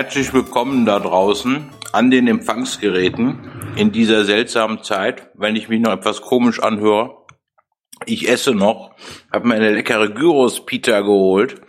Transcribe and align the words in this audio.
Herzlich 0.00 0.32
willkommen 0.32 0.86
da 0.86 1.00
draußen 1.00 1.70
an 1.92 2.12
den 2.12 2.28
Empfangsgeräten 2.28 3.50
in 3.74 3.90
dieser 3.90 4.24
seltsamen 4.24 4.84
Zeit, 4.84 5.28
wenn 5.34 5.56
ich 5.56 5.68
mich 5.68 5.80
noch 5.80 5.90
etwas 5.90 6.20
komisch 6.20 6.60
anhöre. 6.62 7.26
Ich 8.06 8.28
esse 8.28 8.54
noch, 8.54 8.94
habe 9.32 9.48
mir 9.48 9.54
eine 9.54 9.72
leckere 9.72 10.08
Gyros-Pita 10.08 11.00
geholt, 11.00 11.62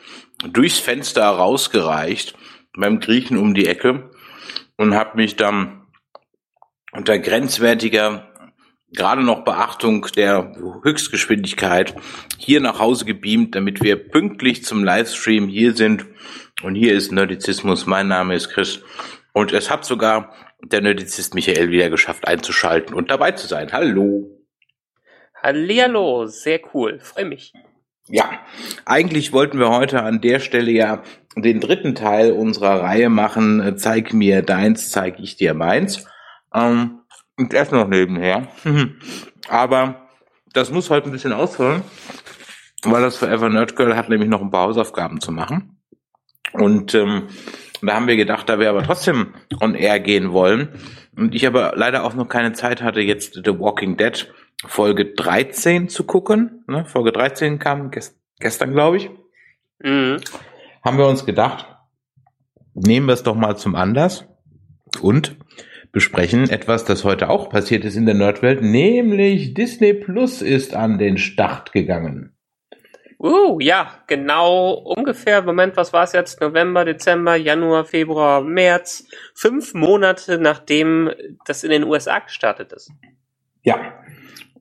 durchs 0.48 0.78
Fenster 0.78 1.26
rausgereicht 1.26 2.36
beim 2.78 3.00
Griechen 3.00 3.36
um 3.36 3.56
die 3.56 3.66
Ecke 3.66 4.12
und 4.78 4.94
habe 4.94 5.18
mich 5.18 5.36
dann 5.36 5.88
unter 6.92 7.18
grenzwertiger, 7.18 8.32
gerade 8.92 9.24
noch 9.24 9.44
Beachtung 9.44 10.06
der 10.16 10.54
Höchstgeschwindigkeit 10.84 11.96
hier 12.38 12.62
nach 12.62 12.78
Hause 12.78 13.06
gebeamt, 13.06 13.56
damit 13.56 13.82
wir 13.82 13.96
pünktlich 13.96 14.64
zum 14.64 14.84
Livestream 14.84 15.48
hier 15.48 15.76
sind. 15.76 16.06
Und 16.62 16.76
hier 16.76 16.94
ist 16.94 17.12
Nerdizismus. 17.12 17.86
Mein 17.86 18.08
Name 18.08 18.36
ist 18.36 18.50
Chris. 18.50 18.82
Und 19.34 19.54
es 19.54 19.70
hat 19.70 19.86
sogar 19.86 20.34
der 20.62 20.82
Nerdizist 20.82 21.34
Michael 21.34 21.70
wieder 21.70 21.90
geschafft 21.90 22.28
einzuschalten 22.28 22.94
und 22.94 23.12
dabei 23.12 23.32
zu 23.32 23.48
sein. 23.48 23.72
Hallo. 23.72 24.30
Hallihallo, 25.42 26.26
sehr 26.26 26.60
cool, 26.74 27.00
freue 27.00 27.26
mich. 27.26 27.54
Ja, 28.10 28.30
eigentlich 28.86 29.32
wollten 29.32 29.60
wir 29.60 29.70
heute 29.70 30.04
an 30.04 30.20
der 30.20 30.40
Stelle 30.40 30.72
ja 30.72 31.04
den 31.38 31.62
dritten 31.62 31.96
Teil 31.96 32.34
unserer 32.34 32.82
Reihe 32.82 33.10
machen. 33.10 33.78
Zeig 33.78 34.14
mir 34.14 34.42
deins, 34.42 34.92
zeig 34.92 35.20
ich 35.20 35.38
dir 35.38 35.54
meins. 35.54 36.06
Ähm, 36.54 37.02
und 37.38 37.54
erst 37.54 37.72
noch 37.72 37.88
nebenher. 37.88 38.48
Aber 39.48 40.10
das 40.52 40.72
muss 40.72 40.90
heute 40.90 41.08
ein 41.08 41.14
bisschen 41.14 41.32
ausholen, 41.32 41.84
weil 42.84 43.02
das 43.02 43.16
Forever 43.16 43.48
Nerd 43.48 43.78
Girl 43.78 43.96
hat 43.96 44.10
nämlich 44.10 44.30
noch 44.30 44.42
ein 44.42 44.52
paar 44.52 44.68
Hausaufgaben 44.68 45.22
zu 45.22 45.32
machen. 45.32 45.79
Und 46.54 46.94
ähm, 46.96 47.24
da 47.82 47.96
haben 47.96 48.08
wir 48.08 48.18
gedacht, 48.18 48.50
da 48.50 48.60
wir 48.60 48.70
aber 48.70 48.84
trotzdem 48.84 49.34
on 49.62 49.76
air 49.76 50.00
gehen 50.00 50.32
wollen 50.32 50.70
und 51.16 51.36
ich 51.36 51.48
aber 51.48 51.74
leider 51.76 52.04
auch 52.04 52.14
noch 52.14 52.28
keine 52.28 52.54
Zeit 52.54 52.82
hatte, 52.82 53.02
jetzt 53.02 53.36
The 53.46 53.60
Walking 53.60 53.98
Dead 53.98 54.32
Folge 54.66 55.06
13 55.14 55.88
zu 55.90 56.04
gucken. 56.04 56.64
Ne? 56.68 56.86
Folge 56.86 57.12
13 57.12 57.60
kam 57.60 57.92
gest 57.92 58.20
gestern, 58.40 58.72
glaube 58.72 58.98
ich. 58.98 59.10
Mhm. 59.80 60.18
Haben 60.84 60.98
wir 60.98 61.08
uns 61.08 61.26
gedacht, 61.26 61.68
nehmen 62.74 63.08
wir 63.08 63.14
es 63.14 63.24
doch 63.24 63.36
mal 63.36 63.58
zum 63.58 63.76
Anlass 63.76 64.26
und 65.02 65.38
besprechen 65.92 66.50
etwas, 66.50 66.86
das 66.86 67.04
heute 67.04 67.30
auch 67.30 67.50
passiert 67.50 67.84
ist 67.84 67.96
in 67.96 68.06
der 68.06 68.16
Nerdwelt, 68.16 68.62
nämlich 68.62 69.54
Disney 69.54 69.94
Plus 69.94 70.42
ist 70.42 70.76
an 70.76 70.98
den 70.98 71.18
Start 71.18 71.72
gegangen. 71.72 72.36
Uh, 73.22 73.60
ja, 73.60 73.96
genau 74.08 74.76
ungefähr, 74.76 75.42
Moment, 75.42 75.76
was 75.76 75.92
war 75.92 76.06
es 76.06 76.14
jetzt? 76.14 76.40
November, 76.40 76.86
Dezember, 76.86 77.36
Januar, 77.36 77.84
Februar, 77.84 78.42
März. 78.42 79.06
Fünf 79.36 79.74
Monate 79.74 80.38
nachdem 80.38 81.12
das 81.46 81.66
in 81.66 81.72
den 81.72 81.84
USA 81.84 82.20
gestartet 82.20 82.72
ist. 82.72 82.92
Ja, 83.62 83.78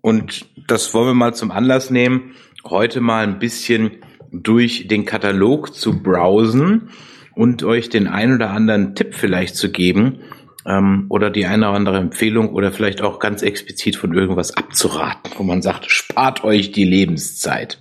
und 0.00 0.47
das 0.67 0.92
wollen 0.92 1.06
wir 1.06 1.15
mal 1.15 1.34
zum 1.34 1.53
Anlass 1.53 1.91
nehmen, 1.91 2.34
heute 2.65 3.00
mal 3.00 3.23
ein 3.23 3.39
bisschen 3.39 4.03
durch 4.33 4.88
den 4.88 5.04
Katalog 5.04 5.72
zu 5.72 6.03
browsen 6.03 6.91
und 7.37 7.62
euch 7.62 7.88
den 7.91 8.09
ein 8.09 8.34
oder 8.34 8.50
anderen 8.50 8.97
Tipp 8.97 9.15
vielleicht 9.15 9.54
zu 9.54 9.71
geben 9.71 10.19
ähm, 10.66 11.06
oder 11.09 11.31
die 11.31 11.47
eine 11.47 11.69
oder 11.69 11.77
andere 11.77 11.99
Empfehlung 11.99 12.53
oder 12.53 12.72
vielleicht 12.72 13.03
auch 13.03 13.21
ganz 13.21 13.43
explizit 13.43 13.94
von 13.94 14.12
irgendwas 14.15 14.56
abzuraten, 14.56 15.33
wo 15.37 15.44
man 15.44 15.62
sagt, 15.62 15.88
spart 15.91 16.43
euch 16.43 16.72
die 16.72 16.84
Lebenszeit. 16.84 17.78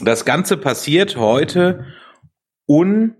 Das 0.00 0.26
Ganze 0.26 0.58
passiert 0.58 1.16
heute 1.16 1.86
ungeschnitten, 2.66 3.16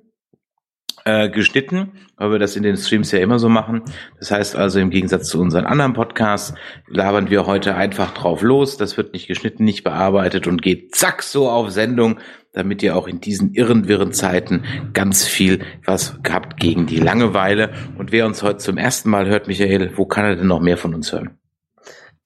äh, 1.07 1.87
weil 2.17 2.33
wir 2.33 2.39
das 2.39 2.55
in 2.55 2.65
den 2.65 2.77
Streams 2.77 3.13
ja 3.13 3.21
immer 3.21 3.39
so 3.39 3.49
machen. 3.49 3.83
Das 4.19 4.31
heißt 4.31 4.57
also, 4.57 4.79
im 4.79 4.91
Gegensatz 4.91 5.29
zu 5.29 5.41
unseren 5.41 5.65
anderen 5.65 5.95
Podcasts 5.95 6.53
labern 6.87 7.31
wir 7.31 7.47
heute 7.47 7.77
einfach 7.77 8.13
drauf 8.13 8.43
los. 8.43 8.77
Das 8.77 8.99
wird 8.99 9.15
nicht 9.15 9.27
geschnitten, 9.27 9.65
nicht 9.65 9.85
bearbeitet 9.85 10.47
und 10.47 10.61
geht 10.61 10.95
zack 10.95 11.23
so 11.23 11.49
auf 11.49 11.71
Sendung, 11.71 12.21
damit 12.53 12.83
ihr 12.83 12.95
auch 12.95 13.09
in 13.09 13.21
diesen 13.21 13.55
irren, 13.55 13.89
wirren 13.89 14.13
Zeiten 14.13 14.65
ganz 14.93 15.25
viel 15.25 15.61
was 15.87 16.23
gehabt 16.23 16.61
gegen 16.61 16.87
die 16.87 17.01
Langeweile. 17.01 17.73
Und 17.97 18.13
wer 18.13 18.27
uns 18.27 18.43
heute 18.43 18.59
zum 18.59 18.77
ersten 18.77 19.09
Mal 19.09 19.27
hört, 19.27 19.49
Michael, 19.49 19.93
wo 19.97 20.05
kann 20.05 20.27
er 20.27 20.37
denn 20.37 20.47
noch 20.47 20.61
mehr 20.61 20.77
von 20.77 20.95
uns 20.95 21.11
hören? 21.11 21.39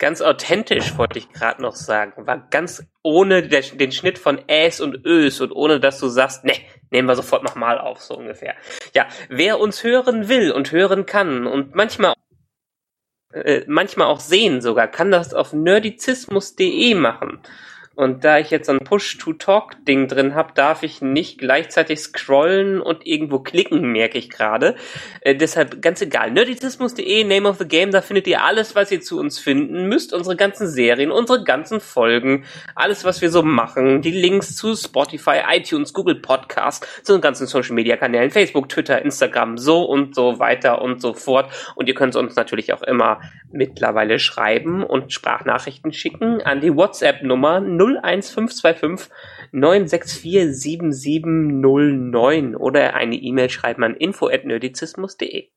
Ganz 0.01 0.23
authentisch, 0.23 0.97
wollte 0.97 1.19
ich 1.19 1.31
gerade 1.31 1.61
noch 1.61 1.77
sagen. 1.77 2.27
War 2.27 2.49
ganz 2.49 2.83
ohne 3.03 3.47
der, 3.47 3.61
den 3.61 3.93
Schnitt 3.93 4.19
von 4.19 4.41
Äs 4.49 4.81
und 4.81 5.05
Ös 5.05 5.43
und 5.43 5.53
ohne 5.53 5.79
dass 5.79 6.01
du 6.01 6.09
sagst, 6.09 6.43
ne, 6.43 6.55
nehmen 6.91 7.07
wir 7.07 7.15
sofort 7.17 7.43
nochmal 7.43 7.79
auf, 7.79 8.01
so 8.01 8.17
ungefähr. 8.17 8.55
Ja, 8.95 9.07
wer 9.29 9.61
uns 9.61 9.85
hören 9.85 10.31
will 10.31 10.53
und 10.53 10.73
hören 10.73 11.05
kann 11.05 11.47
und 11.47 11.75
manchmal 11.75 12.15
äh, 13.35 13.65
manchmal 13.67 14.07
auch 14.07 14.21
sehen 14.21 14.63
sogar, 14.63 14.89
kann 14.89 15.11
das 15.11 15.35
auf 15.35 15.53
nerdizismus.de 15.53 16.95
machen. 16.95 17.43
Und 17.97 18.25
da 18.25 18.39
ich 18.39 18.51
jetzt 18.51 18.67
so 18.67 18.73
ein 18.73 18.79
Push-to-Talk-Ding 18.79 20.07
drin 20.07 20.35
habe, 20.35 20.53
darf 20.55 20.85
ich 20.85 21.03
nicht 21.03 21.39
gleichzeitig 21.39 21.99
scrollen 21.99 22.81
und 22.81 23.05
irgendwo 23.05 23.41
klicken, 23.41 23.91
merke 23.91 24.17
ich 24.17 24.31
gerade. 24.31 24.77
Äh, 25.23 25.35
deshalb 25.35 25.83
ganz 25.83 26.01
egal. 26.01 26.31
Nerdizismus.de, 26.31 27.25
Name 27.25 27.49
of 27.49 27.59
the 27.59 27.67
Game, 27.67 27.91
da 27.91 28.01
findet 28.01 28.29
ihr 28.29 28.45
alles, 28.45 28.77
was 28.77 28.93
ihr 28.93 29.01
zu 29.01 29.19
uns 29.19 29.41
finden 29.41 29.89
müsst. 29.89 30.15
Unsere 30.15 30.37
ganzen 30.37 30.69
Serien, 30.69 31.11
unsere 31.11 31.43
ganzen 31.43 31.81
Folgen, 31.81 32.45
alles, 32.77 33.05
was 33.05 33.23
wir 33.23 33.31
so 33.31 33.43
machen. 33.43 34.03
Die 34.03 34.13
Links 34.13 34.55
zu 34.55 34.77
Spotify, 34.77 35.41
iTunes, 35.51 35.93
Google 35.93 36.21
Podcast, 36.21 36.87
zu 37.03 37.15
den 37.15 37.21
ganzen 37.21 37.49
Social-Media-Kanälen, 37.49 38.31
Facebook, 38.31 38.69
Twitter, 38.69 39.03
Instagram, 39.03 39.59
so 39.59 39.83
und 39.83 40.15
so 40.15 40.39
weiter 40.39 40.81
und 40.81 41.03
so 41.03 41.13
fort. 41.13 41.53
Und 41.75 41.89
ihr 41.89 41.95
könnt 41.95 42.15
uns 42.15 42.37
natürlich 42.37 42.73
auch 42.73 42.83
immer 42.83 43.21
mittlerweile 43.53 44.21
schreiben 44.21 44.85
und 44.85 45.13
Sprachnachrichten 45.13 45.93
schicken 45.93 46.41
an 46.41 46.61
die 46.61 46.75
WhatsApp-Nummer 46.75 47.61
01525 47.81 49.11
964 49.53 50.55
7709 50.55 52.57
oder 52.57 52.95
eine 52.95 53.17
E-Mail 53.17 53.51
schreiben 53.51 53.83
an 53.83 53.97
info@nerdizismus.de. 53.97 55.49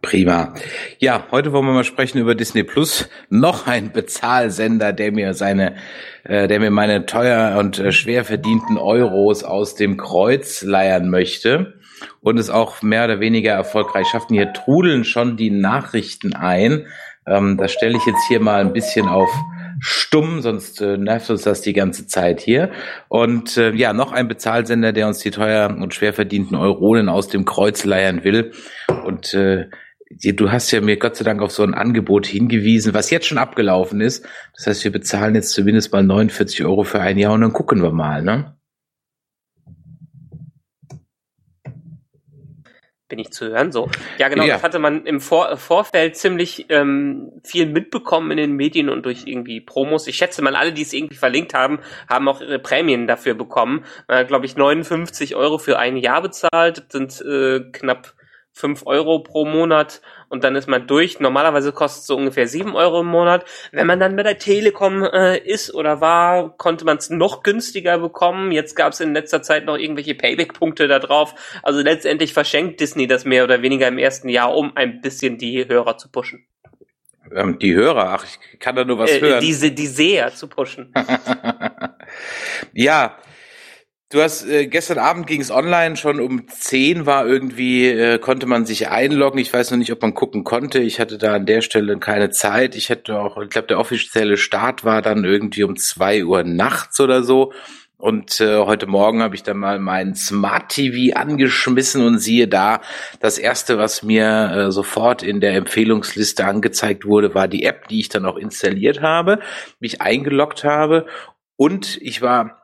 Prima. 0.00 0.54
Ja, 0.98 1.26
heute 1.30 1.52
wollen 1.52 1.66
wir 1.66 1.72
mal 1.72 1.84
sprechen 1.84 2.18
über 2.18 2.34
Disney 2.34 2.64
Plus. 2.64 3.08
Noch 3.30 3.66
ein 3.66 3.92
Bezahlsender, 3.92 4.92
der 4.92 5.12
mir 5.12 5.34
seine, 5.34 5.76
äh, 6.24 6.48
der 6.48 6.60
mir 6.60 6.70
meine 6.70 7.06
teuer 7.06 7.58
und 7.58 7.78
äh, 7.78 7.92
schwer 7.92 8.24
verdienten 8.24 8.78
Euros 8.78 9.44
aus 9.44 9.76
dem 9.76 9.96
Kreuz 9.96 10.62
leiern 10.62 11.08
möchte 11.08 11.74
und 12.20 12.38
es 12.38 12.50
auch 12.50 12.82
mehr 12.82 13.04
oder 13.04 13.20
weniger 13.20 13.52
erfolgreich 13.52 14.08
schaffen. 14.08 14.34
Hier 14.34 14.52
trudeln 14.52 15.04
schon 15.04 15.36
die 15.36 15.50
Nachrichten 15.50 16.34
ein. 16.34 16.86
Ähm, 17.26 17.56
das 17.56 17.72
stelle 17.72 17.96
ich 17.96 18.04
jetzt 18.04 18.26
hier 18.26 18.40
mal 18.40 18.60
ein 18.60 18.72
bisschen 18.72 19.06
auf 19.06 19.30
stumm, 19.84 20.42
sonst 20.42 20.80
äh, 20.80 20.96
nervt 20.96 21.28
uns 21.28 21.42
das 21.42 21.60
die 21.60 21.72
ganze 21.72 22.06
Zeit 22.06 22.40
hier. 22.40 22.70
Und 23.08 23.56
äh, 23.56 23.72
ja, 23.72 23.92
noch 23.92 24.12
ein 24.12 24.28
Bezahlsender, 24.28 24.92
der 24.92 25.08
uns 25.08 25.18
die 25.18 25.32
teuer 25.32 25.76
und 25.76 25.92
schwer 25.92 26.12
verdienten 26.12 26.56
Euronen 26.56 27.08
aus 27.08 27.26
dem 27.26 27.44
Kreuz 27.44 27.84
leiern 27.84 28.22
will. 28.22 28.52
Und 29.04 29.34
äh, 29.34 29.66
du 30.08 30.52
hast 30.52 30.70
ja 30.70 30.80
mir 30.80 30.98
Gott 30.98 31.16
sei 31.16 31.24
Dank 31.24 31.42
auf 31.42 31.50
so 31.50 31.64
ein 31.64 31.74
Angebot 31.74 32.26
hingewiesen, 32.26 32.94
was 32.94 33.10
jetzt 33.10 33.26
schon 33.26 33.38
abgelaufen 33.38 34.00
ist. 34.00 34.24
Das 34.56 34.68
heißt, 34.68 34.84
wir 34.84 34.92
bezahlen 34.92 35.34
jetzt 35.34 35.50
zumindest 35.50 35.92
mal 35.92 36.04
49 36.04 36.64
Euro 36.64 36.84
für 36.84 37.00
ein 37.00 37.18
Jahr 37.18 37.32
und 37.32 37.40
dann 37.40 37.52
gucken 37.52 37.82
wir 37.82 37.90
mal, 37.90 38.22
ne? 38.22 38.56
Bin 43.12 43.18
ich 43.18 43.30
zu 43.30 43.50
hören. 43.50 43.72
So, 43.72 43.90
ja 44.16 44.30
genau, 44.30 44.44
ja. 44.44 44.54
das 44.54 44.62
hatte 44.62 44.78
man 44.78 45.04
im 45.04 45.20
Vor 45.20 45.58
Vorfeld 45.58 46.16
ziemlich 46.16 46.64
ähm, 46.70 47.30
viel 47.44 47.66
mitbekommen 47.66 48.30
in 48.30 48.38
den 48.38 48.52
Medien 48.52 48.88
und 48.88 49.04
durch 49.04 49.26
irgendwie 49.26 49.60
Promos. 49.60 50.06
Ich 50.06 50.16
schätze 50.16 50.40
mal, 50.40 50.56
alle, 50.56 50.72
die 50.72 50.80
es 50.80 50.94
irgendwie 50.94 51.16
verlinkt 51.16 51.52
haben, 51.52 51.80
haben 52.08 52.26
auch 52.26 52.40
ihre 52.40 52.58
Prämien 52.58 53.06
dafür 53.06 53.34
bekommen. 53.34 53.84
Man 54.08 54.16
hat, 54.16 54.28
glaube 54.28 54.46
ich, 54.46 54.56
59 54.56 55.36
Euro 55.36 55.58
für 55.58 55.78
ein 55.78 55.98
Jahr 55.98 56.22
bezahlt, 56.22 56.78
das 56.78 56.86
sind 56.90 57.20
äh, 57.20 57.60
knapp 57.70 58.14
5 58.52 58.86
Euro 58.86 59.18
pro 59.18 59.44
Monat 59.44 60.00
und 60.32 60.44
dann 60.44 60.56
ist 60.56 60.66
man 60.66 60.86
durch. 60.86 61.20
Normalerweise 61.20 61.72
kostet 61.72 62.00
es 62.00 62.06
so 62.06 62.16
ungefähr 62.16 62.48
7 62.48 62.74
Euro 62.74 63.02
im 63.02 63.06
Monat. 63.06 63.44
Wenn 63.70 63.86
man 63.86 64.00
dann 64.00 64.16
bei 64.16 64.22
der 64.22 64.38
Telekom 64.38 65.04
äh, 65.04 65.36
ist 65.36 65.74
oder 65.74 66.00
war, 66.00 66.56
konnte 66.56 66.86
man 66.86 66.96
es 66.96 67.10
noch 67.10 67.42
günstiger 67.42 67.98
bekommen. 67.98 68.50
Jetzt 68.50 68.74
gab 68.74 68.94
es 68.94 69.00
in 69.00 69.12
letzter 69.12 69.42
Zeit 69.42 69.66
noch 69.66 69.76
irgendwelche 69.76 70.14
Payback-Punkte 70.14 70.88
da 70.88 71.00
drauf. 71.00 71.34
Also 71.62 71.82
letztendlich 71.82 72.32
verschenkt 72.32 72.80
Disney 72.80 73.06
das 73.06 73.26
mehr 73.26 73.44
oder 73.44 73.60
weniger 73.60 73.86
im 73.88 73.98
ersten 73.98 74.30
Jahr, 74.30 74.56
um 74.56 74.74
ein 74.74 75.02
bisschen 75.02 75.36
die 75.36 75.68
Hörer 75.68 75.98
zu 75.98 76.10
pushen. 76.10 76.46
Ähm, 77.30 77.58
die 77.58 77.74
Hörer, 77.74 78.14
ach, 78.14 78.24
ich 78.24 78.58
kann 78.58 78.74
da 78.74 78.86
nur 78.86 78.98
was 78.98 79.10
äh, 79.10 79.20
hören. 79.20 79.40
Diese, 79.42 79.70
die 79.70 79.86
Seher 79.86 80.32
zu 80.34 80.48
pushen. 80.48 80.94
ja, 82.72 83.18
Du 84.12 84.20
hast 84.20 84.46
äh, 84.46 84.66
gestern 84.66 84.98
Abend 84.98 85.26
ging 85.26 85.40
es 85.40 85.50
online, 85.50 85.96
schon 85.96 86.20
um 86.20 86.46
10 86.46 87.06
war 87.06 87.26
irgendwie, 87.26 87.88
äh, 87.88 88.18
konnte 88.18 88.44
man 88.44 88.66
sich 88.66 88.90
einloggen. 88.90 89.40
Ich 89.40 89.50
weiß 89.50 89.70
noch 89.70 89.78
nicht, 89.78 89.90
ob 89.90 90.02
man 90.02 90.12
gucken 90.12 90.44
konnte. 90.44 90.80
Ich 90.80 91.00
hatte 91.00 91.16
da 91.16 91.36
an 91.36 91.46
der 91.46 91.62
Stelle 91.62 91.98
keine 91.98 92.28
Zeit. 92.28 92.76
Ich 92.76 92.90
hätte 92.90 93.18
auch, 93.18 93.40
ich 93.40 93.48
glaube, 93.48 93.68
der 93.68 93.78
offizielle 93.78 94.36
Start 94.36 94.84
war 94.84 95.00
dann 95.00 95.24
irgendwie 95.24 95.62
um 95.62 95.76
zwei 95.76 96.26
Uhr 96.26 96.44
nachts 96.44 97.00
oder 97.00 97.22
so. 97.22 97.54
Und 97.96 98.38
äh, 98.42 98.58
heute 98.58 98.86
Morgen 98.86 99.22
habe 99.22 99.34
ich 99.34 99.44
dann 99.44 99.56
mal 99.56 99.78
mein 99.78 100.14
Smart 100.14 100.68
TV 100.68 101.16
angeschmissen 101.16 102.04
und 102.04 102.18
siehe 102.18 102.48
da, 102.48 102.82
das 103.20 103.38
erste, 103.38 103.78
was 103.78 104.02
mir 104.02 104.52
äh, 104.54 104.70
sofort 104.72 105.22
in 105.22 105.40
der 105.40 105.54
Empfehlungsliste 105.54 106.44
angezeigt 106.44 107.06
wurde, 107.06 107.34
war 107.34 107.48
die 107.48 107.62
App, 107.64 107.88
die 107.88 108.00
ich 108.00 108.10
dann 108.10 108.26
auch 108.26 108.36
installiert 108.36 109.00
habe, 109.00 109.38
mich 109.80 110.02
eingeloggt 110.02 110.64
habe 110.64 111.06
und 111.56 111.96
ich 112.02 112.20
war 112.20 112.61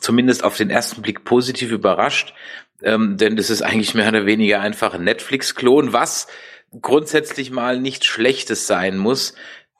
zumindest 0.00 0.44
auf 0.44 0.56
den 0.56 0.70
ersten 0.70 1.02
Blick 1.02 1.24
positiv 1.24 1.70
überrascht, 1.70 2.34
ähm, 2.82 3.16
denn 3.16 3.36
das 3.36 3.50
ist 3.50 3.62
eigentlich 3.62 3.94
mehr 3.94 4.08
oder 4.08 4.26
weniger 4.26 4.60
einfach 4.60 4.94
ein 4.94 5.04
Netflix-Klon, 5.04 5.92
was 5.92 6.28
grundsätzlich 6.80 7.50
mal 7.50 7.80
nichts 7.80 8.06
Schlechtes 8.06 8.66
sein 8.66 8.98
muss, 8.98 9.34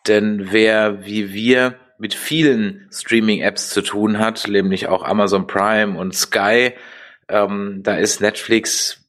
denn 0.06 0.52
wer 0.52 1.05
wie 1.05 1.32
wir 1.32 1.76
mit 1.99 2.14
vielen 2.14 2.88
Streaming-Apps 2.93 3.70
zu 3.70 3.82
tun 3.82 4.19
hat, 4.19 4.46
nämlich 4.49 4.87
auch 4.87 5.02
Amazon 5.02 5.46
Prime 5.46 5.99
und 5.99 6.14
Sky, 6.14 6.75
ähm, 7.28 7.81
da 7.82 7.96
ist 7.96 8.20
Netflix 8.20 9.04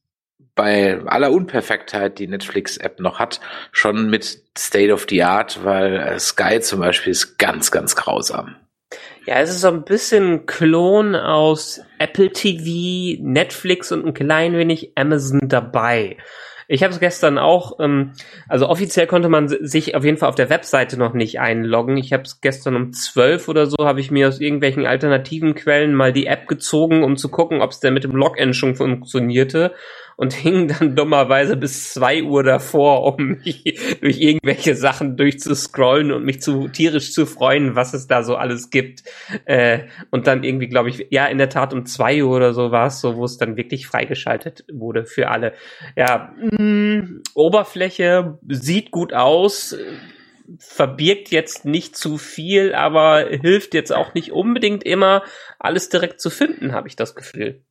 bei 0.56 1.00
aller 1.06 1.32
Unperfektheit, 1.32 2.20
die 2.20 2.28
Netflix-App 2.28 3.00
noch 3.00 3.20
hat, 3.20 3.40
schon 3.72 4.10
mit 4.10 4.44
State 4.58 4.92
of 4.92 5.06
the 5.10 5.24
Art, 5.24 5.64
weil 5.64 5.96
äh, 5.96 6.20
Sky 6.20 6.60
zum 6.60 6.82
Beispiel 6.82 7.12
ist 7.12 7.38
ganz, 7.38 7.72
ganz 7.72 7.96
grausam. 7.96 8.58
Ja, 9.30 9.42
es 9.42 9.52
ist 9.52 9.62
so 9.62 9.68
ein 9.68 9.84
bisschen 9.84 10.48
Klon 10.48 11.16
aus 11.16 11.82
Apple 12.00 12.32
TV, 12.32 13.22
Netflix 13.22 13.92
und 13.92 14.04
ein 14.04 14.16
klein 14.16 14.54
wenig 14.54 14.94
Amazon 14.96 15.42
dabei. 15.44 16.18
Ich 16.68 16.82
habe 16.82 16.92
es 16.92 17.00
gestern 17.00 17.38
auch, 17.38 17.80
ähm, 17.80 18.14
also 18.48 18.68
offiziell 18.68 19.06
konnte 19.06 19.30
man 19.30 19.48
sich 19.48 19.94
auf 19.94 20.04
jeden 20.04 20.18
Fall 20.18 20.30
auf 20.30 20.36
der 20.36 20.50
Webseite 20.50 20.98
noch 20.98 21.14
nicht 21.14 21.40
einloggen. 21.40 21.98
Ich 21.98 22.12
habe 22.12 22.24
es 22.24 22.42
gestern 22.42 22.76
um 22.76 22.92
zwölf 22.92 23.48
oder 23.48 23.68
so, 23.68 23.78
habe 23.82 24.00
ich 24.00 24.10
mir 24.10 24.28
aus 24.28 24.40
irgendwelchen 24.40 24.88
alternativen 24.88 25.54
Quellen 25.54 25.94
mal 25.94 26.12
die 26.12 26.26
App 26.26 26.48
gezogen, 26.48 27.04
um 27.04 27.16
zu 27.16 27.30
gucken, 27.30 27.62
ob 27.62 27.70
es 27.70 27.80
denn 27.80 27.94
mit 27.94 28.06
dem 28.06 28.16
Login 28.16 28.56
schon 28.56 28.76
funktionierte 28.76 29.76
und 30.20 30.34
hing 30.34 30.68
dann 30.68 30.98
dummerweise 30.98 31.56
bis 31.56 31.94
zwei 31.94 32.24
Uhr 32.24 32.44
davor, 32.44 33.16
um 33.16 33.40
mich 33.46 33.64
durch 34.02 34.20
irgendwelche 34.20 34.76
Sachen 34.76 35.16
durchzuscrollen 35.16 36.12
und 36.12 36.26
mich 36.26 36.42
zu 36.42 36.68
tierisch 36.68 37.14
zu 37.14 37.26
freuen, 37.26 37.78
was 37.78 37.94
es 37.94 38.06
da 38.06 38.22
so 38.22 38.36
alles 38.36 38.70
gibt. 38.70 39.04
Äh, 39.46 39.86
und 40.12 40.28
dann 40.28 40.44
irgendwie, 40.44 40.68
glaube 40.68 40.90
ich, 40.90 41.08
ja, 41.10 41.28
in 41.28 41.38
der 41.38 41.48
Tat 41.48 41.74
um 41.74 41.86
zwei 41.86 42.22
Uhr 42.22 42.36
oder 42.36 42.54
so 42.54 42.70
war 42.70 42.88
es 42.88 43.00
so, 43.00 43.16
wo 43.16 43.24
es 43.24 43.38
dann 43.38 43.56
wirklich 43.56 43.88
freigeschaltet 43.88 44.66
wurde 44.70 45.06
für 45.06 45.30
alle. 45.30 45.54
Ja, 45.96 46.36
mh, 46.36 46.64
mm, 46.64 47.22
Oberfläche 47.34 48.40
sieht 48.46 48.92
gut 48.92 49.14
aus 49.14 49.78
verbirgt 50.58 51.30
jetzt 51.30 51.64
nicht 51.64 51.96
zu 51.96 52.18
viel, 52.18 52.74
aber 52.74 53.28
hilft 53.30 53.76
jetzt 53.76 53.94
auch 53.94 54.16
nicht 54.16 54.32
unbedingt 54.32 54.84
immer, 54.84 55.24
alles 55.60 55.90
direkt 55.90 56.20
zu 56.20 56.32
finden, 56.32 56.72
habe 56.72 56.88
ich 56.88 56.96
das 56.96 57.14
Gefühl. 57.14 57.62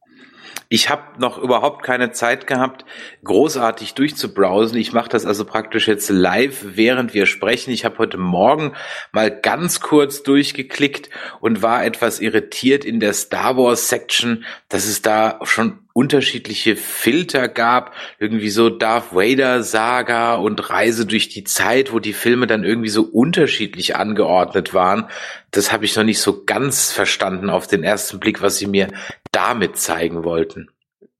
Ich 0.70 0.90
habe 0.90 1.18
noch 1.18 1.38
überhaupt 1.38 1.82
keine 1.82 2.12
Zeit 2.12 2.46
gehabt, 2.46 2.84
großartig 3.24 3.94
durchzubrowsen. 3.94 4.76
Ich 4.76 4.92
mache 4.92 5.08
das 5.08 5.24
also 5.24 5.46
praktisch 5.46 5.88
jetzt 5.88 6.10
live, 6.10 6.62
während 6.62 7.14
wir 7.14 7.24
sprechen. 7.24 7.70
Ich 7.70 7.86
habe 7.86 7.96
heute 7.96 8.18
Morgen 8.18 8.74
mal 9.10 9.30
ganz 9.30 9.80
kurz 9.80 10.22
durchgeklickt 10.22 11.08
und 11.40 11.62
war 11.62 11.86
etwas 11.86 12.20
irritiert 12.20 12.84
in 12.84 13.00
der 13.00 13.14
Star 13.14 13.56
Wars 13.56 13.88
Section, 13.88 14.44
dass 14.68 14.84
es 14.84 15.00
da 15.00 15.40
schon 15.44 15.78
unterschiedliche 15.92 16.76
Filter 16.76 17.48
gab, 17.48 17.92
irgendwie 18.18 18.50
so 18.50 18.70
Darth 18.70 19.12
Vader 19.12 19.62
Saga 19.62 20.34
und 20.36 20.70
Reise 20.70 21.06
durch 21.06 21.28
die 21.28 21.44
Zeit, 21.44 21.92
wo 21.92 21.98
die 21.98 22.12
Filme 22.12 22.46
dann 22.46 22.64
irgendwie 22.64 22.88
so 22.88 23.02
unterschiedlich 23.02 23.96
angeordnet 23.96 24.74
waren. 24.74 25.08
Das 25.50 25.72
habe 25.72 25.84
ich 25.84 25.96
noch 25.96 26.04
nicht 26.04 26.20
so 26.20 26.44
ganz 26.44 26.92
verstanden 26.92 27.50
auf 27.50 27.66
den 27.66 27.82
ersten 27.82 28.20
Blick, 28.20 28.42
was 28.42 28.58
sie 28.58 28.66
mir 28.66 28.88
damit 29.32 29.76
zeigen 29.76 30.24
wollten. 30.24 30.68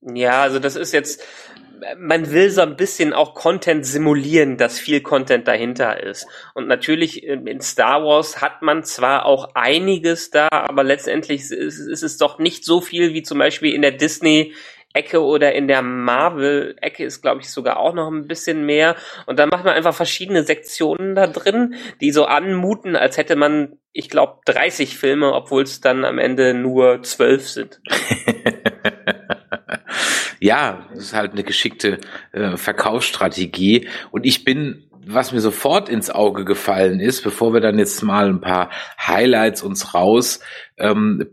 Ja, 0.01 0.43
also 0.43 0.59
das 0.59 0.77
ist 0.77 0.93
jetzt, 0.93 1.23
man 1.99 2.31
will 2.31 2.51
so 2.51 2.63
ein 2.63 2.77
bisschen 2.77 3.13
auch 3.13 3.35
Content 3.35 3.87
simulieren, 3.87 4.57
dass 4.57 4.79
viel 4.79 5.01
Content 5.01 5.49
dahinter 5.49 6.03
ist. 6.03 6.27
Und 6.55 6.69
natürlich 6.69 7.25
in 7.25 7.61
Star 7.61 8.03
Wars 8.05 8.41
hat 8.41 8.63
man 8.63 8.85
zwar 8.85 9.27
auch 9.27 9.55
einiges 9.55 10.31
da, 10.31 10.49
aber 10.51 10.85
letztendlich 10.85 11.51
ist, 11.51 11.79
ist 11.79 12.03
es 12.03 12.17
doch 12.17 12.39
nicht 12.39 12.65
so 12.65 12.81
viel 12.81 13.15
wie 13.15 13.23
zum 13.23 13.39
Beispiel 13.39 13.75
in 13.75 13.83
der 13.83 13.93
Disney 13.93 14.55
Ecke 14.95 15.23
oder 15.23 15.55
in 15.55 15.69
der 15.69 15.83
Marvel-Ecke 15.83 17.05
ist, 17.05 17.21
glaube 17.21 17.43
ich, 17.43 17.51
sogar 17.51 17.79
auch 17.79 17.95
noch 17.95 18.11
ein 18.11 18.27
bisschen 18.27 18.65
mehr. 18.65 18.97
Und 19.27 19.39
dann 19.39 19.51
macht 19.51 19.65
man 19.65 19.75
einfach 19.75 19.95
verschiedene 19.95 20.43
Sektionen 20.45 21.15
da 21.15 21.27
drin, 21.27 21.75
die 22.01 22.11
so 22.11 22.25
anmuten, 22.25 22.97
als 22.97 23.17
hätte 23.19 23.37
man, 23.37 23.79
ich 23.93 24.09
glaube, 24.09 24.41
30 24.47 24.97
Filme, 24.97 25.33
obwohl 25.35 25.63
es 25.63 25.81
dann 25.81 26.05
am 26.05 26.19
Ende 26.19 26.55
nur 26.55 27.03
12 27.03 27.49
sind. 27.49 27.81
ja, 30.41 30.87
das 30.95 31.05
ist 31.05 31.15
halt 31.15 31.33
eine 31.33 31.45
geschickte 31.45 31.99
äh, 32.33 32.57
Verkaufsstrategie. 32.57 33.89
Und 34.11 34.27
ich 34.27 34.45
bin 34.45 34.85
was 35.11 35.33
mir 35.33 35.41
sofort 35.41 35.89
ins 35.89 36.11
Auge 36.11 36.45
gefallen 36.45 37.01
ist, 37.01 37.25
bevor 37.25 37.55
wir 37.55 37.61
dann 37.61 37.79
jetzt 37.79 38.03
mal 38.03 38.29
ein 38.29 38.43
paar 38.43 38.69
Highlights 39.01 39.63
uns 39.63 39.95
raus 39.95 40.41
ähm, 40.77 41.27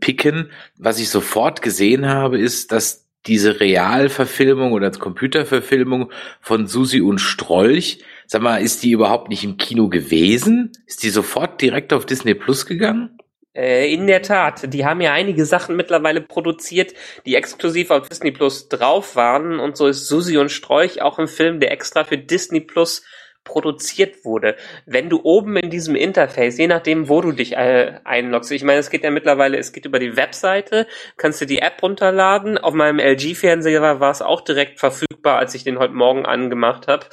was 0.78 0.98
ich 0.98 1.10
sofort 1.10 1.60
gesehen 1.60 2.08
habe, 2.08 2.38
ist, 2.38 2.72
dass 2.72 3.06
diese 3.26 3.60
Realverfilmung 3.60 4.72
oder 4.72 4.90
Computerverfilmung 4.90 6.10
von 6.40 6.66
Susi 6.66 7.00
und 7.00 7.18
Strolch, 7.18 7.98
sag 8.26 8.40
mal, 8.40 8.58
ist 8.62 8.82
die 8.82 8.92
überhaupt 8.92 9.28
nicht 9.28 9.44
im 9.44 9.56
Kino 9.56 9.88
gewesen? 9.88 10.72
Ist 10.86 11.02
die 11.02 11.10
sofort 11.10 11.60
direkt 11.60 11.92
auf 11.92 12.06
Disney 12.06 12.34
Plus 12.34 12.66
gegangen? 12.66 13.15
Äh, 13.56 13.92
in 13.92 14.06
der 14.06 14.22
Tat, 14.22 14.72
die 14.72 14.84
haben 14.84 15.00
ja 15.00 15.12
einige 15.12 15.46
Sachen 15.46 15.76
mittlerweile 15.76 16.20
produziert, 16.20 16.92
die 17.24 17.34
exklusiv 17.34 17.90
auf 17.90 18.08
Disney 18.08 18.30
Plus 18.30 18.68
drauf 18.68 19.16
waren 19.16 19.58
und 19.58 19.76
so 19.76 19.86
ist 19.86 20.06
Susi 20.06 20.36
und 20.36 20.50
Strolch 20.50 21.00
auch 21.00 21.18
ein 21.18 21.28
Film, 21.28 21.58
der 21.60 21.72
extra 21.72 22.04
für 22.04 22.18
Disney 22.18 22.60
Plus 22.60 23.02
produziert 23.46 24.24
wurde. 24.24 24.56
Wenn 24.84 25.08
du 25.08 25.20
oben 25.22 25.56
in 25.56 25.70
diesem 25.70 25.94
Interface, 25.94 26.58
je 26.58 26.66
nachdem, 26.66 27.08
wo 27.08 27.22
du 27.22 27.32
dich 27.32 27.56
äh, 27.56 28.00
einloggst, 28.04 28.50
ich 28.50 28.64
meine, 28.64 28.80
es 28.80 28.90
geht 28.90 29.04
ja 29.04 29.10
mittlerweile, 29.10 29.56
es 29.56 29.72
geht 29.72 29.86
über 29.86 29.98
die 29.98 30.16
Webseite, 30.16 30.86
kannst 31.16 31.40
du 31.40 31.46
die 31.46 31.60
App 31.60 31.82
runterladen. 31.82 32.58
Auf 32.58 32.74
meinem 32.74 32.98
LG-Fernseher 32.98 34.00
war 34.00 34.10
es 34.10 34.20
auch 34.20 34.42
direkt 34.42 34.80
verfügbar, 34.80 35.38
als 35.38 35.54
ich 35.54 35.64
den 35.64 35.78
heute 35.78 35.94
Morgen 35.94 36.26
angemacht 36.26 36.88
habe. 36.88 37.06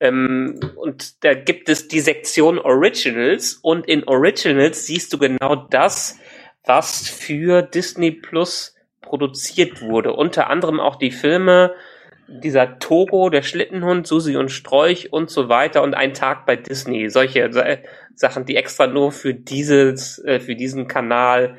Ähm, 0.00 0.60
und 0.76 1.24
da 1.24 1.34
gibt 1.34 1.68
es 1.68 1.88
die 1.88 2.00
Sektion 2.00 2.58
Originals 2.58 3.54
und 3.54 3.86
in 3.88 4.04
Originals 4.04 4.86
siehst 4.86 5.12
du 5.12 5.18
genau 5.18 5.56
das, 5.70 6.18
was 6.64 7.08
für 7.08 7.62
Disney 7.62 8.10
Plus 8.10 8.74
produziert 9.00 9.80
wurde. 9.80 10.12
Unter 10.12 10.50
anderem 10.50 10.80
auch 10.80 10.96
die 10.96 11.12
Filme, 11.12 11.74
dieser 12.28 12.78
Togo, 12.78 13.30
der 13.30 13.42
Schlittenhund, 13.42 14.06
Susi 14.06 14.36
und 14.36 14.50
Strolch 14.50 15.12
und 15.12 15.30
so 15.30 15.48
weiter 15.48 15.82
und 15.82 15.94
ein 15.94 16.12
Tag 16.12 16.44
bei 16.44 16.56
Disney. 16.56 17.08
Solche 17.08 17.50
Sachen, 18.14 18.44
die 18.44 18.56
extra 18.56 18.86
nur 18.88 19.12
für 19.12 19.32
dieses, 19.32 20.18
äh, 20.24 20.40
für 20.40 20.56
diesen 20.56 20.88
Kanal 20.88 21.56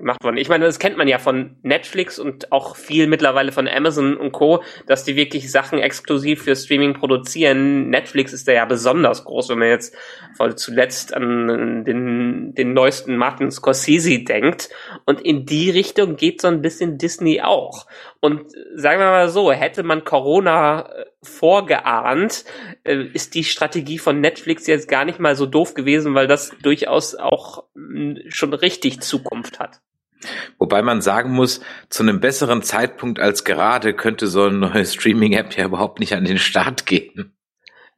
gemacht 0.00 0.24
worden. 0.24 0.36
Ich 0.36 0.48
meine, 0.48 0.64
das 0.64 0.78
kennt 0.78 0.96
man 0.96 1.06
ja 1.06 1.18
von 1.18 1.56
Netflix 1.62 2.18
und 2.18 2.50
auch 2.50 2.74
viel 2.76 3.06
mittlerweile 3.06 3.52
von 3.52 3.68
Amazon 3.68 4.16
und 4.16 4.32
Co., 4.32 4.62
dass 4.86 5.04
die 5.04 5.16
wirklich 5.16 5.50
Sachen 5.50 5.78
exklusiv 5.78 6.42
für 6.42 6.56
Streaming 6.56 6.94
produzieren. 6.94 7.88
Netflix 7.88 8.32
ist 8.32 8.48
da 8.48 8.52
ja 8.52 8.64
besonders 8.64 9.24
groß, 9.24 9.50
wenn 9.50 9.58
man 9.60 9.68
jetzt 9.68 9.96
voll 10.36 10.56
zuletzt 10.56 11.14
an 11.14 11.84
den, 11.84 12.54
den 12.54 12.72
neuesten 12.72 13.16
Martin 13.16 13.50
Scorsese 13.50 14.24
denkt. 14.24 14.70
Und 15.06 15.20
in 15.20 15.46
die 15.46 15.70
Richtung 15.70 16.16
geht 16.16 16.40
so 16.40 16.48
ein 16.48 16.62
bisschen 16.62 16.98
Disney 16.98 17.40
auch. 17.40 17.86
Und 18.20 18.50
sagen 18.74 19.00
wir 19.00 19.06
mal 19.06 19.28
so, 19.28 19.52
hätte 19.52 19.82
man 19.82 20.04
Corona 20.04 20.90
äh, 20.90 21.04
vorgeahnt, 21.22 22.44
äh, 22.84 23.04
ist 23.12 23.34
die 23.34 23.44
Strategie 23.44 23.98
von 23.98 24.20
Netflix 24.20 24.66
jetzt 24.66 24.88
gar 24.88 25.04
nicht 25.04 25.18
mal 25.18 25.36
so 25.36 25.46
doof 25.46 25.74
gewesen, 25.74 26.14
weil 26.14 26.26
das 26.26 26.52
durchaus 26.62 27.14
auch 27.14 27.64
schon 28.28 28.54
richtig 28.54 29.00
Zukunft 29.00 29.58
hat. 29.58 29.80
Wobei 30.58 30.82
man 30.82 31.00
sagen 31.00 31.30
muss, 31.32 31.60
zu 31.88 32.02
einem 32.02 32.20
besseren 32.20 32.62
Zeitpunkt 32.62 33.18
als 33.18 33.44
gerade 33.44 33.94
könnte 33.94 34.26
so 34.26 34.44
eine 34.44 34.58
neue 34.58 34.84
Streaming-App 34.84 35.56
ja 35.56 35.64
überhaupt 35.64 36.00
nicht 36.00 36.14
an 36.14 36.24
den 36.24 36.38
Start 36.38 36.86
gehen. 36.86 37.34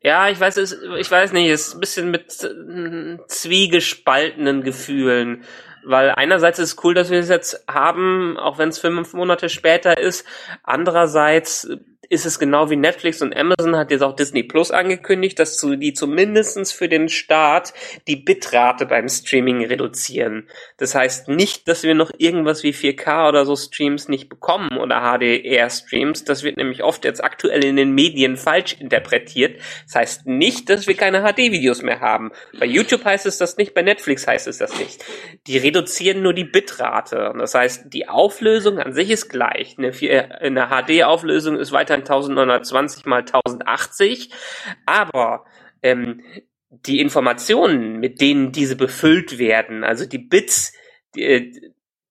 Ja, 0.01 0.29
ich 0.29 0.41
weiß 0.41 0.57
es, 0.57 0.77
ich 0.99 1.11
weiß 1.11 1.33
nicht, 1.33 1.49
es 1.49 1.69
ist 1.69 1.75
ein 1.75 1.81
bisschen 1.81 2.11
mit 2.11 2.43
äh, 2.43 3.19
zwiegespaltenen 3.29 4.63
Gefühlen. 4.63 5.45
Weil 5.85 6.11
einerseits 6.11 6.59
ist 6.59 6.75
es 6.75 6.85
cool, 6.85 6.95
dass 6.95 7.11
wir 7.11 7.19
es 7.19 7.29
jetzt 7.29 7.65
haben, 7.69 8.37
auch 8.37 8.59
wenn 8.59 8.69
es 8.69 8.79
fünf 8.79 9.15
Monate 9.15 9.49
später 9.49 9.99
ist. 9.99 10.27
Andererseits 10.63 11.69
ist 12.13 12.27
es 12.27 12.39
genau 12.39 12.69
wie 12.69 12.77
Netflix 12.77 13.23
und 13.23 13.35
Amazon 13.35 13.75
hat 13.75 13.91
jetzt 13.91 14.03
auch 14.03 14.15
Disney 14.15 14.43
Plus 14.43 14.71
angekündigt, 14.71 15.39
dass 15.39 15.57
die 15.57 15.95
zumindestens 15.95 16.71
für 16.71 16.87
den 16.87 17.09
Start 17.09 17.73
die 18.07 18.17
Bitrate 18.17 18.85
beim 18.85 19.09
Streaming 19.09 19.65
reduzieren. 19.65 20.47
Das 20.77 20.95
heißt 20.95 21.29
nicht, 21.29 21.69
dass 21.69 21.85
wir 21.85 21.95
noch 21.95 22.11
irgendwas 22.19 22.65
wie 22.65 22.73
4K 22.73 23.31
oder 23.31 23.47
so 23.47 23.57
Streams 23.57 24.09
nicht 24.09 24.29
bekommen 24.29 24.77
oder 24.77 25.01
HDR-Streams. 25.01 26.25
Das 26.25 26.43
wird 26.43 26.59
nämlich 26.59 26.83
oft 26.83 27.07
jetzt 27.07 27.25
aktuell 27.25 27.65
in 27.65 27.77
den 27.77 27.93
Medien 27.93 28.37
falsch 28.37 28.77
interpretiert. 28.79 29.59
Das 29.87 29.95
heißt 29.95 30.27
nicht, 30.27 30.69
dass 30.69 30.87
wir 30.87 30.95
keine 30.95 31.23
HD-Videos 31.23 31.81
mehr 31.81 32.01
haben. 32.01 32.31
Bei 32.61 32.67
YouTube 32.67 33.07
heißt 33.07 33.25
es 33.25 33.39
das 33.39 33.57
nicht, 33.57 33.73
bei 33.73 33.81
Netflix 33.81 34.27
heißt 34.27 34.49
es 34.49 34.59
das 34.59 34.79
nicht. 34.79 35.03
Die 35.47 35.57
reduzieren 35.57 36.21
nur 36.21 36.35
die 36.35 36.45
Bitrate. 36.45 37.33
Das 37.39 37.55
heißt, 37.55 37.85
die 37.87 38.07
Auflösung 38.07 38.79
an 38.79 38.93
sich 38.93 39.11
ist 39.11 39.31
gleich. 39.31 39.77
Eine, 39.79 39.93
eine 40.43 40.69
HD-Auflösung 40.69 41.57
ist 41.57 41.73
weiterhin 41.73 42.02
1920 42.03 43.07
mal 43.07 43.21
1080, 43.21 44.31
aber 44.87 45.45
ähm, 45.83 46.21
die 46.71 47.01
Informationen, 47.01 47.99
mit 47.99 48.21
denen 48.21 48.53
diese 48.53 48.77
befüllt 48.77 49.39
werden, 49.39 49.85
also 49.85 50.07
die 50.07 50.19
Bits, 50.19 50.73
die, 51.15 51.23
äh, 51.23 51.53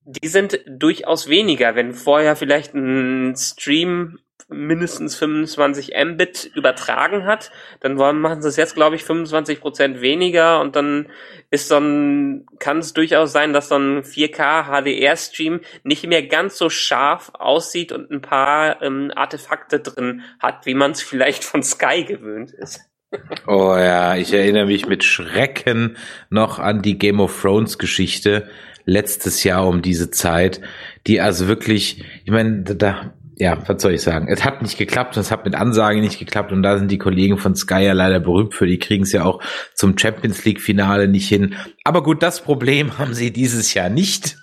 die 0.04 0.28
sind 0.28 0.64
durchaus 0.68 1.30
weniger. 1.30 1.76
Wenn 1.76 1.94
vorher 1.94 2.36
vielleicht 2.36 2.74
ein 2.74 3.36
Stream 3.36 4.20
mindestens 4.50 5.16
25 5.16 5.94
Mbit 6.06 6.52
übertragen 6.56 7.26
hat, 7.26 7.52
dann 7.80 7.98
wollen, 7.98 8.20
machen 8.20 8.42
sie 8.42 8.48
es 8.48 8.58
jetzt, 8.58 8.76
glaube 8.76 8.96
ich, 8.96 9.04
25 9.04 9.60
Prozent 9.62 10.02
weniger 10.02 10.62
und 10.62 10.76
dann 10.76 11.10
ist 11.50 11.72
dann, 11.72 12.46
kann 12.60 12.80
es 12.80 12.94
durchaus 12.94 13.32
sein, 13.32 13.54
dass 13.54 13.70
so 13.70 13.76
ein 13.76 14.04
4K 14.04 14.66
HDR-Stream 14.66 15.62
nicht 15.84 16.06
mehr 16.08 16.26
ganz 16.28 16.58
so 16.58 16.70
scharf 16.70 17.32
aussieht 17.34 17.92
und 17.92 18.10
ein 18.12 18.22
paar 18.22 18.82
ähm, 18.82 19.12
Artefakte 19.16 19.80
drin 19.80 20.24
hat, 20.40 20.66
wie 20.66 20.74
man 20.74 20.92
es 20.92 21.02
vielleicht 21.02 21.44
von 21.44 21.64
Sky 21.64 22.04
gewöhnt 22.04 22.52
ist. 22.52 22.82
Oh 23.46 23.76
ja, 23.76 24.16
ich 24.16 24.34
erinnere 24.34 24.68
mich 24.68 24.88
mit 24.88 25.04
Schrecken 25.04 25.98
noch 26.30 26.60
an 26.60 26.82
die 26.82 26.98
Game 26.98 27.20
of 27.20 27.42
Thrones 27.42 27.78
Geschichte 27.78 28.50
letztes 28.86 29.44
Jahr 29.44 29.68
um 29.68 29.82
diese 29.82 30.12
Zeit, 30.12 30.62
die 31.08 31.22
also 31.22 31.48
wirklich, 31.48 32.04
ich 32.24 32.32
meine, 32.32 32.64
da, 32.64 33.14
ja, 33.42 33.58
was 33.68 33.82
soll 33.82 33.96
ich 33.96 34.04
sagen? 34.04 34.28
Es 34.28 34.46
hat 34.46 34.62
nicht 34.62 34.78
geklappt 34.78 35.18
und 35.18 35.22
es 35.22 35.32
hat 35.32 35.46
mit 35.46 35.56
Ansage 35.56 36.00
nicht 36.00 36.20
geklappt 36.20 36.52
und 36.52 36.62
da 36.62 36.78
sind 36.78 36.92
die 36.92 37.00
Kollegen 37.00 37.40
von 37.40 37.56
Sky 37.56 37.86
ja 37.86 37.94
leider 37.94 38.20
berühmt 38.20 38.54
für. 38.54 38.68
Die 38.68 38.78
kriegen 38.78 39.02
es 39.02 39.14
ja 39.14 39.24
auch 39.24 39.42
zum 39.74 39.98
Champions 39.98 40.46
League 40.46 40.62
Finale 40.62 41.08
nicht 41.08 41.28
hin. 41.28 41.56
Aber 41.84 42.04
gut, 42.04 42.22
das 42.22 42.42
Problem 42.42 42.98
haben 43.00 43.16
sie 43.16 43.34
dieses 43.34 43.74
Jahr 43.74 43.90
nicht. 43.90 44.38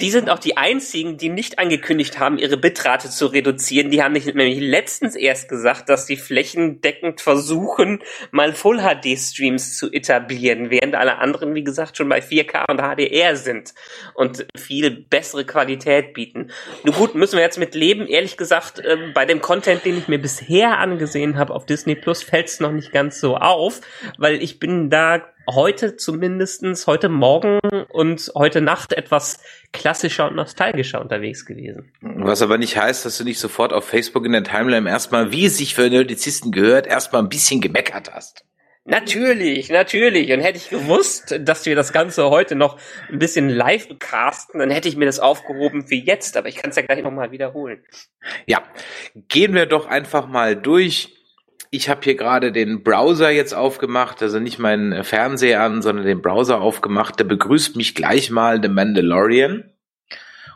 Die 0.00 0.10
sind 0.10 0.28
auch 0.28 0.38
die 0.38 0.58
einzigen, 0.58 1.16
die 1.16 1.30
nicht 1.30 1.58
angekündigt 1.58 2.18
haben, 2.18 2.36
ihre 2.36 2.58
Bitrate 2.58 3.08
zu 3.08 3.26
reduzieren. 3.26 3.90
Die 3.90 4.02
haben 4.02 4.12
nämlich 4.12 4.60
letztens 4.60 5.16
erst 5.16 5.48
gesagt, 5.48 5.88
dass 5.88 6.06
sie 6.06 6.16
flächendeckend 6.16 7.22
versuchen, 7.22 8.02
mal 8.32 8.52
Full 8.52 8.80
HD 8.80 9.18
Streams 9.18 9.78
zu 9.78 9.90
etablieren, 9.90 10.70
während 10.70 10.94
alle 10.94 11.18
anderen, 11.18 11.54
wie 11.54 11.64
gesagt, 11.64 11.96
schon 11.96 12.10
bei 12.10 12.20
4K 12.20 12.70
und 12.70 12.82
HDR 12.82 13.36
sind 13.36 13.72
und 14.14 14.46
viel 14.56 14.90
bessere 14.90 15.46
Qualität 15.46 16.12
bieten. 16.12 16.50
Nun 16.84 16.94
gut, 16.94 17.14
müssen 17.14 17.36
wir 17.36 17.42
jetzt 17.42 17.58
mit 17.58 17.74
leben. 17.74 18.06
Ehrlich 18.06 18.36
gesagt, 18.36 18.80
äh, 18.80 18.98
bei 19.14 19.24
dem 19.24 19.40
Content, 19.40 19.86
den 19.86 19.96
ich 19.96 20.08
mir 20.08 20.20
bisher 20.20 20.78
angesehen 20.78 21.38
habe 21.38 21.54
auf 21.54 21.64
Disney 21.64 21.94
Plus, 21.94 22.22
fällt 22.22 22.48
es 22.48 22.60
noch 22.60 22.72
nicht 22.72 22.92
ganz 22.92 23.20
so 23.20 23.36
auf, 23.36 23.80
weil 24.18 24.42
ich 24.42 24.58
bin 24.58 24.90
da 24.90 25.22
heute 25.48 25.96
zumindestens 25.96 26.86
heute 26.86 27.08
Morgen 27.08 27.60
und 27.90 28.32
heute 28.34 28.60
Nacht 28.60 28.92
etwas 28.92 29.40
klassischer 29.72 30.28
und 30.28 30.36
nostalgischer 30.36 31.00
unterwegs 31.00 31.46
gewesen. 31.46 31.92
Was 32.00 32.42
aber 32.42 32.58
nicht 32.58 32.76
heißt, 32.76 33.04
dass 33.04 33.18
du 33.18 33.24
nicht 33.24 33.38
sofort 33.38 33.72
auf 33.72 33.84
Facebook 33.84 34.24
in 34.24 34.32
der 34.32 34.44
Timeline 34.44 34.88
erstmal, 34.88 35.32
wie 35.32 35.46
es 35.46 35.58
sich 35.58 35.74
für 35.74 35.88
Nerdizisten 35.88 36.52
gehört, 36.52 36.86
erstmal 36.86 37.22
ein 37.22 37.28
bisschen 37.28 37.60
gemeckert 37.60 38.12
hast. 38.12 38.44
Natürlich, 38.88 39.68
natürlich. 39.68 40.32
Und 40.32 40.40
hätte 40.40 40.58
ich 40.58 40.70
gewusst, 40.70 41.36
dass 41.40 41.66
wir 41.66 41.74
das 41.74 41.92
Ganze 41.92 42.30
heute 42.30 42.54
noch 42.54 42.78
ein 43.10 43.18
bisschen 43.18 43.48
live 43.48 43.88
casten, 43.98 44.60
dann 44.60 44.70
hätte 44.70 44.88
ich 44.88 44.96
mir 44.96 45.06
das 45.06 45.18
aufgehoben 45.18 45.86
für 45.88 45.96
jetzt. 45.96 46.36
Aber 46.36 46.48
ich 46.48 46.56
kann 46.56 46.70
es 46.70 46.76
ja 46.76 46.82
gleich 46.82 47.02
nochmal 47.02 47.32
wiederholen. 47.32 47.82
Ja, 48.46 48.62
gehen 49.28 49.54
wir 49.54 49.66
doch 49.66 49.86
einfach 49.86 50.28
mal 50.28 50.54
durch 50.54 51.15
ich 51.70 51.88
habe 51.88 52.00
hier 52.04 52.14
gerade 52.14 52.52
den 52.52 52.82
Browser 52.82 53.30
jetzt 53.30 53.54
aufgemacht, 53.54 54.22
also 54.22 54.38
nicht 54.38 54.58
meinen 54.58 55.04
Fernseher 55.04 55.62
an, 55.62 55.82
sondern 55.82 56.06
den 56.06 56.22
Browser 56.22 56.60
aufgemacht. 56.60 57.18
Der 57.18 57.24
begrüßt 57.24 57.76
mich 57.76 57.94
gleich 57.94 58.30
mal 58.30 58.60
The 58.62 58.68
Mandalorian. 58.68 59.64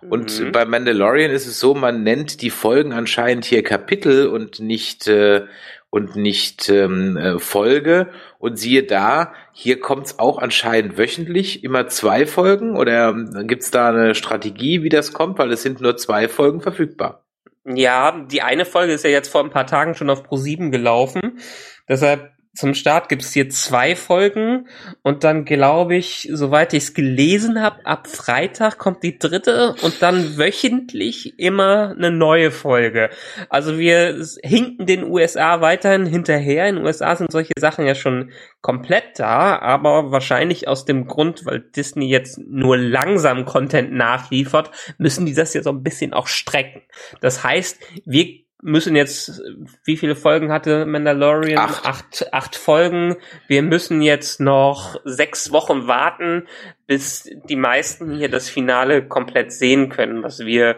Und 0.09 0.41
mhm. 0.41 0.53
bei 0.53 0.65
Mandalorian 0.65 1.31
ist 1.31 1.47
es 1.47 1.61
so, 1.61 1.75
man 1.75 2.03
nennt 2.03 2.41
die 2.41 2.51
Folgen 2.51 2.93
anscheinend 2.93 3.45
hier 3.45 3.63
Kapitel 3.63 4.29
und 4.29 4.61
nicht 4.61 5.07
äh, 5.09 5.43
und 5.91 6.15
nicht 6.17 6.69
ähm, 6.69 7.17
äh, 7.17 7.39
Folge. 7.39 8.09
Und 8.39 8.59
siehe 8.59 8.85
da, 8.85 9.35
hier 9.53 9.81
kommt's 9.81 10.19
auch 10.19 10.39
anscheinend 10.39 10.97
wöchentlich 10.97 11.65
immer 11.65 11.89
zwei 11.89 12.27
Folgen 12.27 12.77
oder 12.77 13.11
äh, 13.11 13.45
gibt's 13.45 13.71
da 13.71 13.91
eine 13.91 14.15
Strategie, 14.15 14.83
wie 14.83 14.89
das 14.89 15.13
kommt, 15.13 15.39
weil 15.39 15.53
es 15.53 15.63
sind 15.63 15.81
nur 15.81 15.97
zwei 15.97 16.29
Folgen 16.29 16.61
verfügbar. 16.61 17.25
Ja, 17.65 18.13
die 18.23 18.43
eine 18.43 18.65
Folge 18.65 18.93
ist 18.93 19.05
ja 19.05 19.11
jetzt 19.11 19.29
vor 19.29 19.43
ein 19.45 19.51
paar 19.51 19.67
Tagen 19.67 19.95
schon 19.95 20.11
auf 20.11 20.23
Pro7 20.23 20.71
gelaufen. 20.71 21.41
Deshalb 21.89 22.33
zum 22.53 22.75
Start 22.75 23.09
gibt 23.09 23.23
es 23.23 23.33
hier 23.33 23.49
zwei 23.49 23.95
Folgen 23.95 24.67
und 25.03 25.23
dann 25.23 25.45
glaube 25.45 25.95
ich, 25.95 26.29
soweit 26.33 26.75
ich 26.75 26.83
es 26.83 26.95
gelesen 26.95 27.63
habe, 27.63 27.87
ab 27.87 28.09
Freitag 28.09 28.77
kommt 28.77 29.05
die 29.05 29.19
dritte 29.19 29.77
und 29.83 30.03
dann 30.03 30.37
wöchentlich 30.37 31.39
immer 31.39 31.95
eine 31.97 32.11
neue 32.11 32.51
Folge. 32.51 33.11
Also 33.49 33.79
wir 33.79 34.27
hinken 34.43 34.87
den 34.87 35.05
USA 35.05 35.61
weiterhin 35.61 36.07
hinterher. 36.07 36.67
In 36.67 36.77
den 36.77 36.85
USA 36.85 37.15
sind 37.15 37.31
solche 37.31 37.53
Sachen 37.57 37.87
ja 37.87 37.95
schon 37.95 38.33
komplett 38.63 39.19
da, 39.21 39.57
aber 39.59 40.11
wahrscheinlich 40.11 40.67
aus 40.67 40.85
dem 40.85 41.07
Grund, 41.07 41.47
weil 41.47 41.61
Disney 41.61 42.09
jetzt 42.09 42.39
nur 42.39 42.77
langsam 42.77 43.45
Content 43.45 43.93
nachliefert, 43.93 44.73
müssen 44.99 45.25
die 45.25 45.35
das 45.35 45.55
jetzt 45.55 45.65
so 45.65 45.71
ein 45.71 45.85
bisschen 45.85 46.13
auch 46.13 46.27
strecken. 46.27 46.83
Das 47.21 47.45
heißt, 47.45 47.79
wir 48.05 48.41
müssen 48.63 48.97
jetzt, 48.97 49.43
wie 49.85 49.97
viele 49.97 50.17
Folgen 50.17 50.53
hatte 50.53 50.87
Mandalorian? 50.87 51.59
Acht. 51.59 51.87
acht. 51.87 52.33
Acht 52.33 52.57
Folgen. 52.57 53.17
Wir 53.47 53.63
müssen 53.63 54.03
jetzt 54.03 54.41
noch 54.41 55.01
sechs 55.05 55.53
Wochen 55.53 55.87
warten, 55.87 56.47
bis 56.87 57.29
die 57.49 57.57
meisten 57.57 58.17
hier 58.17 58.29
das 58.29 58.49
Finale 58.49 59.07
komplett 59.07 59.53
sehen 59.53 59.89
können, 59.89 60.23
was 60.23 60.41
wir 60.41 60.77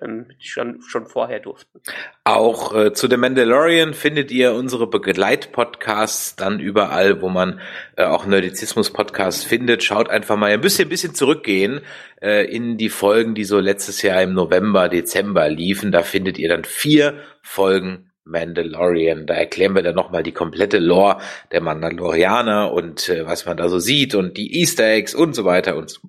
ähm, 0.00 0.26
schon, 0.38 0.80
schon 0.82 1.06
vorher 1.06 1.40
durften. 1.40 1.80
Auch 2.24 2.74
äh, 2.74 2.92
zu 2.92 3.08
The 3.08 3.16
Mandalorian 3.16 3.94
findet 3.94 4.30
ihr 4.30 4.54
unsere 4.54 4.86
Begleitpodcasts 4.86 6.36
dann 6.36 6.60
überall, 6.60 7.20
wo 7.20 7.28
man 7.28 7.60
äh, 7.96 8.04
auch 8.04 8.26
Nerdizismus-Podcasts 8.26 9.44
findet. 9.44 9.82
Schaut 9.82 10.08
einfach 10.08 10.36
mal, 10.36 10.50
ihr 10.50 10.58
müsst 10.58 10.80
ein 10.80 10.88
bisschen 10.88 11.14
zurückgehen 11.14 11.80
äh, 12.20 12.44
in 12.44 12.78
die 12.78 12.88
Folgen, 12.88 13.34
die 13.34 13.44
so 13.44 13.58
letztes 13.58 14.02
Jahr 14.02 14.22
im 14.22 14.34
November, 14.34 14.88
Dezember 14.88 15.48
liefen. 15.48 15.92
Da 15.92 16.02
findet 16.02 16.38
ihr 16.38 16.48
dann 16.48 16.64
vier 16.64 17.18
Folgen 17.42 18.12
Mandalorian. 18.24 19.26
Da 19.26 19.34
erklären 19.34 19.74
wir 19.74 19.82
dann 19.82 19.94
nochmal 19.94 20.22
die 20.22 20.32
komplette 20.32 20.78
Lore 20.78 21.18
der 21.50 21.60
Mandalorianer 21.60 22.72
und 22.72 23.08
äh, 23.08 23.26
was 23.26 23.46
man 23.46 23.56
da 23.56 23.68
so 23.68 23.78
sieht 23.78 24.14
und 24.14 24.36
die 24.36 24.60
Easter 24.60 24.86
Eggs 24.86 25.14
und 25.14 25.34
so 25.34 25.44
weiter 25.44 25.76
und 25.76 25.90
so 25.90 26.00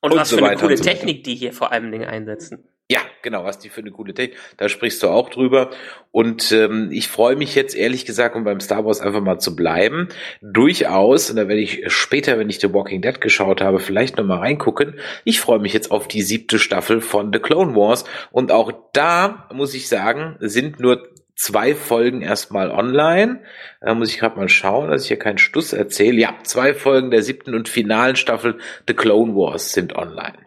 und, 0.00 0.12
und 0.12 0.18
was 0.18 0.28
so 0.28 0.38
für 0.38 0.46
eine 0.46 0.56
coole 0.56 0.76
so 0.76 0.84
Technik 0.84 1.24
die 1.24 1.34
hier 1.34 1.52
vor 1.52 1.72
allem 1.72 1.90
Dingen 1.90 2.08
einsetzen. 2.08 2.64
Ja, 2.90 3.00
genau, 3.20 3.44
was 3.44 3.58
die 3.58 3.68
für 3.68 3.82
eine 3.82 3.90
coole 3.90 4.14
Technik. 4.14 4.38
Da 4.56 4.70
sprichst 4.70 5.02
du 5.02 5.08
auch 5.08 5.28
drüber. 5.28 5.68
Und 6.10 6.52
ähm, 6.52 6.88
ich 6.90 7.08
freue 7.08 7.36
mich 7.36 7.54
jetzt 7.54 7.76
ehrlich 7.76 8.06
gesagt, 8.06 8.34
um 8.34 8.44
beim 8.44 8.60
Star 8.60 8.86
Wars 8.86 9.02
einfach 9.02 9.20
mal 9.20 9.38
zu 9.38 9.54
bleiben, 9.54 10.08
durchaus, 10.40 11.28
und 11.28 11.36
da 11.36 11.48
werde 11.48 11.60
ich 11.60 11.92
später, 11.92 12.38
wenn 12.38 12.48
ich 12.48 12.60
The 12.60 12.72
Walking 12.72 13.02
Dead 13.02 13.20
geschaut 13.20 13.60
habe, 13.60 13.78
vielleicht 13.78 14.16
nochmal 14.16 14.38
reingucken. 14.38 14.94
Ich 15.24 15.38
freue 15.38 15.58
mich 15.58 15.74
jetzt 15.74 15.90
auf 15.90 16.08
die 16.08 16.22
siebte 16.22 16.58
Staffel 16.58 17.02
von 17.02 17.30
The 17.30 17.40
Clone 17.40 17.74
Wars. 17.76 18.04
Und 18.30 18.52
auch 18.52 18.72
da, 18.94 19.48
muss 19.52 19.74
ich 19.74 19.88
sagen, 19.88 20.36
sind 20.40 20.80
nur 20.80 21.06
zwei 21.36 21.74
Folgen 21.74 22.22
erstmal 22.22 22.70
online. 22.70 23.42
Da 23.82 23.94
muss 23.94 24.08
ich 24.08 24.18
gerade 24.18 24.38
mal 24.38 24.48
schauen, 24.48 24.90
dass 24.90 25.02
ich 25.02 25.08
hier 25.08 25.18
keinen 25.18 25.38
Stuss 25.38 25.74
erzähle. 25.74 26.18
Ja, 26.18 26.38
zwei 26.42 26.72
Folgen 26.72 27.10
der 27.10 27.22
siebten 27.22 27.54
und 27.54 27.68
finalen 27.68 28.16
Staffel 28.16 28.58
The 28.86 28.94
Clone 28.94 29.34
Wars 29.34 29.74
sind 29.74 29.94
online. 29.94 30.38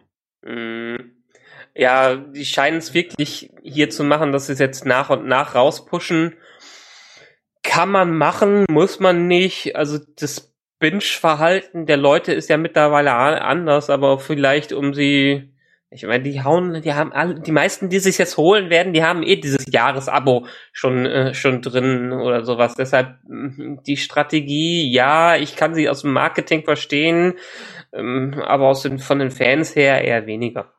Mm. 0.44 1.21
Ja, 1.74 2.16
die 2.16 2.44
scheinen 2.44 2.78
es 2.78 2.92
wirklich 2.94 3.50
hier 3.62 3.90
zu 3.90 4.04
machen, 4.04 4.32
dass 4.32 4.46
sie 4.46 4.52
es 4.52 4.58
jetzt 4.58 4.84
nach 4.84 5.10
und 5.10 5.26
nach 5.26 5.54
rauspushen. 5.54 6.34
Kann 7.62 7.90
man 7.90 8.16
machen, 8.16 8.64
muss 8.68 9.00
man 9.00 9.26
nicht. 9.26 9.76
Also 9.76 9.98
das 10.16 10.52
Binge-Verhalten 10.78 11.86
der 11.86 11.96
Leute 11.96 12.32
ist 12.32 12.50
ja 12.50 12.56
mittlerweile 12.56 13.12
anders, 13.14 13.88
aber 13.88 14.18
vielleicht 14.18 14.72
um 14.72 14.92
sie 14.94 15.52
ich 15.94 16.06
meine, 16.06 16.22
die 16.22 16.42
hauen, 16.42 16.80
die 16.80 16.94
haben 16.94 17.12
alle, 17.12 17.34
die 17.34 17.52
meisten, 17.52 17.90
die 17.90 17.98
sich 17.98 18.16
jetzt 18.16 18.38
holen 18.38 18.70
werden, 18.70 18.94
die 18.94 19.04
haben 19.04 19.22
eh 19.22 19.36
dieses 19.36 19.66
Jahresabo 19.70 20.46
schon 20.72 21.04
äh, 21.04 21.34
schon 21.34 21.60
drin 21.60 22.12
oder 22.12 22.44
sowas. 22.44 22.74
Deshalb 22.74 23.18
mm, 23.28 23.82
die 23.86 23.98
Strategie, 23.98 24.90
ja, 24.90 25.36
ich 25.36 25.54
kann 25.54 25.74
sie 25.74 25.90
aus 25.90 26.00
dem 26.00 26.12
Marketing 26.12 26.64
verstehen, 26.64 27.34
ähm, 27.92 28.42
aber 28.42 28.68
aus 28.68 28.82
den 28.82 28.98
von 28.98 29.18
den 29.18 29.30
Fans 29.30 29.76
her 29.76 30.02
eher 30.02 30.26
weniger. 30.26 30.72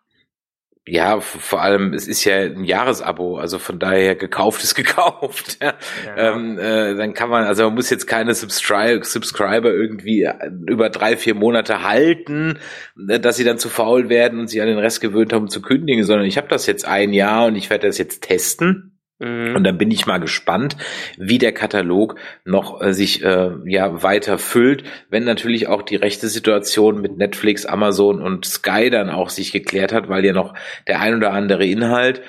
Ja, 0.86 1.22
vor 1.22 1.62
allem, 1.62 1.94
es 1.94 2.10
ist 2.10 2.26
ja 2.26 2.40
ein 2.40 2.66
Jahresabo, 2.66 3.38
also 3.38 3.58
von 3.58 3.80
daher 3.80 4.16
gekauft 4.16 4.64
ist 4.64 4.76
gekauft. 4.76 5.58
Ja. 5.62 5.76
Ähm, 6.18 6.60
äh, 6.60 6.96
dann 6.96 7.14
kann 7.14 7.30
man, 7.30 7.46
also 7.46 7.64
man 7.64 7.76
muss 7.76 7.90
jetzt 7.90 8.06
keine 8.06 8.34
Subscribe, 8.36 9.06
Subscriber 9.06 9.72
irgendwie 9.72 10.30
über 10.68 10.90
drei, 10.90 11.16
vier 11.16 11.36
Monate 11.36 11.84
halten, 11.84 12.60
äh, 13.08 13.18
dass 13.18 13.38
sie 13.38 13.46
dann 13.46 13.60
zu 13.60 13.70
faul 13.70 14.10
werden 14.10 14.40
und 14.40 14.50
sich 14.50 14.62
an 14.62 14.68
den 14.68 14.78
Rest 14.78 15.00
gewöhnt 15.00 15.32
haben 15.32 15.48
zu 15.48 15.62
kündigen, 15.62 16.04
sondern 16.04 16.26
ich 16.26 16.38
habe 16.38 16.50
das 16.50 16.66
jetzt 16.66 16.86
ein 16.86 17.14
Jahr 17.14 17.46
und 17.46 17.56
ich 17.56 17.70
werde 17.70 17.88
das 17.88 17.98
jetzt 17.98 18.22
testen. 18.22 18.93
Und 19.56 19.64
dann 19.64 19.78
bin 19.78 19.92
ich 19.92 20.06
mal 20.06 20.20
gespannt, 20.20 20.78
wie 21.18 21.38
der 21.38 21.54
Katalog 21.54 22.16
noch 22.46 22.82
äh, 22.82 22.94
sich 22.94 23.24
äh, 23.24 23.52
ja 23.66 24.04
weiter 24.04 24.38
füllt, 24.38 24.84
wenn 25.10 25.24
natürlich 25.24 25.68
auch 25.68 25.82
die 25.82 25.96
rechte 25.96 26.28
Situation 26.28 27.02
mit 27.02 27.18
Netflix, 27.18 27.66
Amazon 27.66 28.22
und 28.22 28.46
Sky 28.46 28.90
dann 28.90 29.10
auch 29.10 29.30
sich 29.30 29.52
geklärt 29.52 29.94
hat, 29.94 30.10
weil 30.10 30.26
ja 30.26 30.34
noch 30.34 30.54
der 30.88 31.02
ein 31.02 31.16
oder 31.16 31.32
andere 31.32 31.66
Inhalt 31.66 32.22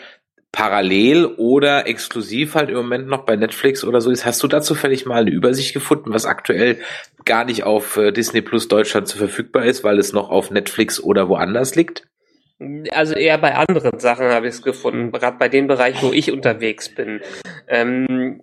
parallel 0.55 1.27
oder 1.37 1.89
exklusiv 1.89 2.55
halt 2.55 2.71
im 2.71 2.77
Moment 2.77 3.09
noch 3.09 3.25
bei 3.25 3.35
Netflix 3.35 3.83
oder 3.83 4.01
so 4.01 4.11
ist. 4.13 4.25
Hast 4.25 4.41
du 4.43 4.47
dazu 4.47 4.75
zufällig 4.75 5.05
mal 5.05 5.23
eine 5.23 5.31
Übersicht 5.31 5.75
gefunden, 5.75 6.13
was 6.13 6.27
aktuell 6.27 6.79
gar 7.25 7.45
nicht 7.45 7.65
auf 7.65 7.97
äh, 7.97 8.13
Disney 8.13 8.41
Plus 8.41 8.69
Deutschland 8.69 9.09
zu 9.09 9.19
verfügbar 9.19 9.65
ist, 9.65 9.83
weil 9.83 9.99
es 9.99 10.13
noch 10.13 10.31
auf 10.31 10.53
Netflix 10.53 11.01
oder 11.03 11.29
woanders 11.29 11.75
liegt? 11.75 12.07
Also 12.91 13.15
eher 13.15 13.39
bei 13.39 13.55
anderen 13.55 13.99
Sachen 13.99 14.27
habe 14.27 14.49
ich 14.49 14.55
es 14.55 14.63
gefunden, 14.63 15.13
gerade 15.13 15.39
bei 15.39 15.49
den 15.49 15.67
Bereichen, 15.67 16.07
wo 16.07 16.13
ich 16.13 16.33
unterwegs 16.33 16.89
bin. 16.95 17.21
Ähm, 17.69 18.41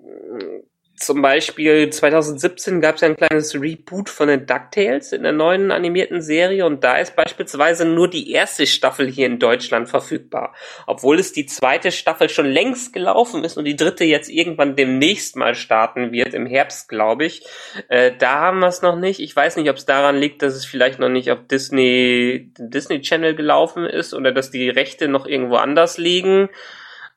zum 1.02 1.22
Beispiel 1.22 1.90
2017 1.90 2.82
gab 2.82 2.96
es 2.96 3.02
ja 3.02 3.10
ein 3.10 3.16
kleines 3.16 3.54
Reboot 3.56 4.10
von 4.10 4.28
den 4.28 4.46
DuckTales 4.46 5.12
in 5.12 5.24
der 5.24 5.32
neuen 5.32 5.72
animierten 5.72 6.22
Serie 6.22 6.66
und 6.66 6.84
da 6.84 6.98
ist 6.98 7.16
beispielsweise 7.16 7.86
nur 7.86 8.10
die 8.10 8.32
erste 8.32 8.68
Staffel 8.68 9.10
hier 9.10 9.26
in 9.26 9.40
Deutschland 9.40 9.90
verfügbar. 9.90 10.56
Obwohl 10.88 11.20
es 11.20 11.34
die 11.34 11.46
zweite 11.46 11.92
Staffel 11.92 12.30
schon 12.30 12.46
längst 12.46 12.94
gelaufen 12.94 13.44
ist 13.44 13.58
und 13.58 13.66
die 13.66 13.76
dritte 13.76 14.04
jetzt 14.04 14.30
irgendwann 14.30 14.76
demnächst 14.76 15.36
mal 15.36 15.56
starten 15.56 16.12
wird, 16.12 16.34
im 16.34 16.46
Herbst, 16.46 16.90
glaube 16.90 17.26
ich. 17.26 17.44
Äh, 17.90 18.12
da 18.18 18.40
haben 18.40 18.60
wir 18.60 18.68
es 18.68 18.82
noch 18.82 18.96
nicht. 18.96 19.20
Ich 19.20 19.36
weiß 19.36 19.58
nicht, 19.58 19.70
ob 19.70 19.78
es 19.78 19.86
daran 19.86 20.18
liegt, 20.18 20.42
dass 20.42 20.54
es 20.54 20.66
vielleicht 20.66 21.00
noch 21.00 21.10
nicht 21.10 21.32
auf 21.32 21.40
Disney, 21.50 22.52
Disney 22.58 23.02
Channel 23.02 23.36
gelaufen 23.36 23.86
ist 23.86 24.14
oder 24.14 24.32
dass 24.32 24.52
die 24.52 24.70
Rechte 24.70 25.08
noch 25.08 25.26
irgendwo 25.26 25.56
anders 25.56 25.98
liegen. 25.98 26.50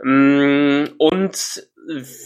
Mm, 0.03 0.85
und 0.99 1.69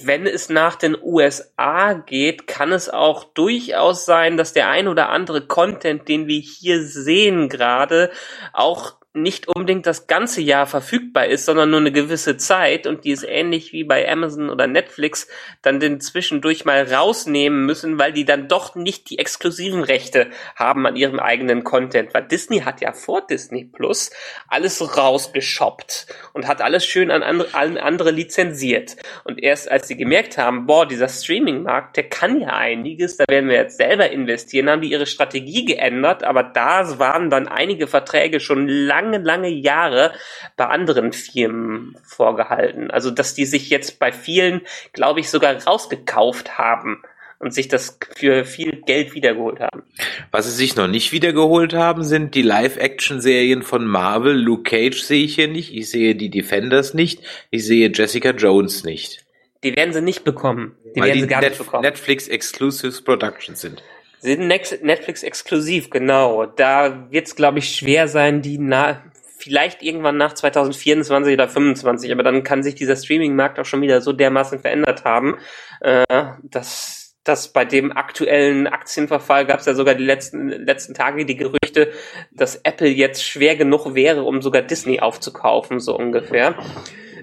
wenn 0.05 0.27
es 0.27 0.49
nach 0.49 0.77
den 0.77 0.97
USA 1.01 1.95
geht, 1.95 2.47
kann 2.47 2.73
es 2.73 2.89
auch 2.89 3.25
durchaus 3.25 4.05
sein, 4.05 4.37
dass 4.37 4.53
der 4.53 4.69
ein 4.69 4.89
oder 4.89 5.09
andere 5.09 5.47
Content, 5.47 6.09
den 6.09 6.27
wir 6.29 6.41
hier 6.41 6.83
sehen 6.83 7.49
gerade, 7.49 8.11
auch 8.53 8.98
nicht 9.23 9.49
unbedingt 9.49 9.87
das 9.87 10.07
ganze 10.07 10.41
Jahr 10.41 10.67
verfügbar 10.67 11.27
ist, 11.27 11.47
sondern 11.47 11.71
nur 11.71 11.81
eine 11.81 11.93
gewisse 11.93 12.37
Zeit 12.37 12.87
und 12.87 13.05
die 13.05 13.11
ist 13.11 13.25
ähnlich 13.25 13.73
wie 13.73 13.85
bei 13.85 14.11
Amazon 14.11 14.51
oder 14.51 14.67
Netflix 14.67 15.29
dann 15.63 15.81
den 15.81 16.01
zwischendurch 16.01 16.65
mal 16.65 16.83
rausnehmen 16.93 17.67
müssen, 17.67 17.99
weil 17.99 18.13
die 18.13 18.25
dann 18.25 18.49
doch 18.49 18.75
nicht 18.75 19.11
die 19.11 19.19
exklusiven 19.19 19.83
Rechte 19.83 20.29
haben 20.57 20.87
an 20.87 20.97
ihrem 20.97 21.19
eigenen 21.19 21.65
Content. 21.65 22.15
Weil 22.15 22.29
Disney 22.29 22.61
hat 22.61 22.81
ja 22.81 22.93
vor 22.93 23.27
Disney 23.27 23.65
Plus 23.65 24.11
alles 24.49 24.97
rausgeshoppt 24.97 26.07
und 26.33 26.47
hat 26.47 26.63
alles 26.63 26.85
schön 26.85 27.11
an 27.11 27.23
andere, 27.23 27.55
an 27.55 27.77
andere 27.79 28.11
lizenziert. 28.11 28.97
Und 29.25 29.43
erst 29.43 29.71
als 29.71 29.89
sie 29.89 29.97
gemerkt 29.97 30.39
haben, 30.39 30.67
boah, 30.67 30.87
dieser 30.87 31.09
Streaming-Markt, 31.09 31.97
der 31.97 32.09
kann 32.09 32.41
ja 32.41 32.49
einiges, 32.49 33.17
da 33.17 33.25
werden 33.29 33.49
wir 33.49 33.57
jetzt 33.57 33.79
selber 33.79 34.11
investieren, 34.11 34.71
haben 34.71 34.83
die 34.83 34.91
ihre 34.91 35.07
Strategie 35.07 35.65
geändert, 35.65 36.25
aber 36.25 36.43
da 36.43 36.99
waren 36.99 37.31
dann 37.31 37.49
einige 37.49 37.87
Verträge 37.87 38.41
schon 38.41 38.69
lange 38.69 39.08
lange, 39.09 39.25
lange 39.25 39.49
Jahre 39.49 40.13
bei 40.57 40.67
anderen 40.67 41.13
Firmen 41.13 41.97
vorgehalten. 42.05 42.91
Also, 42.91 43.11
dass 43.11 43.35
die 43.35 43.47
sich 43.47 43.71
jetzt 43.71 43.99
bei 43.99 44.13
vielen, 44.13 44.63
glaube 44.93 45.21
ich, 45.21 45.31
sogar 45.31 45.55
rausgekauft 45.65 46.59
haben 46.59 47.03
und 47.39 47.55
sich 47.55 47.69
das 47.69 47.99
für 48.17 48.45
viel 48.45 48.83
Geld 48.85 49.15
wiedergeholt 49.15 49.61
haben. 49.61 49.85
Was 50.31 50.47
sie 50.47 50.53
sich 50.53 50.77
noch 50.77 50.89
nicht 50.89 51.13
wiedergeholt 51.13 51.73
haben, 51.73 52.03
sind 52.03 52.35
die 52.35 52.43
Live-Action-Serien 52.43 53.63
von 53.63 53.87
Marvel. 53.87 54.35
Luke 54.35 54.65
Cage 54.65 55.01
sehe 55.01 55.25
ich 55.25 55.37
hier 55.37 55.49
nicht, 55.49 55.73
ich 55.73 55.89
sehe 55.89 56.15
die 56.15 56.31
Defenders 56.31 56.95
nicht, 56.95 57.21
ich 57.51 57.65
sehe 57.65 57.91
Jessica 57.95 58.31
Jones 58.31 58.85
nicht. 58.85 59.25
Die 59.65 59.75
werden 59.75 59.93
sie 59.93 60.03
nicht 60.03 60.25
bekommen. 60.25 60.77
Die 60.95 61.01
Weil 61.01 61.09
werden 61.09 61.15
die 61.15 61.23
sie 61.23 61.29
gar 61.29 61.41
Net 61.41 61.51
nicht 61.51 61.59
bekommen. 61.59 61.83
Netflix 61.83 62.29
Exclusives 62.29 63.03
Productions 63.03 63.61
sind. 63.61 63.83
Sind 64.21 64.47
Netflix 64.47 65.23
exklusiv, 65.23 65.91
genau. 65.91 66.47
Da 66.47 67.11
wird 67.11 67.27
es, 67.27 67.37
glaube 67.37 67.61
ich, 67.61 67.75
schwer 67.75 68.09
sein, 68.09 68.43
die 68.43 68.59
na 68.59 69.03
vielleicht 69.39 69.83
irgendwann 69.83 70.17
nach 70.17 70.35
2024 70.35 71.35
oder 71.35 71.49
2025, 71.49 72.13
aber 72.13 72.23
dann 72.25 72.43
kann 72.43 72.63
sich 72.63 72.75
dieser 72.75 72.97
Streaming-Markt 72.97 73.59
auch 73.59 73.65
schon 73.65 73.83
wieder 73.83 74.01
so 74.01 74.13
dermaßen 74.13 74.59
verändert 74.59 75.05
haben, 75.05 75.37
äh, 75.81 76.05
dass 76.43 76.99
dass 77.25 77.53
bei 77.53 77.67
dem 77.67 77.93
aktuellen 77.95 78.67
Aktienverfall 78.67 79.45
gab 79.45 79.61
es 79.61 79.67
ja 79.67 79.75
sogar 79.75 79.95
die 79.95 80.05
letzten 80.05 80.49
letzten 80.49 80.95
Tage 80.95 81.27
die 81.27 81.37
Gerüchte, 81.37 81.93
dass 82.33 82.57
Apple 82.57 82.89
jetzt 82.89 83.23
schwer 83.23 83.55
genug 83.55 83.95
wäre, 83.95 84.23
um 84.23 84.41
sogar 84.41 84.63
Disney 84.63 85.01
aufzukaufen, 85.01 85.79
so 85.79 85.95
ungefähr. 85.95 86.55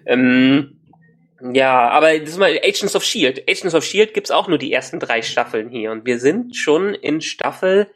Ähm, 0.06 0.75
ja, 1.54 1.90
aber 1.90 2.18
das 2.18 2.30
ist 2.30 2.38
mal 2.38 2.58
Agents 2.64 2.96
of 2.96 3.04
Shield. 3.04 3.50
Agents 3.50 3.76
of 3.76 3.84
Shield 3.84 4.14
gibt's 4.14 4.32
auch 4.32 4.48
nur 4.48 4.58
die 4.58 4.72
ersten 4.72 5.00
drei 5.00 5.22
Staffeln 5.22 5.70
hier 5.70 5.92
und 5.92 6.06
wir 6.06 6.20
sind 6.20 6.56
schon 6.56 6.94
in 6.94 7.22
Staffel 7.22 7.88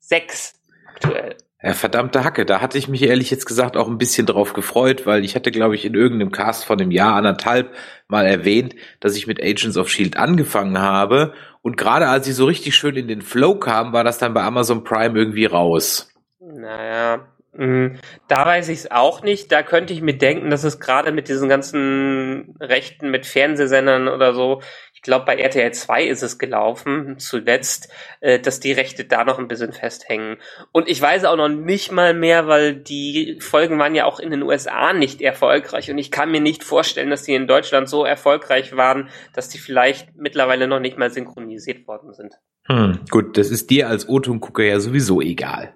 6 0.00 0.54
aktuell. 0.86 1.36
Ja, 1.62 1.72
verdammte 1.72 2.22
Hacke, 2.22 2.46
da 2.46 2.60
hatte 2.60 2.78
ich 2.78 2.86
mich 2.86 3.02
ehrlich 3.02 3.32
jetzt 3.32 3.44
gesagt 3.44 3.76
auch 3.76 3.88
ein 3.88 3.98
bisschen 3.98 4.26
drauf 4.26 4.52
gefreut, 4.52 5.06
weil 5.06 5.24
ich 5.24 5.34
hatte, 5.34 5.50
glaube 5.50 5.74
ich, 5.74 5.84
in 5.84 5.94
irgendeinem 5.94 6.30
Cast 6.30 6.64
von 6.64 6.80
einem 6.80 6.92
Jahr, 6.92 7.16
anderthalb 7.16 7.74
mal 8.06 8.26
erwähnt, 8.26 8.76
dass 9.00 9.16
ich 9.16 9.26
mit 9.26 9.42
Agents 9.42 9.76
of 9.76 9.88
Shield 9.88 10.16
angefangen 10.16 10.78
habe 10.78 11.34
und 11.62 11.76
gerade 11.76 12.08
als 12.08 12.28
ich 12.28 12.36
so 12.36 12.46
richtig 12.46 12.76
schön 12.76 12.94
in 12.94 13.08
den 13.08 13.22
Flow 13.22 13.56
kam, 13.56 13.92
war 13.92 14.04
das 14.04 14.18
dann 14.18 14.34
bei 14.34 14.42
Amazon 14.42 14.84
Prime 14.84 15.18
irgendwie 15.18 15.46
raus. 15.46 16.12
Naja. 16.40 17.26
Da 17.58 18.46
weiß 18.46 18.68
ich 18.68 18.78
es 18.78 18.90
auch 18.90 19.22
nicht. 19.22 19.50
Da 19.50 19.64
könnte 19.64 19.92
ich 19.92 20.00
mir 20.00 20.16
denken, 20.16 20.48
dass 20.48 20.62
es 20.62 20.78
gerade 20.78 21.10
mit 21.10 21.28
diesen 21.28 21.48
ganzen 21.48 22.54
Rechten 22.60 23.10
mit 23.10 23.26
Fernsehsendern 23.26 24.06
oder 24.06 24.32
so, 24.32 24.62
ich 24.94 25.02
glaube 25.02 25.26
bei 25.26 25.36
RTL 25.36 25.72
2 25.72 26.04
ist 26.04 26.22
es 26.22 26.38
gelaufen, 26.38 27.18
zuletzt, 27.18 27.88
äh, 28.20 28.38
dass 28.38 28.60
die 28.60 28.72
Rechte 28.72 29.04
da 29.04 29.24
noch 29.24 29.38
ein 29.38 29.48
bisschen 29.48 29.72
festhängen. 29.72 30.36
Und 30.70 30.88
ich 30.88 31.00
weiß 31.00 31.24
auch 31.24 31.36
noch 31.36 31.48
nicht 31.48 31.90
mal 31.90 32.14
mehr, 32.14 32.46
weil 32.46 32.74
die 32.74 33.38
Folgen 33.40 33.78
waren 33.78 33.94
ja 33.94 34.06
auch 34.06 34.20
in 34.20 34.30
den 34.30 34.42
USA 34.42 34.92
nicht 34.92 35.20
erfolgreich 35.20 35.90
und 35.90 35.98
ich 35.98 36.10
kann 36.10 36.30
mir 36.30 36.40
nicht 36.40 36.62
vorstellen, 36.62 37.10
dass 37.10 37.22
die 37.22 37.34
in 37.34 37.46
Deutschland 37.46 37.88
so 37.88 38.04
erfolgreich 38.04 38.76
waren, 38.76 39.08
dass 39.34 39.48
die 39.48 39.58
vielleicht 39.58 40.16
mittlerweile 40.16 40.68
noch 40.68 40.80
nicht 40.80 40.98
mal 40.98 41.10
synchronisiert 41.10 41.86
worden 41.88 42.12
sind. 42.12 42.34
Hm, 42.66 43.00
gut, 43.10 43.38
das 43.38 43.50
ist 43.50 43.70
dir 43.70 43.88
als 43.88 44.08
O-Ton-Gucker 44.08 44.64
ja 44.64 44.78
sowieso 44.80 45.20
egal. 45.20 45.74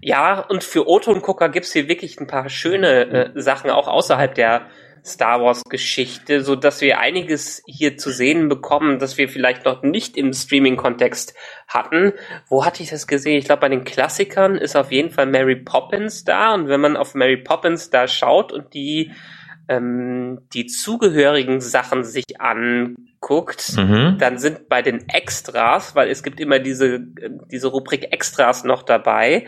Ja, 0.00 0.40
und 0.40 0.64
für 0.64 0.88
O-Ton-Gucker 0.88 1.48
gibt's 1.48 1.72
hier 1.72 1.88
wirklich 1.88 2.20
ein 2.20 2.26
paar 2.26 2.48
schöne 2.48 3.34
äh, 3.34 3.40
Sachen, 3.40 3.70
auch 3.70 3.88
außerhalb 3.88 4.34
der 4.34 4.66
Star 5.04 5.40
Wars-Geschichte, 5.40 6.42
so 6.42 6.54
dass 6.54 6.80
wir 6.80 6.98
einiges 6.98 7.62
hier 7.66 7.96
zu 7.96 8.10
sehen 8.10 8.48
bekommen, 8.48 8.98
das 8.98 9.16
wir 9.16 9.28
vielleicht 9.28 9.64
noch 9.64 9.82
nicht 9.82 10.16
im 10.16 10.32
Streaming-Kontext 10.32 11.34
hatten. 11.66 12.12
Wo 12.48 12.64
hatte 12.64 12.82
ich 12.82 12.90
das 12.90 13.06
gesehen? 13.06 13.38
Ich 13.38 13.46
glaube, 13.46 13.60
bei 13.60 13.68
den 13.68 13.84
Klassikern 13.84 14.56
ist 14.56 14.76
auf 14.76 14.92
jeden 14.92 15.10
Fall 15.10 15.26
Mary 15.26 15.56
Poppins 15.56 16.24
da. 16.24 16.54
Und 16.54 16.68
wenn 16.68 16.80
man 16.80 16.96
auf 16.96 17.14
Mary 17.14 17.38
Poppins 17.38 17.90
da 17.90 18.06
schaut 18.06 18.52
und 18.52 18.74
die 18.74 19.12
ähm, 19.68 20.40
die 20.54 20.66
zugehörigen 20.66 21.60
Sachen 21.60 22.02
sich 22.02 22.40
anguckt, 22.40 23.76
mhm. 23.76 24.16
dann 24.18 24.38
sind 24.38 24.68
bei 24.68 24.80
den 24.80 25.08
Extras, 25.10 25.94
weil 25.94 26.08
es 26.08 26.22
gibt 26.22 26.40
immer 26.40 26.58
diese, 26.58 27.00
diese 27.50 27.68
Rubrik 27.68 28.12
Extras 28.12 28.64
noch 28.64 28.82
dabei, 28.82 29.46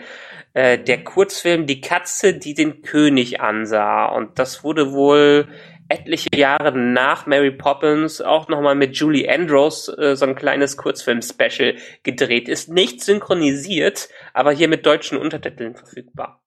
äh, 0.52 0.78
der 0.78 1.04
Kurzfilm 1.04 1.66
Die 1.66 1.80
Katze, 1.80 2.34
die 2.34 2.54
den 2.54 2.82
König 2.82 3.40
ansah. 3.40 4.06
Und 4.06 4.38
das 4.38 4.64
wurde 4.64 4.92
wohl 4.92 5.48
etliche 5.88 6.28
Jahre 6.34 6.76
nach 6.76 7.26
Mary 7.26 7.50
Poppins 7.50 8.20
auch 8.20 8.48
nochmal 8.48 8.76
mit 8.76 8.96
Julie 8.96 9.28
Andrews 9.28 9.88
äh, 9.88 10.14
so 10.14 10.24
ein 10.24 10.36
kleines 10.36 10.76
Kurzfilm-Special 10.76 11.74
gedreht. 12.02 12.48
Ist 12.48 12.70
nicht 12.70 13.02
synchronisiert, 13.02 14.08
aber 14.32 14.52
hier 14.52 14.68
mit 14.68 14.86
deutschen 14.86 15.18
Untertiteln 15.18 15.74
verfügbar. 15.74 16.40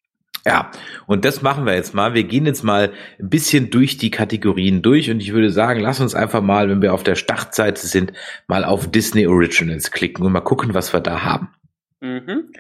Ja, 0.46 0.72
und 1.08 1.24
das 1.24 1.42
machen 1.42 1.66
wir 1.66 1.74
jetzt 1.74 1.94
mal. 1.94 2.13
Wir 2.13 2.24
gehen 2.24 2.46
jetzt 2.46 2.63
mal 2.63 2.92
ein 3.18 3.30
bisschen 3.30 3.70
durch 3.70 3.98
die 3.98 4.12
Kategorien 4.12 4.82
durch 4.82 5.10
und 5.10 5.22
ich 5.22 5.32
würde 5.32 5.50
sagen, 5.50 5.80
lass 5.80 6.02
uns 6.02 6.16
einfach 6.16 6.42
mal, 6.42 6.70
wenn 6.70 6.82
wir 6.82 6.94
auf 6.94 7.04
der 7.04 7.16
Startseite 7.16 7.88
sind, 7.88 8.12
mal 8.48 8.66
auf 8.66 8.92
Disney 8.92 9.26
Originals 9.26 9.92
klicken 9.92 10.26
und 10.26 10.34
mal 10.34 10.42
gucken, 10.42 10.74
was 10.74 10.92
wir 10.94 11.00
da 11.00 11.24
haben. 11.24 11.54
Mhm. 12.02 12.52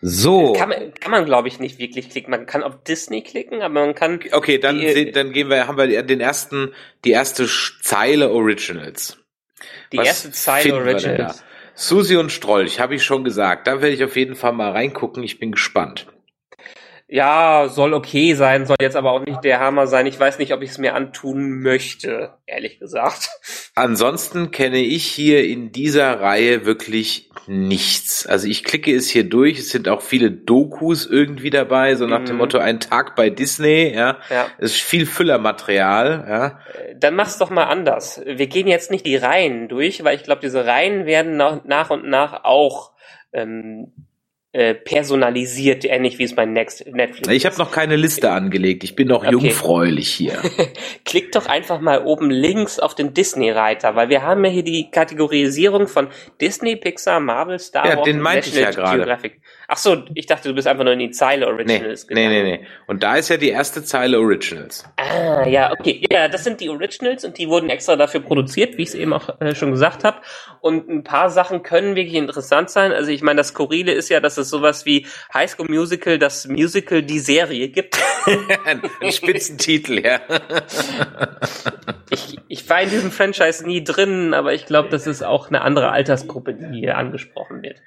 So. 0.00 0.52
Kann 0.52 0.68
man, 0.68 0.94
kann 0.94 1.10
man 1.10 1.24
glaube 1.24 1.48
ich, 1.48 1.58
nicht 1.58 1.78
wirklich 1.78 2.10
klicken. 2.10 2.30
Man 2.30 2.46
kann 2.46 2.62
auf 2.62 2.82
Disney 2.84 3.22
klicken, 3.22 3.62
aber 3.62 3.74
man 3.74 3.94
kann. 3.94 4.20
Okay, 4.32 4.58
dann, 4.58 4.78
die, 4.78 5.10
dann 5.10 5.32
gehen 5.32 5.50
wir, 5.50 5.66
haben 5.66 5.76
wir 5.76 6.02
den 6.02 6.20
ersten, 6.20 6.72
die 7.04 7.10
erste 7.10 7.48
Zeile 7.82 8.30
Originals. 8.30 9.18
Die 9.92 9.98
was 9.98 10.06
erste 10.06 10.30
Zeile 10.30 10.74
Originals. 10.74 11.42
Susi 11.74 12.16
und 12.16 12.30
Strolch, 12.30 12.80
habe 12.80 12.94
ich 12.94 13.04
schon 13.04 13.24
gesagt. 13.24 13.66
Da 13.66 13.80
werde 13.80 13.94
ich 13.94 14.04
auf 14.04 14.16
jeden 14.16 14.34
Fall 14.34 14.52
mal 14.52 14.72
reingucken. 14.72 15.22
Ich 15.22 15.38
bin 15.38 15.52
gespannt. 15.52 16.06
Ja, 17.10 17.68
soll 17.70 17.94
okay 17.94 18.34
sein, 18.34 18.66
soll 18.66 18.76
jetzt 18.82 18.94
aber 18.94 19.12
auch 19.12 19.24
nicht 19.24 19.42
der 19.42 19.60
Hammer 19.60 19.86
sein. 19.86 20.04
Ich 20.04 20.20
weiß 20.20 20.38
nicht, 20.38 20.52
ob 20.52 20.60
ich 20.60 20.68
es 20.68 20.76
mir 20.76 20.94
antun 20.94 21.62
möchte, 21.62 22.34
ehrlich 22.44 22.78
gesagt. 22.78 23.30
Ansonsten 23.74 24.50
kenne 24.50 24.80
ich 24.80 25.06
hier 25.06 25.42
in 25.44 25.72
dieser 25.72 26.20
Reihe 26.20 26.66
wirklich 26.66 27.30
nichts. 27.46 28.26
Also 28.26 28.46
ich 28.46 28.62
klicke 28.62 28.94
es 28.94 29.08
hier 29.08 29.24
durch. 29.24 29.58
Es 29.58 29.70
sind 29.70 29.88
auch 29.88 30.02
viele 30.02 30.30
Dokus 30.30 31.06
irgendwie 31.06 31.48
dabei, 31.48 31.94
so 31.94 32.06
nach 32.06 32.20
mhm. 32.20 32.26
dem 32.26 32.36
Motto 32.36 32.58
ein 32.58 32.78
Tag 32.78 33.16
bei 33.16 33.30
Disney. 33.30 33.90
Ja, 33.94 34.18
ja. 34.28 34.46
es 34.58 34.72
ist 34.72 34.82
viel 34.82 35.06
Füllermaterial. 35.06 36.26
Ja. 36.28 36.46
Äh, 36.46 36.94
dann 36.98 37.14
mach's 37.14 37.38
doch 37.38 37.48
mal 37.48 37.64
anders. 37.64 38.20
Wir 38.26 38.48
gehen 38.48 38.66
jetzt 38.66 38.90
nicht 38.90 39.06
die 39.06 39.16
Reihen 39.16 39.68
durch, 39.68 40.04
weil 40.04 40.14
ich 40.14 40.24
glaube, 40.24 40.42
diese 40.42 40.66
Reihen 40.66 41.06
werden 41.06 41.38
nach 41.38 41.88
und 41.88 42.06
nach 42.06 42.44
auch 42.44 42.92
ähm, 43.32 43.92
äh, 44.58 44.74
personalisiert, 44.74 45.84
ähnlich 45.84 46.18
wie 46.18 46.24
es 46.24 46.34
bei 46.34 46.44
Next, 46.44 46.84
Netflix 46.84 47.28
Ich 47.28 47.46
habe 47.46 47.56
noch 47.58 47.70
keine 47.70 47.94
Liste 47.94 48.32
angelegt. 48.32 48.82
Ich 48.82 48.96
bin 48.96 49.06
noch 49.06 49.22
okay. 49.22 49.30
jungfräulich 49.30 50.08
hier. 50.08 50.42
Klickt 51.04 51.36
doch 51.36 51.46
einfach 51.46 51.78
mal 51.80 52.04
oben 52.04 52.28
links 52.28 52.80
auf 52.80 52.96
den 52.96 53.14
Disney-Reiter, 53.14 53.94
weil 53.94 54.08
wir 54.08 54.24
haben 54.24 54.44
ja 54.44 54.50
hier 54.50 54.64
die 54.64 54.90
Kategorisierung 54.90 55.86
von 55.86 56.08
Disney, 56.40 56.74
Pixar, 56.74 57.20
Marvel, 57.20 57.60
Star 57.60 57.84
Wars, 57.84 57.94
ja, 57.98 58.02
den 58.02 58.20
meinte 58.20 58.48
ich 58.48 58.56
ja 58.56 58.72
gerade. 58.72 59.18
Ach 59.70 59.76
so, 59.76 60.02
ich 60.14 60.24
dachte, 60.24 60.48
du 60.48 60.54
bist 60.54 60.66
einfach 60.66 60.84
nur 60.84 60.94
in 60.94 60.98
die 60.98 61.10
Zeile 61.10 61.46
Originals 61.46 62.04
nee, 62.04 62.14
gegangen. 62.14 62.30
Nee, 62.30 62.42
nee, 62.42 62.58
nee. 62.62 62.66
Und 62.86 63.02
da 63.02 63.16
ist 63.16 63.28
ja 63.28 63.36
die 63.36 63.50
erste 63.50 63.84
Zeile 63.84 64.18
Originals. 64.18 64.84
Ah, 64.96 65.46
ja, 65.46 65.70
okay. 65.72 66.02
Ja, 66.10 66.28
das 66.28 66.42
sind 66.42 66.62
die 66.62 66.70
Originals 66.70 67.22
und 67.26 67.36
die 67.36 67.50
wurden 67.50 67.68
extra 67.68 67.94
dafür 67.94 68.20
produziert, 68.20 68.78
wie 68.78 68.82
ich 68.84 68.88
es 68.88 68.94
eben 68.94 69.12
auch 69.12 69.38
äh, 69.42 69.54
schon 69.54 69.70
gesagt 69.70 70.04
habe. 70.04 70.22
Und 70.62 70.88
ein 70.88 71.04
paar 71.04 71.28
Sachen 71.28 71.62
können 71.62 71.96
wirklich 71.96 72.14
interessant 72.14 72.70
sein. 72.70 72.92
Also 72.92 73.10
ich 73.10 73.20
meine, 73.20 73.36
das 73.36 73.48
Skurrile 73.48 73.92
ist 73.92 74.08
ja, 74.08 74.20
dass 74.20 74.38
es 74.38 74.48
sowas 74.48 74.86
wie 74.86 75.04
High 75.34 75.50
School 75.50 75.68
Musical, 75.68 76.18
das 76.18 76.48
Musical 76.48 77.02
die 77.02 77.18
Serie 77.18 77.68
gibt. 77.68 77.98
ein 79.02 79.12
Spitzentitel, 79.12 80.02
ja. 80.02 80.20
ich, 82.08 82.38
ich 82.48 82.70
war 82.70 82.80
in 82.80 82.88
diesem 82.88 83.10
Franchise 83.10 83.66
nie 83.66 83.84
drin, 83.84 84.32
aber 84.32 84.54
ich 84.54 84.64
glaube, 84.64 84.88
das 84.88 85.06
ist 85.06 85.22
auch 85.22 85.48
eine 85.48 85.60
andere 85.60 85.90
Altersgruppe, 85.90 86.54
die 86.54 86.80
hier 86.80 86.96
angesprochen 86.96 87.60
wird. 87.60 87.82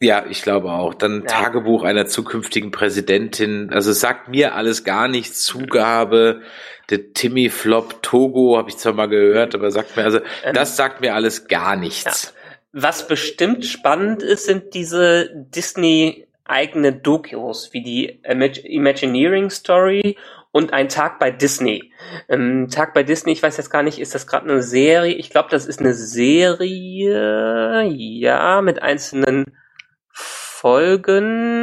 Ja, 0.00 0.26
ich 0.28 0.42
glaube 0.42 0.72
auch. 0.72 0.94
Dann 0.94 1.22
ja. 1.22 1.26
Tagebuch 1.26 1.82
einer 1.82 2.06
zukünftigen 2.06 2.70
Präsidentin. 2.70 3.70
Also 3.72 3.92
sagt 3.92 4.28
mir 4.28 4.54
alles 4.54 4.84
gar 4.84 5.08
nichts. 5.08 5.42
Zugabe, 5.42 6.42
der 6.90 7.12
Timmy 7.14 7.48
Flop 7.48 8.02
Togo 8.02 8.58
habe 8.58 8.68
ich 8.68 8.76
zwar 8.76 8.92
mal 8.92 9.08
gehört, 9.08 9.54
aber 9.54 9.70
sagt 9.70 9.96
mir 9.96 10.04
also, 10.04 10.18
ähm, 10.44 10.54
das 10.54 10.76
sagt 10.76 11.00
mir 11.00 11.14
alles 11.14 11.48
gar 11.48 11.76
nichts. 11.76 12.24
Ja. 12.24 12.30
Was 12.78 13.08
bestimmt 13.08 13.64
spannend 13.64 14.22
ist, 14.22 14.44
sind 14.44 14.74
diese 14.74 15.30
Disney 15.34 16.26
eigene 16.44 16.92
Dokus, 16.92 17.72
wie 17.72 17.82
die 17.82 18.20
Imagineering 18.22 19.48
Story 19.50 20.18
und 20.52 20.72
ein 20.72 20.88
Tag 20.88 21.18
bei 21.18 21.30
Disney. 21.30 21.92
Ähm, 22.28 22.68
Tag 22.70 22.92
bei 22.94 23.02
Disney, 23.02 23.32
ich 23.32 23.42
weiß 23.42 23.56
jetzt 23.56 23.70
gar 23.70 23.82
nicht, 23.82 23.98
ist 23.98 24.14
das 24.14 24.26
gerade 24.26 24.48
eine 24.48 24.62
Serie? 24.62 25.14
Ich 25.14 25.30
glaube, 25.30 25.48
das 25.50 25.66
ist 25.66 25.80
eine 25.80 25.94
Serie, 25.94 27.82
ja, 27.88 28.62
mit 28.62 28.82
einzelnen 28.82 29.46
Folgen. 30.66 31.62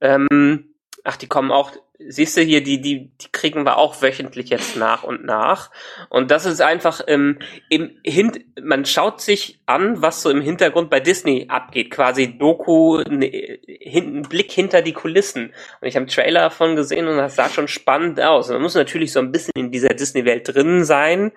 Ähm, 0.00 0.74
ach, 1.02 1.16
die 1.16 1.26
kommen 1.26 1.50
auch, 1.50 1.72
siehst 1.98 2.36
du 2.36 2.42
hier, 2.42 2.62
die, 2.62 2.80
die, 2.80 3.10
die 3.20 3.32
kriegen 3.32 3.64
wir 3.64 3.76
auch 3.76 4.00
wöchentlich 4.00 4.50
jetzt 4.50 4.76
nach 4.76 5.02
und 5.02 5.24
nach. 5.24 5.72
Und 6.08 6.30
das 6.30 6.46
ist 6.46 6.60
einfach 6.60 7.00
ähm, 7.08 7.40
im 7.68 7.90
Hint, 8.04 8.38
man 8.62 8.84
schaut 8.84 9.20
sich 9.20 9.60
an, 9.66 10.00
was 10.00 10.22
so 10.22 10.30
im 10.30 10.42
Hintergrund 10.42 10.90
bei 10.90 11.00
Disney 11.00 11.46
abgeht, 11.48 11.90
quasi 11.90 12.38
Doku, 12.38 12.98
ne, 12.98 13.58
ein 13.66 14.22
Blick 14.22 14.52
hinter 14.52 14.80
die 14.80 14.92
Kulissen. 14.92 15.52
Und 15.80 15.88
ich 15.88 15.96
habe 15.96 16.04
einen 16.04 16.14
Trailer 16.14 16.42
davon 16.42 16.76
gesehen 16.76 17.08
und 17.08 17.16
das 17.16 17.34
sah 17.34 17.48
schon 17.48 17.66
spannend 17.66 18.20
aus. 18.20 18.48
man 18.48 18.62
muss 18.62 18.76
natürlich 18.76 19.10
so 19.10 19.18
ein 19.18 19.32
bisschen 19.32 19.54
in 19.56 19.72
dieser 19.72 19.88
Disney-Welt 19.88 20.54
drin 20.54 20.84
sein. 20.84 21.32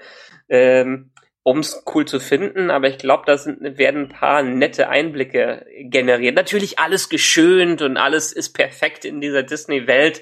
Ähm, 0.48 1.10
um 1.44 1.60
es 1.60 1.84
cool 1.94 2.06
zu 2.06 2.20
finden, 2.20 2.70
aber 2.70 2.88
ich 2.88 3.00
glaube, 3.00 3.24
da 3.26 3.38
sind, 3.38 3.78
werden 3.78 4.04
ein 4.04 4.10
paar 4.10 4.44
nette 4.44 4.90
Einblicke 4.90 5.66
generiert. 5.80 6.36
Natürlich 6.36 6.78
alles 6.78 7.10
geschönt 7.10 7.82
und 7.82 7.98
alles 7.98 8.32
ist 8.32 8.54
perfekt 8.54 9.06
in 9.06 9.22
dieser 9.22 9.42
Disney-Welt. 9.42 10.22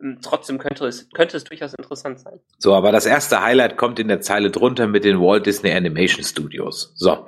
Ähm, 0.00 0.18
trotzdem 0.22 0.58
könnte 0.58 0.86
es, 0.86 1.10
könnte 1.10 1.36
es 1.36 1.44
durchaus 1.44 1.74
interessant 1.74 2.20
sein. 2.20 2.38
So, 2.58 2.74
aber 2.74 2.92
das 2.92 3.04
erste 3.04 3.42
Highlight 3.42 3.76
kommt 3.76 3.98
in 3.98 4.06
der 4.06 4.20
Zeile 4.20 4.50
drunter 4.50 4.86
mit 4.86 5.04
den 5.04 5.20
Walt 5.20 5.46
Disney 5.46 5.72
Animation 5.72 6.22
Studios. 6.22 6.92
So. 6.94 7.26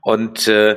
Und 0.00 0.48
äh, 0.48 0.76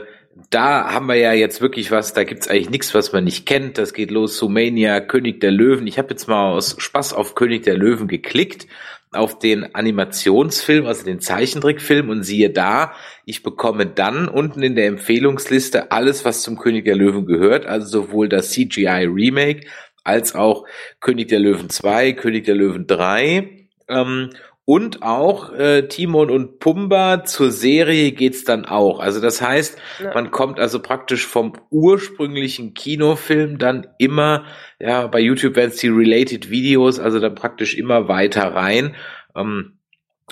da 0.50 0.92
haben 0.92 1.08
wir 1.08 1.16
ja 1.16 1.32
jetzt 1.32 1.62
wirklich 1.62 1.92
was, 1.92 2.14
da 2.14 2.26
gibt's 2.26 2.50
eigentlich 2.50 2.70
nichts, 2.70 2.94
was 2.94 3.14
man 3.14 3.24
nicht 3.24 3.46
kennt. 3.46 3.78
Das 3.78 3.94
geht 3.94 4.12
los, 4.12 4.38
Sumania, 4.38 5.00
König 5.00 5.40
der 5.40 5.52
Löwen. 5.52 5.88
Ich 5.88 5.98
habe 5.98 6.10
jetzt 6.10 6.28
mal 6.28 6.52
aus 6.52 6.76
Spaß 6.78 7.14
auf 7.14 7.36
König 7.36 7.64
der 7.64 7.78
Löwen 7.78 8.10
geklickt 8.10 8.68
auf 9.12 9.40
den 9.40 9.76
Animationsfilm, 9.76 10.86
also 10.86 11.04
den 11.04 11.20
Zeichentrickfilm 11.20 12.10
und 12.10 12.24
siehe 12.24 12.50
da, 12.50 12.94
ich 13.26 13.44
bekomme 13.44 13.86
dann 13.86 14.30
unten 14.30 14.64
in 14.64 14.76
der 14.76 14.88
Empfehlungsliste 14.88 15.92
alles, 15.92 16.24
was 16.24 16.44
zum 16.44 16.58
König 16.58 16.86
der 16.86 16.96
Löwen 16.96 17.26
gehört, 17.26 17.66
also 17.66 18.04
sowohl 18.06 18.30
das 18.30 18.52
CGI 18.52 19.06
Remake 19.06 19.68
als 20.04 20.34
auch 20.34 20.66
König 21.00 21.28
der 21.28 21.40
Löwen 21.40 21.70
2, 21.70 22.14
König 22.14 22.46
der 22.46 22.56
Löwen 22.56 22.88
3 22.88 23.68
ähm, 23.90 24.30
und 24.64 25.04
auch 25.04 25.52
äh, 25.52 25.88
Timon 25.88 26.30
und 26.30 26.60
Pumba 26.60 27.26
zur 27.26 27.52
Serie 27.52 28.14
geht's 28.14 28.46
dann 28.46 28.66
auch. 28.66 29.00
Also 29.00 29.20
das 29.20 29.42
heißt, 29.42 29.78
ja. 30.02 30.14
man 30.14 30.32
kommt 30.32 30.60
also 30.60 30.82
praktisch 30.82 31.28
vom 31.28 31.54
ursprünglichen 31.72 32.74
Kinofilm 32.74 33.58
dann 33.58 33.88
immer, 33.98 34.46
ja, 34.82 35.08
bei 35.08 35.20
YouTube 35.20 35.56
werden 35.56 35.72
es 35.72 35.78
die 35.78 35.90
Related 35.90 36.50
Videos, 36.50 37.00
also 37.00 37.20
dann 37.20 37.36
praktisch 37.36 37.76
immer 37.76 38.08
weiter 38.08 38.54
rein. 38.56 38.96
Ähm, 39.36 39.74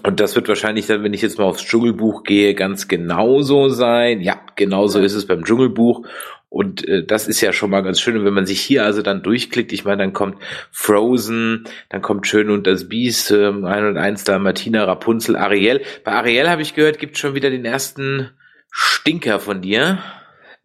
und 0.04 0.20
das 0.20 0.36
wird 0.36 0.48
wahrscheinlich 0.48 0.88
dann, 0.88 1.04
wenn 1.04 1.14
ich 1.14 1.22
jetzt 1.22 1.38
mal 1.38 1.46
aufs 1.46 1.66
Dschungelbuch 1.66 2.24
gehe, 2.24 2.56
ganz 2.56 2.88
genauso 2.88 3.70
sein. 3.70 4.22
Ja, 4.22 4.40
genauso 4.56 5.00
ist 5.00 5.14
es 5.14 5.28
beim 5.28 5.44
Dschungelbuch. 5.44 6.08
Und 6.48 6.88
äh, 6.88 7.06
das 7.06 7.28
ist 7.28 7.42
ja 7.42 7.54
schon 7.54 7.70
mal 7.70 7.82
ganz 7.82 8.00
schön. 8.00 8.18
Und 8.18 8.26
wenn 8.26 8.34
man 8.34 8.46
sich 8.46 8.62
hier 8.62 8.86
also 8.86 9.02
dann 9.04 9.22
durchklickt, 9.22 9.72
ich 9.72 9.86
meine, 9.86 10.04
dann 10.04 10.14
kommt 10.14 10.38
Frozen, 10.72 11.66
dann 11.90 12.02
kommt 12.02 12.26
Schön 12.26 12.50
und 12.50 12.66
das 12.66 12.90
Biest, 12.90 13.30
äh, 13.32 13.48
ein 13.50 13.86
und 13.86 13.98
eins 13.98 14.24
da, 14.24 14.40
Martina, 14.40 14.84
Rapunzel, 14.86 15.36
Ariel. 15.36 15.82
Bei 16.04 16.14
Ariel 16.14 16.50
habe 16.50 16.64
ich 16.64 16.74
gehört, 16.74 16.98
gibt 16.98 17.18
schon 17.18 17.36
wieder 17.36 17.52
den 17.52 17.66
ersten 17.66 18.32
Stinker 18.72 19.40
von 19.40 19.62
dir. 19.62 20.00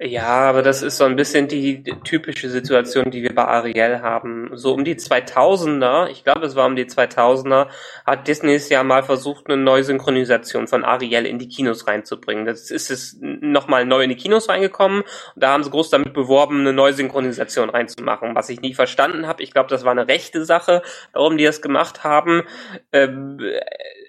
Ja, 0.00 0.48
aber 0.48 0.62
das 0.62 0.83
ist 0.83 0.96
so 0.96 1.04
ein 1.04 1.14
bisschen 1.14 1.46
die 1.46 1.85
typische 2.02 2.50
Situation, 2.50 3.12
die 3.12 3.22
wir 3.22 3.33
bei 3.33 3.44
Ariel 3.44 4.00
haben. 4.02 4.50
So 4.54 4.74
um 4.74 4.85
die 4.85 4.96
2000er, 4.96 6.09
ich 6.09 6.24
glaube, 6.24 6.44
es 6.46 6.57
war 6.57 6.66
um 6.66 6.74
die 6.74 6.87
2000er, 6.87 7.68
hat 8.04 8.26
Disney 8.26 8.54
es 8.54 8.68
ja 8.68 8.83
mal 8.83 9.04
versucht, 9.04 9.46
eine 9.46 9.57
Neusynchronisation 9.57 10.66
von 10.66 10.83
Ariel 10.85 11.26
in 11.26 11.38
die 11.38 11.46
Kinos 11.46 11.87
reinzubringen. 11.87 12.44
Das 12.44 12.72
ist 12.72 12.90
es 12.90 13.16
nochmal 13.20 13.87
neu 13.87 14.02
in 14.02 14.11
die 14.11 14.16
Kinos 14.16 14.48
reingekommen. 14.48 15.04
Da 15.37 15.52
haben 15.52 15.62
sie 15.62 15.70
groß 15.70 15.90
damit 15.90 16.12
beworben, 16.12 16.61
eine 16.61 16.72
Neusynchronisation 16.72 17.70
reinzumachen. 17.70 18.35
Was 18.35 18.48
ich 18.48 18.61
nie 18.61 18.74
verstanden 18.74 19.28
habe, 19.28 19.44
ich 19.44 19.52
glaube, 19.52 19.68
das 19.68 19.85
war 19.85 19.92
eine 19.92 20.09
rechte 20.09 20.44
Sache, 20.44 20.83
warum 21.12 21.38
die 21.38 21.44
das 21.44 21.62
gemacht 21.62 22.02
haben. 22.02 22.42
Ähm, 22.90 23.38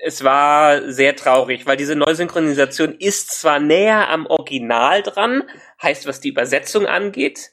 es 0.05 0.23
war 0.23 0.91
sehr 0.91 1.15
traurig, 1.15 1.65
weil 1.65 1.77
diese 1.77 1.95
Neusynchronisation 1.95 2.93
ist 2.93 3.31
zwar 3.31 3.59
näher 3.59 4.07
am 4.09 4.27
Original 4.27 5.01
dran, 5.01 5.43
heißt, 5.81 6.05
was 6.05 6.21
die 6.21 6.29
Übersetzung 6.29 6.85
angeht, 6.85 7.49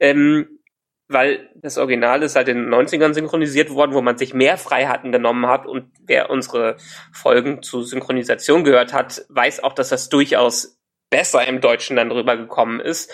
ähm, 0.00 0.60
weil 1.08 1.48
das 1.54 1.78
Original 1.78 2.22
ist 2.22 2.36
halt 2.36 2.48
in 2.48 2.58
den 2.58 2.68
90ern 2.68 3.14
synchronisiert 3.14 3.70
worden, 3.70 3.94
wo 3.94 4.02
man 4.02 4.18
sich 4.18 4.34
mehr 4.34 4.58
Freiheiten 4.58 5.12
genommen 5.12 5.46
hat 5.46 5.66
und 5.66 5.92
wer 6.04 6.28
unsere 6.28 6.76
Folgen 7.10 7.62
zu 7.62 7.82
Synchronisation 7.82 8.64
gehört 8.64 8.92
hat, 8.92 9.24
weiß 9.30 9.64
auch, 9.64 9.72
dass 9.72 9.88
das 9.88 10.10
durchaus 10.10 10.73
besser 11.14 11.46
im 11.46 11.60
Deutschen 11.60 11.94
dann 11.94 12.10
rübergekommen 12.10 12.80
ist. 12.80 13.08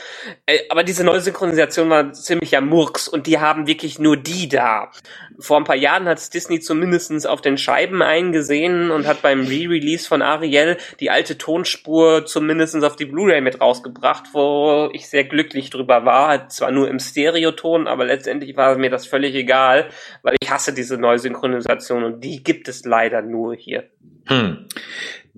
Äh, 0.46 0.60
aber 0.70 0.84
diese 0.84 1.04
neue 1.04 1.20
Synchronisation 1.20 1.90
war 1.90 2.14
ziemlicher 2.14 2.62
Murks 2.62 3.08
und 3.08 3.26
die 3.26 3.38
haben 3.38 3.66
wirklich 3.66 3.98
nur 3.98 4.16
die 4.16 4.48
da. 4.48 4.90
Vor 5.38 5.58
ein 5.58 5.64
paar 5.64 5.76
Jahren 5.76 6.06
hat 6.06 6.32
Disney 6.32 6.60
zumindestens 6.60 7.26
auf 7.26 7.42
den 7.42 7.58
Scheiben 7.58 8.00
eingesehen 8.00 8.90
und 8.90 9.06
hat 9.06 9.20
beim 9.20 9.40
Re-Release 9.40 10.08
von 10.08 10.22
Ariel 10.22 10.78
die 10.98 11.10
alte 11.10 11.36
Tonspur 11.36 12.24
zumindestens 12.24 12.84
auf 12.84 12.96
die 12.96 13.04
Blu-ray 13.04 13.42
mit 13.42 13.60
rausgebracht, 13.60 14.28
wo 14.32 14.88
ich 14.94 15.10
sehr 15.10 15.24
glücklich 15.24 15.68
drüber 15.68 16.06
war. 16.06 16.48
Zwar 16.48 16.70
nur 16.70 16.88
im 16.88 17.00
Stereoton, 17.00 17.86
aber 17.86 18.06
letztendlich 18.06 18.56
war 18.56 18.78
mir 18.78 18.88
das 18.88 19.04
völlig 19.04 19.34
egal, 19.34 19.90
weil 20.22 20.36
ich 20.40 20.50
hasse 20.50 20.72
diese 20.72 20.96
neue 20.96 21.18
Synchronisation 21.18 22.04
und 22.04 22.24
die 22.24 22.42
gibt 22.42 22.66
es 22.66 22.86
leider 22.86 23.20
nur 23.20 23.54
hier. 23.54 23.90
Hm. 24.26 24.66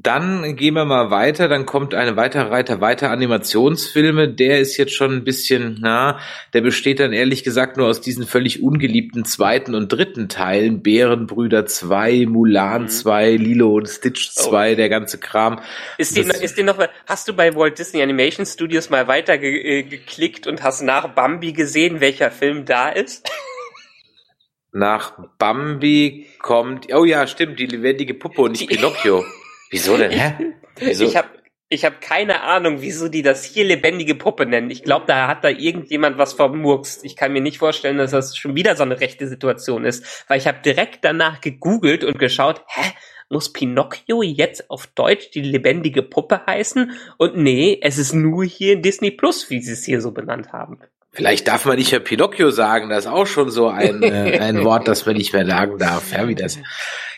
Dann 0.02 0.56
gehen 0.56 0.74
wir 0.74 0.84
mal 0.84 1.10
weiter, 1.10 1.48
dann 1.48 1.64
kommt 1.64 1.94
eine 1.94 2.16
weitere 2.16 2.48
Reiter 2.48 2.80
weiter 2.80 3.10
Animationsfilme, 3.10 4.28
der 4.28 4.58
ist 4.58 4.76
jetzt 4.76 4.94
schon 4.94 5.12
ein 5.12 5.22
bisschen, 5.22 5.78
na, 5.80 6.18
der 6.54 6.62
besteht 6.62 6.98
dann 6.98 7.12
ehrlich 7.12 7.44
gesagt 7.44 7.76
nur 7.76 7.86
aus 7.86 8.00
diesen 8.00 8.26
völlig 8.26 8.62
ungeliebten 8.62 9.24
zweiten 9.24 9.76
und 9.76 9.92
dritten 9.92 10.28
Teilen, 10.28 10.82
Bärenbrüder 10.82 11.66
2, 11.66 12.26
Mulan 12.26 12.88
2, 12.88 13.32
mhm. 13.32 13.44
Lilo 13.44 13.74
und 13.76 13.88
Stitch 13.88 14.30
2, 14.30 14.72
oh. 14.72 14.76
der 14.76 14.88
ganze 14.88 15.18
Kram. 15.18 15.60
Ist 15.98 16.16
die, 16.16 16.22
ist 16.22 16.56
die 16.56 16.64
noch, 16.64 16.78
hast 17.06 17.28
du 17.28 17.34
bei 17.34 17.54
Walt 17.54 17.78
Disney 17.78 18.02
Animation 18.02 18.44
Studios 18.44 18.90
mal 18.90 19.06
weiter 19.06 19.38
ge, 19.38 19.80
äh, 19.80 19.82
geklickt 19.84 20.48
und 20.48 20.64
hast 20.64 20.82
nach 20.82 21.14
Bambi 21.14 21.52
gesehen, 21.52 22.00
welcher 22.00 22.30
Film 22.32 22.64
da 22.64 22.88
ist? 22.88 23.30
Nach 24.72 25.18
Bambi 25.38 26.26
kommt, 26.38 26.92
oh 26.94 27.04
ja, 27.04 27.26
stimmt, 27.26 27.58
die 27.58 27.66
lebendige 27.66 28.14
Puppe 28.14 28.42
und 28.42 28.52
nicht 28.52 28.62
Die- 28.70 28.74
Pinocchio. 28.76 29.24
Wieso 29.70 29.96
denn? 29.96 30.10
Hä? 30.10 30.54
Wieso? 30.78 31.04
Ich 31.04 31.16
habe 31.16 31.28
ich 31.68 31.86
hab 31.86 32.02
keine 32.02 32.42
Ahnung, 32.42 32.82
wieso 32.82 33.08
die 33.08 33.22
das 33.22 33.44
hier 33.44 33.64
lebendige 33.64 34.14
Puppe 34.14 34.44
nennen. 34.44 34.70
Ich 34.70 34.82
glaube, 34.82 35.06
da 35.06 35.26
hat 35.26 35.42
da 35.42 35.48
irgendjemand 35.48 36.18
was 36.18 36.34
vermurkst. 36.34 37.02
Ich 37.02 37.16
kann 37.16 37.32
mir 37.32 37.40
nicht 37.40 37.56
vorstellen, 37.56 37.96
dass 37.96 38.10
das 38.10 38.36
schon 38.36 38.54
wieder 38.54 38.76
so 38.76 38.82
eine 38.82 39.00
rechte 39.00 39.26
Situation 39.26 39.86
ist, 39.86 40.24
weil 40.28 40.36
ich 40.36 40.46
habe 40.46 40.58
direkt 40.62 41.02
danach 41.02 41.40
gegoogelt 41.40 42.04
und 42.04 42.18
geschaut, 42.18 42.62
hä, 42.66 42.92
muss 43.30 43.54
Pinocchio 43.54 44.20
jetzt 44.22 44.68
auf 44.68 44.86
Deutsch 44.88 45.30
die 45.30 45.40
lebendige 45.40 46.02
Puppe 46.02 46.44
heißen? 46.46 46.90
Und 47.16 47.38
nee, 47.38 47.78
es 47.80 47.96
ist 47.96 48.12
nur 48.12 48.44
hier 48.44 48.74
in 48.74 48.82
Disney 48.82 49.10
Plus, 49.10 49.48
wie 49.48 49.62
sie 49.62 49.72
es 49.72 49.84
hier 49.84 50.02
so 50.02 50.10
benannt 50.10 50.52
haben. 50.52 50.78
Vielleicht 51.14 51.46
darf 51.46 51.66
man 51.66 51.76
nicht 51.76 51.92
mehr 51.92 52.00
Pinocchio 52.00 52.50
sagen, 52.50 52.88
das 52.88 53.04
ist 53.04 53.10
auch 53.10 53.26
schon 53.26 53.50
so 53.50 53.68
ein, 53.68 54.02
äh, 54.02 54.38
ein 54.40 54.64
Wort, 54.64 54.88
das 54.88 55.04
man 55.04 55.16
nicht 55.16 55.34
mehr 55.34 55.44
sagen 55.44 55.76
darf. 55.76 56.10
Ja, 56.10 56.26
wie 56.26 56.34
das. 56.34 56.58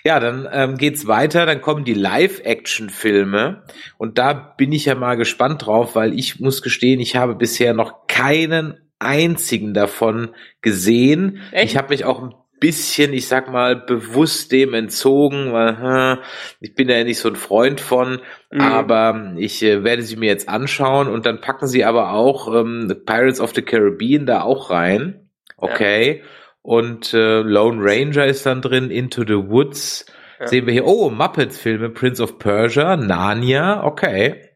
Ja, 0.05 0.19
dann 0.19 0.49
ähm, 0.53 0.77
geht's 0.77 1.07
weiter, 1.07 1.47
dann 1.47 1.63
kommen 1.63 1.85
die 1.85 1.95
Live-Action-Filme 1.95 3.63
und 3.97 4.19
da 4.19 4.33
bin 4.33 4.73
ich 4.73 4.87
ja 4.87 4.97
mal 4.97 5.15
gespannt 5.15 5.67
drauf, 5.67 5.95
weil 5.95 6.19
ich 6.19 6.41
muss 6.41 6.61
gestehen, 6.61 6.99
ich 6.99 7.15
habe 7.15 7.37
bisher 7.37 7.73
noch 7.73 8.09
keinen 8.09 8.81
einzigen 8.99 9.75
davon 9.75 10.35
gesehen. 10.61 11.41
Echt? 11.53 11.71
Ich 11.71 11.77
habe 11.77 11.91
mich 11.91 12.05
auch 12.05 12.21
ein 12.21 12.35
bisschen, 12.59 13.13
ich 13.13 13.29
sag 13.29 13.53
mal, 13.53 13.77
bewusst 13.77 14.51
dem 14.51 14.75
entzogen, 14.75 15.53
weil 15.53 15.79
hm, 15.79 16.19
ich 16.61 16.75
bin 16.75 16.89
ja 16.89 17.05
nicht 17.05 17.19
so 17.19 17.29
ein 17.29 17.37
Freund 17.37 17.81
von, 17.81 18.21
Mhm. 18.55 18.61
aber 18.61 19.33
ich 19.37 19.63
äh, 19.65 19.83
werde 19.83 20.03
sie 20.03 20.15
mir 20.17 20.27
jetzt 20.27 20.49
anschauen 20.49 21.09
und 21.09 21.27
dann 21.27 21.41
packen 21.41 21.67
sie 21.67 21.85
aber 21.85 22.13
auch 22.13 22.47
ähm, 22.55 23.03
Pirates 23.05 23.41
of 23.41 23.53
the 23.53 23.63
Caribbean 23.63 24.27
da 24.27 24.43
auch 24.43 24.71
rein. 24.71 25.29
Okay. 25.57 26.23
Und 26.63 27.13
äh, 27.15 27.41
Lone 27.41 27.79
Ranger 27.83 28.27
ist 28.27 28.47
dann 28.47 28.63
drin, 28.63 28.91
Into 28.91 29.23
the 29.27 29.35
Woods. 29.51 30.07
Ja. 30.39 30.47
Sehen 30.47 30.67
wir 30.67 30.73
hier, 30.73 30.87
oh, 30.87 31.11
Muppets-Filme, 31.11 31.91
Prince 31.91 32.23
of 32.23 32.39
Persia, 32.39 32.97
Narnia, 32.97 33.83
okay. 33.85 34.51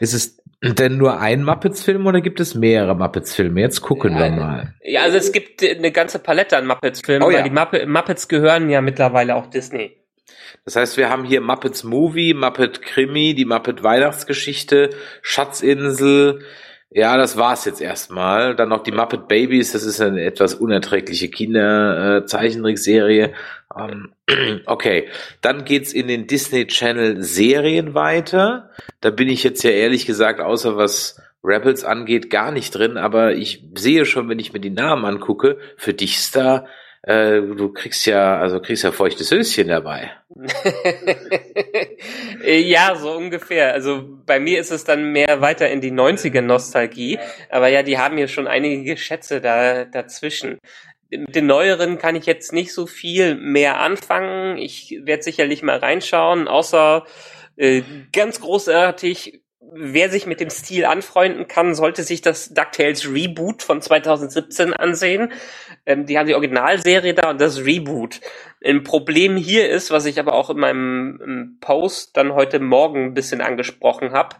Ist 0.00 0.14
es 0.14 0.42
denn 0.62 0.96
nur 0.96 1.20
ein 1.20 1.44
Muppets-Film 1.44 2.06
oder 2.06 2.20
gibt 2.22 2.40
es 2.40 2.54
mehrere 2.54 2.96
Muppets-Filme? 2.96 3.60
Jetzt 3.60 3.82
gucken 3.82 4.16
wir 4.16 4.26
Ja, 4.26 4.30
mal. 4.36 4.74
Ja, 4.82 5.02
also 5.02 5.18
es 5.18 5.32
gibt 5.32 5.62
äh, 5.62 5.76
eine 5.76 5.92
ganze 5.92 6.18
Palette 6.18 6.56
an 6.56 6.66
Muppets-Filmen, 6.66 7.22
Oh 7.22 7.30
ja. 7.30 7.38
weil 7.38 7.44
die 7.44 7.50
Muppe 7.50 7.86
Muppets 7.86 8.26
gehören 8.28 8.70
ja 8.70 8.80
mittlerweile 8.80 9.34
auch 9.36 9.46
Disney. 9.48 9.96
Das 10.64 10.76
heißt, 10.76 10.96
wir 10.96 11.10
haben 11.10 11.24
hier 11.24 11.40
Muppets 11.40 11.84
Movie, 11.84 12.34
Muppet 12.34 12.82
Krimi, 12.82 13.34
die 13.34 13.44
Muppet 13.44 13.82
Weihnachtsgeschichte, 13.82 14.90
Schatzinsel. 15.22 16.40
Ja, 16.90 17.18
das 17.18 17.36
war's 17.36 17.66
jetzt 17.66 17.82
erstmal. 17.82 18.56
Dann 18.56 18.70
noch 18.70 18.82
die 18.82 18.92
Muppet 18.92 19.28
Babies, 19.28 19.72
das 19.72 19.84
ist 19.84 20.00
eine 20.00 20.24
etwas 20.24 20.54
unerträgliche 20.54 21.28
Kinder-Zeichentrickserie. 21.28 23.34
Ähm, 23.78 24.12
okay, 24.66 25.08
dann 25.42 25.64
geht's 25.64 25.92
in 25.92 26.08
den 26.08 26.26
Disney 26.26 26.66
Channel 26.66 27.22
Serien 27.22 27.94
weiter. 27.94 28.70
Da 29.00 29.10
bin 29.10 29.28
ich 29.28 29.44
jetzt 29.44 29.62
ja 29.64 29.70
ehrlich 29.70 30.06
gesagt, 30.06 30.40
außer 30.40 30.76
was 30.76 31.20
Rebels 31.44 31.84
angeht, 31.84 32.30
gar 32.30 32.52
nicht 32.52 32.74
drin, 32.74 32.96
aber 32.96 33.34
ich 33.34 33.64
sehe 33.74 34.04
schon, 34.04 34.28
wenn 34.28 34.38
ich 34.38 34.52
mir 34.52 34.60
die 34.60 34.70
Namen 34.70 35.04
angucke, 35.04 35.58
für 35.76 35.94
dich 35.94 36.30
da, 36.30 36.66
äh, 37.02 37.40
du 37.40 37.72
kriegst 37.72 38.06
ja, 38.06 38.38
also 38.38 38.60
kriegst 38.60 38.84
ja 38.84 38.92
feuchtes 38.92 39.30
Höschen 39.30 39.68
dabei. 39.68 40.10
Ja, 42.44 42.94
so 42.96 43.12
ungefähr. 43.12 43.72
Also 43.72 44.04
bei 44.24 44.38
mir 44.40 44.60
ist 44.60 44.70
es 44.70 44.84
dann 44.84 45.12
mehr 45.12 45.40
weiter 45.40 45.68
in 45.68 45.80
die 45.80 45.92
90er 45.92 46.40
Nostalgie. 46.40 47.18
Aber 47.50 47.68
ja, 47.68 47.82
die 47.82 47.98
haben 47.98 48.16
hier 48.16 48.28
schon 48.28 48.46
einige 48.46 48.96
Schätze 48.96 49.40
da, 49.40 49.84
dazwischen. 49.84 50.58
Mit 51.10 51.34
den 51.34 51.46
neueren 51.46 51.98
kann 51.98 52.16
ich 52.16 52.26
jetzt 52.26 52.52
nicht 52.52 52.72
so 52.72 52.86
viel 52.86 53.34
mehr 53.34 53.80
anfangen. 53.80 54.56
Ich 54.58 54.98
werde 55.02 55.22
sicherlich 55.22 55.62
mal 55.62 55.78
reinschauen, 55.78 56.48
außer 56.48 57.04
äh, 57.56 57.82
ganz 58.12 58.40
großartig. 58.40 59.42
Wer 59.70 60.08
sich 60.08 60.26
mit 60.26 60.40
dem 60.40 60.50
Stil 60.50 60.84
anfreunden 60.86 61.46
kann, 61.46 61.74
sollte 61.74 62.02
sich 62.02 62.22
das 62.22 62.54
DuckTales 62.54 63.12
Reboot 63.12 63.62
von 63.62 63.82
2017 63.82 64.72
ansehen. 64.72 65.32
Ähm, 65.84 66.06
die 66.06 66.18
haben 66.18 66.26
die 66.26 66.34
Originalserie 66.34 67.14
da 67.14 67.30
und 67.30 67.40
das 67.40 67.64
Reboot. 67.64 68.20
Ein 68.64 68.82
Problem 68.82 69.36
hier 69.36 69.68
ist, 69.68 69.90
was 69.90 70.06
ich 70.06 70.18
aber 70.18 70.32
auch 70.32 70.50
in 70.50 70.58
meinem 70.58 71.58
Post 71.60 72.16
dann 72.16 72.34
heute 72.34 72.60
Morgen 72.60 73.06
ein 73.06 73.14
bisschen 73.14 73.40
angesprochen 73.40 74.12
habe, 74.12 74.36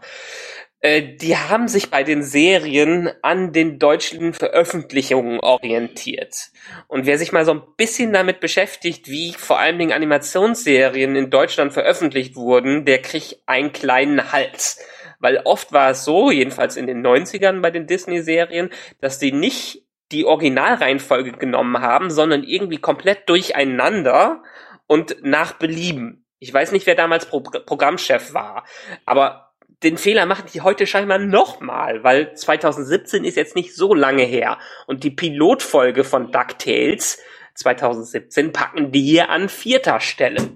äh, 0.81 1.01
die 1.01 1.35
haben 1.35 1.67
sich 1.67 1.91
bei 1.91 2.03
den 2.03 2.23
Serien 2.23 3.11
an 3.21 3.51
den 3.51 3.79
deutschen 3.79 4.33
Veröffentlichungen 4.33 5.41
orientiert. 5.41 6.51
Und 6.87 7.05
wer 7.05 7.17
sich 7.17 7.31
mal 7.31 7.45
so 7.45 7.51
ein 7.51 7.61
bisschen 7.75 8.13
damit 8.13 8.39
beschäftigt, 8.39 9.09
wie 9.09 9.33
vor 9.33 9.59
allen 9.59 9.77
Dingen 9.77 9.91
Animationsserien 9.91 11.15
in 11.15 11.29
Deutschland 11.29 11.73
veröffentlicht 11.73 12.35
wurden, 12.35 12.85
der 12.85 13.01
kriegt 13.01 13.39
einen 13.45 13.73
kleinen 13.73 14.31
Hals. 14.31 14.79
Weil 15.19 15.41
oft 15.43 15.71
war 15.73 15.91
es 15.91 16.05
so, 16.05 16.31
jedenfalls 16.31 16.77
in 16.77 16.87
den 16.87 17.05
90ern 17.05 17.61
bei 17.61 17.71
den 17.71 17.87
Disney-Serien, 17.87 18.69
dass 19.01 19.19
die 19.19 19.31
nicht 19.31 19.83
die 20.11 20.25
Originalreihenfolge 20.25 21.33
genommen 21.33 21.81
haben, 21.81 22.09
sondern 22.09 22.43
irgendwie 22.43 22.77
komplett 22.77 23.29
durcheinander 23.29 24.41
und 24.87 25.17
nach 25.21 25.53
Belieben. 25.53 26.25
Ich 26.39 26.53
weiß 26.53 26.71
nicht, 26.71 26.87
wer 26.87 26.95
damals 26.95 27.27
Pro 27.27 27.41
Programmchef 27.41 28.33
war, 28.33 28.65
aber 29.05 29.51
den 29.83 29.97
Fehler 29.97 30.25
machen 30.25 30.45
die 30.53 30.61
heute 30.61 30.87
scheinbar 30.87 31.19
nochmal, 31.19 32.03
weil 32.03 32.33
2017 32.33 33.23
ist 33.23 33.37
jetzt 33.37 33.55
nicht 33.55 33.75
so 33.75 33.93
lange 33.93 34.23
her 34.23 34.57
und 34.87 35.03
die 35.03 35.11
Pilotfolge 35.11 36.03
von 36.03 36.31
DuckTales 36.31 37.19
2017 37.55 38.51
packen 38.51 38.91
die 38.91 39.01
hier 39.01 39.29
an 39.29 39.47
vierter 39.49 39.99
Stelle. 39.99 40.49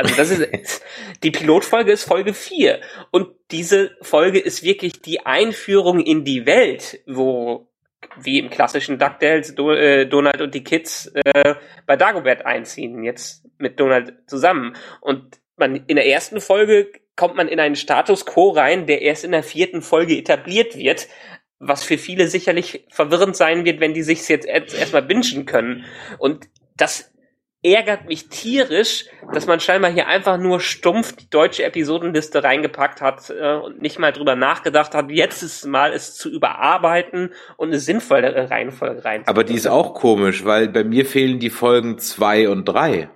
Also 0.00 0.16
das 0.16 0.30
ist 0.30 0.82
die 1.22 1.30
Pilotfolge 1.30 1.92
ist 1.92 2.04
Folge 2.04 2.32
4 2.32 2.80
und 3.10 3.28
diese 3.50 3.90
Folge 4.00 4.38
ist 4.38 4.62
wirklich 4.62 5.02
die 5.02 5.26
Einführung 5.26 6.00
in 6.00 6.24
die 6.24 6.46
Welt, 6.46 7.00
wo 7.06 7.68
wie 8.16 8.38
im 8.38 8.48
klassischen 8.48 8.98
DuckTales 8.98 9.54
Do 9.54 9.72
äh, 9.72 10.06
Donald 10.06 10.40
und 10.40 10.54
die 10.54 10.64
Kids 10.64 11.12
äh, 11.14 11.54
bei 11.86 11.96
Dagobert 11.96 12.46
einziehen, 12.46 13.04
jetzt 13.04 13.44
mit 13.58 13.78
Donald 13.78 14.14
zusammen. 14.26 14.74
Und 15.02 15.38
man 15.56 15.76
in 15.86 15.96
der 15.96 16.06
ersten 16.06 16.40
Folge 16.40 16.90
kommt 17.14 17.36
man 17.36 17.48
in 17.48 17.60
einen 17.60 17.76
Status 17.76 18.24
quo 18.24 18.50
rein, 18.50 18.86
der 18.86 19.02
erst 19.02 19.24
in 19.24 19.32
der 19.32 19.42
vierten 19.42 19.82
Folge 19.82 20.16
etabliert 20.16 20.76
wird, 20.76 21.08
was 21.58 21.84
für 21.84 21.98
viele 21.98 22.26
sicherlich 22.28 22.86
verwirrend 22.88 23.36
sein 23.36 23.66
wird, 23.66 23.80
wenn 23.80 23.92
die 23.92 24.02
sich 24.02 24.26
jetzt 24.28 24.46
erst- 24.46 24.74
erstmal 24.74 25.02
bingen 25.02 25.44
können. 25.44 25.84
Und 26.18 26.48
das 26.78 27.12
ärgert 27.62 28.06
mich 28.06 28.28
tierisch, 28.28 29.04
dass 29.34 29.46
man 29.46 29.60
scheinbar 29.60 29.90
hier 29.90 30.06
einfach 30.06 30.38
nur 30.38 30.60
stumpf 30.60 31.14
die 31.14 31.28
deutsche 31.28 31.64
Episodenliste 31.64 32.42
reingepackt 32.42 33.00
hat 33.00 33.30
äh, 33.30 33.54
und 33.56 33.82
nicht 33.82 33.98
mal 33.98 34.12
drüber 34.12 34.34
nachgedacht 34.34 34.94
hat, 34.94 35.10
jetzt 35.10 35.42
ist 35.42 35.66
mal 35.66 35.92
es 35.92 36.14
zu 36.14 36.30
überarbeiten 36.30 37.30
und 37.56 37.68
eine 37.68 37.78
sinnvolle 37.78 38.50
Reihenfolge 38.50 39.04
rein. 39.04 39.22
Aber 39.26 39.44
die 39.44 39.54
ist 39.54 39.66
auch 39.66 39.94
komisch, 39.94 40.44
weil 40.44 40.68
bei 40.68 40.84
mir 40.84 41.04
fehlen 41.04 41.38
die 41.38 41.50
Folgen 41.50 41.98
zwei 41.98 42.48
und 42.48 42.64
drei. 42.64 43.10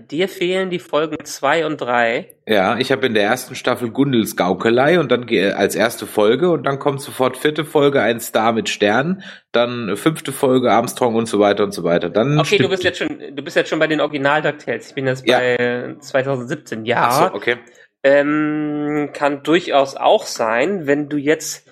Dir 0.00 0.28
fehlen 0.28 0.70
die 0.70 0.78
Folgen 0.78 1.16
zwei 1.24 1.66
und 1.66 1.80
drei. 1.80 2.36
Ja, 2.46 2.78
ich 2.78 2.92
habe 2.92 3.06
in 3.06 3.14
der 3.14 3.24
ersten 3.24 3.54
Staffel 3.54 3.90
Gundels 3.90 4.36
Gaukelei 4.36 5.00
und 5.00 5.10
dann 5.10 5.28
als 5.54 5.74
erste 5.74 6.06
Folge 6.06 6.50
und 6.50 6.64
dann 6.64 6.78
kommt 6.78 7.00
sofort 7.00 7.36
vierte 7.36 7.64
Folge 7.64 8.00
ein 8.02 8.20
Star 8.20 8.52
mit 8.52 8.68
Sternen, 8.68 9.22
dann 9.52 9.96
fünfte 9.96 10.32
Folge 10.32 10.70
Armstrong 10.70 11.14
und 11.14 11.26
so 11.26 11.38
weiter 11.40 11.64
und 11.64 11.72
so 11.72 11.84
weiter. 11.84 12.10
Dann 12.10 12.38
Okay, 12.38 12.58
du 12.58 12.68
bist 12.68 12.84
jetzt 12.84 12.98
schon, 12.98 13.08
du 13.08 13.42
bist 13.42 13.56
jetzt 13.56 13.70
schon 13.70 13.78
bei 13.78 13.86
den 13.86 14.00
Original 14.00 14.42
DuckTales. 14.42 14.88
Ich 14.88 14.94
bin 14.94 15.06
jetzt 15.06 15.26
Ja. 15.26 15.38
bei 15.38 15.56
äh, 15.56 15.98
2017. 15.98 16.84
Ja, 16.84 17.10
so, 17.30 17.34
okay. 17.34 17.56
ähm, 18.02 19.10
kann 19.12 19.42
durchaus 19.42 19.96
auch 19.96 20.26
sein, 20.26 20.86
wenn 20.86 21.08
du 21.08 21.16
jetzt, 21.16 21.68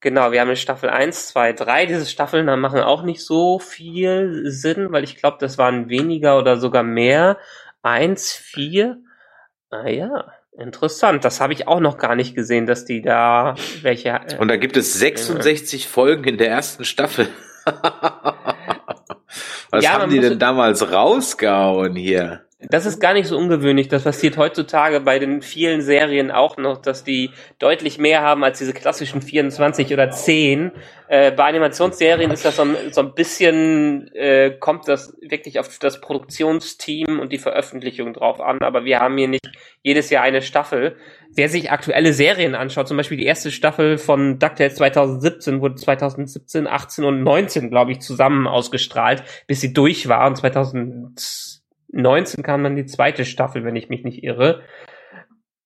genau, 0.00 0.32
wir 0.32 0.40
haben 0.40 0.50
in 0.50 0.56
Staffel 0.56 0.88
1, 0.88 1.28
2, 1.28 1.52
3, 1.52 1.86
diese 1.86 2.06
Staffeln 2.06 2.46
machen 2.60 2.80
auch 2.80 3.02
nicht 3.02 3.24
so 3.24 3.58
viel 3.58 4.42
Sinn, 4.50 4.88
weil 4.90 5.04
ich 5.04 5.16
glaube, 5.16 5.36
das 5.40 5.58
waren 5.58 5.88
weniger 5.88 6.38
oder 6.38 6.56
sogar 6.56 6.82
mehr. 6.82 7.38
1, 7.86 8.32
4, 8.32 8.96
ah 9.70 9.88
ja, 9.88 10.26
interessant. 10.58 11.24
Das 11.24 11.40
habe 11.40 11.52
ich 11.52 11.68
auch 11.68 11.80
noch 11.80 11.98
gar 11.98 12.16
nicht 12.16 12.34
gesehen, 12.34 12.66
dass 12.66 12.84
die 12.84 13.00
da 13.00 13.54
welche. 13.82 14.08
äh, 14.10 14.36
Und 14.38 14.48
da 14.48 14.56
gibt 14.56 14.76
es 14.76 14.94
66 14.94 15.86
Folgen 15.88 16.24
in 16.24 16.36
der 16.38 16.48
ersten 16.50 16.84
Staffel. 16.84 17.28
Was 19.70 19.84
Ja, 19.84 19.92
haben 20.00 20.10
die 20.10 20.20
denn 20.20 20.38
damals 20.38 20.92
rausgehauen 20.92 21.94
hier? 21.96 22.45
Das 22.58 22.86
ist 22.86 23.00
gar 23.00 23.12
nicht 23.12 23.26
so 23.26 23.36
ungewöhnlich. 23.36 23.88
Das 23.88 24.04
passiert 24.04 24.38
heutzutage 24.38 25.00
bei 25.00 25.18
den 25.18 25.42
vielen 25.42 25.82
Serien 25.82 26.30
auch 26.30 26.56
noch, 26.56 26.78
dass 26.78 27.04
die 27.04 27.30
deutlich 27.58 27.98
mehr 27.98 28.22
haben 28.22 28.42
als 28.44 28.58
diese 28.58 28.72
klassischen 28.72 29.20
24 29.20 29.92
oder 29.92 30.10
10. 30.10 30.72
Äh, 31.08 31.32
bei 31.32 31.44
Animationsserien 31.44 32.30
ist 32.30 32.46
das 32.46 32.56
so 32.56 32.62
ein, 32.62 32.76
so 32.92 33.02
ein 33.02 33.12
bisschen, 33.12 34.08
äh, 34.14 34.56
kommt 34.58 34.88
das 34.88 35.14
wirklich 35.20 35.58
auf 35.58 35.78
das 35.78 36.00
Produktionsteam 36.00 37.20
und 37.20 37.30
die 37.30 37.36
Veröffentlichung 37.36 38.14
drauf 38.14 38.40
an. 38.40 38.62
Aber 38.62 38.86
wir 38.86 39.00
haben 39.00 39.18
hier 39.18 39.28
nicht 39.28 39.46
jedes 39.82 40.08
Jahr 40.08 40.22
eine 40.22 40.40
Staffel. 40.40 40.96
Wer 41.34 41.50
sich 41.50 41.70
aktuelle 41.70 42.14
Serien 42.14 42.54
anschaut, 42.54 42.88
zum 42.88 42.96
Beispiel 42.96 43.18
die 43.18 43.26
erste 43.26 43.50
Staffel 43.50 43.98
von 43.98 44.38
DuckTales 44.38 44.76
2017 44.76 45.60
wurde 45.60 45.74
2017, 45.74 46.66
18 46.66 47.04
und 47.04 47.22
19, 47.22 47.68
glaube 47.68 47.92
ich, 47.92 48.00
zusammen 48.00 48.46
ausgestrahlt, 48.46 49.24
bis 49.46 49.60
sie 49.60 49.74
durch 49.74 50.08
war. 50.08 50.26
Und 50.26 50.38
2019 51.96 52.42
kam 52.42 52.62
dann 52.62 52.76
die 52.76 52.86
zweite 52.86 53.24
Staffel, 53.24 53.64
wenn 53.64 53.76
ich 53.76 53.88
mich 53.88 54.04
nicht 54.04 54.22
irre. 54.22 54.62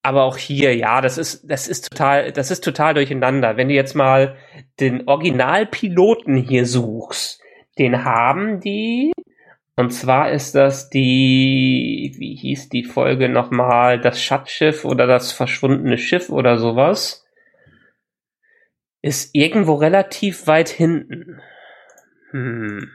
Aber 0.03 0.25
auch 0.25 0.39
hier, 0.39 0.75
ja, 0.77 1.01
das 1.01 1.19
ist, 1.19 1.51
das 1.51 1.69
ist 1.69 1.91
total, 1.91 2.33
das 2.33 2.51
ist 2.51 2.65
total 2.65 2.95
durcheinander. 2.95 3.57
Wenn 3.57 3.69
du 3.69 3.75
jetzt 3.75 3.95
mal 3.95 4.37
den 4.79 5.07
Originalpiloten 5.07 6.37
hier 6.37 6.65
suchst, 6.65 7.43
den 7.79 8.05
haben 8.05 8.61
die, 8.61 9.13
und 9.77 9.91
zwar 9.91 10.31
ist 10.31 10.55
das 10.55 10.91
die, 10.91 12.15
wie 12.19 12.35
hieß 12.35 12.71
die 12.71 12.85
Folge 12.85 13.29
nochmal, 13.29 14.01
das 14.01 14.23
Schattschiff 14.23 14.85
oder 14.85 15.07
das 15.07 15.33
verschwundene 15.33 15.99
Schiff 15.99 16.31
oder 16.31 16.59
sowas, 16.59 17.27
ist 19.03 19.35
irgendwo 19.35 19.75
relativ 19.75 20.47
weit 20.47 20.69
hinten. 20.69 21.41
Hm. 22.31 22.91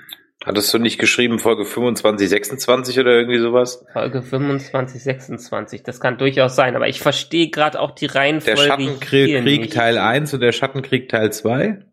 Hattest 0.46 0.72
du 0.72 0.78
nicht 0.78 1.00
geschrieben 1.00 1.40
Folge 1.40 1.66
25, 1.66 2.30
26 2.30 3.00
oder 3.00 3.14
irgendwie 3.14 3.40
sowas? 3.40 3.84
Folge 3.92 4.22
25, 4.22 5.02
26, 5.02 5.82
das 5.82 6.00
kann 6.00 6.20
durchaus 6.20 6.56
sein, 6.56 6.76
aber 6.76 6.88
ich 6.88 7.00
verstehe 7.00 7.50
gerade 7.50 7.80
auch 7.80 7.92
die 7.92 8.06
Reihenfolge. 8.06 8.62
Der 8.62 8.68
Schattenkrieg 8.68 9.72
Teil 9.72 9.98
1 9.98 10.36
und 10.36 10.42
der 10.42 10.52
Schattenkrieg 10.52 11.10
Teil 11.10 11.34
2? 11.34 11.84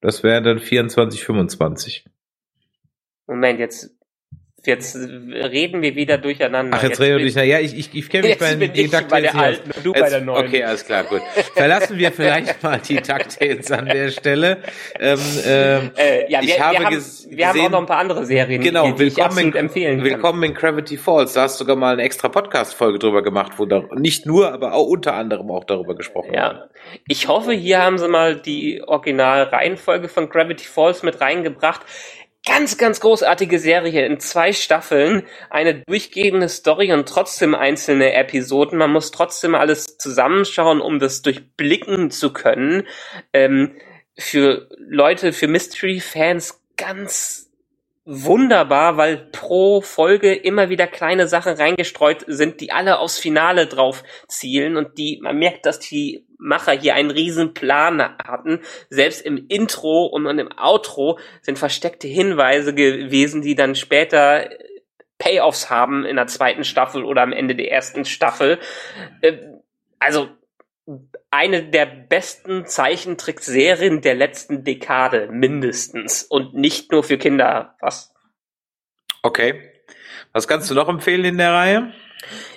Das 0.00 0.24
wären 0.24 0.42
dann 0.42 0.58
24, 0.58 1.22
25. 1.22 2.04
Moment, 3.28 3.60
jetzt 3.60 3.94
Jetzt 4.64 4.94
reden 4.94 5.82
wir 5.82 5.96
wieder 5.96 6.18
durcheinander. 6.18 6.76
Ach, 6.76 6.82
jetzt, 6.84 6.90
jetzt 6.92 7.00
reden 7.00 7.16
wir 7.16 7.22
durcheinander. 7.22 7.52
Ja, 7.52 7.60
ich, 7.60 7.76
ich, 7.76 7.94
ich 7.94 8.08
kenne 8.08 8.28
mich 8.28 8.38
bei 8.38 8.54
den 8.54 8.72
DuckTales 8.72 9.08
bei 9.08 9.20
der 9.20 9.34
alten 9.34 9.70
und 9.72 9.84
du 9.84 9.92
jetzt, 9.92 10.00
bei 10.00 10.10
der 10.10 10.20
neuen. 10.20 10.46
Okay, 10.46 10.62
alles 10.62 10.86
klar, 10.86 11.02
gut. 11.02 11.20
Verlassen 11.56 11.98
wir 11.98 12.12
vielleicht 12.12 12.62
mal 12.62 12.78
die 12.78 12.96
DuckTales 12.96 13.72
an 13.72 13.86
der 13.86 14.10
Stelle. 14.10 14.58
Ähm, 15.00 15.18
ähm, 15.44 15.90
äh, 15.96 16.30
ja, 16.30 16.40
wir, 16.40 16.48
ich 16.48 16.60
habe 16.60 16.78
wir, 16.78 16.86
haben, 16.86 17.04
wir 17.28 17.48
haben 17.48 17.60
auch 17.60 17.70
noch 17.70 17.80
ein 17.80 17.86
paar 17.86 17.98
andere 17.98 18.24
Serien, 18.24 18.62
genau, 18.62 18.92
die, 18.92 18.94
die 18.94 19.04
ich 19.04 19.20
absolut 19.20 19.56
in, 19.56 19.60
empfehlen 19.62 19.98
kann. 19.98 20.04
Willkommen 20.04 20.42
in 20.44 20.54
Gravity 20.54 20.96
Falls. 20.96 21.32
Da 21.32 21.42
hast 21.42 21.58
du 21.58 21.64
sogar 21.64 21.74
mal 21.74 21.94
eine 21.94 22.02
extra 22.02 22.28
Podcast-Folge 22.28 23.00
drüber 23.00 23.22
gemacht, 23.22 23.54
wo 23.56 23.66
da 23.66 23.82
nicht 23.96 24.26
nur, 24.26 24.52
aber 24.52 24.74
auch 24.74 24.86
unter 24.86 25.14
anderem 25.14 25.50
auch 25.50 25.64
darüber 25.64 25.96
gesprochen 25.96 26.34
ja. 26.34 26.50
wurde. 26.50 26.70
Ich 27.08 27.26
hoffe, 27.26 27.52
hier 27.52 27.82
haben 27.82 27.98
sie 27.98 28.06
mal 28.06 28.36
die 28.36 28.80
Original-Reihenfolge 28.86 30.08
von 30.08 30.28
Gravity 30.28 30.66
Falls 30.66 31.02
mit 31.02 31.20
reingebracht 31.20 31.80
ganz, 32.44 32.76
ganz 32.76 33.00
großartige 33.00 33.58
Serie 33.58 34.04
in 34.06 34.18
zwei 34.18 34.52
Staffeln, 34.52 35.24
eine 35.50 35.82
durchgehende 35.86 36.48
Story 36.48 36.92
und 36.92 37.08
trotzdem 37.08 37.54
einzelne 37.54 38.12
Episoden. 38.14 38.78
Man 38.78 38.92
muss 38.92 39.10
trotzdem 39.10 39.54
alles 39.54 39.98
zusammenschauen, 39.98 40.80
um 40.80 40.98
das 40.98 41.22
durchblicken 41.22 42.10
zu 42.10 42.32
können. 42.32 42.86
Ähm, 43.32 43.76
für 44.18 44.68
Leute, 44.78 45.32
für 45.32 45.48
Mystery-Fans 45.48 46.60
ganz 46.76 47.48
wunderbar, 48.04 48.96
weil 48.96 49.16
pro 49.16 49.80
Folge 49.80 50.34
immer 50.34 50.68
wieder 50.68 50.88
kleine 50.88 51.28
Sachen 51.28 51.54
reingestreut 51.54 52.24
sind, 52.26 52.60
die 52.60 52.72
alle 52.72 52.98
aufs 52.98 53.18
Finale 53.18 53.68
drauf 53.68 54.02
zielen 54.26 54.76
und 54.76 54.98
die, 54.98 55.20
man 55.22 55.38
merkt, 55.38 55.66
dass 55.66 55.78
die 55.78 56.26
Macher 56.42 56.72
hier 56.72 56.94
einen 56.94 57.10
riesen 57.10 57.54
Plan 57.54 58.00
hatten. 58.00 58.60
Selbst 58.90 59.24
im 59.24 59.46
Intro 59.48 60.06
und 60.06 60.26
im 60.26 60.50
Outro 60.58 61.18
sind 61.40 61.58
versteckte 61.58 62.08
Hinweise 62.08 62.74
gewesen, 62.74 63.42
die 63.42 63.54
dann 63.54 63.74
später 63.74 64.50
Payoffs 65.18 65.70
haben 65.70 66.04
in 66.04 66.16
der 66.16 66.26
zweiten 66.26 66.64
Staffel 66.64 67.04
oder 67.04 67.22
am 67.22 67.32
Ende 67.32 67.54
der 67.54 67.70
ersten 67.70 68.04
Staffel. 68.04 68.58
Äh, 69.20 69.38
also 70.00 70.28
eine 71.30 71.62
der 71.62 71.86
besten 71.86 72.66
Zeichentrickserien 72.66 74.00
der 74.00 74.16
letzten 74.16 74.64
Dekade 74.64 75.28
mindestens 75.30 76.24
und 76.24 76.54
nicht 76.54 76.90
nur 76.90 77.04
für 77.04 77.18
Kinder 77.18 77.76
was. 77.80 78.12
Okay. 79.22 79.70
Was 80.32 80.48
kannst 80.48 80.70
du 80.70 80.74
noch 80.74 80.88
empfehlen 80.88 81.24
in 81.24 81.38
der 81.38 81.52
Reihe? 81.52 81.92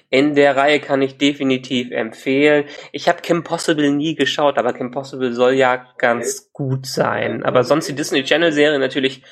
In 0.09 0.35
der 0.35 0.55
Reihe 0.55 0.79
kann 0.79 1.01
ich 1.01 1.17
definitiv 1.17 1.91
empfehlen. 1.91 2.65
Ich 2.91 3.07
habe 3.07 3.21
Kim 3.21 3.43
Possible 3.43 3.91
nie 3.91 4.15
geschaut, 4.15 4.57
aber 4.57 4.73
Kim 4.73 4.91
Possible 4.91 5.33
soll 5.33 5.53
ja 5.53 5.87
ganz 5.97 6.51
gut 6.53 6.85
sein. 6.85 7.43
Aber 7.43 7.63
sonst 7.63 7.87
die 7.87 7.95
Disney 7.95 8.23
Channel 8.23 8.51
Serie 8.51 8.79
natürlich 8.79 9.23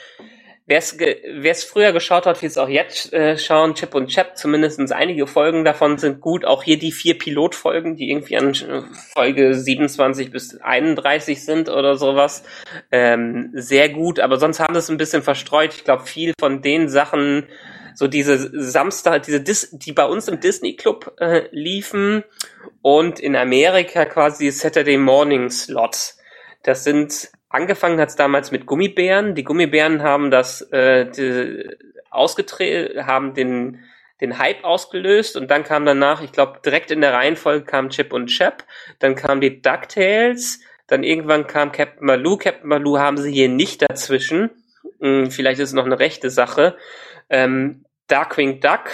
Wer 0.66 0.80
es 0.80 1.64
früher 1.66 1.92
geschaut 1.92 2.26
hat, 2.26 2.42
wird 2.42 2.54
es 2.54 2.58
auch 2.58 2.70
jetzt 2.70 3.12
äh, 3.12 3.38
schauen. 3.38 3.76
Chip 3.76 3.94
und 3.96 4.08
Chap, 4.08 4.38
zumindest 4.38 4.80
einige 4.94 5.28
Folgen 5.28 5.66
davon 5.66 5.98
sind 5.98 6.22
gut. 6.22 6.46
Auch 6.46 6.64
hier 6.64 6.80
die 6.80 6.94
vier 6.94 7.18
Pilotfolgen, 7.18 7.98
die 7.98 8.10
irgendwie 8.10 8.38
an 8.38 8.54
Folge 9.14 9.56
27 9.56 10.32
bis 10.32 10.62
31 10.62 11.44
sind 11.44 11.68
oder 11.68 11.98
sowas. 11.98 12.44
Ähm, 12.92 13.50
sehr 13.54 13.90
gut, 13.90 14.22
aber 14.22 14.40
sonst 14.40 14.62
haben 14.62 14.74
sie 14.74 14.80
es 14.80 14.90
ein 14.90 14.96
bisschen 14.96 15.22
verstreut. 15.22 15.74
Ich 15.74 15.84
glaube, 15.84 16.06
viel 16.06 16.34
von 16.40 16.62
den 16.62 16.88
Sachen, 16.88 17.48
so 17.96 18.08
diese 18.08 18.52
Samstag, 18.62 19.24
diese 19.24 19.42
Dis 19.42 19.70
die 19.72 19.94
bei 19.94 20.06
uns 20.06 20.28
im 20.28 20.40
Disney 20.40 20.76
Club 20.76 21.16
äh, 21.20 21.48
liefen 21.52 22.24
und 22.82 23.20
in 23.20 23.36
Amerika 23.36 24.06
quasi 24.06 24.52
Saturday 24.52 24.98
Morning 24.98 25.50
Slots. 25.50 26.20
Das 26.64 26.84
sind 26.84 27.30
angefangen 27.50 28.00
hat 28.00 28.10
es 28.10 28.16
damals 28.16 28.52
mit 28.52 28.66
Gummibären. 28.66 29.36
Die 29.36 29.44
Gummibären 29.44 30.02
haben 30.02 30.32
das 30.32 30.62
äh, 30.72 31.76
ausgetreten, 32.10 33.06
haben 33.06 33.34
den 33.34 33.80
den 34.22 34.40
Hype 34.40 34.64
ausgelöst 34.64 35.36
und 35.36 35.52
dann 35.52 35.66
kam 35.66 35.86
danach, 35.86 36.22
ich 36.22 36.32
glaube, 36.32 36.60
direkt 36.64 36.92
in 36.92 37.02
der 37.02 37.12
Reihenfolge 37.12 37.66
kam 37.66 37.90
Chip 37.90 38.14
und 38.14 38.28
Chap, 38.28 38.64
dann 39.00 39.16
kamen 39.16 39.42
die 39.42 39.62
DuckTales, 39.62 40.62
dann 40.88 41.04
irgendwann 41.04 41.46
kam 41.48 41.72
Captain 41.72 42.06
Malou. 42.06 42.38
Captain 42.38 42.70
Malou 42.70 42.98
haben 42.98 43.18
sie 43.18 43.34
hier 43.34 43.50
nicht 43.50 43.82
dazwischen. 43.82 44.52
Hm, 45.00 45.32
vielleicht 45.32 45.60
ist 45.60 45.70
es 45.70 45.76
noch 45.76 45.86
eine 45.86 46.00
rechte 46.00 46.30
Sache. 46.30 46.78
Ähm, 47.34 47.86
Darkwing 48.08 48.60
Duck 48.60 48.92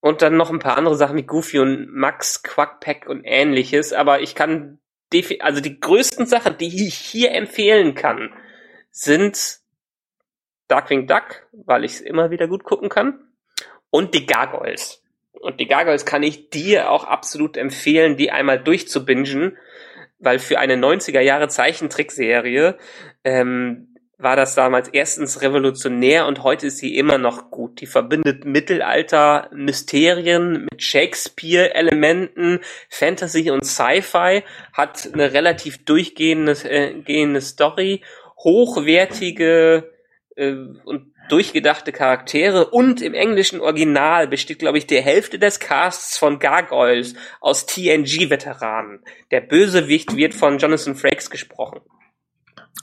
und 0.00 0.22
dann 0.22 0.36
noch 0.36 0.50
ein 0.50 0.60
paar 0.60 0.78
andere 0.78 0.96
Sachen 0.96 1.16
wie 1.16 1.24
Goofy 1.24 1.58
und 1.58 1.92
Max, 1.92 2.42
Quackpack 2.42 3.08
und 3.08 3.24
ähnliches. 3.24 3.92
Aber 3.92 4.20
ich 4.20 4.34
kann 4.34 4.78
also 5.40 5.60
die 5.60 5.80
größten 5.80 6.26
Sachen, 6.26 6.56
die 6.58 6.86
ich 6.86 6.94
hier 6.94 7.32
empfehlen 7.32 7.94
kann, 7.94 8.32
sind 8.90 9.58
Darkwing 10.68 11.06
Duck, 11.06 11.48
weil 11.52 11.84
ich 11.84 11.94
es 11.94 12.00
immer 12.00 12.30
wieder 12.30 12.46
gut 12.46 12.64
gucken 12.64 12.88
kann, 12.88 13.18
und 13.90 14.14
die 14.14 14.26
Gargoyles. 14.26 15.02
Und 15.32 15.60
die 15.60 15.66
Gargoyles 15.66 16.04
kann 16.04 16.22
ich 16.22 16.50
dir 16.50 16.90
auch 16.90 17.04
absolut 17.04 17.56
empfehlen, 17.56 18.16
die 18.16 18.30
einmal 18.30 18.62
durchzubingen, 18.62 19.56
weil 20.18 20.38
für 20.38 20.58
eine 20.58 20.74
90er 20.74 21.20
Jahre 21.20 21.48
Zeichentrickserie 21.48 22.76
ähm, 23.24 23.96
war 24.18 24.34
das 24.34 24.56
damals 24.56 24.88
erstens 24.88 25.42
revolutionär 25.42 26.26
und 26.26 26.42
heute 26.42 26.66
ist 26.66 26.78
sie 26.78 26.96
immer 26.96 27.18
noch 27.18 27.52
gut. 27.52 27.80
Die 27.80 27.86
verbindet 27.86 28.44
Mittelalter-Mysterien 28.44 30.66
mit 30.68 30.82
Shakespeare-Elementen, 30.82 32.58
Fantasy 32.88 33.52
und 33.52 33.64
Sci-Fi, 33.64 34.42
hat 34.72 35.08
eine 35.12 35.32
relativ 35.32 35.84
durchgehende 35.84 36.50
äh, 36.64 36.94
gehende 37.00 37.40
Story, 37.40 38.02
hochwertige 38.38 39.92
äh, 40.34 40.54
und 40.84 41.12
durchgedachte 41.28 41.92
Charaktere 41.92 42.70
und 42.70 43.00
im 43.02 43.14
englischen 43.14 43.60
Original 43.60 44.26
besteht, 44.26 44.58
glaube 44.58 44.78
ich, 44.78 44.86
die 44.86 45.00
Hälfte 45.00 45.38
des 45.38 45.60
Casts 45.60 46.18
von 46.18 46.40
Gargoyles 46.40 47.14
aus 47.40 47.66
TNG-Veteranen. 47.66 49.04
Der 49.30 49.42
Bösewicht 49.42 50.16
wird 50.16 50.34
von 50.34 50.58
Jonathan 50.58 50.96
Frakes 50.96 51.30
gesprochen. 51.30 51.82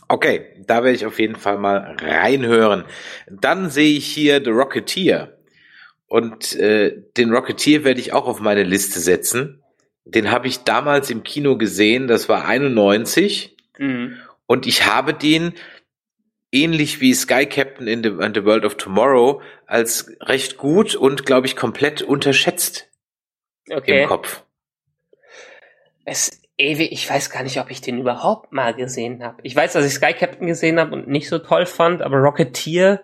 Okay, 0.07 0.63
da 0.65 0.83
werde 0.83 0.95
ich 0.95 1.05
auf 1.05 1.19
jeden 1.19 1.35
Fall 1.35 1.57
mal 1.57 1.97
reinhören. 1.99 2.85
Dann 3.29 3.69
sehe 3.69 3.97
ich 3.97 4.05
hier 4.05 4.43
The 4.43 4.51
Rocketeer. 4.51 5.37
Und 6.07 6.55
äh, 6.55 7.03
den 7.17 7.33
Rocketeer 7.33 7.83
werde 7.83 7.99
ich 7.99 8.13
auch 8.13 8.27
auf 8.27 8.39
meine 8.39 8.63
Liste 8.63 8.99
setzen. 8.99 9.63
Den 10.05 10.29
habe 10.29 10.47
ich 10.47 10.59
damals 10.59 11.09
im 11.09 11.23
Kino 11.23 11.57
gesehen, 11.57 12.07
das 12.07 12.29
war 12.29 12.45
91. 12.45 13.57
Mhm. 13.79 14.17
Und 14.45 14.67
ich 14.67 14.85
habe 14.85 15.13
den 15.15 15.53
ähnlich 16.51 17.01
wie 17.01 17.13
Sky 17.13 17.45
Captain 17.47 17.87
in 17.87 18.03
the, 18.03 18.09
in 18.09 18.33
the 18.33 18.45
World 18.45 18.65
of 18.65 18.75
Tomorrow 18.75 19.41
als 19.65 20.11
recht 20.21 20.57
gut 20.57 20.95
und, 20.95 21.25
glaube 21.25 21.47
ich, 21.47 21.55
komplett 21.55 22.03
unterschätzt 22.03 22.89
okay. 23.69 24.03
im 24.03 24.07
Kopf. 24.07 24.43
Es 26.05 26.41
ewig, 26.57 26.91
ich 26.91 27.09
weiß 27.09 27.29
gar 27.29 27.43
nicht, 27.43 27.59
ob 27.59 27.69
ich 27.69 27.81
den 27.81 27.99
überhaupt 27.99 28.51
mal 28.51 28.73
gesehen 28.73 29.23
habe. 29.23 29.37
Ich 29.43 29.55
weiß, 29.55 29.73
dass 29.73 29.85
ich 29.85 29.93
Sky 29.93 30.13
Captain 30.13 30.47
gesehen 30.47 30.79
habe 30.79 30.93
und 30.93 31.07
nicht 31.07 31.29
so 31.29 31.39
toll 31.39 31.65
fand, 31.65 32.01
aber 32.01 32.17
Rocketeer, 32.17 33.01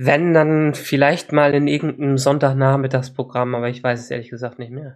Wenn, 0.00 0.32
dann 0.32 0.74
vielleicht 0.74 1.32
mal 1.32 1.54
in 1.54 1.66
irgendeinem 1.66 2.18
Sonntagnachmittagsprogramm, 2.18 3.56
aber 3.56 3.68
ich 3.68 3.82
weiß 3.82 3.98
es 3.98 4.10
ehrlich 4.12 4.30
gesagt 4.30 4.60
nicht 4.60 4.70
mehr. 4.70 4.94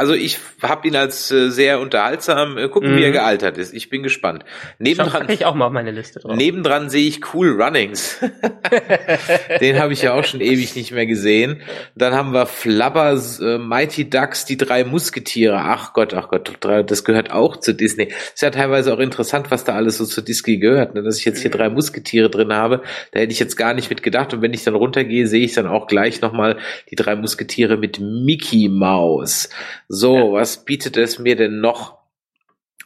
Also 0.00 0.14
ich 0.14 0.38
habe 0.62 0.88
ihn 0.88 0.96
als 0.96 1.30
äh, 1.30 1.50
sehr 1.50 1.78
unterhaltsam. 1.78 2.56
Äh, 2.56 2.68
gucken, 2.70 2.96
wie 2.96 3.02
er 3.02 3.10
Mhm. 3.10 3.12
gealtert 3.12 3.58
ist. 3.58 3.74
Ich 3.74 3.90
bin 3.90 4.02
gespannt. 4.02 4.46
Nebendran, 4.78 5.28
ich 5.28 5.44
auch 5.44 5.54
mal 5.54 5.66
auf 5.66 5.72
meine 5.72 5.90
Liste 5.90 6.20
drauf. 6.20 6.34
nebendran 6.36 6.88
sehe 6.88 7.06
ich 7.06 7.20
Cool 7.34 7.60
Runnings. 7.60 8.16
Den 9.60 9.78
habe 9.78 9.92
ich 9.92 10.00
ja 10.00 10.14
auch 10.14 10.24
schon 10.24 10.40
ewig 10.40 10.74
nicht 10.74 10.92
mehr 10.92 11.04
gesehen. 11.04 11.60
Dann 11.94 12.14
haben 12.14 12.32
wir 12.32 12.46
Flabbers, 12.46 13.40
äh, 13.40 13.58
Mighty 13.58 14.08
Ducks, 14.08 14.46
die 14.46 14.56
drei 14.56 14.84
Musketiere. 14.84 15.58
Ach 15.58 15.92
Gott, 15.92 16.14
ach 16.14 16.28
Gott, 16.28 16.56
das 16.62 17.04
gehört 17.04 17.30
auch 17.30 17.56
zu 17.58 17.74
Disney. 17.74 18.04
Ist 18.34 18.40
ja 18.40 18.50
teilweise 18.50 18.94
auch 18.94 19.00
interessant, 19.00 19.50
was 19.50 19.64
da 19.64 19.74
alles 19.74 19.98
so 19.98 20.06
zu 20.06 20.22
Disney 20.22 20.56
gehört. 20.56 20.94
Ne? 20.94 21.02
Dass 21.02 21.18
ich 21.18 21.26
jetzt 21.26 21.40
hier 21.42 21.50
Mhm. 21.50 21.58
drei 21.58 21.68
Musketiere 21.68 22.30
drin 22.30 22.54
habe, 22.54 22.80
da 23.12 23.20
hätte 23.20 23.32
ich 23.32 23.38
jetzt 23.38 23.56
gar 23.56 23.74
nicht 23.74 23.90
mit 23.90 24.02
gedacht. 24.02 24.32
Und 24.32 24.40
wenn 24.40 24.54
ich 24.54 24.64
dann 24.64 24.74
runtergehe, 24.76 25.26
sehe 25.26 25.44
ich 25.44 25.52
dann 25.52 25.66
auch 25.66 25.86
gleich 25.88 26.22
nochmal 26.22 26.56
die 26.90 26.96
drei 26.96 27.16
Musketiere 27.16 27.76
mit 27.76 28.00
Mickey 28.00 28.70
Mouse. 28.70 29.50
So, 29.92 30.16
Ja. 30.16 30.32
was 30.34 30.64
bietet 30.64 30.96
es 30.96 31.18
mir 31.18 31.34
denn 31.34 31.60
noch? 31.60 31.98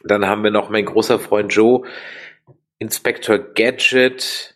Dann 0.03 0.25
haben 0.25 0.43
wir 0.43 0.49
noch 0.49 0.69
mein 0.71 0.85
großer 0.85 1.19
Freund 1.19 1.53
Joe, 1.53 1.83
Inspector 2.79 3.37
Gadget, 3.37 4.55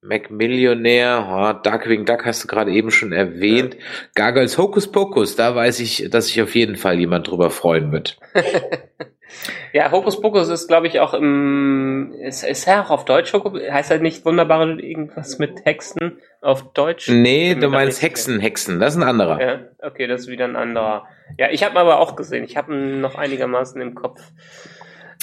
McMillionaire, 0.00 1.26
oh, 1.30 1.62
Darkwing 1.62 2.06
Duck 2.06 2.24
hast 2.24 2.42
du 2.44 2.48
gerade 2.48 2.72
eben 2.72 2.90
schon 2.90 3.12
erwähnt. 3.12 3.76
Gargoyles 4.14 4.56
Hocus 4.56 4.90
Pocus, 4.90 5.36
da 5.36 5.54
weiß 5.54 5.80
ich, 5.80 6.08
dass 6.10 6.28
sich 6.28 6.40
auf 6.40 6.54
jeden 6.54 6.76
Fall 6.76 6.98
jemand 6.98 7.28
drüber 7.30 7.50
freuen 7.50 7.92
wird. 7.92 8.18
Ja, 9.72 9.90
Hokus 9.90 10.20
Pokus 10.20 10.48
ist, 10.48 10.68
glaube 10.68 10.86
ich, 10.86 11.00
auch 11.00 11.12
im. 11.14 12.12
Ist, 12.20 12.44
ist 12.44 12.68
er 12.68 12.84
auch 12.84 12.90
auf 12.90 13.04
Deutsch? 13.04 13.32
Hokus, 13.32 13.60
heißt 13.68 13.90
er 13.90 13.98
nicht 13.98 14.24
wunderbare 14.24 14.80
irgendwas 14.80 15.40
mit 15.40 15.64
Hexen 15.64 16.18
auf 16.44 16.72
Deutsch? 16.74 17.08
Nee, 17.08 17.54
du 17.54 17.68
meinst 17.68 18.02
Hexen, 18.02 18.38
Hexen, 18.40 18.78
das 18.80 18.94
ist 18.94 19.02
ein 19.02 19.08
anderer. 19.08 19.40
Ja, 19.40 19.58
okay, 19.82 20.06
das 20.06 20.22
ist 20.22 20.28
wieder 20.28 20.44
ein 20.44 20.56
anderer. 20.56 21.06
Ja, 21.38 21.48
ich 21.50 21.64
habe 21.64 21.74
ihn 21.74 21.78
aber 21.78 21.98
auch 22.00 22.16
gesehen. 22.16 22.44
Ich 22.44 22.56
habe 22.56 22.72
ihn 22.74 23.00
noch 23.00 23.14
einigermaßen 23.16 23.80
im 23.80 23.94
Kopf. 23.94 24.20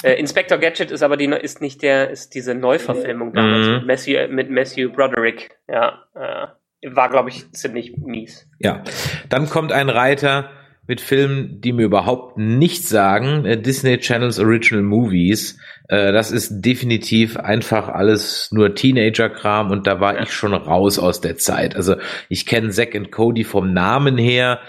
Äh, 0.02 0.14
Inspector 0.14 0.58
Gadget 0.58 0.90
ist 0.90 1.02
aber 1.02 1.16
die 1.16 1.26
ist 1.26 1.60
nicht 1.60 1.82
der 1.82 2.10
ist 2.10 2.34
diese 2.34 2.54
Neuverfilmung 2.54 3.32
damals 3.32 3.66
Mhm. 3.66 3.72
mit 3.74 3.86
Matthew 3.86 4.28
mit 4.34 4.50
Matthew 4.50 4.90
Broderick. 4.90 5.56
Ja, 5.68 6.02
äh, 6.14 6.46
war 6.90 7.08
glaube 7.08 7.28
ich 7.28 7.52
ziemlich 7.52 7.96
mies. 7.96 8.48
Ja, 8.58 8.82
dann 9.28 9.48
kommt 9.48 9.70
ein 9.70 9.88
Reiter 9.88 10.50
mit 10.86 11.00
Filmen, 11.00 11.60
die 11.60 11.72
mir 11.72 11.84
überhaupt 11.84 12.38
nichts 12.38 12.88
sagen. 12.88 13.44
Äh, 13.44 13.60
Disney 13.60 13.98
Channels 13.98 14.38
Original 14.38 14.82
Movies. 14.82 15.58
Äh, 15.88 16.12
das 16.12 16.32
ist 16.32 16.60
definitiv 16.60 17.36
einfach 17.36 17.88
alles 17.88 18.50
nur 18.50 18.74
Teenager-Kram 18.74 19.70
und 19.70 19.86
da 19.86 20.00
war 20.00 20.20
ich 20.20 20.32
schon 20.32 20.54
raus 20.54 20.98
aus 20.98 21.20
der 21.20 21.36
Zeit. 21.36 21.76
Also 21.76 21.96
ich 22.28 22.46
kenne 22.46 22.70
Zack 22.70 22.94
und 22.94 23.12
Cody 23.12 23.44
vom 23.44 23.72
Namen 23.72 24.18
her 24.18 24.60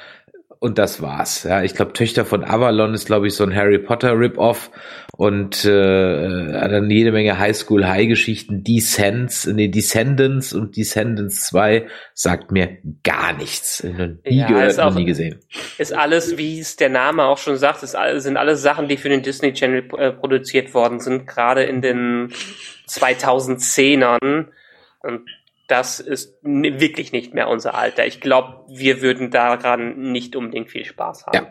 und 0.64 0.78
das 0.78 1.02
war's. 1.02 1.44
Ja, 1.44 1.62
ich 1.62 1.76
glaube, 1.76 1.92
Töchter 1.94 2.24
von 2.24 2.44
Avalon 2.46 2.94
ist, 2.94 3.06
glaube 3.06 3.28
ich, 3.28 3.36
so 3.36 3.44
ein 3.44 3.54
Harry 3.54 3.80
Potter 3.80 4.18
Rip-Off 4.18 4.72
und 5.18 5.66
äh, 5.66 5.70
dann 5.70 6.90
jede 6.90 7.12
Menge 7.12 7.38
Highschool 7.38 7.86
High 7.86 8.08
Geschichten. 8.08 8.64
Descents, 8.64 9.46
nee, 9.46 9.68
Descendants 9.68 10.54
und 10.54 10.78
Descendants 10.78 11.48
2 11.48 11.86
sagt 12.14 12.52
mir 12.52 12.78
gar 13.04 13.34
nichts. 13.34 13.84
Nie 13.84 14.18
Ja, 14.24 14.48
gehört, 14.48 14.80
auch- 14.80 14.96
nie 14.96 15.04
gesehen. 15.06 15.40
Ist 15.78 15.94
alles, 15.94 16.38
wie 16.38 16.60
es 16.60 16.78
der 16.78 16.90
Name 16.90 17.26
auch 17.26 17.38
schon 17.38 17.58
sagt, 17.58 17.84
ist, 17.84 17.98
sind 18.18 18.38
alles 18.38 18.62
Sachen, 18.62 18.88
die 18.88 18.96
für 18.98 19.10
den 19.10 19.22
Disney 19.22 19.52
Channel 19.54 19.84
äh, 19.98 20.12
produziert 20.14 20.74
worden 20.74 21.00
sind, 21.02 21.28
gerade 21.28 21.64
in 21.64 21.82
den 21.82 22.32
2010ern. 22.88 24.48
Und 25.02 25.22
das 25.74 26.00
ist 26.00 26.38
wirklich 26.44 27.14
nicht 27.14 27.34
mehr 27.34 27.48
unser 27.48 27.74
Alter. 27.74 28.06
Ich 28.06 28.22
glaube, 28.22 28.64
wir 28.68 29.02
würden 29.02 29.32
daran 29.32 30.12
nicht 30.12 30.36
unbedingt 30.36 30.70
viel 30.70 30.86
Spaß 30.86 31.26
haben. 31.26 31.36
Ja. 31.36 31.48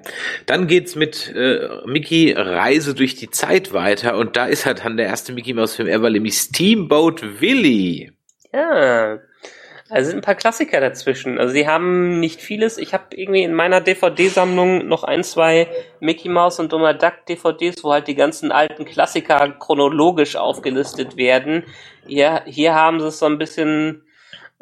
Dann 0.47 0.69
geht's 0.69 0.95
mit 0.95 1.35
äh, 1.35 1.69
Mickey 1.87 2.33
Reise 2.33 2.95
durch 2.95 3.17
die 3.17 3.31
Zeit 3.31 3.73
weiter 3.73 4.17
und 4.17 4.37
da 4.37 4.47
ist 4.47 4.65
halt 4.65 4.85
dann 4.85 4.97
der 4.97 5.07
erste 5.07 5.33
Mickey 5.33 5.55
Mouse 5.55 5.75
Film 5.75 5.89
ever, 5.89 6.09
nämlich 6.09 6.35
Steamboat 6.35 7.41
Willie. 7.41 8.13
Ja. 8.53 9.19
Also 9.91 10.11
sind 10.11 10.21
ein 10.21 10.23
paar 10.23 10.37
Klassiker 10.37 10.81
dazwischen. 10.81 11.41
Also 11.41 11.53
sie 11.53 11.67
haben 11.67 12.21
nicht 12.21 12.41
vieles. 12.41 12.79
Ich 12.79 12.95
habe 12.95 13.07
irgendwie 13.11 13.43
in 13.43 13.55
meiner 13.55 13.81
DVD-Sammlung 13.81 14.87
noch 14.87 15.03
ein, 15.03 15.25
zwei 15.25 15.67
Mickey 15.99 16.29
Mouse 16.29 16.61
und 16.61 16.73
Donald 16.73 17.03
Duck 17.03 17.27
DVDs, 17.29 17.83
wo 17.83 17.93
halt 17.93 18.07
die 18.07 18.15
ganzen 18.15 18.53
alten 18.53 18.85
Klassiker 18.85 19.51
chronologisch 19.59 20.37
aufgelistet 20.37 21.17
werden. 21.17 21.65
Hier, 22.07 22.43
hier 22.47 22.75
haben 22.75 23.01
sie 23.01 23.09
es 23.09 23.19
so 23.19 23.27
ein 23.27 23.39
bisschen 23.39 24.05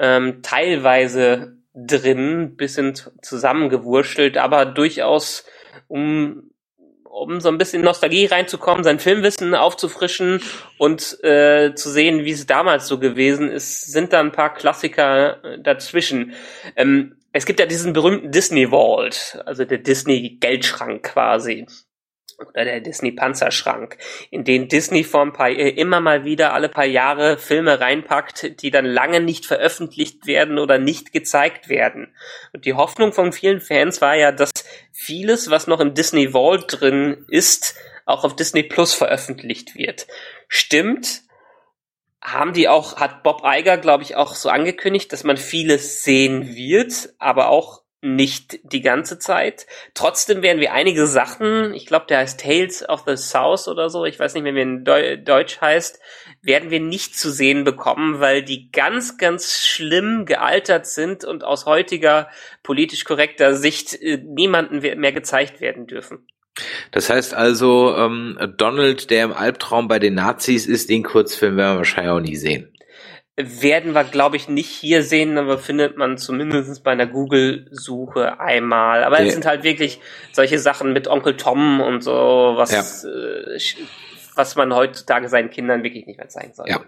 ähm, 0.01 0.43
teilweise 0.43 1.57
drin, 1.75 2.57
bisschen 2.57 2.95
zusammengewurschtelt, 3.23 4.37
aber 4.39 4.67
durchaus 4.67 5.45
um 5.87 6.51
um 7.11 7.41
so 7.41 7.49
ein 7.49 7.59
bisschen 7.59 7.83
Nostalgie 7.83 8.27
reinzukommen, 8.27 8.85
sein 8.85 9.01
Filmwissen 9.01 9.55
aufzufrischen 9.55 10.41
und 10.79 11.23
äh, 11.25 11.75
zu 11.75 11.91
sehen, 11.91 12.25
wie 12.25 12.31
es 12.31 12.47
damals 12.47 12.87
so 12.87 13.01
gewesen 13.01 13.51
ist, 13.51 13.93
sind 13.93 14.13
da 14.13 14.21
ein 14.21 14.31
paar 14.33 14.55
Klassiker 14.55 15.45
äh, 15.45 15.59
dazwischen. 15.61 16.35
Ähm, 16.77 17.17
es 17.33 17.47
gibt 17.47 17.61
ja 17.61 17.67
diesen 17.67 17.93
berühmten 17.93 18.31
Disney 18.31 18.69
Vault, 18.69 19.43
also 19.45 19.65
der 19.65 19.79
Disney 19.79 20.39
Geldschrank 20.41 21.03
quasi. 21.03 21.67
Oder 22.41 22.65
der 22.65 22.81
Disney 22.81 23.13
Panzerschrank, 23.13 23.99
in 24.31 24.45
den 24.45 24.69
Disney 24.69 25.05
vor 25.05 25.23
ein 25.23 25.33
paar, 25.33 25.51
äh, 25.51 25.69
immer 25.69 26.01
mal 26.01 26.25
wieder 26.25 26.55
alle 26.55 26.69
paar 26.69 26.87
Jahre 26.87 27.37
Filme 27.37 27.81
reinpackt, 27.81 28.63
die 28.63 28.71
dann 28.71 28.87
lange 28.87 29.21
nicht 29.21 29.45
veröffentlicht 29.45 30.27
werden 30.27 30.59
oder 30.59 30.79
nicht 30.79 31.13
gezeigt 31.13 31.69
werden. 31.69 32.15
Und 32.53 32.65
die 32.65 32.75
Hoffnung 32.75 33.13
von 33.13 33.33
vielen 33.33 33.61
Fans 33.61 34.01
war 34.01 34.17
ja, 34.17 34.33
dass 34.33 34.51
vieles, 34.93 35.51
was 35.51 35.67
noch 35.67 35.81
im 35.81 35.95
Disney 35.95 36.33
Vault 36.33 36.81
drin 36.81 37.27
ist, 37.29 37.75
auch 38.07 38.25
auf 38.25 38.37
Disney 38.37 38.63
Plus 38.63 38.95
veröffentlicht 38.95 39.75
wird. 39.75 40.07
Stimmt. 40.49 41.23
Haben 42.23 42.53
die 42.53 42.69
auch, 42.69 42.97
hat 42.97 43.23
Bob 43.23 43.43
Iger, 43.45 43.79
glaube 43.79 44.03
ich, 44.03 44.17
auch 44.17 44.35
so 44.35 44.51
angekündigt, 44.51 45.13
dass 45.13 45.25
man 45.25 45.37
vieles 45.37 46.05
sehen 46.05 46.55
wird, 46.55 47.11
aber 47.19 47.49
auch 47.49 47.83
nicht 48.03 48.61
die 48.63 48.81
ganze 48.81 49.19
Zeit. 49.19 49.67
Trotzdem 49.93 50.43
werden 50.43 50.61
wir 50.61 50.73
einige 50.73 51.07
Sachen, 51.07 51.75
ich 51.75 51.87
glaube, 51.87 52.07
der 52.09 52.19
heißt 52.19 52.41
Tales 52.41 52.89
of 52.89 53.05
the 53.07 53.17
South 53.17 53.69
oder 53.69 53.91
so, 53.91 54.07
ich 54.07 54.19
weiß 54.19 54.35
nicht 54.35 54.43
mehr, 54.43 54.55
wie 54.55 54.61
er 54.61 54.63
in 54.63 54.85
Deu 54.85 55.17
Deutsch 55.19 55.61
heißt, 55.61 56.01
werden 56.41 56.71
wir 56.71 56.81
nicht 56.81 57.19
zu 57.19 57.31
sehen 57.31 57.65
bekommen, 57.65 58.21
weil 58.21 58.43
die 58.43 58.71
ganz, 58.71 59.19
ganz 59.19 59.67
schlimm 59.67 60.25
gealtert 60.25 60.87
sind 60.87 61.25
und 61.25 61.45
aus 61.45 61.67
heutiger 61.67 62.29
politisch 62.63 63.05
korrekter 63.05 63.55
Sicht 63.55 64.01
äh, 64.01 64.17
niemanden 64.17 64.81
mehr 64.81 65.13
gezeigt 65.13 65.61
werden 65.61 65.87
dürfen. 65.87 66.27
Das 66.91 67.11
heißt 67.11 67.35
also, 67.35 67.95
ähm, 67.97 68.39
Donald, 68.57 69.11
der 69.11 69.25
im 69.25 69.33
Albtraum 69.33 69.89
bei 69.89 69.99
den 69.99 70.15
Nazis 70.15 70.67
ist, 70.67 70.89
den 70.89 71.03
Kurzfilm 71.03 71.57
werden 71.57 71.75
wir 71.75 71.79
wahrscheinlich 71.79 72.13
auch 72.13 72.21
nie 72.21 72.37
sehen. 72.37 72.73
Werden 73.63 73.93
wir, 73.95 74.05
glaube 74.05 74.37
ich, 74.37 74.49
nicht 74.49 74.69
hier 74.71 75.03
sehen, 75.03 75.39
aber 75.39 75.59
findet 75.59 75.97
man 75.97 76.19
zumindest 76.19 76.83
bei 76.85 76.93
einer 76.93 77.07
Google-Suche 77.07 78.41
einmal. 78.41 79.05
Aber 79.05 79.21
Ja. 79.21 79.27
es 79.27 79.33
sind 79.35 79.47
halt 79.47 79.63
wirklich 79.65 80.01
solche 80.33 80.59
Sachen 80.59 80.93
mit 80.93 81.09
Onkel 81.09 81.37
Tom 81.37 81.81
und 81.81 82.03
so, 82.03 82.13
was, 82.57 83.05
äh, 83.05 83.57
sch- 83.57 83.77
was 84.35 84.57
man 84.57 84.75
heutzutage 84.75 85.29
seinen 85.29 85.51
Kindern 85.51 85.83
wirklich 85.83 86.07
nicht 86.07 86.19
mehr 86.19 86.29
zeigen 86.29 86.53
soll. 86.55 86.69
Ja. 86.69 86.81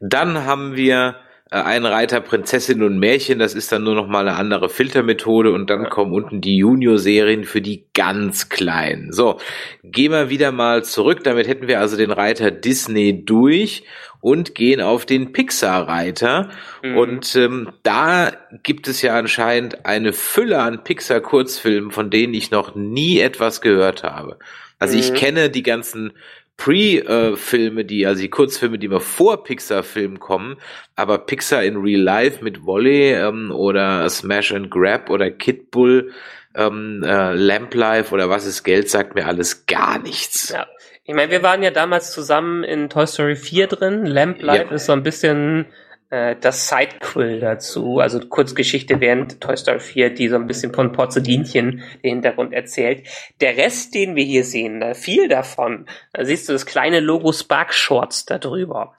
Dann 0.00 0.44
haben 0.44 0.76
wir 0.76 1.16
äh, 1.52 1.56
einen 1.56 1.84
Reiter 1.86 2.20
Prinzessin 2.20 2.82
und 2.82 2.98
Märchen, 2.98 3.38
das 3.38 3.54
ist 3.54 3.70
dann 3.72 3.84
nur 3.84 3.94
noch 3.94 4.06
mal 4.08 4.26
eine 4.26 4.36
andere 4.36 4.68
Filtermethode 4.68 5.52
und 5.52 5.68
dann 5.68 5.90
kommen 5.90 6.12
unten 6.12 6.40
die 6.40 6.56
Junior-Serien 6.56 7.44
für 7.44 7.60
die 7.60 7.84
ganz 7.94 8.48
Kleinen. 8.48 9.12
So, 9.12 9.38
gehen 9.84 10.12
wir 10.12 10.30
wieder 10.30 10.50
mal 10.50 10.82
zurück, 10.82 11.22
damit 11.24 11.46
hätten 11.46 11.68
wir 11.68 11.80
also 11.80 11.96
den 11.96 12.10
Reiter 12.10 12.50
Disney 12.50 13.24
durch 13.24 13.84
und 14.20 14.54
gehen 14.54 14.80
auf 14.80 15.04
den 15.04 15.32
Pixar-Reiter. 15.32 16.48
Mhm. 16.82 16.96
Und 16.96 17.36
ähm, 17.36 17.68
da 17.82 18.32
gibt 18.62 18.88
es 18.88 19.02
ja 19.02 19.14
anscheinend 19.18 19.84
eine 19.84 20.12
Fülle 20.12 20.60
an 20.62 20.84
Pixar-Kurzfilmen, 20.84 21.90
von 21.90 22.08
denen 22.08 22.32
ich 22.32 22.50
noch 22.50 22.74
nie 22.74 23.18
etwas 23.18 23.60
gehört 23.60 24.04
habe. 24.04 24.38
Also 24.78 24.96
ich 24.96 25.10
Mhm. 25.10 25.16
kenne 25.16 25.50
die 25.50 25.62
ganzen 25.62 26.12
Pre-Filme, 26.56 27.84
die, 27.84 28.06
also 28.06 28.20
die 28.22 28.30
Kurzfilme, 28.30 28.78
die 28.78 28.86
immer 28.86 29.00
vor 29.00 29.42
Pixar-Filmen 29.44 30.18
kommen, 30.20 30.56
aber 30.96 31.18
Pixar 31.18 31.64
in 31.64 31.76
Real 31.76 32.00
Life 32.00 32.42
mit 32.44 32.64
Wally 32.66 33.12
ähm, 33.12 33.50
oder 33.50 34.08
Smash 34.08 34.52
and 34.52 34.70
Grab 34.70 35.10
oder 35.10 35.30
Kid 35.30 35.70
Bull, 35.70 36.12
ähm, 36.54 37.02
äh, 37.04 37.34
Lamp 37.34 37.74
Life 37.74 38.12
oder 38.14 38.28
was 38.30 38.46
ist 38.46 38.62
Geld, 38.64 38.88
sagt 38.90 39.14
mir 39.14 39.26
alles 39.26 39.66
gar 39.66 39.98
nichts. 39.98 40.50
Ja. 40.50 40.66
Ich 41.04 41.14
meine, 41.14 41.32
wir 41.32 41.42
waren 41.42 41.62
ja 41.64 41.70
damals 41.72 42.12
zusammen 42.12 42.62
in 42.62 42.88
Toy 42.88 43.06
Story 43.06 43.34
4 43.34 43.66
drin. 43.66 44.06
Lamp 44.06 44.40
Life 44.40 44.66
Ja. 44.68 44.74
ist 44.76 44.86
so 44.86 44.92
ein 44.92 45.02
bisschen 45.02 45.66
äh, 46.12 46.36
das 46.38 46.68
Sidequill 46.68 47.40
dazu, 47.40 47.98
also 47.98 48.20
Kurzgeschichte 48.20 49.00
während 49.00 49.40
Toy 49.40 49.56
Story 49.56 49.80
4, 49.80 50.10
die 50.10 50.28
so 50.28 50.36
ein 50.36 50.46
bisschen 50.46 50.74
von 50.74 50.92
Porzellinchen 50.92 51.82
den 52.02 52.10
Hintergrund 52.10 52.52
erzählt. 52.52 53.08
Der 53.40 53.56
Rest, 53.56 53.94
den 53.94 54.14
wir 54.14 54.24
hier 54.24 54.44
sehen, 54.44 54.94
viel 54.94 55.28
davon, 55.28 55.86
da 56.12 56.24
siehst 56.24 56.48
du 56.48 56.52
das 56.52 56.66
kleine 56.66 57.00
Logo 57.00 57.32
Spark 57.32 57.72
Shorts 57.72 58.26
da 58.26 58.36
drüber. 58.36 58.94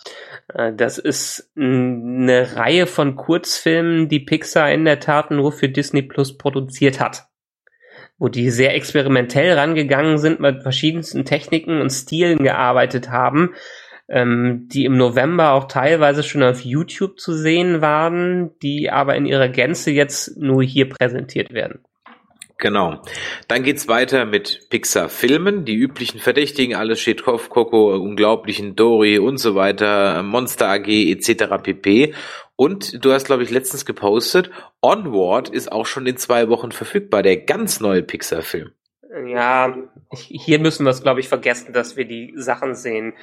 Äh, 0.52 0.74
das 0.74 0.98
ist 0.98 1.52
eine 1.56 2.56
Reihe 2.56 2.88
von 2.88 3.16
Kurzfilmen, 3.16 4.10
die 4.10 4.20
Pixar 4.20 4.72
in 4.72 4.84
der 4.84 5.00
Tat 5.00 5.30
nur 5.30 5.52
für 5.52 5.70
Disney 5.70 6.02
Plus 6.02 6.38
produziert 6.38 7.00
hat 7.00 7.28
wo 8.20 8.30
die 8.30 8.52
sehr 8.52 8.74
experimentell 8.74 9.52
rangegangen 9.54 10.18
sind, 10.18 10.40
mit 10.40 10.62
verschiedensten 10.62 11.26
Techniken 11.26 11.82
und 11.82 11.90
Stilen 11.90 12.38
gearbeitet 12.44 13.10
haben, 13.10 13.54
ähm, 14.10 14.68
die 14.72 14.86
im 14.86 14.98
November 14.98 15.54
auch 15.54 15.66
teilweise 15.66 16.24
schon 16.24 16.44
auf 16.44 16.62
YouTube 16.62 17.20
zu 17.20 17.34
sehen 17.34 17.82
waren, 17.82 18.52
die 18.62 18.90
aber 18.90 19.16
in 19.16 19.26
ihrer 19.26 19.50
Gänze 19.50 19.92
jetzt 19.92 20.38
nur 20.38 20.64
hier 20.64 20.90
präsentiert 20.90 21.54
werden. 21.54 21.80
Genau. 22.64 23.02
Dann 23.50 23.64
geht's 23.64 23.90
weiter 23.90 24.26
mit 24.26 24.70
Pixar-Filmen, 24.70 25.66
die 25.66 25.76
üblichen 25.76 26.20
Verdächtigen, 26.20 26.76
alles 26.76 27.02
steht 27.02 27.24
Kopf, 27.24 27.50
Coco, 27.50 27.94
Unglaublichen, 27.96 28.76
Dory 28.76 29.20
und 29.20 29.38
so 29.38 29.56
weiter, 29.56 30.24
Monster 30.24 30.70
AG 30.70 30.88
etc. 30.88 31.62
pp. 31.62 32.14
Und 32.56 33.04
du 33.04 33.12
hast, 33.12 33.26
glaube 33.26 33.44
ich, 33.44 33.50
letztens 33.50 33.86
gepostet, 33.86 34.50
Onward 34.82 35.50
ist 35.50 35.72
auch 35.72 35.86
schon 35.86 36.06
in 36.06 36.16
zwei 36.16 36.48
Wochen 36.48 36.72
verfügbar, 36.72 37.22
der 37.22 37.38
ganz 37.38 37.82
neue 37.82 38.04
Pixar-Film. 38.04 38.72
Ja, 39.28 39.76
hier 40.12 40.60
müssen 40.60 40.86
wir 40.86 40.92
es, 40.92 41.04
glaube 41.04 41.20
ich, 41.20 41.28
vergessen, 41.28 41.74
dass 41.74 41.98
wir 41.98 42.06
die 42.06 42.34
Sachen 42.36 42.76
sehen. 42.76 43.14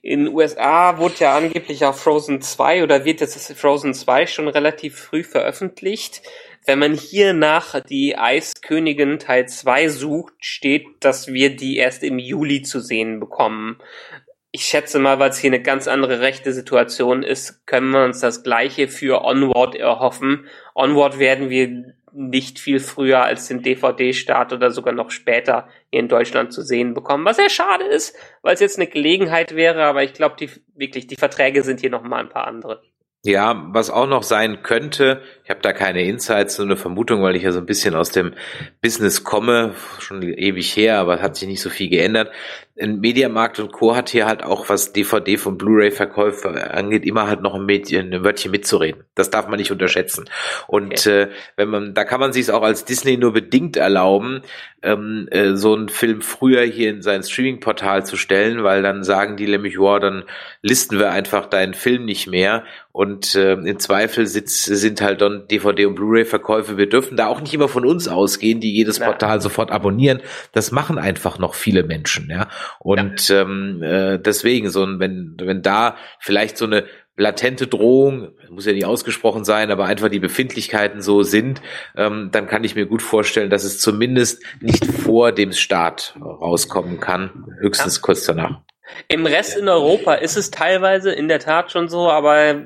In 0.00 0.26
den 0.26 0.34
USA 0.34 0.98
wurde 0.98 1.16
ja 1.18 1.36
angeblich 1.36 1.84
auch 1.84 1.94
Frozen 1.94 2.40
2 2.40 2.84
oder 2.84 3.04
wird 3.04 3.20
jetzt 3.20 3.52
Frozen 3.58 3.94
2 3.94 4.26
schon 4.26 4.48
relativ 4.48 4.96
früh 4.96 5.24
veröffentlicht. 5.24 6.22
Wenn 6.64 6.78
man 6.78 6.94
hier 6.94 7.32
nach 7.32 7.80
die 7.80 8.16
Eiskönigin 8.16 9.18
Teil 9.18 9.48
2 9.48 9.88
sucht, 9.88 10.34
steht, 10.38 10.86
dass 11.00 11.28
wir 11.28 11.56
die 11.56 11.78
erst 11.78 12.04
im 12.04 12.18
Juli 12.18 12.62
zu 12.62 12.80
sehen 12.80 13.18
bekommen. 13.18 13.78
Ich 14.52 14.64
schätze 14.64 14.98
mal, 14.98 15.18
weil 15.18 15.30
es 15.30 15.38
hier 15.38 15.50
eine 15.50 15.62
ganz 15.62 15.88
andere 15.88 16.20
rechte 16.20 16.52
Situation 16.52 17.22
ist, 17.22 17.66
können 17.66 17.90
wir 17.90 18.04
uns 18.04 18.20
das 18.20 18.42
gleiche 18.42 18.88
für 18.88 19.24
Onward 19.24 19.74
erhoffen. 19.74 20.46
Onward 20.74 21.18
werden 21.18 21.50
wir 21.50 21.94
nicht 22.12 22.58
viel 22.58 22.80
früher 22.80 23.22
als 23.22 23.48
den 23.48 23.62
DVD-Start 23.62 24.52
oder 24.52 24.70
sogar 24.70 24.94
noch 24.94 25.10
später 25.10 25.68
hier 25.90 26.00
in 26.00 26.08
Deutschland 26.08 26.52
zu 26.52 26.62
sehen 26.62 26.94
bekommen, 26.94 27.24
was 27.24 27.36
sehr 27.36 27.50
schade 27.50 27.84
ist, 27.84 28.16
weil 28.42 28.54
es 28.54 28.60
jetzt 28.60 28.78
eine 28.78 28.88
Gelegenheit 28.88 29.54
wäre, 29.54 29.84
aber 29.84 30.02
ich 30.02 30.12
glaube, 30.12 30.36
die 30.38 30.50
wirklich 30.74 31.06
die 31.06 31.16
Verträge 31.16 31.62
sind 31.62 31.80
hier 31.80 31.90
noch 31.90 32.02
mal 32.02 32.20
ein 32.20 32.28
paar 32.28 32.46
andere. 32.46 32.82
Ja, 33.24 33.66
was 33.72 33.90
auch 33.90 34.06
noch 34.06 34.22
sein 34.22 34.62
könnte, 34.62 35.22
ich 35.48 35.50
habe 35.50 35.62
da 35.62 35.72
keine 35.72 36.04
Insights, 36.04 36.58
nur 36.58 36.66
eine 36.66 36.76
Vermutung, 36.76 37.22
weil 37.22 37.34
ich 37.34 37.42
ja 37.42 37.52
so 37.52 37.58
ein 37.58 37.64
bisschen 37.64 37.94
aus 37.94 38.10
dem 38.10 38.34
Business 38.82 39.24
komme, 39.24 39.72
schon 39.98 40.22
ewig 40.22 40.76
her, 40.76 40.98
aber 40.98 41.22
hat 41.22 41.36
sich 41.36 41.48
nicht 41.48 41.62
so 41.62 41.70
viel 41.70 41.88
geändert. 41.88 42.30
Ein 42.78 43.00
Mediamarkt 43.00 43.58
und 43.58 43.72
Co. 43.72 43.96
hat 43.96 44.10
hier 44.10 44.26
halt 44.26 44.44
auch, 44.44 44.68
was 44.68 44.92
DVD 44.92 45.38
von 45.38 45.56
Blu-ray-Verkäufe 45.56 46.70
angeht, 46.70 47.06
immer 47.06 47.28
halt 47.28 47.40
noch 47.40 47.54
ein, 47.54 47.64
Medien, 47.64 48.12
ein 48.12 48.24
Wörtchen 48.24 48.50
mitzureden. 48.50 49.04
Das 49.14 49.30
darf 49.30 49.48
man 49.48 49.58
nicht 49.58 49.72
unterschätzen. 49.72 50.26
Und 50.66 50.92
okay. 50.92 51.22
äh, 51.22 51.28
wenn 51.56 51.70
man, 51.70 51.94
da 51.94 52.04
kann 52.04 52.20
man 52.20 52.34
sich 52.34 52.50
auch 52.50 52.62
als 52.62 52.84
Disney 52.84 53.16
nur 53.16 53.32
bedingt 53.32 53.78
erlauben, 53.78 54.42
ähm, 54.82 55.28
äh, 55.30 55.56
so 55.56 55.74
einen 55.74 55.88
Film 55.88 56.20
früher 56.20 56.62
hier 56.62 56.90
in 56.90 57.02
sein 57.02 57.22
Streaming-Portal 57.22 58.06
zu 58.06 58.16
stellen, 58.16 58.62
weil 58.62 58.82
dann 58.82 59.02
sagen 59.02 59.36
die 59.36 59.48
nämlich, 59.48 59.76
ja, 59.80 59.98
dann 59.98 60.24
listen 60.62 60.98
wir 60.98 61.10
einfach 61.10 61.46
deinen 61.46 61.74
Film 61.74 62.04
nicht 62.04 62.28
mehr. 62.28 62.64
Und 62.92 63.34
äh, 63.34 63.54
im 63.54 63.78
Zweifel 63.78 64.26
sitz, 64.26 64.64
sind 64.64 65.00
halt 65.00 65.20
dann 65.20 65.37
DVD- 65.46 65.86
und 65.86 65.94
Blu-ray-Verkäufe. 65.94 66.76
Wir 66.76 66.88
dürfen 66.88 67.16
da 67.16 67.26
auch 67.26 67.40
nicht 67.40 67.54
immer 67.54 67.68
von 67.68 67.84
uns 67.84 68.08
ausgehen, 68.08 68.60
die 68.60 68.72
jedes 68.74 68.98
Portal 68.98 69.40
sofort 69.40 69.70
abonnieren. 69.70 70.20
Das 70.52 70.72
machen 70.72 70.98
einfach 70.98 71.38
noch 71.38 71.54
viele 71.54 71.82
Menschen, 71.82 72.28
ja. 72.30 72.48
Und 72.78 73.28
ja. 73.28 73.42
ähm, 73.42 73.82
äh, 73.82 74.18
deswegen, 74.18 74.70
so 74.70 74.86
wenn, 74.98 75.36
wenn 75.38 75.62
da 75.62 75.96
vielleicht 76.18 76.56
so 76.58 76.64
eine 76.64 76.84
latente 77.18 77.66
Drohung, 77.66 78.28
muss 78.48 78.64
ja 78.64 78.72
nicht 78.72 78.86
ausgesprochen 78.86 79.44
sein, 79.44 79.70
aber 79.70 79.86
einfach 79.86 80.08
die 80.08 80.20
Befindlichkeiten 80.20 81.02
so 81.02 81.22
sind, 81.22 81.60
ähm, 81.96 82.30
dann 82.32 82.46
kann 82.46 82.64
ich 82.64 82.76
mir 82.76 82.86
gut 82.86 83.02
vorstellen, 83.02 83.50
dass 83.50 83.64
es 83.64 83.80
zumindest 83.80 84.42
nicht 84.60 84.86
vor 84.86 85.32
dem 85.32 85.52
Start 85.52 86.16
rauskommen 86.20 87.00
kann, 87.00 87.46
höchstens 87.60 87.96
ja. 87.96 88.02
kurz 88.02 88.24
danach. 88.24 88.60
Im 89.08 89.26
Rest 89.26 89.56
in 89.56 89.68
Europa 89.68 90.14
ist 90.14 90.36
es 90.36 90.50
teilweise 90.50 91.12
in 91.12 91.28
der 91.28 91.38
Tat 91.38 91.72
schon 91.72 91.88
so, 91.88 92.10
aber 92.10 92.56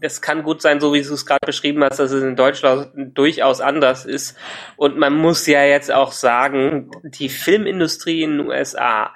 das 0.00 0.20
kann 0.20 0.42
gut 0.42 0.62
sein, 0.62 0.80
so 0.80 0.92
wie 0.92 1.02
du 1.02 1.14
es 1.14 1.26
gerade 1.26 1.46
beschrieben 1.46 1.82
hast, 1.84 1.98
dass 1.98 2.12
es 2.12 2.22
in 2.22 2.36
Deutschland 2.36 3.16
durchaus 3.16 3.60
anders 3.60 4.04
ist. 4.04 4.36
Und 4.76 4.96
man 4.98 5.14
muss 5.14 5.46
ja 5.46 5.64
jetzt 5.64 5.92
auch 5.92 6.12
sagen, 6.12 6.90
die 7.02 7.28
Filmindustrie 7.28 8.22
in 8.22 8.38
den 8.38 8.48
USA, 8.48 9.12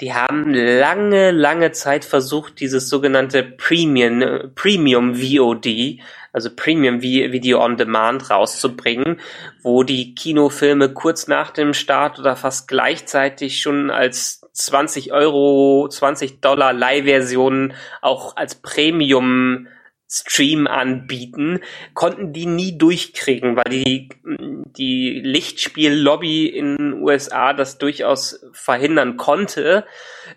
die 0.00 0.14
haben 0.14 0.54
lange, 0.54 1.32
lange 1.32 1.72
Zeit 1.72 2.04
versucht, 2.04 2.60
dieses 2.60 2.88
sogenannte 2.88 3.42
Premium, 3.42 4.52
Premium 4.54 5.16
VOD, 5.16 6.00
also 6.32 6.50
Premium 6.54 7.02
Video 7.02 7.64
on 7.64 7.76
Demand 7.76 8.30
rauszubringen, 8.30 9.20
wo 9.62 9.82
die 9.82 10.14
Kinofilme 10.14 10.92
kurz 10.92 11.26
nach 11.26 11.50
dem 11.50 11.74
Start 11.74 12.18
oder 12.18 12.36
fast 12.36 12.68
gleichzeitig 12.68 13.60
schon 13.60 13.90
als 13.90 14.47
20 14.58 15.12
Euro, 15.12 15.88
20 15.88 16.40
Dollar 16.40 16.72
Leihversionen 16.72 17.74
auch 18.02 18.36
als 18.36 18.56
Premium 18.56 19.68
Stream 20.10 20.66
anbieten, 20.66 21.60
konnten 21.92 22.32
die 22.32 22.46
nie 22.46 22.78
durchkriegen, 22.78 23.56
weil 23.56 23.84
die, 23.84 24.08
die 24.24 25.20
Lichtspiel-Lobby 25.22 26.46
in 26.46 26.76
den 26.78 26.92
USA 27.02 27.52
das 27.52 27.76
durchaus 27.76 28.40
verhindern 28.52 29.18
konnte. 29.18 29.84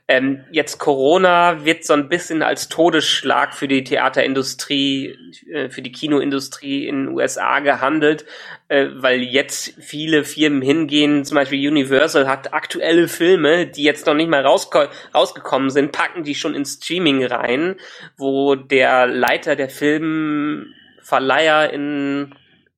Ähm, 0.10 0.44
jetzt 0.52 0.78
Corona 0.78 1.64
wird 1.64 1.86
so 1.86 1.94
ein 1.94 2.10
bisschen 2.10 2.44
als 2.44 2.68
Todesschlag 2.68 3.56
für 3.56 3.70
die 3.70 3.86
Theaterindustrie, 3.86 5.16
äh, 5.50 5.70
für 5.70 5.82
die 5.82 5.94
Kinoindustrie 5.94 6.86
in 6.86 7.06
den 7.06 7.16
USA 7.16 7.62
gehandelt, 7.62 8.26
äh, 8.72 8.90
weil 8.96 9.22
jetzt 9.22 9.74
viele 9.82 10.24
Firmen 10.24 10.62
hingehen, 10.62 11.26
zum 11.26 11.36
Beispiel 11.36 11.70
Universal 11.70 12.30
hat 12.30 12.54
aktuelle 12.54 13.10
Filme, 13.10 13.68
die 13.68 13.84
jetzt 13.84 14.06
noch 14.06 14.14
nicht 14.14 14.30
mal 14.30 14.46
rausgekommen 14.46 15.70
sind, 15.70 15.92
packen 15.92 16.24
die 16.24 16.36
schon 16.36 16.56
ins 16.56 16.76
Streaming 16.76 17.26
rein, 17.26 17.76
wo 18.16 18.56
der 18.56 19.08
Leiter 19.08 19.58
der 19.58 19.70
Filmverleiher 19.70 21.74
in 21.74 22.34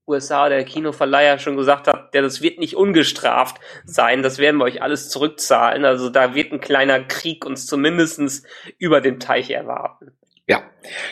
USA, 0.08 0.50
der 0.50 0.66
Kinoverleiher 0.66 1.38
schon 1.38 1.58
gesagt 1.58 1.88
hat, 1.88 2.16
der 2.16 2.24
das 2.24 2.41
wird 2.41 2.58
nicht 2.58 2.76
ungestraft 2.76 3.58
sein, 3.86 4.24
das 4.24 4.39
werden 4.39 4.58
wir 4.58 4.66
euch 4.66 4.82
alles 4.82 5.10
zurückzahlen. 5.10 5.86
Also 5.86 6.10
da 6.10 6.34
wird 6.34 6.52
ein 6.52 6.60
kleiner 6.60 7.02
Krieg 7.02 7.46
uns 7.46 7.68
zumindestens 7.68 8.41
über 8.80 9.00
dem 9.00 9.20
Teich 9.20 9.52
erwarten. 9.52 10.12
Ja, 10.46 10.62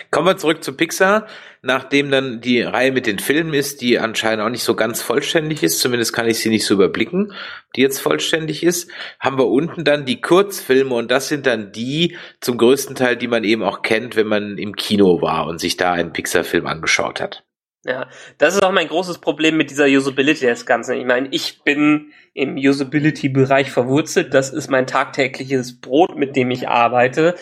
kommen 0.09 0.27
wir 0.27 0.37
zurück 0.37 0.61
zu 0.61 0.75
Pixar. 0.75 1.27
Nachdem 1.61 2.11
dann 2.11 2.41
die 2.41 2.61
Reihe 2.61 2.91
mit 2.91 3.05
den 3.05 3.19
Filmen 3.19 3.53
ist, 3.53 3.81
die 3.81 3.99
anscheinend 3.99 4.43
auch 4.43 4.49
nicht 4.49 4.63
so 4.63 4.75
ganz 4.75 5.01
vollständig 5.01 5.63
ist, 5.63 5.79
zumindest 5.79 6.11
kann 6.11 6.27
ich 6.27 6.39
sie 6.39 6.49
nicht 6.49 6.65
so 6.65 6.73
überblicken, 6.73 7.33
die 7.75 7.81
jetzt 7.81 7.99
vollständig 7.99 8.63
ist, 8.63 8.89
haben 9.19 9.37
wir 9.37 9.47
unten 9.47 9.85
dann 9.85 10.05
die 10.05 10.19
Kurzfilme 10.19 10.93
und 10.95 11.11
das 11.11 11.29
sind 11.29 11.45
dann 11.45 11.71
die 11.71 12.17
zum 12.41 12.57
größten 12.57 12.95
Teil, 12.95 13.15
die 13.15 13.27
man 13.27 13.43
eben 13.43 13.63
auch 13.63 13.83
kennt, 13.83 14.15
wenn 14.15 14.27
man 14.27 14.57
im 14.57 14.75
Kino 14.75 15.21
war 15.21 15.47
und 15.47 15.59
sich 15.59 15.77
da 15.77 15.93
einen 15.93 16.13
Pixar-Film 16.13 16.65
angeschaut 16.65 17.21
hat. 17.21 17.43
Ja, 17.83 18.09
das 18.37 18.53
ist 18.53 18.63
auch 18.63 18.71
mein 18.71 18.89
großes 18.89 19.17
Problem 19.17 19.57
mit 19.57 19.71
dieser 19.71 19.85
Usability 19.85 20.45
des 20.45 20.67
Ganzen. 20.67 20.99
Ich 20.99 21.05
meine, 21.05 21.29
ich 21.31 21.63
bin 21.63 22.13
im 22.35 22.55
Usability-Bereich 22.55 23.71
verwurzelt. 23.71 24.35
Das 24.35 24.51
ist 24.53 24.69
mein 24.69 24.85
tagtägliches 24.85 25.81
Brot, 25.81 26.15
mit 26.15 26.35
dem 26.35 26.51
ich 26.51 26.69
arbeite. 26.69 27.33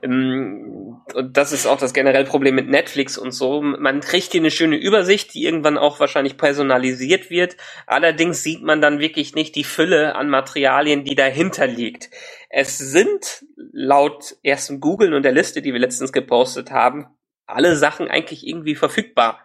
Ähm, 0.00 1.00
und 1.12 1.36
das 1.36 1.50
ist 1.50 1.66
auch 1.66 1.78
das 1.78 1.92
generelle 1.92 2.24
Problem 2.24 2.54
mit 2.54 2.68
Netflix 2.68 3.18
und 3.18 3.32
so. 3.32 3.62
Man 3.62 3.98
kriegt 3.98 4.30
hier 4.30 4.40
eine 4.40 4.52
schöne 4.52 4.76
Übersicht, 4.76 5.34
die 5.34 5.42
irgendwann 5.44 5.76
auch 5.76 5.98
wahrscheinlich 5.98 6.36
personalisiert 6.36 7.28
wird. 7.28 7.56
Allerdings 7.88 8.44
sieht 8.44 8.62
man 8.62 8.80
dann 8.80 9.00
wirklich 9.00 9.34
nicht 9.34 9.56
die 9.56 9.64
Fülle 9.64 10.14
an 10.14 10.28
Materialien, 10.28 11.02
die 11.02 11.16
dahinter 11.16 11.66
liegt. 11.66 12.10
Es 12.48 12.78
sind 12.78 13.44
laut 13.72 14.36
ersten 14.44 14.78
Google 14.78 15.14
und 15.14 15.24
der 15.24 15.32
Liste, 15.32 15.62
die 15.62 15.72
wir 15.72 15.80
letztens 15.80 16.12
gepostet 16.12 16.70
haben, 16.70 17.08
alle 17.44 17.74
Sachen 17.74 18.06
eigentlich 18.06 18.46
irgendwie 18.46 18.76
verfügbar 18.76 19.40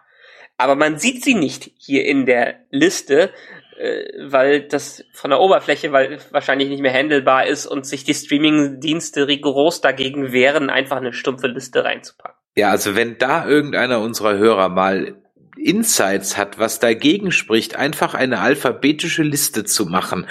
aber 0.56 0.74
man 0.74 0.98
sieht 0.98 1.24
sie 1.24 1.34
nicht 1.34 1.70
hier 1.76 2.04
in 2.04 2.26
der 2.26 2.60
Liste, 2.70 3.30
äh, 3.78 4.04
weil 4.30 4.62
das 4.62 5.04
von 5.12 5.30
der 5.30 5.40
Oberfläche 5.40 5.92
weil 5.92 6.18
wahrscheinlich 6.30 6.68
nicht 6.68 6.80
mehr 6.80 6.92
handelbar 6.92 7.46
ist 7.46 7.66
und 7.66 7.86
sich 7.86 8.04
die 8.04 8.14
Streaming-Dienste 8.14 9.28
rigoros 9.28 9.80
dagegen 9.80 10.32
wehren, 10.32 10.70
einfach 10.70 10.96
eine 10.96 11.12
stumpfe 11.12 11.48
Liste 11.48 11.84
reinzupacken. 11.84 12.36
Ja, 12.56 12.70
also 12.70 12.96
wenn 12.96 13.18
da 13.18 13.46
irgendeiner 13.46 14.00
unserer 14.00 14.38
Hörer 14.38 14.70
mal 14.70 15.16
Insights 15.56 16.36
hat, 16.36 16.58
was 16.58 16.78
dagegen 16.78 17.32
spricht, 17.32 17.76
einfach 17.76 18.14
eine 18.14 18.40
alphabetische 18.40 19.22
Liste 19.22 19.64
zu 19.64 19.86
machen 19.86 20.26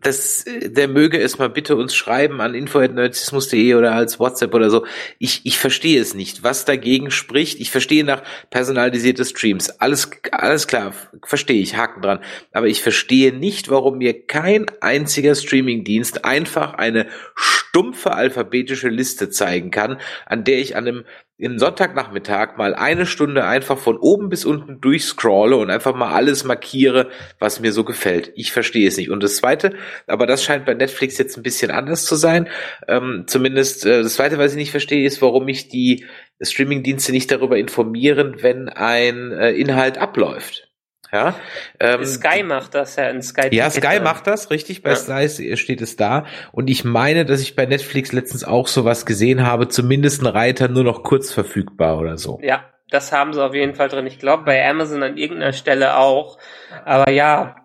das, 0.00 0.44
der 0.44 0.88
möge 0.88 1.20
es 1.20 1.38
mal 1.38 1.48
bitte 1.48 1.76
uns 1.76 1.94
schreiben 1.94 2.40
an 2.40 2.54
info.nerdismus.de 2.54 3.74
oder 3.74 3.92
als 3.92 4.18
WhatsApp 4.18 4.52
oder 4.52 4.68
so. 4.68 4.84
Ich, 5.20 5.42
ich 5.44 5.58
verstehe 5.58 6.00
es 6.00 6.14
nicht, 6.14 6.42
was 6.42 6.64
dagegen 6.64 7.12
spricht. 7.12 7.60
Ich 7.60 7.70
verstehe 7.70 8.02
nach 8.02 8.22
personalisierte 8.50 9.24
Streams. 9.24 9.70
Alles, 9.70 10.10
alles 10.32 10.66
klar, 10.66 10.92
verstehe 11.22 11.62
ich, 11.62 11.76
Haken 11.76 12.02
dran. 12.02 12.18
Aber 12.52 12.66
ich 12.66 12.82
verstehe 12.82 13.32
nicht, 13.32 13.70
warum 13.70 13.98
mir 13.98 14.26
kein 14.26 14.66
einziger 14.80 15.36
Streamingdienst 15.36 16.24
einfach 16.24 16.74
eine 16.74 17.06
stumpfe 17.36 18.12
alphabetische 18.12 18.88
Liste 18.88 19.30
zeigen 19.30 19.70
kann, 19.70 20.00
an 20.24 20.42
der 20.42 20.58
ich 20.58 20.74
an 20.74 20.88
einem 20.88 21.04
in 21.38 21.58
Sonntagnachmittag 21.58 22.56
mal 22.56 22.74
eine 22.74 23.04
Stunde 23.04 23.44
einfach 23.44 23.76
von 23.76 23.98
oben 23.98 24.30
bis 24.30 24.46
unten 24.46 24.80
durchscrolle 24.80 25.56
und 25.56 25.70
einfach 25.70 25.94
mal 25.94 26.12
alles 26.12 26.44
markiere, 26.44 27.10
was 27.38 27.60
mir 27.60 27.72
so 27.72 27.84
gefällt. 27.84 28.32
Ich 28.36 28.52
verstehe 28.52 28.88
es 28.88 28.96
nicht. 28.96 29.10
Und 29.10 29.22
das 29.22 29.36
Zweite, 29.36 29.74
aber 30.06 30.26
das 30.26 30.42
scheint 30.42 30.64
bei 30.64 30.72
Netflix 30.72 31.18
jetzt 31.18 31.36
ein 31.36 31.42
bisschen 31.42 31.70
anders 31.70 32.06
zu 32.06 32.16
sein. 32.16 32.48
Ähm, 32.88 33.24
zumindest 33.26 33.84
äh, 33.84 34.02
das 34.02 34.14
Zweite, 34.14 34.38
was 34.38 34.52
ich 34.52 34.56
nicht 34.56 34.70
verstehe, 34.70 35.04
ist, 35.04 35.20
warum 35.20 35.44
mich 35.44 35.68
die 35.68 36.06
Streamingdienste 36.40 37.12
nicht 37.12 37.30
darüber 37.30 37.58
informieren, 37.58 38.36
wenn 38.40 38.70
ein 38.70 39.32
äh, 39.32 39.52
Inhalt 39.52 39.98
abläuft. 39.98 40.65
Ja, 41.12 41.34
ähm, 41.78 42.04
Sky 42.04 42.42
macht 42.42 42.74
das 42.74 42.96
ja 42.96 43.08
in 43.08 43.22
Sky. 43.22 43.48
Ja, 43.52 43.70
Sky 43.70 44.00
macht 44.00 44.26
das, 44.26 44.50
richtig. 44.50 44.82
Bei 44.82 44.90
ja. 44.90 44.96
Sky 44.96 45.56
steht 45.56 45.80
es 45.80 45.96
da. 45.96 46.26
Und 46.52 46.68
ich 46.68 46.84
meine, 46.84 47.24
dass 47.24 47.40
ich 47.40 47.54
bei 47.54 47.66
Netflix 47.66 48.12
letztens 48.12 48.44
auch 48.44 48.66
sowas 48.66 49.06
gesehen 49.06 49.46
habe, 49.46 49.68
zumindest 49.68 50.22
ein 50.22 50.26
Reiter 50.26 50.68
nur 50.68 50.84
noch 50.84 51.02
kurz 51.02 51.32
verfügbar 51.32 51.98
oder 51.98 52.18
so. 52.18 52.40
Ja, 52.42 52.64
das 52.90 53.12
haben 53.12 53.32
sie 53.32 53.44
auf 53.44 53.54
jeden 53.54 53.74
Fall 53.74 53.88
drin. 53.88 54.06
Ich 54.06 54.18
glaube 54.18 54.44
bei 54.44 54.68
Amazon 54.68 55.02
an 55.02 55.16
irgendeiner 55.16 55.52
Stelle 55.52 55.96
auch. 55.96 56.38
Aber 56.84 57.10
ja, 57.10 57.56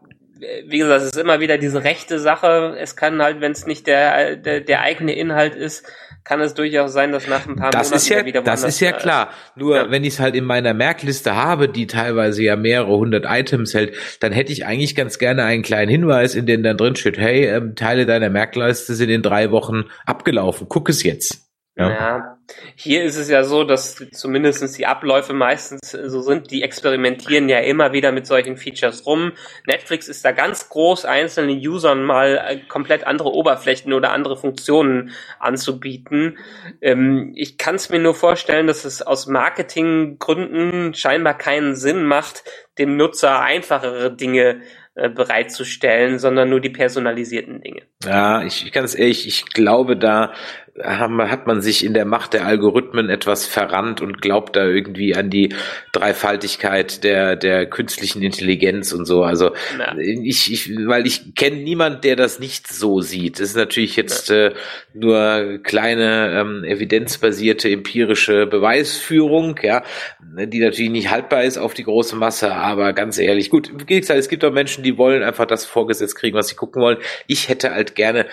wie 0.66 0.80
gesagt, 0.80 1.02
es 1.02 1.08
ist 1.10 1.18
immer 1.18 1.39
wieder 1.39 1.58
diese 1.58 1.84
rechte 1.84 2.20
Sache. 2.20 2.76
Es 2.80 2.96
kann 2.96 3.22
halt, 3.22 3.42
wenn 3.42 3.52
es 3.52 3.66
nicht 3.66 3.88
der, 3.88 4.36
der, 4.36 4.62
der 4.62 4.82
eigene 4.82 5.14
Inhalt 5.14 5.56
ist, 5.56 5.86
kann 6.24 6.39
es 6.41 6.53
durchaus 6.53 6.93
sein, 6.93 7.11
dass 7.11 7.28
nach 7.28 7.47
ein 7.47 7.55
paar 7.55 7.72
das 7.72 7.88
Monaten 7.88 7.97
ist 7.97 8.09
ja, 8.09 8.26
wieder 8.26 8.41
Das 8.41 8.63
ist 8.63 8.80
ja 8.80 8.91
klar. 8.91 9.30
Nur 9.55 9.76
ja. 9.76 9.91
wenn 9.91 10.03
ich 10.03 10.13
es 10.15 10.19
halt 10.19 10.36
in 10.36 10.45
meiner 10.45 10.74
Merkliste 10.74 11.36
habe, 11.36 11.67
die 11.67 11.88
teilweise 11.88 12.43
ja 12.43 12.55
mehrere 12.55 12.95
hundert 12.95 13.26
Items 13.28 13.74
hält, 13.74 13.95
dann 14.19 14.32
hätte 14.32 14.51
ich 14.51 14.65
eigentlich 14.65 14.95
ganz 14.95 15.17
gerne 15.17 15.43
einen 15.43 15.63
kleinen 15.63 15.89
Hinweis, 15.89 16.36
in 16.36 16.45
dem 16.45 16.63
dann 16.63 16.78
drin 16.78 16.95
steht, 16.95 17.17
hey, 17.17 17.45
ähm, 17.45 17.76
Teile 17.76 18.05
deiner 18.05 18.30
Merkliste 18.30 18.93
sind 18.93 19.09
in 19.09 19.22
drei 19.22 19.51
Wochen 19.51 19.86
abgelaufen. 20.05 20.67
Guck 20.69 20.89
es 20.89 21.03
jetzt. 21.03 21.47
Ja. 21.76 21.89
ja. 21.89 22.30
Hier 22.76 23.04
ist 23.04 23.18
es 23.18 23.30
ja 23.30 23.43
so, 23.43 23.64
dass 23.64 24.04
zumindest 24.12 24.78
die 24.78 24.86
Abläufe 24.86 25.34
meistens 25.34 25.91
so 25.91 26.22
sind, 26.22 26.52
die 26.52 26.64
experimentieren 26.64 27.49
ja 27.49 27.60
immer 27.60 27.93
wieder 27.93 28.12
mit 28.12 28.26
solchen 28.28 28.58
Features 28.58 29.06
rum. 29.06 29.34
Netflix 29.68 30.08
ist 30.08 30.24
da 30.26 30.32
ganz 30.32 30.70
groß, 30.70 31.06
einzelnen 31.06 31.58
Usern 31.58 32.04
mal 32.04 32.41
äh, 32.45 32.60
komplett 32.68 33.06
andere 33.06 33.34
Oberflächen 33.34 33.93
oder 33.93 34.12
andere 34.12 34.38
Funktionen 34.38 35.12
anzubieten. 35.39 36.38
Ähm, 36.82 37.34
ich 37.36 37.58
kann 37.58 37.76
es 37.76 37.89
mir 37.89 37.99
nur 37.99 38.16
vorstellen, 38.16 38.68
dass 38.68 38.86
es 38.86 39.02
aus 39.02 39.28
Marketinggründen 39.28 40.93
scheinbar 40.93 41.38
keinen 41.38 41.76
Sinn 41.76 42.04
macht, 42.04 42.43
dem 42.78 42.97
Nutzer 42.97 43.41
einfachere 43.41 44.16
Dinge 44.16 44.62
äh, 44.93 45.10
bereitzustellen, 45.10 46.20
sondern 46.20 46.49
nur 46.49 46.60
die 46.60 46.70
personalisierten 46.70 47.62
Dinge. 47.62 47.84
Ja, 48.04 48.43
ich, 48.43 48.66
ich 48.66 48.74
kann 48.74 48.84
es 48.84 48.93
ehrlich, 48.93 49.26
ich 49.26 49.45
glaube, 49.45 49.95
da 49.95 50.34
hat 50.80 51.47
man 51.47 51.61
sich 51.61 51.84
in 51.84 51.93
der 51.93 52.05
Macht 52.05 52.34
der 52.34 52.45
Algorithmen 52.45 53.09
etwas 53.09 53.45
verrannt 53.45 54.01
und 54.01 54.22
glaubt 54.22 54.55
da 54.55 54.65
irgendwie 54.65 55.15
an 55.15 55.30
die 55.30 55.53
Dreifaltigkeit 55.91 57.03
der, 57.03 57.36
der 57.36 57.65
künstlichen 57.65 58.22
Intelligenz 58.22 58.93
und 58.93 59.05
so. 59.05 59.24
Also 59.24 59.51
ja. 59.78 59.95
ich, 59.97 60.51
ich, 60.51 60.69
weil 60.88 61.05
ich 61.05 61.36
kenne 61.36 61.57
niemand, 61.57 62.03
der 62.03 62.15
das 62.15 62.39
nicht 62.39 62.67
so 62.67 63.01
sieht. 63.01 63.39
Das 63.39 63.49
ist 63.49 63.55
natürlich 63.57 63.95
jetzt 63.97 64.30
ja. 64.30 64.47
äh, 64.47 64.53
nur 64.93 65.59
kleine 65.63 66.39
ähm, 66.39 66.63
evidenzbasierte 66.63 67.69
empirische 67.69 68.47
Beweisführung, 68.47 69.59
ja, 69.61 69.84
die 70.22 70.59
natürlich 70.59 70.91
nicht 70.91 71.11
haltbar 71.11 71.43
ist 71.43 71.57
auf 71.57 71.74
die 71.74 71.84
große 71.84 72.15
Masse, 72.15 72.53
aber 72.53 72.93
ganz 72.93 73.17
ehrlich, 73.17 73.49
gut, 73.49 73.72
wie 73.88 73.99
gesagt, 73.99 74.19
es 74.19 74.30
gibt 74.30 74.45
auch 74.45 74.53
Menschen, 74.53 74.84
die 74.84 74.97
wollen 74.97 75.24
einfach 75.24 75.45
das 75.45 75.65
vorgesetzt 75.65 76.15
kriegen, 76.15 76.38
was 76.38 76.47
sie 76.47 76.55
gucken 76.55 76.82
wollen. 76.82 76.97
Ich 77.28 77.49
hätte 77.49 77.72
halt 77.72 77.95
gerne 77.95 78.26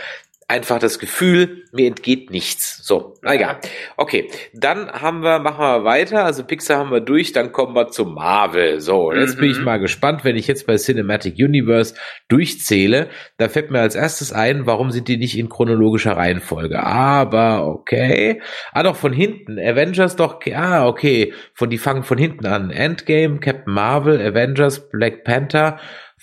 einfach 0.49 0.79
das 0.79 0.99
Gefühl, 0.99 1.65
mir 1.73 1.87
entgeht 1.87 2.31
nichts. 2.31 2.83
So, 2.83 3.15
na 3.21 3.35
egal. 3.35 3.59
Okay, 3.99 4.31
dann 4.55 4.91
haben 4.91 5.23
wir, 5.23 5.39
machen 5.41 5.61
wir 5.61 5.85
weiter. 5.85 6.25
Also 6.25 6.43
Pixar 6.43 6.79
haben 6.79 6.91
wir 6.91 7.01
durch, 7.01 7.33
dann 7.33 7.53
kommen 7.53 7.75
wir 7.75 7.89
zu 7.89 8.07
Marvel. 8.07 8.81
So, 8.81 9.13
jetzt 9.13 9.37
mhm. 9.37 9.41
bin 9.41 9.51
ich 9.51 9.59
mhm. 9.59 9.65
mal 9.65 9.79
gespannt, 9.79 10.25
wenn 10.25 10.37
ich 10.37 10.47
jetzt 10.47 10.67
bei 10.67 10.77
Cinematic 10.77 11.35
Universe 11.37 11.95
durchzähle. 12.29 13.11
Da 13.37 13.51
fällt 13.51 13.71
mir 13.71 13.81
als 13.81 13.95
erstes 13.95 14.33
ein, 14.33 14.65
warum 14.65 14.91
sind 14.91 15.09
die 15.09 15.19
nicht 15.19 15.37
in 15.37 15.51
chronologischer 15.51 16.17
Reihenfolge? 16.17 16.83
Aber 16.83 17.67
okay. 17.67 18.41
Ah, 18.73 18.83
doch 18.83 18.97
von 18.97 19.13
hinten. 19.13 19.59
Avengers 19.59 20.17
doch. 20.17 20.41
Ah, 20.55 20.87
okay. 20.87 21.35
Von 21.53 21.69
die 21.69 21.79
fangen 21.79 22.05
von 22.05 22.17
hinten 22.17 22.47
an. 22.47 22.71
Endgame, 22.71 23.39
Captain 23.41 23.75
Marvel, 23.75 24.19
Avengers, 24.19 24.89
Black 24.89 25.25
Panther. 25.25 25.79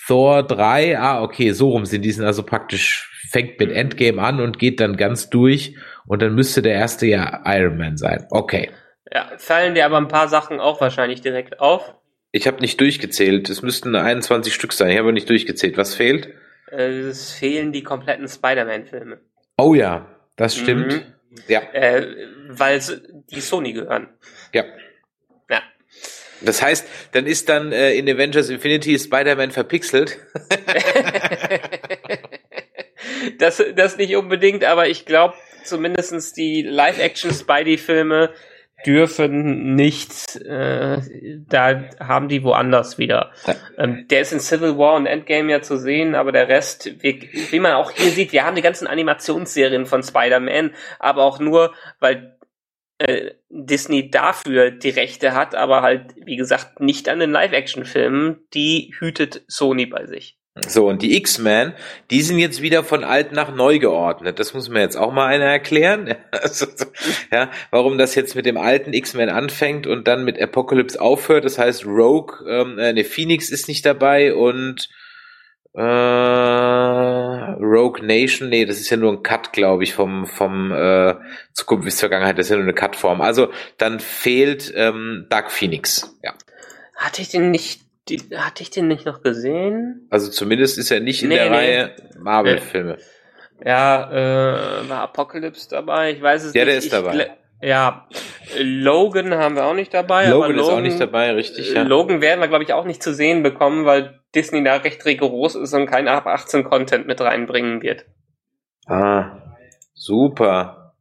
Thor 0.08 0.44
3, 0.44 1.00
ah, 1.00 1.22
okay, 1.22 1.52
so 1.52 1.70
rum 1.70 1.86
sind 1.86 2.04
die 2.04 2.12
sind 2.12 2.26
also 2.26 2.44
praktisch 2.44 3.12
fängt 3.30 3.60
mit 3.60 3.72
Endgame 3.72 4.22
an 4.22 4.40
und 4.40 4.60
geht 4.60 4.80
dann 4.80 4.98
ganz 4.98 5.30
durch 5.30 5.76
und 6.06 6.22
dann 6.22 6.36
müsste 6.36 6.62
der 6.62 6.74
erste 6.74 7.06
ja 7.08 7.42
Iron 7.46 7.78
Man 7.78 7.98
sein. 7.98 8.28
Okay. 8.30 8.70
Ja, 9.12 9.32
fallen 9.38 9.76
dir 9.76 9.86
aber 9.86 9.98
ein 9.98 10.08
paar 10.08 10.28
Sachen 10.28 10.60
auch 10.60 10.82
wahrscheinlich 10.82 11.22
direkt 11.22 11.60
auf. 11.60 11.96
Ich 12.32 12.48
habe 12.48 12.60
nicht 12.60 12.80
durchgezählt. 12.82 13.50
Es 13.50 13.62
müssten 13.62 13.96
21 13.96 14.54
Stück 14.54 14.74
sein. 14.74 14.90
Ich 14.90 14.98
habe 14.98 15.14
nicht 15.14 15.30
durchgezählt. 15.30 15.78
Was 15.78 15.96
fehlt? 15.96 16.34
Äh, 16.70 17.00
es 17.00 17.32
fehlen 17.32 17.72
die 17.72 17.84
kompletten 17.84 18.28
Spider-Man-Filme. 18.28 19.20
Oh 19.58 19.74
ja, 19.74 20.08
das 20.36 20.58
stimmt. 20.58 20.94
Mhm. 20.94 21.02
Ja. 21.48 21.62
Äh, 21.72 22.08
weil 22.50 22.82
die 23.32 23.42
Sony 23.42 23.74
gehören. 23.74 24.10
Ja. 24.54 24.64
Das 26.46 26.62
heißt, 26.62 26.88
dann 27.12 27.26
ist 27.26 27.50
dann 27.50 27.72
äh, 27.72 27.94
in 27.94 28.10
Avengers 28.10 28.50
Infinity 28.50 28.98
Spider-Man 28.98 29.52
verpixelt. 29.52 30.18
das, 33.40 33.64
das 33.76 33.98
nicht 33.98 34.16
unbedingt, 34.16 34.64
aber 34.64 34.88
ich 34.88 35.06
glaube, 35.06 35.36
zumindestens 35.64 36.34
die 36.34 36.62
Live-Action-Spidey-Filme 36.62 38.32
dürfen 38.86 39.76
nicht, 39.76 40.36
äh, 40.42 41.00
da 41.50 41.84
haben 42.00 42.28
die 42.28 42.44
woanders 42.44 43.00
wieder. 43.00 43.32
Ähm, 43.78 44.06
der 44.10 44.22
ist 44.22 44.32
in 44.32 44.40
Civil 44.40 44.78
War 44.78 44.96
und 44.96 45.08
Endgame 45.08 45.52
ja 45.52 45.62
zu 45.62 45.78
sehen, 45.78 46.14
aber 46.14 46.32
der 46.32 46.50
Rest, 46.50 46.92
wie, 47.02 47.30
wie 47.50 47.60
man 47.60 47.74
auch 47.74 47.92
hier 47.92 48.12
sieht, 48.12 48.32
wir 48.32 48.46
haben 48.46 48.56
die 48.56 48.62
ganzen 48.62 48.86
Animationsserien 48.86 49.88
von 49.88 50.04
Spider-Man, 50.04 50.72
aber 51.00 51.24
auch 51.24 51.40
nur, 51.40 51.74
weil 52.00 52.35
äh, 52.98 53.32
Disney 53.50 54.10
dafür 54.10 54.72
die 54.72 54.90
Rechte 54.90 55.34
hat, 55.34 55.56
aber 55.56 55.82
halt, 55.82 56.16
wie 56.24 56.38
gesagt, 56.38 56.80
nicht 56.80 57.10
an 57.10 57.20
den 57.20 57.32
Live-Action-Filmen, 57.32 58.46
die 58.54 58.94
hütet 59.00 59.44
Sony 59.48 59.86
bei 59.86 60.06
sich. 60.06 60.38
So, 60.66 60.88
und 60.88 61.02
die 61.02 61.18
X-Men, 61.18 61.74
die 62.12 62.22
sind 62.22 62.40
jetzt 62.40 62.62
wieder 62.62 62.86
von 62.86 63.04
alt 63.04 63.34
nach 63.34 63.54
neu 63.54 63.78
geordnet. 63.78 64.40
Das 64.40 64.54
muss 64.54 64.70
mir 64.70 64.80
jetzt 64.80 64.96
auch 64.96 65.12
mal 65.12 65.28
einer 65.28 65.46
erklären. 65.46 66.16
Also, 66.32 66.68
ja, 67.32 67.50
warum 67.72 67.98
das 67.98 68.16
jetzt 68.16 68.36
mit 68.36 68.46
dem 68.46 68.58
alten 68.58 68.94
X-Men 68.94 69.30
anfängt 69.30 69.88
und 69.88 70.08
dann 70.08 70.24
mit 70.24 70.40
Apocalypse 70.40 71.02
aufhört. 71.02 71.44
Das 71.44 71.58
heißt, 71.58 71.86
Rogue, 71.86 72.38
ähm, 72.48 72.78
äh, 72.78 72.94
ne, 72.94 73.04
Phoenix 73.04 73.50
ist 73.50 73.68
nicht 73.68 73.86
dabei 73.86 74.34
und 74.34 74.90
äh, 75.76 75.82
Rogue 77.62 78.06
Nation, 78.06 78.50
nee, 78.50 78.66
das 78.66 78.80
ist 78.80 78.90
ja 78.90 78.98
nur 78.98 79.12
ein 79.12 79.24
Cut, 79.24 79.54
glaube 79.54 79.84
ich, 79.84 79.94
vom, 79.94 80.26
vom 80.26 80.72
äh, 80.72 81.16
Zukunft 81.54 81.86
bis 81.86 82.00
Vergangenheit, 82.00 82.38
das 82.38 82.48
ist 82.48 82.52
ja 82.52 82.56
nur 82.56 82.66
eine 82.66 82.74
Cut-Form. 82.74 83.22
Also 83.22 83.50
dann 83.78 84.00
fehlt 84.00 84.72
ähm, 84.76 85.28
Dark 85.30 85.52
Phoenix, 85.52 86.18
ja. 86.24 86.34
Hatte 86.96 87.22
ich 87.22 87.30
den 87.30 87.52
nicht 87.52 87.82
die, 88.08 88.22
hatte 88.36 88.62
ich 88.62 88.70
den 88.70 88.88
nicht 88.88 89.06
noch 89.06 89.22
gesehen? 89.22 90.08
Also 90.12 90.30
zumindest 90.30 90.78
ist 90.78 90.92
er 90.92 91.00
nicht 91.00 91.24
in 91.24 91.30
nee, 91.30 91.36
der 91.36 91.50
nee. 91.50 91.56
Reihe 91.56 91.96
Marvel-Filme. 92.20 92.98
Ja, 93.66 94.12
äh, 94.12 94.90
war 94.90 95.02
Apocalypse 95.02 95.70
dabei? 95.70 96.12
Ich 96.12 96.22
weiß 96.22 96.44
es 96.46 96.54
ja, 96.54 96.66
nicht. 96.66 96.66
Ja, 96.66 96.66
der 96.66 96.78
ist 96.78 96.94
dabei. 96.94 97.38
Ja, 97.62 98.08
Logan 98.60 99.34
haben 99.34 99.56
wir 99.56 99.66
auch 99.66 99.74
nicht 99.74 99.94
dabei. 99.94 100.28
Logan, 100.28 100.52
Logan 100.52 100.60
ist 100.60 100.70
auch 100.70 100.82
nicht 100.82 101.00
dabei, 101.00 101.32
richtig. 101.32 101.74
Ja. 101.74 101.84
Logan 101.84 102.22
werden 102.22 102.42
wir, 102.42 102.48
glaube 102.48 102.64
ich, 102.64 102.74
auch 102.74 102.86
nicht 102.86 103.02
zu 103.02 103.14
sehen 103.14 103.44
bekommen, 103.44 103.86
weil 103.86 104.20
Disney 104.36 104.64
da 104.64 104.76
recht 104.76 105.06
rigoros 105.06 105.56
ist 105.56 105.74
und 105.74 105.88
kein 105.88 106.08
ab 106.08 106.28
18 106.28 106.64
Content 106.64 107.08
mit 107.08 107.22
reinbringen 107.22 107.82
wird. 107.82 108.06
Ah, 108.88 109.56
super. 109.94 110.94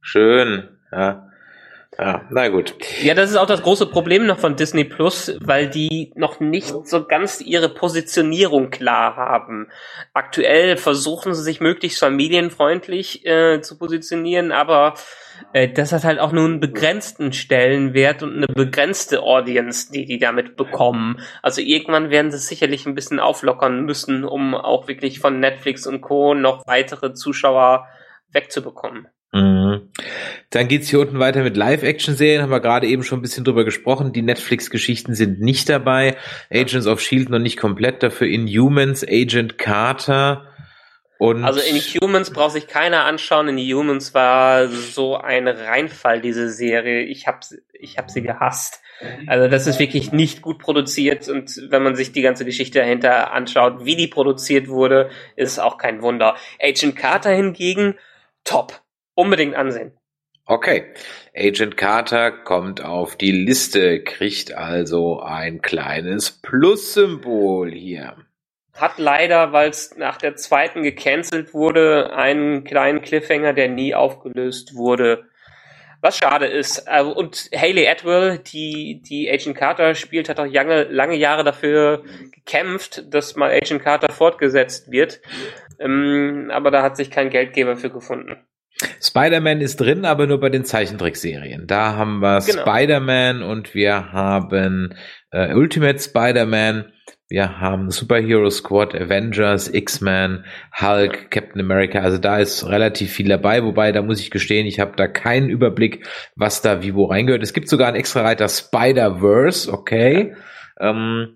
Schön, 0.00 0.68
ja. 0.90 1.28
Ja, 2.00 2.22
na 2.30 2.48
gut. 2.48 2.76
Ja, 3.02 3.14
das 3.14 3.30
ist 3.30 3.36
auch 3.36 3.46
das 3.46 3.62
große 3.62 3.86
Problem 3.86 4.24
noch 4.24 4.38
von 4.38 4.54
Disney 4.54 4.84
Plus, 4.84 5.36
weil 5.40 5.68
die 5.68 6.12
noch 6.14 6.38
nicht 6.38 6.72
so 6.86 7.04
ganz 7.04 7.40
ihre 7.40 7.68
Positionierung 7.68 8.70
klar 8.70 9.16
haben. 9.16 9.66
Aktuell 10.14 10.76
versuchen 10.76 11.34
sie 11.34 11.42
sich 11.42 11.60
möglichst 11.60 11.98
familienfreundlich 11.98 13.26
äh, 13.26 13.62
zu 13.62 13.78
positionieren, 13.78 14.52
aber 14.52 14.94
das 15.74 15.92
hat 15.92 16.04
halt 16.04 16.18
auch 16.18 16.32
nur 16.32 16.44
einen 16.44 16.60
begrenzten 16.60 17.32
Stellenwert 17.32 18.22
und 18.22 18.36
eine 18.36 18.46
begrenzte 18.46 19.22
Audience, 19.22 19.90
die 19.92 20.04
die 20.04 20.18
damit 20.18 20.56
bekommen. 20.56 21.20
Also 21.42 21.60
irgendwann 21.60 22.10
werden 22.10 22.30
sie 22.30 22.38
sicherlich 22.38 22.86
ein 22.86 22.94
bisschen 22.94 23.20
auflockern 23.20 23.84
müssen, 23.84 24.24
um 24.24 24.54
auch 24.54 24.88
wirklich 24.88 25.20
von 25.20 25.40
Netflix 25.40 25.86
und 25.86 26.00
Co. 26.00 26.34
noch 26.34 26.66
weitere 26.66 27.14
Zuschauer 27.14 27.86
wegzubekommen. 28.32 29.08
Mhm. 29.32 29.90
Dann 30.50 30.68
geht's 30.68 30.88
hier 30.88 31.00
unten 31.00 31.18
weiter 31.18 31.42
mit 31.42 31.56
Live-Action-Serien, 31.56 32.42
haben 32.42 32.50
wir 32.50 32.60
gerade 32.60 32.86
eben 32.86 33.02
schon 33.02 33.18
ein 33.18 33.22
bisschen 33.22 33.44
drüber 33.44 33.64
gesprochen. 33.64 34.12
Die 34.12 34.22
Netflix-Geschichten 34.22 35.14
sind 35.14 35.40
nicht 35.40 35.68
dabei. 35.68 36.16
Agents 36.50 36.86
of 36.86 37.00
S.H.I.E.L.D. 37.00 37.30
noch 37.30 37.38
nicht 37.38 37.58
komplett, 37.58 38.02
dafür 38.02 38.26
Inhumans, 38.26 39.04
Agent 39.06 39.58
Carter 39.58 40.47
und... 41.18 41.44
Also 41.44 41.60
Inhumans 41.60 42.30
braucht 42.30 42.52
sich 42.52 42.66
keiner 42.66 43.04
anschauen. 43.04 43.48
Inhumans 43.48 44.14
war 44.14 44.68
so 44.68 45.16
ein 45.16 45.48
Reinfall, 45.48 46.20
diese 46.20 46.50
Serie. 46.50 47.02
Ich 47.02 47.26
hab, 47.26 47.44
ich 47.72 47.98
hab 47.98 48.10
sie 48.10 48.22
gehasst. 48.22 48.80
Also 49.26 49.48
das 49.48 49.66
ist 49.66 49.78
wirklich 49.78 50.12
nicht 50.12 50.42
gut 50.42 50.58
produziert 50.58 51.28
und 51.28 51.62
wenn 51.70 51.84
man 51.84 51.94
sich 51.94 52.10
die 52.10 52.22
ganze 52.22 52.44
Geschichte 52.44 52.80
dahinter 52.80 53.32
anschaut, 53.32 53.84
wie 53.84 53.94
die 53.94 54.08
produziert 54.08 54.66
wurde, 54.68 55.10
ist 55.36 55.60
auch 55.60 55.78
kein 55.78 56.02
Wunder. 56.02 56.36
Agent 56.60 56.96
Carter 56.96 57.30
hingegen, 57.30 57.94
top 58.42 58.80
unbedingt 59.14 59.54
ansehen. 59.54 59.92
Okay. 60.46 60.94
Agent 61.36 61.76
Carter 61.76 62.32
kommt 62.32 62.82
auf 62.82 63.16
die 63.16 63.32
Liste, 63.32 64.02
kriegt 64.02 64.54
also 64.54 65.20
ein 65.20 65.62
kleines 65.62 66.30
Plus-Symbol 66.30 67.70
hier. 67.70 68.16
Hat 68.78 68.98
leider, 68.98 69.52
weil 69.52 69.70
es 69.70 69.96
nach 69.96 70.18
der 70.18 70.36
zweiten 70.36 70.82
gecancelt 70.82 71.52
wurde, 71.52 72.12
einen 72.14 72.64
kleinen 72.64 73.02
Cliffhanger, 73.02 73.52
der 73.52 73.68
nie 73.68 73.94
aufgelöst 73.94 74.74
wurde. 74.74 75.24
Was 76.00 76.16
schade 76.18 76.46
ist. 76.46 76.84
Äh, 76.86 77.02
und 77.02 77.50
Haley 77.54 77.88
Atwell, 77.88 78.38
die, 78.38 79.02
die 79.02 79.28
Agent 79.28 79.56
Carter 79.56 79.94
spielt, 79.96 80.28
hat 80.28 80.38
auch 80.38 80.46
lange, 80.46 80.84
lange 80.84 81.16
Jahre 81.16 81.42
dafür 81.42 82.04
gekämpft, 82.32 83.12
dass 83.12 83.34
mal 83.34 83.50
Agent 83.50 83.82
Carter 83.82 84.12
fortgesetzt 84.12 84.92
wird. 84.92 85.20
Ähm, 85.80 86.50
aber 86.52 86.70
da 86.70 86.82
hat 86.82 86.96
sich 86.96 87.10
kein 87.10 87.30
Geldgeber 87.30 87.76
für 87.76 87.90
gefunden. 87.90 88.36
Spider-Man 89.02 89.60
ist 89.60 89.80
drin, 89.80 90.04
aber 90.04 90.28
nur 90.28 90.38
bei 90.38 90.50
den 90.50 90.64
Zeichentrickserien. 90.64 91.66
Da 91.66 91.96
haben 91.96 92.20
wir 92.20 92.40
genau. 92.40 92.62
Spider-Man 92.62 93.42
und 93.42 93.74
wir 93.74 94.12
haben 94.12 94.94
äh, 95.32 95.52
Ultimate 95.52 95.98
Spider-Man, 95.98 96.92
wir 97.28 97.60
haben 97.60 97.90
Superhero 97.90 98.48
Squad, 98.48 98.94
Avengers, 98.94 99.68
X-Men, 99.72 100.44
Hulk, 100.80 101.30
Captain 101.30 101.60
America. 101.60 102.00
Also 102.00 102.16
da 102.16 102.38
ist 102.38 102.66
relativ 102.66 103.12
viel 103.12 103.28
dabei, 103.28 103.64
wobei 103.64 103.92
da 103.92 104.00
muss 104.00 104.20
ich 104.20 104.30
gestehen, 104.30 104.66
ich 104.66 104.80
habe 104.80 104.92
da 104.96 105.08
keinen 105.08 105.50
Überblick, 105.50 106.06
was 106.36 106.62
da 106.62 106.82
wie 106.82 106.94
wo 106.94 107.04
reingehört. 107.04 107.42
Es 107.42 107.52
gibt 107.52 107.68
sogar 107.68 107.88
einen 107.88 107.96
extra 107.96 108.22
Reiter 108.22 108.48
Spider-Verse, 108.48 109.70
okay. 109.70 110.34
Ähm, 110.80 111.34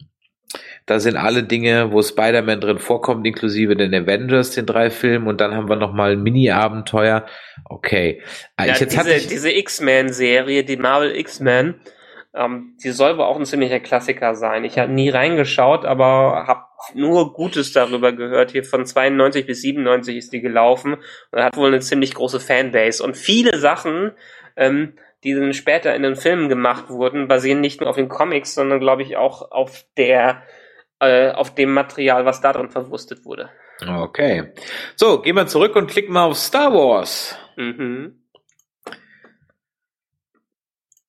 da 0.87 0.99
sind 0.99 1.17
alle 1.17 1.43
Dinge, 1.43 1.93
wo 1.93 2.03
Spider-Man 2.03 2.61
drin 2.61 2.79
vorkommt, 2.79 3.27
inklusive 3.27 3.77
den 3.77 3.95
Avengers, 3.95 4.51
den 4.51 4.67
drei 4.67 4.91
Filmen. 4.91 5.29
Und 5.29 5.41
dann 5.41 5.55
haben 5.55 5.69
wir 5.69 5.77
nochmal 5.77 6.13
ein 6.13 6.23
Mini-Abenteuer. 6.23 7.27
Okay. 7.67 8.23
Ah, 8.57 8.67
ja, 8.67 8.73
ich, 8.75 8.81
jetzt 8.81 8.97
diese, 8.97 9.29
diese 9.29 9.53
X-Men-Serie, 9.53 10.65
die 10.65 10.77
Marvel 10.77 11.15
X-Men, 11.17 11.77
ähm, 12.35 12.77
die 12.83 12.91
soll 12.91 13.19
wohl 13.19 13.25
auch 13.25 13.39
ein 13.39 13.45
ziemlicher 13.45 13.81
Klassiker 13.81 14.35
sein. 14.35 14.65
Ich 14.65 14.79
habe 14.79 14.91
nie 14.91 15.11
reingeschaut, 15.11 15.85
aber 15.85 16.47
habe 16.47 16.65
nur 16.95 17.35
Gutes 17.35 17.73
darüber 17.73 18.13
gehört. 18.13 18.53
Hier 18.53 18.65
von 18.65 18.87
92 18.87 19.47
bis 19.47 19.61
97 19.63 20.17
ist 20.17 20.33
die 20.33 20.41
gelaufen 20.41 20.97
und 21.31 21.43
hat 21.43 21.57
wohl 21.57 21.69
eine 21.69 21.81
ziemlich 21.81 22.15
große 22.15 22.41
Fanbase. 22.41 23.03
Und 23.03 23.17
viele 23.17 23.59
Sachen, 23.59 24.13
ähm, 24.57 24.95
die 25.25 25.35
dann 25.35 25.53
später 25.53 25.95
in 25.95 26.03
den 26.03 26.17
Filmen 26.17 26.49
gemacht 26.49 26.89
wurden, 26.89 27.29
basieren 27.29 27.61
nicht 27.61 27.81
nur 27.81 27.91
auf 27.91 27.97
den 27.97 28.09
Comics, 28.09 28.55
sondern 28.55 28.81
glaube 28.81 29.03
ich 29.03 29.17
auch 29.17 29.53
auf 29.53 29.85
der 29.97 30.43
äh, 31.01 31.33
auf 31.33 31.55
dem 31.55 31.73
Material, 31.75 32.25
was 32.25 32.41
da 32.41 32.53
drin 32.53 32.71
verwurstet 32.71 33.25
wurde. 33.25 33.51
Okay. 33.87 34.53
So, 34.97 35.21
gehen 35.21 35.37
wir 35.37 35.47
zurück 35.47 35.77
und 35.77 35.91
klicken 35.91 36.13
mal 36.13 36.25
auf 36.25 36.37
Star 36.37 36.73
Wars. 36.73 37.37
Mhm. 37.57 38.23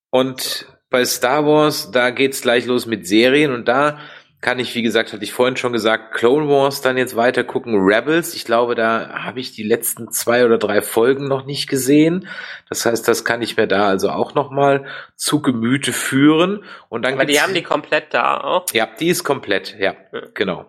Und 0.10 0.73
bei 0.94 1.06
Star 1.06 1.44
Wars, 1.48 1.90
da 1.90 2.12
geht's 2.12 2.44
gleich 2.44 2.68
los 2.68 2.86
mit 2.86 3.08
Serien 3.08 3.52
und 3.52 3.68
da 3.68 3.98
kann 4.42 4.60
ich, 4.60 4.76
wie 4.76 4.84
gesagt, 4.84 5.12
hatte 5.12 5.24
ich 5.24 5.34
vorhin 5.34 5.58
schon 5.58 5.74
gesagt, 5.74 6.14
Clone 6.14 6.48
Wars 6.48 6.82
dann 6.82 6.98
jetzt 6.98 7.16
weiter 7.16 7.44
gucken. 7.44 7.80
Rebels, 7.84 8.36
ich 8.36 8.46
glaube, 8.46 8.76
da 8.76 9.24
habe 9.24 9.40
ich 9.40 9.54
die 9.54 9.64
letzten 9.64 10.12
zwei 10.12 10.46
oder 10.46 10.60
drei 10.60 10.84
Folgen 10.84 11.28
noch 11.28 11.48
nicht 11.48 11.68
gesehen. 11.68 12.28
Das 12.70 12.86
heißt, 12.86 13.08
das 13.08 13.26
kann 13.26 13.42
ich 13.42 13.58
mir 13.58 13.66
da 13.66 13.88
also 13.88 14.10
auch 14.10 14.36
noch 14.36 14.52
mal 14.52 14.86
zu 15.16 15.42
Gemüte 15.42 15.94
führen. 15.94 16.64
Und 16.90 17.06
dann 17.06 17.16
Aber 17.16 17.26
die 17.26 17.42
haben 17.42 17.56
die 17.56 17.64
komplett 17.64 18.14
da 18.14 18.38
auch? 18.38 18.66
Ja, 18.72 18.88
die 19.00 19.08
ist 19.08 19.24
komplett, 19.24 19.76
ja, 19.80 19.96
ja. 20.12 20.22
genau. 20.36 20.68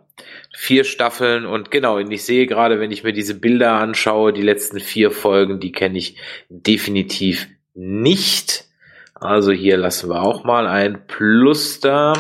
Vier 0.57 0.85
Staffeln 0.85 1.45
und 1.45 1.71
genau, 1.71 1.99
und 1.99 2.11
ich 2.11 2.25
sehe 2.25 2.47
gerade, 2.47 2.81
wenn 2.81 2.93
ich 2.93 3.05
mir 3.05 3.13
diese 3.13 3.39
Bilder 3.39 3.73
anschaue, 3.73 4.33
die 4.33 4.41
letzten 4.41 4.81
vier 4.81 5.11
Folgen, 5.11 5.61
die 5.61 5.73
kenne 5.73 5.99
ich 5.99 6.17
definitiv 6.49 7.49
nicht. 7.75 8.65
Also 9.25 9.53
hier 9.53 9.79
lassen 9.79 10.11
wir 10.11 10.23
auch 10.23 10.45
mal 10.45 10.67
ein 10.67 11.07
Plus 11.07 11.81
da. 11.81 12.13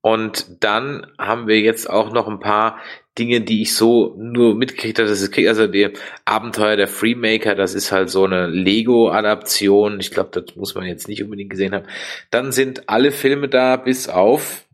Und 0.00 0.64
dann 0.64 1.06
haben 1.16 1.46
wir 1.46 1.60
jetzt 1.60 1.88
auch 1.88 2.12
noch 2.12 2.26
ein 2.26 2.40
paar 2.40 2.80
Dinge, 3.18 3.40
die 3.40 3.62
ich 3.62 3.74
so 3.74 4.14
nur 4.18 4.56
mitgekriegt 4.56 4.98
habe. 4.98 5.08
Das 5.08 5.22
ist, 5.22 5.38
also 5.38 5.68
die 5.68 5.92
Abenteuer 6.24 6.76
der 6.76 6.88
Freemaker, 6.88 7.54
das 7.54 7.74
ist 7.74 7.92
halt 7.92 8.10
so 8.10 8.24
eine 8.24 8.48
Lego-Adaption. 8.48 10.00
Ich 10.00 10.10
glaube, 10.10 10.40
das 10.40 10.56
muss 10.56 10.74
man 10.74 10.86
jetzt 10.86 11.08
nicht 11.08 11.22
unbedingt 11.22 11.50
gesehen 11.50 11.72
haben. 11.72 11.86
Dann 12.30 12.50
sind 12.50 12.88
alle 12.88 13.12
Filme 13.12 13.48
da, 13.48 13.76
bis 13.76 14.08
auf 14.08 14.64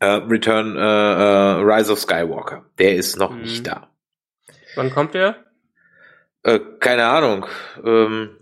äh, 0.00 0.06
Return, 0.06 0.76
äh, 0.76 0.80
äh, 0.80 1.62
Rise 1.62 1.92
of 1.92 2.00
Skywalker. 2.00 2.64
Der 2.78 2.96
ist 2.96 3.16
noch 3.16 3.30
mhm. 3.30 3.42
nicht 3.42 3.66
da. 3.66 3.88
Wann 4.74 4.90
kommt 4.90 5.14
der? 5.14 5.36
Äh, 6.42 6.58
keine 6.80 7.06
Ahnung. 7.06 7.46
Ähm, 7.84 8.37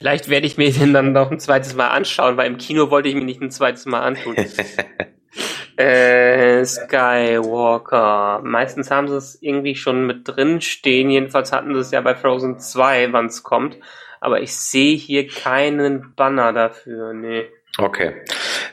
Vielleicht 0.00 0.30
werde 0.30 0.46
ich 0.46 0.56
mir 0.56 0.72
den 0.78 0.92
dann 0.94 1.12
noch 1.12 1.30
ein 1.30 1.38
zweites 1.38 1.76
Mal 1.76 1.88
anschauen, 1.88 2.36
weil 2.36 2.46
im 2.46 2.56
Kino 2.58 2.90
wollte 2.90 3.08
ich 3.08 3.14
mir 3.14 3.24
nicht 3.24 3.42
ein 3.42 3.50
zweites 3.50 3.84
Mal 3.84 4.00
antun. 4.00 4.34
äh, 5.76 6.64
Skywalker. 6.64 8.40
Meistens 8.42 8.90
haben 8.90 9.08
sie 9.08 9.16
es 9.16 9.38
irgendwie 9.42 9.76
schon 9.76 10.06
mit 10.06 10.26
drin 10.26 10.62
stehen. 10.62 11.10
Jedenfalls 11.10 11.52
hatten 11.52 11.74
sie 11.74 11.80
es 11.80 11.90
ja 11.90 12.00
bei 12.00 12.14
Frozen 12.14 12.58
2, 12.58 13.12
wann 13.12 13.26
es 13.26 13.42
kommt. 13.42 13.76
Aber 14.20 14.40
ich 14.40 14.56
sehe 14.56 14.96
hier 14.96 15.28
keinen 15.28 16.14
Banner 16.14 16.54
dafür. 16.54 17.12
Nee. 17.12 17.44
Okay. 17.76 18.14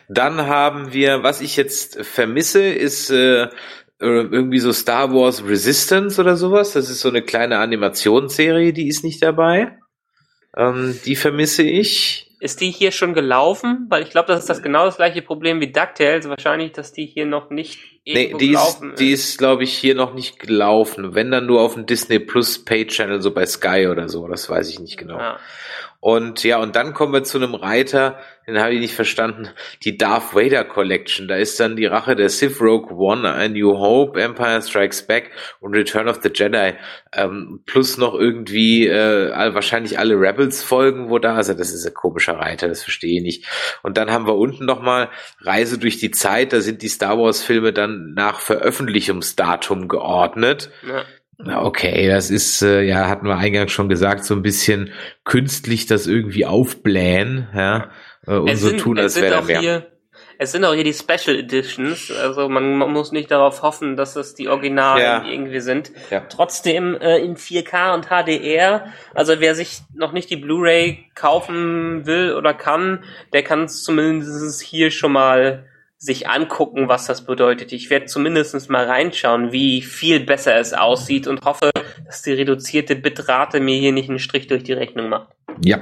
Dann 0.08 0.48
haben 0.48 0.94
wir, 0.94 1.24
was 1.24 1.42
ich 1.42 1.58
jetzt 1.58 2.06
vermisse, 2.06 2.64
ist 2.64 3.10
äh, 3.12 3.48
irgendwie 4.00 4.60
so 4.60 4.72
Star 4.72 5.14
Wars 5.14 5.46
Resistance 5.46 6.22
oder 6.22 6.38
sowas. 6.38 6.72
Das 6.72 6.90
ist 6.90 7.02
so 7.02 7.10
eine 7.10 7.22
kleine 7.22 7.60
Animationsserie, 7.60 8.72
die 8.72 8.88
ist 8.88 9.04
nicht 9.04 9.22
dabei. 9.22 9.78
Ähm, 10.58 11.00
die 11.06 11.16
vermisse 11.16 11.64
ich. 11.64 12.32
Ist 12.40 12.62
die 12.62 12.70
hier 12.70 12.92
schon 12.92 13.14
gelaufen? 13.14 13.88
Weil 13.90 14.04
ich 14.04 14.10
glaube, 14.10 14.28
das 14.28 14.42
ist 14.42 14.50
das 14.50 14.62
genau 14.62 14.86
das 14.86 14.98
gleiche 14.98 15.22
Problem 15.22 15.60
wie 15.60 15.72
DuckTales. 15.72 16.30
Wahrscheinlich, 16.30 16.72
dass 16.72 16.94
die 16.94 17.06
hier 17.06 17.26
noch 17.26 17.50
nicht 17.50 17.80
nee, 18.06 18.34
die 18.40 18.54
ist, 18.54 18.84
ist. 18.84 19.00
Die 19.00 19.12
ist, 19.12 19.38
glaube 19.38 19.64
ich, 19.64 19.74
hier 19.74 19.96
noch 19.96 20.14
nicht 20.14 20.40
gelaufen. 20.40 21.16
Wenn 21.16 21.32
dann 21.32 21.48
nur 21.48 21.62
auf 21.62 21.74
dem 21.74 21.86
Disney 21.86 22.20
Plus 22.20 22.64
Pay 22.64 22.88
Channel, 22.88 23.22
so 23.22 23.32
bei 23.32 23.46
Sky 23.46 23.88
oder 23.88 24.08
so. 24.08 24.28
Das 24.28 24.50
weiß 24.50 24.70
ich 24.70 24.80
nicht 24.80 24.98
genau. 24.98 25.18
Ah. 25.18 25.40
Und 26.08 26.46
ja, 26.46 26.58
und 26.60 26.78
dann 26.78 26.94
kommen 26.94 27.12
wir 27.12 27.26
zu 27.26 27.38
einem 27.38 27.54
Reiter, 27.54 28.18
den 28.48 28.58
habe 28.62 28.74
ich 28.74 28.80
nicht 28.80 28.96
verstanden. 28.96 29.50
Die 29.84 29.98
Darth 29.98 30.34
Vader 30.34 30.64
Collection. 30.64 31.28
Da 31.28 31.36
ist 31.36 31.60
dann 31.60 31.76
die 31.76 31.86
Rache 31.86 32.16
der 32.16 32.30
Sith 32.30 32.62
Rogue 32.62 32.96
One, 32.96 33.30
A 33.30 33.50
New 33.50 33.78
Hope, 33.78 34.18
Empire 34.22 34.62
Strikes 34.62 35.06
Back 35.06 35.32
und 35.60 35.76
Return 35.76 36.08
of 36.08 36.22
the 36.24 36.30
Jedi. 36.34 36.76
Ähm, 37.12 37.60
plus 37.66 37.98
noch 37.98 38.14
irgendwie 38.14 38.88
äh, 38.88 39.54
wahrscheinlich 39.54 40.00
alle 40.00 40.14
Rebels 40.14 40.64
Folgen, 40.64 41.10
wo 41.10 41.20
da, 41.20 41.36
also 41.36 41.54
das 41.54 41.74
ist 41.74 41.86
ein 41.86 41.94
komischer 41.94 42.38
Reiter, 42.38 42.70
das 42.70 42.84
verstehe 42.84 43.18
ich 43.18 43.24
nicht. 43.24 43.46
Und 43.84 43.98
dann 43.98 44.10
haben 44.10 44.28
wir 44.28 44.38
unten 44.38 44.64
nochmal 44.64 45.10
Reise 45.42 45.78
durch 45.78 45.98
die 45.98 46.12
Zeit. 46.12 46.54
Da 46.54 46.62
sind 46.62 46.84
die 46.84 46.88
Star 46.88 47.20
Wars 47.20 47.44
Filme 47.44 47.74
dann 47.74 48.14
nach 48.14 48.40
Veröffentlichungsdatum 48.40 49.90
geordnet. 49.90 50.72
Ja. 50.88 51.04
Okay, 51.40 52.08
das 52.08 52.32
ist, 52.32 52.64
äh, 52.64 52.82
ja, 52.82 53.08
hatten 53.08 53.28
wir 53.28 53.38
eingangs 53.38 53.72
schon 53.72 53.90
gesagt, 53.90 54.26
so 54.26 54.34
ein 54.34 54.42
bisschen 54.42 54.92
künstlich 55.24 55.86
das 55.86 56.08
irgendwie 56.08 56.46
aufblähen, 56.46 57.48
ja, 57.54 57.92
äh, 58.26 58.38
und 58.38 58.56
so 58.56 58.72
tun, 58.72 58.98
als 58.98 59.22
wäre 59.22 59.36
da 59.36 59.42
mehr. 59.42 59.60
Hier, 59.60 59.88
es 60.40 60.52
sind 60.52 60.66
auch 60.66 60.74
hier 60.74 60.84
die 60.84 60.94
Special 60.94 61.38
Editions, 61.38 62.12
also 62.12 62.50
man, 62.50 62.78
man 62.78 62.92
muss 62.92 63.12
nicht 63.12 63.30
darauf 63.30 63.62
hoffen, 63.62 63.96
dass 63.96 64.16
es 64.16 64.34
die 64.34 64.48
Originalen 64.48 65.02
ja. 65.02 65.26
irgendwie 65.26 65.60
sind. 65.60 65.92
Ja. 66.10 66.22
Trotzdem 66.22 66.96
äh, 66.96 67.18
in 67.18 67.38
4K 67.38 67.94
und 67.94 68.08
HDR, 68.08 68.88
also 69.14 69.40
wer 69.40 69.54
sich 69.54 69.82
noch 69.94 70.14
nicht 70.14 70.32
die 70.32 70.38
Blu-ray 70.38 71.06
kaufen 71.14 72.08
will 72.08 72.34
oder 72.34 72.56
kann, 72.56 73.04
der 73.34 73.44
kann 73.44 73.66
es 73.66 73.84
zumindest 73.84 74.62
hier 74.62 74.90
schon 74.90 75.12
mal 75.12 75.66
sich 75.98 76.30
angucken, 76.30 76.88
was 76.88 77.08
das 77.08 77.26
bedeutet. 77.26 77.72
Ich 77.74 77.90
werde 77.90 78.06
zumindest 78.06 78.70
mal 78.70 78.86
reinschauen, 78.86 79.52
wie 79.52 79.82
viel 79.82 80.20
besser 80.20 80.56
es 80.58 80.74
aussieht 80.74 81.28
und 81.28 81.44
hoffe, 81.44 81.72
dass 82.06 82.22
die 82.22 82.34
reduzierte 82.34 82.96
Bitrate 82.96 83.60
mir 83.60 83.78
hier 83.78 83.92
nicht 83.92 84.10
einen 84.10 84.20
Strich 84.20 84.48
durch 84.48 84.64
die 84.64 84.74
Rechnung 84.74 85.10
macht. 85.10 85.30
Ja. 85.64 85.80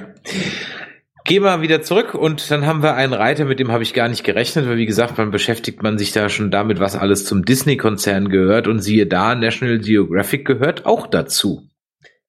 Gehen 1.25 1.43
wir 1.43 1.61
wieder 1.61 1.81
zurück 1.81 2.13
und 2.13 2.51
dann 2.51 2.67
haben 2.67 2.83
wir 2.83 2.93
einen 2.93 3.13
Reiter, 3.13 3.45
mit 3.45 3.59
dem 3.59 3.71
habe 3.71 3.81
ich 3.81 3.95
gar 3.95 4.07
nicht 4.07 4.23
gerechnet, 4.23 4.67
weil 4.67 4.77
wie 4.77 4.85
gesagt, 4.85 5.17
man 5.17 5.31
beschäftigt 5.31 5.81
man 5.81 5.97
sich 5.97 6.11
da 6.11 6.29
schon 6.29 6.51
damit, 6.51 6.79
was 6.79 6.95
alles 6.95 7.25
zum 7.25 7.43
Disney-Konzern 7.43 8.29
gehört 8.29 8.67
und 8.67 8.79
siehe 8.79 9.07
da, 9.07 9.33
National 9.33 9.79
Geographic 9.79 10.45
gehört 10.45 10.85
auch 10.85 11.07
dazu. 11.07 11.67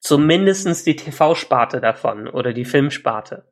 Zumindestens 0.01 0.83
die 0.83 0.97
TV-Sparte 0.97 1.81
davon 1.81 2.27
oder 2.27 2.55
die 2.55 2.65
Filmsparte. 2.65 3.45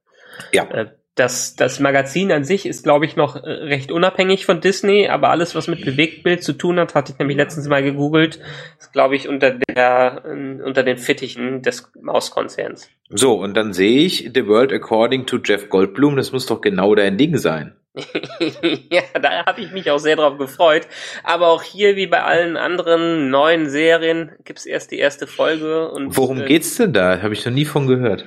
Ja. 0.53 0.64
Äh, 0.70 0.93
das, 1.15 1.55
das 1.55 1.79
Magazin 1.79 2.33
an 2.33 2.45
sich 2.45 2.67
ist, 2.67 2.83
glaube 2.83 3.05
ich, 3.05 3.15
noch 3.15 3.37
äh, 3.37 3.49
recht 3.49 3.93
unabhängig 3.93 4.47
von 4.47 4.61
Disney, 4.61 5.09
aber 5.09 5.31
alles, 5.31 5.55
was 5.55 5.69
mit 5.69 5.85
Bewegtbild 5.85 6.43
zu 6.43 6.55
tun 6.55 6.81
hat, 6.81 6.95
hatte 6.95 7.12
ich 7.12 7.19
nämlich 7.19 7.37
letztens 7.37 7.69
mal 7.69 7.83
gegoogelt, 7.83 8.41
ist, 8.81 8.93
glaube 8.93 9.15
ich, 9.15 9.29
unter 9.29 9.53
der, 9.53 10.23
äh, 10.25 10.62
unter 10.62 10.83
den 10.83 10.99
Fittichen 10.99 11.62
des 11.62 11.91
Mauskonzerns. 12.01 12.91
So, 13.11 13.35
und 13.41 13.55
dann 13.55 13.73
sehe 13.73 14.05
ich 14.05 14.31
The 14.35 14.47
World 14.49 14.73
According 14.73 15.27
to 15.27 15.39
Jeff 15.45 15.69
Goldblum, 15.69 16.17
das 16.17 16.33
muss 16.33 16.47
doch 16.47 16.61
genau 16.61 16.95
dein 16.97 17.17
Ding 17.17 17.37
sein. 17.37 17.77
ja, 18.91 19.03
da 19.21 19.47
habe 19.47 19.61
ich 19.61 19.71
mich 19.71 19.89
auch 19.93 19.99
sehr 19.99 20.17
drauf 20.17 20.37
gefreut. 20.37 20.89
Aber 21.23 21.47
auch 21.47 21.62
hier, 21.62 21.95
wie 21.95 22.09
bei 22.09 22.25
allen 22.25 22.57
anderen 22.57 23.31
neuen 23.31 23.71
Serien, 23.71 24.33
gibt's 24.45 24.67
erst 24.67 24.91
die 24.91 24.99
erste 24.99 25.29
Folge. 25.29 25.89
Und, 25.91 26.17
Worum 26.17 26.41
äh, 26.41 26.47
geht's 26.47 26.77
denn 26.77 26.93
da? 26.93 27.23
Habe 27.23 27.35
ich 27.35 27.45
noch 27.47 27.53
nie 27.53 27.65
von 27.65 27.87
gehört. 27.87 28.25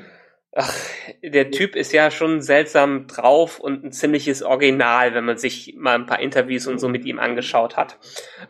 Ach, 0.59 0.73
der 1.21 1.51
Typ 1.51 1.75
ist 1.75 1.93
ja 1.93 2.09
schon 2.09 2.41
seltsam 2.41 3.05
drauf 3.05 3.59
und 3.59 3.83
ein 3.83 3.91
ziemliches 3.91 4.41
Original, 4.41 5.13
wenn 5.13 5.23
man 5.23 5.37
sich 5.37 5.75
mal 5.77 5.93
ein 5.93 6.07
paar 6.07 6.19
Interviews 6.19 6.65
und 6.65 6.79
so 6.79 6.89
mit 6.89 7.05
ihm 7.05 7.19
angeschaut 7.19 7.77
hat. 7.77 7.99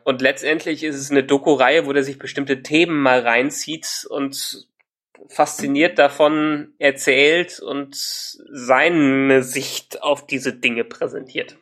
Und 0.05 0.22
letztendlich 0.22 0.86
ist 0.86 0.95
es 0.95 1.12
eine 1.12 1.26
Doku-Reihe, 1.26 1.86
wo 1.86 1.91
der 1.91 2.03
sich 2.03 2.18
bestimmte 2.18 2.64
Themen 2.64 3.01
mal 3.01 3.20
reinzieht 3.20 4.08
und 4.10 4.68
fasziniert 5.28 5.99
davon 5.99 6.74
erzählt 6.78 7.60
und 7.60 7.93
seine 7.93 9.43
Sicht 9.43 10.01
auf 10.01 10.26
diese 10.26 10.53
Dinge 10.53 10.86
präsentiert. 10.86 11.58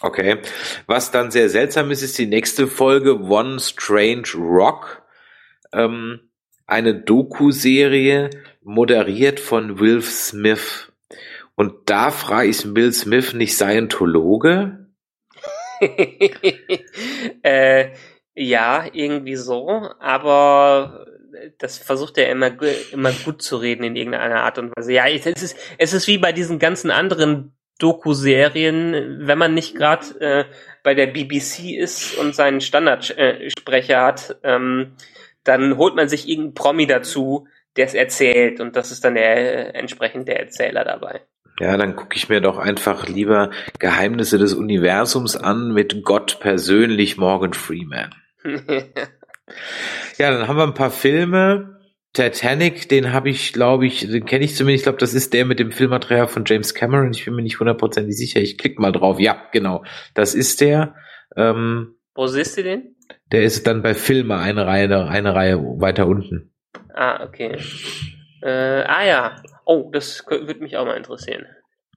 Okay. 0.00 0.38
Was 0.86 1.10
dann 1.10 1.30
sehr 1.30 1.50
seltsam 1.50 1.90
ist, 1.90 2.00
ist 2.00 2.16
die 2.16 2.26
nächste 2.26 2.66
Folge 2.66 3.20
One 3.20 3.60
Strange 3.60 4.28
Rock. 4.36 5.02
Ähm, 5.74 6.30
eine 6.66 6.94
Doku-Serie, 6.94 8.30
moderiert 8.64 9.40
von 9.40 9.78
Will 9.78 10.02
Smith. 10.02 10.92
Und 11.54 11.90
da 11.90 12.10
frage 12.10 12.48
ich 12.48 12.74
Will 12.74 12.92
Smith 12.92 13.34
nicht 13.34 13.54
Scientologe? 13.54 14.86
äh, 17.42 17.90
ja, 18.34 18.86
irgendwie 18.92 19.36
so, 19.36 19.90
aber 19.98 21.06
das 21.58 21.78
versucht 21.78 22.18
er 22.18 22.30
immer, 22.30 22.52
immer 22.92 23.12
gut 23.24 23.42
zu 23.42 23.56
reden 23.56 23.84
in 23.84 23.96
irgendeiner 23.96 24.42
Art 24.42 24.58
und 24.58 24.72
Weise. 24.76 24.92
Ja, 24.92 25.06
es 25.08 25.26
ist, 25.26 25.56
es 25.78 25.92
ist 25.92 26.06
wie 26.06 26.18
bei 26.18 26.32
diesen 26.32 26.58
ganzen 26.58 26.90
anderen 26.90 27.54
Doku-Serien, 27.78 29.26
wenn 29.26 29.38
man 29.38 29.54
nicht 29.54 29.74
gerade 29.74 30.20
äh, 30.20 30.44
bei 30.82 30.94
der 30.94 31.08
BBC 31.08 31.76
ist 31.76 32.16
und 32.16 32.34
seinen 32.34 32.60
Standardsprecher 32.60 34.02
hat, 34.02 34.36
ähm, 34.44 34.92
dann 35.42 35.76
holt 35.76 35.96
man 35.96 36.08
sich 36.08 36.28
irgendeinen 36.28 36.54
Promi 36.54 36.86
dazu, 36.86 37.48
der 37.76 37.86
es 37.86 37.94
erzählt 37.94 38.60
und 38.60 38.76
das 38.76 38.90
ist 38.90 39.04
dann 39.04 39.14
der 39.14 39.74
äh, 39.74 39.78
entsprechend 39.78 40.28
der 40.28 40.40
Erzähler 40.40 40.84
dabei. 40.84 41.22
Ja, 41.60 41.76
dann 41.76 41.96
gucke 41.96 42.16
ich 42.16 42.28
mir 42.28 42.40
doch 42.40 42.58
einfach 42.58 43.08
lieber 43.08 43.50
Geheimnisse 43.78 44.38
des 44.38 44.54
Universums 44.54 45.36
an 45.36 45.72
mit 45.72 46.02
Gott 46.02 46.40
persönlich 46.40 47.18
Morgan 47.18 47.52
Freeman. 47.52 48.14
ja, 50.18 50.30
dann 50.30 50.48
haben 50.48 50.56
wir 50.56 50.64
ein 50.64 50.74
paar 50.74 50.90
Filme. 50.90 51.78
Titanic, 52.14 52.88
den 52.90 53.12
habe 53.12 53.30
ich, 53.30 53.52
glaube 53.54 53.86
ich, 53.86 54.00
den 54.00 54.26
kenne 54.26 54.44
ich 54.44 54.54
zumindest. 54.54 54.82
Ich 54.82 54.84
glaube, 54.84 54.98
das 54.98 55.14
ist 55.14 55.32
der 55.32 55.46
mit 55.46 55.58
dem 55.58 55.72
Filmmaterial 55.72 56.28
von 56.28 56.44
James 56.46 56.74
Cameron. 56.74 57.12
Ich 57.12 57.24
bin 57.24 57.34
mir 57.34 57.42
nicht 57.42 57.58
hundertprozentig 57.58 58.16
sicher. 58.16 58.40
Ich 58.40 58.58
klicke 58.58 58.82
mal 58.82 58.92
drauf. 58.92 59.18
Ja, 59.18 59.48
genau. 59.52 59.84
Das 60.14 60.34
ist 60.34 60.60
der. 60.60 60.94
Ähm, 61.36 61.94
Wo 62.14 62.26
siehst 62.26 62.58
du 62.58 62.62
den? 62.62 62.96
Der 63.30 63.44
ist 63.44 63.66
dann 63.66 63.82
bei 63.82 63.94
Filme 63.94 64.36
eine 64.36 64.66
Reihe, 64.66 65.08
eine 65.08 65.34
Reihe 65.34 65.58
weiter 65.58 66.06
unten. 66.06 66.51
Ah, 66.94 67.24
okay. 67.24 67.58
Äh, 68.42 68.82
ah 68.82 69.04
ja. 69.04 69.42
Oh, 69.64 69.90
das 69.92 70.24
würde 70.28 70.60
mich 70.60 70.76
auch 70.76 70.84
mal 70.84 70.96
interessieren. 70.96 71.46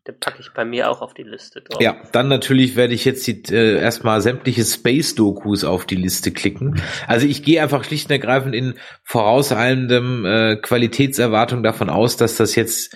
Den 0.08 0.20
packe 0.20 0.40
ich 0.40 0.54
bei 0.54 0.66
mir 0.66 0.92
auch 0.92 1.02
auf 1.02 1.16
die 1.16 1.24
Liste 1.24 1.62
drauf. 1.62 1.82
Ja, 1.82 1.96
dann 2.12 2.28
natürlich 2.28 2.76
werde 2.76 2.94
ich 2.94 3.06
jetzt 3.06 3.26
die, 3.26 3.42
äh, 3.52 3.80
erstmal 3.80 4.22
sämtliche 4.22 4.64
Space-Dokus 4.64 5.64
auf 5.64 5.86
die 5.86 5.96
Liste 5.96 6.32
klicken. 6.32 6.80
Also 7.08 7.26
ich 7.26 7.42
gehe 7.42 7.62
einfach 7.64 7.84
schlicht 7.84 8.06
und 8.06 8.12
ergreifend 8.12 8.54
in 8.54 8.76
vorauseilendem 9.04 10.26
äh, 10.26 10.56
Qualitätserwartung 10.58 11.64
davon 11.64 11.90
aus, 11.90 12.18
dass 12.18 12.36
das 12.36 12.54
jetzt 12.54 12.96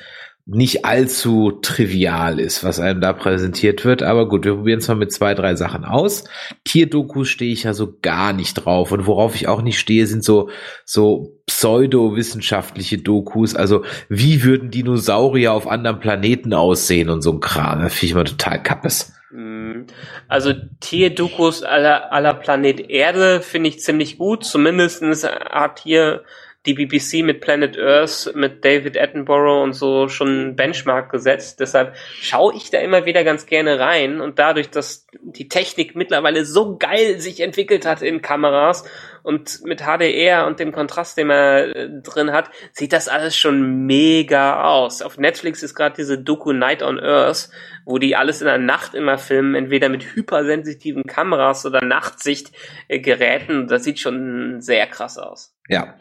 nicht 0.52 0.84
allzu 0.84 1.52
trivial 1.62 2.40
ist, 2.40 2.64
was 2.64 2.80
einem 2.80 3.02
da 3.02 3.14
präsentiert 3.14 3.86
wird. 3.86 4.02
Aber 4.02 4.28
gut, 4.28 4.46
wir 4.46 4.56
probieren 4.56 4.80
es 4.80 4.88
mal 4.88 4.96
mit 4.96 5.14
zwei, 5.14 5.36
drei 5.36 5.56
Sachen 5.56 5.86
aus. 5.86 6.24
Tierdokus 6.64 7.30
stehe 7.30 7.54
ich 7.54 7.64
ja 7.64 7.74
so 7.74 7.98
gar 8.02 8.34
nicht 8.34 8.56
drauf. 8.56 8.92
Und 8.92 9.06
worauf 9.06 9.36
ich 9.36 9.48
auch 9.48 9.62
nicht 9.62 9.80
stehe, 9.80 10.08
sind 10.08 10.24
so, 10.24 10.50
so 10.86 11.40
pseudowissenschaftliche 11.46 12.98
Dokus. 12.98 13.56
Also, 13.56 13.84
wie 14.10 14.44
würden 14.44 14.72
Dinosaurier 14.72 15.54
auf 15.54 15.68
anderen 15.68 16.00
Planeten 16.00 16.54
aussehen 16.54 17.10
und 17.10 17.22
so 17.22 17.34
ein 17.34 17.40
Kram. 17.40 17.82
Das 17.82 17.94
finde 17.94 18.06
ich 18.08 18.16
mal 18.16 18.24
total 18.24 18.64
kappes. 18.64 19.14
Mm, 19.32 19.82
also 20.28 20.54
Tierdokus 20.80 21.62
aller, 21.62 22.12
aller 22.12 22.34
Planet 22.34 22.90
Erde 22.90 23.42
finde 23.42 23.70
ich 23.70 23.82
ziemlich 23.82 24.18
gut. 24.18 24.44
Zumindestens 24.44 25.24
hat 25.24 25.80
hier 25.80 26.24
die 26.66 26.74
BBC 26.74 27.24
mit 27.24 27.40
Planet 27.40 27.78
Earth, 27.78 28.32
mit 28.36 28.66
David 28.66 28.98
Attenborough 28.98 29.64
und 29.64 29.74
so 29.74 30.10
schon 30.10 30.56
Benchmark 30.56 31.10
gesetzt. 31.10 31.60
Deshalb 31.60 31.96
schaue 31.96 32.54
ich 32.56 32.70
da 32.70 32.80
immer 32.80 33.06
wieder 33.06 33.24
ganz 33.24 33.46
gerne 33.46 33.80
rein 33.80 34.20
und 34.20 34.40
dadurch, 34.40 34.70
dass 34.70 35.08
die 35.22 35.48
Technik 35.48 35.96
mittlerweile 35.96 36.44
so 36.44 36.78
geil 36.78 37.20
sich 37.20 37.40
entwickelt 37.40 37.86
hat 37.86 38.02
in 38.02 38.22
Kameras 38.22 38.84
und 39.30 39.64
mit 39.64 39.82
HDR 39.82 40.48
und 40.48 40.60
dem 40.60 40.72
Kontrast, 40.72 41.16
den 41.16 41.28
man 41.28 41.38
äh, 41.38 42.02
drin 42.02 42.32
hat, 42.32 42.50
sieht 42.72 42.94
das 42.94 43.08
alles 43.08 43.38
schon 43.38 43.86
mega 43.86 44.64
aus. 44.64 45.04
Auf 45.04 45.20
Netflix 45.20 45.62
ist 45.62 45.76
gerade 45.76 45.96
diese 45.96 46.18
Doku 46.18 46.52
Night 46.52 46.82
on 46.82 47.00
Earth, 47.00 47.50
wo 47.86 48.00
die 48.00 48.16
alles 48.16 48.42
in 48.42 48.48
der 48.48 48.58
Nacht 48.58 48.96
immer 48.96 49.20
filmen, 49.20 49.54
entweder 49.54 49.88
mit 49.88 50.16
hypersensitiven 50.16 51.04
Kameras 51.04 51.64
oder 51.68 51.86
Nachtsichtgeräten. 51.86 53.68
Das 53.68 53.84
sieht 53.84 54.00
schon 54.00 54.62
sehr 54.62 54.88
krass 54.88 55.20
aus. 55.20 55.54
Ja, 55.70 56.00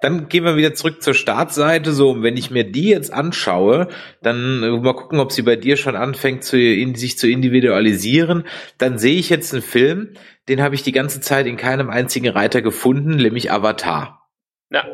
dann 0.00 0.28
gehen 0.28 0.44
wir 0.44 0.56
wieder 0.56 0.74
zurück 0.74 1.02
zur 1.02 1.14
Startseite. 1.14 1.90
So, 1.90 2.10
und 2.10 2.22
wenn 2.22 2.36
ich 2.36 2.52
mir 2.52 2.62
die 2.62 2.90
jetzt 2.90 3.12
anschaue, 3.12 3.88
dann 4.22 4.62
äh, 4.62 4.70
mal 4.70 4.94
gucken, 4.94 5.18
ob 5.18 5.32
sie 5.32 5.42
bei 5.42 5.56
dir 5.56 5.76
schon 5.76 5.96
anfängt, 5.96 6.44
zu, 6.44 6.56
in, 6.56 6.94
sich 6.94 7.18
zu 7.18 7.28
individualisieren. 7.28 8.44
Dann 8.78 8.98
sehe 8.98 9.18
ich 9.18 9.28
jetzt 9.28 9.52
einen 9.52 9.62
Film, 9.62 10.14
den 10.48 10.62
habe 10.62 10.74
ich 10.74 10.82
die 10.82 10.92
ganze 10.92 11.20
Zeit 11.20 11.46
in 11.46 11.56
keinem 11.56 11.90
einzigen 11.90 12.28
Reiter 12.28 12.62
gefunden, 12.62 13.16
nämlich 13.16 13.52
Avatar. 13.52 14.28
Ja. 14.70 14.84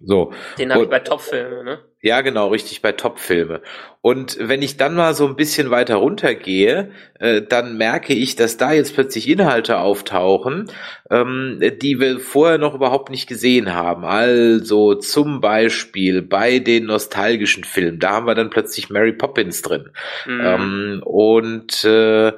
So. 0.00 0.32
Den 0.58 0.72
habe 0.72 0.84
ich 0.84 0.90
bei 0.90 1.00
Topfilmen, 1.00 1.64
ne? 1.64 1.80
Ja, 2.00 2.20
genau, 2.20 2.48
richtig, 2.48 2.80
bei 2.80 2.92
Topfilme. 2.92 3.60
Und 4.00 4.38
wenn 4.40 4.62
ich 4.62 4.76
dann 4.76 4.94
mal 4.94 5.14
so 5.14 5.26
ein 5.26 5.34
bisschen 5.34 5.70
weiter 5.70 5.96
runtergehe, 5.96 6.92
äh, 7.18 7.42
dann 7.42 7.76
merke 7.76 8.14
ich, 8.14 8.36
dass 8.36 8.56
da 8.56 8.72
jetzt 8.72 8.94
plötzlich 8.94 9.28
Inhalte 9.28 9.78
auftauchen, 9.78 10.70
ähm, 11.10 11.60
die 11.82 11.98
wir 11.98 12.20
vorher 12.20 12.58
noch 12.58 12.74
überhaupt 12.74 13.10
nicht 13.10 13.26
gesehen 13.26 13.74
haben. 13.74 14.04
Also 14.04 14.94
zum 14.94 15.40
Beispiel 15.40 16.22
bei 16.22 16.60
den 16.60 16.86
nostalgischen 16.86 17.64
Filmen, 17.64 17.98
da 17.98 18.10
haben 18.10 18.26
wir 18.26 18.36
dann 18.36 18.50
plötzlich 18.50 18.90
Mary 18.90 19.12
Poppins 19.12 19.62
drin. 19.62 19.90
Mhm. 20.24 20.40
Ähm, 20.44 21.02
und 21.04 21.84
äh, 21.84 22.32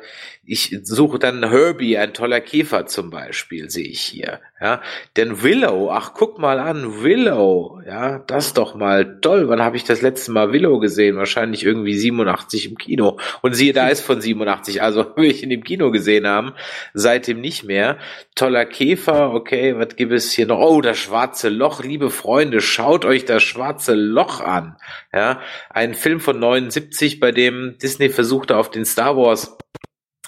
ich 0.51 0.77
suche 0.83 1.21
dann 1.21 1.49
Herbie, 1.49 1.97
ein 1.97 2.13
toller 2.13 2.41
Käfer 2.41 2.87
zum 2.87 3.09
Beispiel, 3.09 3.71
sehe 3.71 3.87
ich 3.87 4.01
hier. 4.01 4.41
Ja, 4.61 4.83
denn 5.17 5.45
Willow, 5.45 5.91
ach 5.93 6.13
guck 6.13 6.41
mal 6.41 6.59
an, 6.59 7.05
Willow, 7.05 7.81
ja, 7.87 8.19
das 8.19 8.53
doch 8.53 8.75
mal 8.75 9.21
toll. 9.21 9.49
Wann 9.49 9.63
habe 9.63 9.77
ich 9.77 9.85
das 9.85 10.03
letzte 10.03 10.33
Mal 10.33 10.53
Willow 10.53 10.81
gesehen? 10.81 11.17
Wahrscheinlich 11.17 11.65
irgendwie 11.65 11.95
87 11.95 12.69
im 12.69 12.77
Kino. 12.77 13.21
Und 13.43 13.55
siehe, 13.55 13.73
da 13.73 13.89
ist 13.91 14.01
von 14.01 14.21
87, 14.21 14.83
also 14.83 15.07
will 15.17 15.31
ich 15.31 15.45
in 15.45 15.51
dem 15.51 15.63
Kino 15.63 15.93
gesehen 15.93 16.27
haben, 16.27 16.53
seitdem 16.95 17.41
nicht 17.41 17.63
mehr. 17.63 17.99
Toller 18.35 18.67
Käfer, 18.67 19.33
okay, 19.33 19.79
was 19.79 19.95
gibt 19.95 20.11
es 20.11 20.33
hier 20.33 20.47
noch? 20.47 20.59
Oh, 20.59 20.81
das 20.81 20.99
schwarze 20.99 21.49
Loch, 21.49 21.85
liebe 21.85 22.11
Freunde, 22.11 22.61
schaut 22.61 23.05
euch 23.05 23.25
das 23.25 23.45
schwarze 23.45 23.95
Loch 23.95 24.41
an. 24.41 24.77
Ja, 25.15 25.41
ein 25.71 25.95
Film 25.95 26.19
von 26.19 26.41
79, 26.41 27.21
bei 27.21 27.31
dem 27.31 27.77
Disney 27.81 28.09
versuchte 28.09 28.57
auf 28.57 28.69
den 28.69 28.85
Star 28.85 29.17
Wars 29.17 29.57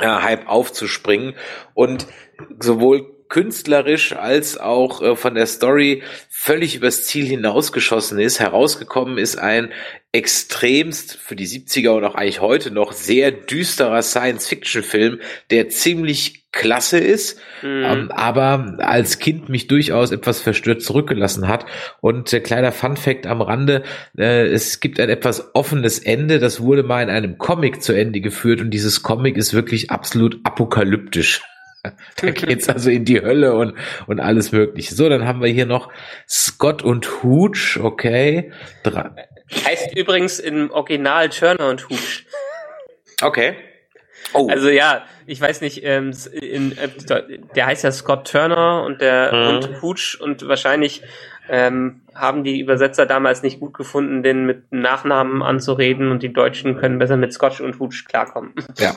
äh, 0.01 0.07
Hype 0.07 0.49
aufzuspringen 0.49 1.34
und 1.74 2.07
sowohl 2.61 3.12
künstlerisch 3.32 4.12
als 4.12 4.59
auch 4.59 5.01
äh, 5.01 5.16
von 5.16 5.34
der 5.34 5.47
Story 5.47 6.03
völlig 6.28 6.76
übers 6.76 7.07
Ziel 7.07 7.24
hinausgeschossen 7.24 8.18
ist. 8.18 8.40
Herausgekommen 8.40 9.16
ist 9.16 9.36
ein 9.36 9.72
extremst 10.12 11.16
für 11.16 11.34
die 11.34 11.47
70er 11.47 11.97
und 11.97 12.05
auch 12.05 12.14
eigentlich 12.14 12.43
heute 12.43 12.70
noch 12.70 12.93
sehr 12.93 13.30
düsterer 13.30 14.03
Science-Fiction-Film, 14.03 15.20
der 15.51 15.70
ziemlich 15.70 16.41
klasse 16.53 16.98
ist, 16.98 17.40
Mhm. 17.62 17.84
ähm, 17.84 18.11
aber 18.11 18.74
als 18.78 19.18
Kind 19.18 19.48
mich 19.48 19.66
durchaus 19.68 20.12
etwas 20.12 20.40
verstört 20.40 20.82
zurückgelassen 20.82 21.48
hat. 21.48 21.64
Und 22.00 22.32
äh, 22.32 22.40
kleiner 22.40 22.72
Fun 22.72 22.96
Fact 22.96 23.26
am 23.26 23.40
Rande, 23.40 23.82
äh, 24.18 24.46
es 24.46 24.80
gibt 24.80 25.00
ein 25.00 25.09
etwas 25.09 25.55
offenes 25.55 25.98
Ende, 25.98 26.38
das 26.38 26.61
wurde 26.61 26.82
mal 26.82 27.03
in 27.03 27.11
einem 27.11 27.38
Comic 27.38 27.82
zu 27.82 27.92
Ende 27.94 28.20
geführt 28.20 28.61
und 28.61 28.70
dieses 28.70 29.03
Comic 29.03 29.36
ist 29.36 29.55
wirklich 29.55 29.90
absolut 29.90 30.38
apokalyptisch. 30.44 31.42
Da 32.20 32.30
geht's 32.30 32.68
also 32.68 32.90
in 32.90 33.05
die 33.05 33.20
Hölle 33.20 33.55
und, 33.55 33.74
und 34.07 34.20
alles 34.20 34.53
mögliche. 34.53 34.94
So, 34.94 35.09
dann 35.09 35.26
haben 35.26 35.42
wir 35.42 35.48
hier 35.48 35.66
noch 35.66 35.90
Scott 36.28 36.82
und 36.82 37.24
Hooch, 37.24 37.80
okay. 37.82 38.53
Dra 38.84 39.16
Heißt 39.66 39.96
übrigens 39.96 40.38
im 40.38 40.70
Original 40.70 41.28
Turner 41.30 41.68
und 41.70 41.88
Hooch. 41.90 42.24
okay. 43.22 43.57
Oh, 44.35 44.49
Also 44.49 44.68
ja, 44.70 45.03
ich 45.27 45.41
weiß 45.41 45.61
nicht, 45.61 45.85
ähm, 45.85 46.12
in, 46.33 46.73
äh, 46.79 46.89
der 47.55 47.66
heißt 47.66 47.85
ja 47.85 47.93
Scott 47.93 48.31
Turner 48.31 48.83
und 48.85 49.01
der 49.01 49.33
Mhm. 49.33 49.49
und 49.49 49.83
Hooch 49.83 50.18
und 50.20 50.47
wahrscheinlich 50.49 51.03
ähm, 51.49 52.03
haben 52.14 52.45
die 52.45 52.61
Übersetzer 52.61 53.05
damals 53.05 53.43
nicht 53.43 53.59
gut 53.59 53.75
gefunden, 53.75 54.23
den 54.23 54.47
mit 54.47 54.70
Nachnamen 54.73 55.43
anzureden 55.43 56.11
und 56.12 56.23
die 56.23 56.33
Deutschen 56.33 56.79
können 56.79 56.99
besser 57.01 57.16
mit 57.16 57.33
Scotch 57.33 57.61
und 57.61 57.81
Hooch 57.81 58.05
klarkommen. 58.09 58.55
ja. 58.79 58.95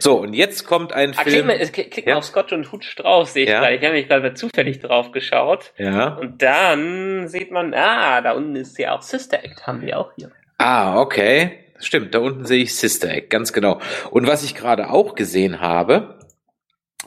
So, 0.00 0.18
und 0.20 0.34
jetzt 0.34 0.66
kommt 0.66 0.92
ein 0.92 1.14
Ah, 1.16 1.22
klick 1.22 1.34
Film. 1.34 1.46
mal, 1.46 1.58
klick 1.58 1.92
klick 1.92 2.06
Ja. 2.06 2.14
mal 2.14 2.18
auf 2.18 2.24
Scotch 2.24 2.52
und 2.52 2.70
Hooch 2.72 2.96
drauf, 2.96 3.28
sehe 3.30 3.44
ich 3.44 3.50
Ja. 3.50 3.60
gerade. 3.60 3.76
Ich 3.76 3.82
habe 3.84 3.94
mich 3.94 4.08
gerade 4.08 4.34
zufällig 4.34 4.80
drauf 4.80 5.12
geschaut. 5.12 5.72
Ja. 5.78 6.08
Und 6.14 6.42
dann 6.42 7.28
sieht 7.28 7.52
man, 7.52 7.72
ah, 7.72 8.20
da 8.20 8.32
unten 8.32 8.56
ist 8.56 8.76
ja 8.78 8.92
auch 8.96 9.02
Sister 9.02 9.42
Act, 9.44 9.66
haben 9.66 9.80
wir 9.80 9.98
auch 9.98 10.10
hier. 10.18 10.32
Ah, 10.58 11.00
okay. 11.00 11.60
Stimmt, 11.78 12.14
da 12.14 12.18
unten 12.20 12.44
sehe 12.44 12.62
ich 12.62 12.74
Sister 12.74 13.10
Egg, 13.10 13.28
ganz 13.28 13.52
genau. 13.52 13.80
Und 14.10 14.26
was 14.26 14.44
ich 14.44 14.54
gerade 14.54 14.90
auch 14.90 15.14
gesehen 15.14 15.60
habe, 15.60 16.18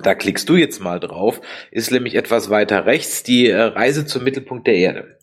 da 0.02 0.16
klickst 0.16 0.48
du 0.48 0.56
jetzt 0.56 0.80
mal 0.80 1.00
drauf, 1.00 1.42
ist 1.72 1.92
nämlich 1.92 2.16
etwas 2.16 2.50
weiter 2.50 2.86
rechts 2.86 3.24
die 3.24 3.50
äh, 3.50 3.62
Reise 3.62 4.06
zum 4.06 4.24
Mittelpunkt 4.24 4.68
der 4.68 4.76
Erde. 4.76 5.20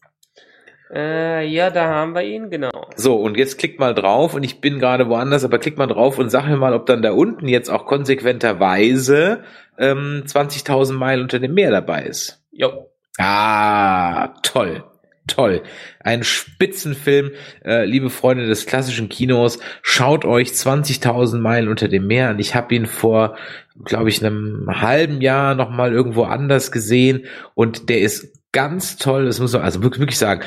Äh, 0.92 1.46
ja, 1.46 1.70
da 1.70 1.86
haben 1.86 2.14
wir 2.14 2.22
ihn, 2.22 2.48
genau. 2.50 2.88
So, 2.94 3.16
und 3.16 3.36
jetzt 3.36 3.58
klick 3.58 3.80
mal 3.80 3.94
drauf 3.94 4.34
und 4.34 4.44
ich 4.44 4.60
bin 4.60 4.78
gerade 4.78 5.08
woanders, 5.08 5.44
aber 5.44 5.58
klick 5.58 5.76
mal 5.78 5.88
drauf 5.88 6.18
und 6.18 6.30
sag 6.30 6.46
mir 6.46 6.56
mal, 6.56 6.74
ob 6.74 6.86
dann 6.86 7.02
da 7.02 7.12
unten 7.12 7.48
jetzt 7.48 7.70
auch 7.70 7.86
konsequenterweise 7.86 9.42
ähm, 9.78 10.22
20.000 10.26 10.92
Meilen 10.92 11.22
unter 11.22 11.40
dem 11.40 11.54
Meer 11.54 11.70
dabei 11.70 12.02
ist. 12.02 12.44
Jo. 12.52 12.90
Ah, 13.18 14.28
toll. 14.42 14.84
Toll. 15.26 15.62
Ein 16.00 16.22
Spitzenfilm, 16.22 17.32
äh, 17.64 17.84
liebe 17.84 18.10
Freunde 18.10 18.46
des 18.46 18.66
klassischen 18.66 19.08
Kinos. 19.08 19.58
Schaut 19.82 20.24
euch 20.24 20.48
20.000 20.50 21.38
Meilen 21.38 21.68
unter 21.68 21.88
dem 21.88 22.06
Meer 22.06 22.30
an. 22.30 22.38
Ich 22.38 22.54
habe 22.54 22.74
ihn 22.74 22.86
vor, 22.86 23.36
glaube 23.84 24.08
ich, 24.08 24.24
einem 24.24 24.68
halben 24.68 25.20
Jahr 25.20 25.54
noch 25.56 25.70
mal 25.70 25.92
irgendwo 25.92 26.22
anders 26.24 26.70
gesehen 26.70 27.24
und 27.54 27.88
der 27.88 28.00
ist 28.00 28.36
ganz 28.52 28.96
toll. 28.98 29.26
Das 29.26 29.40
muss 29.40 29.52
man 29.52 29.62
also 29.62 29.82
wirklich, 29.82 30.16
sagen. 30.16 30.42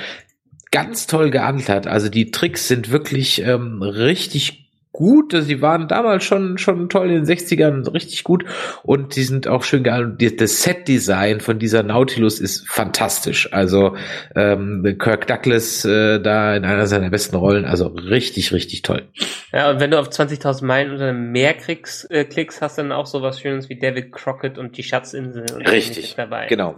Ganz 0.71 1.07
toll 1.07 1.29
gehandelt. 1.29 1.87
Also 1.87 2.09
die 2.09 2.31
Tricks 2.31 2.67
sind 2.67 2.91
wirklich 2.91 3.41
ähm, 3.41 3.81
richtig 3.81 4.68
gut. 4.99 5.33
Sie 5.33 5.61
waren 5.61 5.87
damals 5.87 6.25
schon, 6.25 6.57
schon 6.57 6.89
toll 6.89 7.09
in 7.09 7.23
den 7.23 7.25
60ern, 7.25 7.91
richtig 7.93 8.25
gut. 8.25 8.43
Und 8.83 9.15
die 9.15 9.23
sind 9.23 9.47
auch 9.47 9.63
schön. 9.63 9.83
Die- 10.19 10.35
Das 10.35 10.61
Set-Design 10.61 11.39
von 11.39 11.57
dieser 11.57 11.83
Nautilus 11.83 12.39
ist 12.41 12.69
fantastisch. 12.69 13.51
Also 13.53 13.95
ähm, 14.35 14.97
Kirk 14.99 15.25
Douglas 15.27 15.85
äh, 15.85 16.19
da 16.19 16.53
in 16.55 16.65
einer 16.65 16.85
seiner 16.85 17.09
besten 17.09 17.37
Rollen. 17.37 17.63
Also 17.63 17.87
richtig, 17.87 18.51
richtig 18.51 18.81
toll. 18.81 19.03
Ja, 19.53 19.71
und 19.71 19.79
wenn 19.79 19.89
du 19.91 19.99
auf 19.99 20.09
20.000 20.09 20.65
Meilen 20.65 20.91
unter 20.91 21.07
dem 21.07 21.31
Meer 21.31 21.53
kriegst, 21.53 22.11
äh, 22.11 22.25
klickst, 22.25 22.61
hast 22.61 22.77
du 22.77 22.81
dann 22.81 22.91
auch 22.91 23.05
sowas 23.05 23.39
Schönes 23.39 23.69
wie 23.69 23.79
David 23.79 24.11
Crockett 24.11 24.57
und 24.57 24.75
die 24.77 24.83
Schatzinsel. 24.83 25.45
Und 25.55 25.61
Richtig, 25.71 26.15
dabei. 26.17 26.47
Genau. 26.47 26.75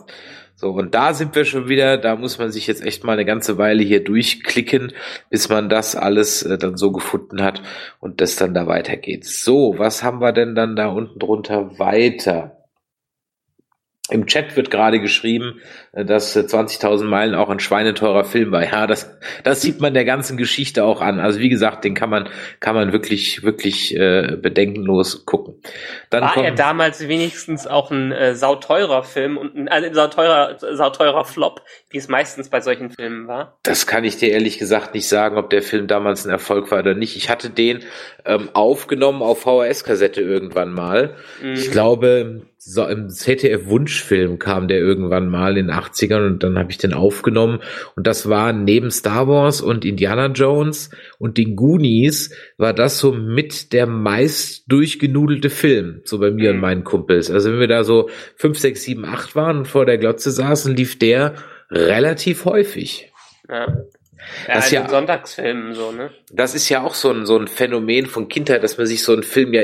So, 0.61 0.69
und 0.69 0.93
da 0.93 1.15
sind 1.15 1.33
wir 1.33 1.43
schon 1.43 1.69
wieder, 1.69 1.97
da 1.97 2.15
muss 2.15 2.37
man 2.37 2.51
sich 2.51 2.67
jetzt 2.67 2.85
echt 2.85 3.03
mal 3.03 3.13
eine 3.13 3.25
ganze 3.25 3.57
Weile 3.57 3.81
hier 3.81 4.03
durchklicken, 4.03 4.93
bis 5.31 5.49
man 5.49 5.69
das 5.69 5.95
alles 5.95 6.43
äh, 6.43 6.55
dann 6.59 6.77
so 6.77 6.91
gefunden 6.91 7.41
hat 7.41 7.63
und 7.99 8.21
das 8.21 8.35
dann 8.35 8.53
da 8.53 8.67
weitergeht. 8.67 9.25
So, 9.25 9.73
was 9.79 10.03
haben 10.03 10.21
wir 10.21 10.33
denn 10.33 10.53
dann 10.53 10.75
da 10.75 10.89
unten 10.89 11.17
drunter 11.17 11.79
weiter? 11.79 12.60
Im 14.11 14.27
Chat 14.27 14.57
wird 14.57 14.69
gerade 14.69 14.99
geschrieben, 14.99 15.61
äh, 15.93 16.03
dass 16.03 16.35
äh, 16.35 16.41
20.000 16.41 17.05
Meilen 17.05 17.33
auch 17.33 17.49
ein 17.49 17.59
schweineteurer 17.59 18.25
Film 18.25 18.51
war. 18.51 18.63
Ja, 18.63 18.85
das, 18.85 19.17
das 19.43 19.61
sieht 19.61 19.79
man 19.79 19.93
der 19.93 20.05
ganzen 20.05 20.37
Geschichte 20.37 20.83
auch 20.83 21.01
an. 21.01 21.19
Also 21.19 21.39
wie 21.39 21.49
gesagt, 21.49 21.85
den 21.85 21.95
kann 21.95 22.09
man, 22.09 22.29
kann 22.59 22.75
man 22.75 22.91
wirklich, 22.91 23.43
wirklich 23.43 23.95
äh, 23.95 24.35
bedenkenlos 24.35 25.25
gucken. 25.25 25.55
Dann 26.09 26.23
War 26.23 26.37
er 26.37 26.51
damals 26.51 27.07
wenigstens 27.07 27.67
auch 27.67 27.89
ein 27.89 28.11
äh, 28.11 28.35
sauteurer 28.35 29.03
Film 29.03 29.37
und 29.37 29.55
ein 29.55 29.69
also 29.69 29.93
sauteurer, 29.93 30.57
sauteurer 30.59 31.23
Flop, 31.23 31.61
wie 31.91 31.97
es 31.97 32.07
meistens 32.07 32.49
bei 32.49 32.61
solchen 32.61 32.89
Filmen 32.89 33.27
war? 33.27 33.57
Das 33.63 33.85
kann 33.85 34.03
ich 34.03 34.17
dir 34.17 34.29
ehrlich 34.29 34.57
gesagt 34.57 34.93
nicht 34.93 35.07
sagen, 35.07 35.37
ob 35.37 35.49
der 35.49 35.61
Film 35.61 35.87
damals 35.87 36.25
ein 36.25 36.31
Erfolg 36.31 36.71
war 36.71 36.79
oder 36.79 36.95
nicht. 36.95 37.15
Ich 37.17 37.29
hatte 37.29 37.49
den 37.49 37.79
ähm, 38.25 38.49
aufgenommen 38.53 39.21
auf 39.21 39.41
VHS-Kassette 39.41 40.21
irgendwann 40.21 40.71
mal. 40.73 41.15
Mhm. 41.43 41.53
Ich 41.53 41.69
glaube, 41.71 42.43
so 42.57 42.85
im 42.85 43.09
ZDF-Wunschfilm 43.09 44.39
kam 44.39 44.67
der 44.67 44.77
irgendwann 44.79 45.27
mal 45.29 45.57
in 45.57 45.67
den 45.67 45.75
80ern 45.75 46.25
und 46.27 46.43
dann 46.43 46.57
habe 46.57 46.71
ich 46.71 46.77
den 46.77 46.93
aufgenommen. 46.93 47.59
Und 47.95 48.07
das 48.07 48.29
war 48.29 48.53
neben 48.53 48.91
Star 48.91 49.27
Wars 49.27 49.61
und 49.61 49.83
Indiana 49.83 50.27
Jones 50.27 50.91
und 51.17 51.37
den 51.37 51.55
Goonies, 51.55 52.33
war 52.57 52.73
das 52.73 52.99
so 52.99 53.11
mit 53.11 53.73
der 53.73 53.87
meist 53.87 54.71
durchgenudelte 54.71 55.49
Film, 55.49 56.01
so 56.05 56.19
bei 56.19 56.31
mir 56.31 56.49
Mhm. 56.51 56.55
und 56.55 56.61
meinen 56.61 56.83
Kumpels. 56.83 57.31
Also 57.31 57.51
wenn 57.51 57.59
wir 57.59 57.67
da 57.67 57.83
so 57.83 58.09
5, 58.35 58.57
6, 58.59 58.81
7, 58.83 59.05
8 59.05 59.35
waren 59.35 59.57
und 59.59 59.67
vor 59.67 59.85
der 59.85 59.97
Glotze 59.97 60.31
saßen, 60.31 60.75
lief 60.75 60.99
der 60.99 61.33
relativ 61.71 62.45
häufig. 62.45 63.11
Ja. 63.49 63.67
Ja, 64.47 64.53
Das 64.53 64.71
in 64.71 64.83
ja- 64.83 64.89
Sonntagsfilmen 64.89 65.73
so, 65.73 65.91
ne? 65.91 66.11
Das 66.31 66.53
ist 66.53 66.69
ja 66.69 66.83
auch 66.83 66.93
so 66.93 67.09
ein, 67.11 67.25
so 67.25 67.37
ein 67.39 67.47
Phänomen 67.47 68.05
von 68.05 68.27
Kindheit, 68.29 68.63
dass 68.63 68.77
man 68.77 68.85
sich 68.85 69.01
so 69.01 69.13
einen 69.13 69.23
Film 69.23 69.51
ja 69.53 69.63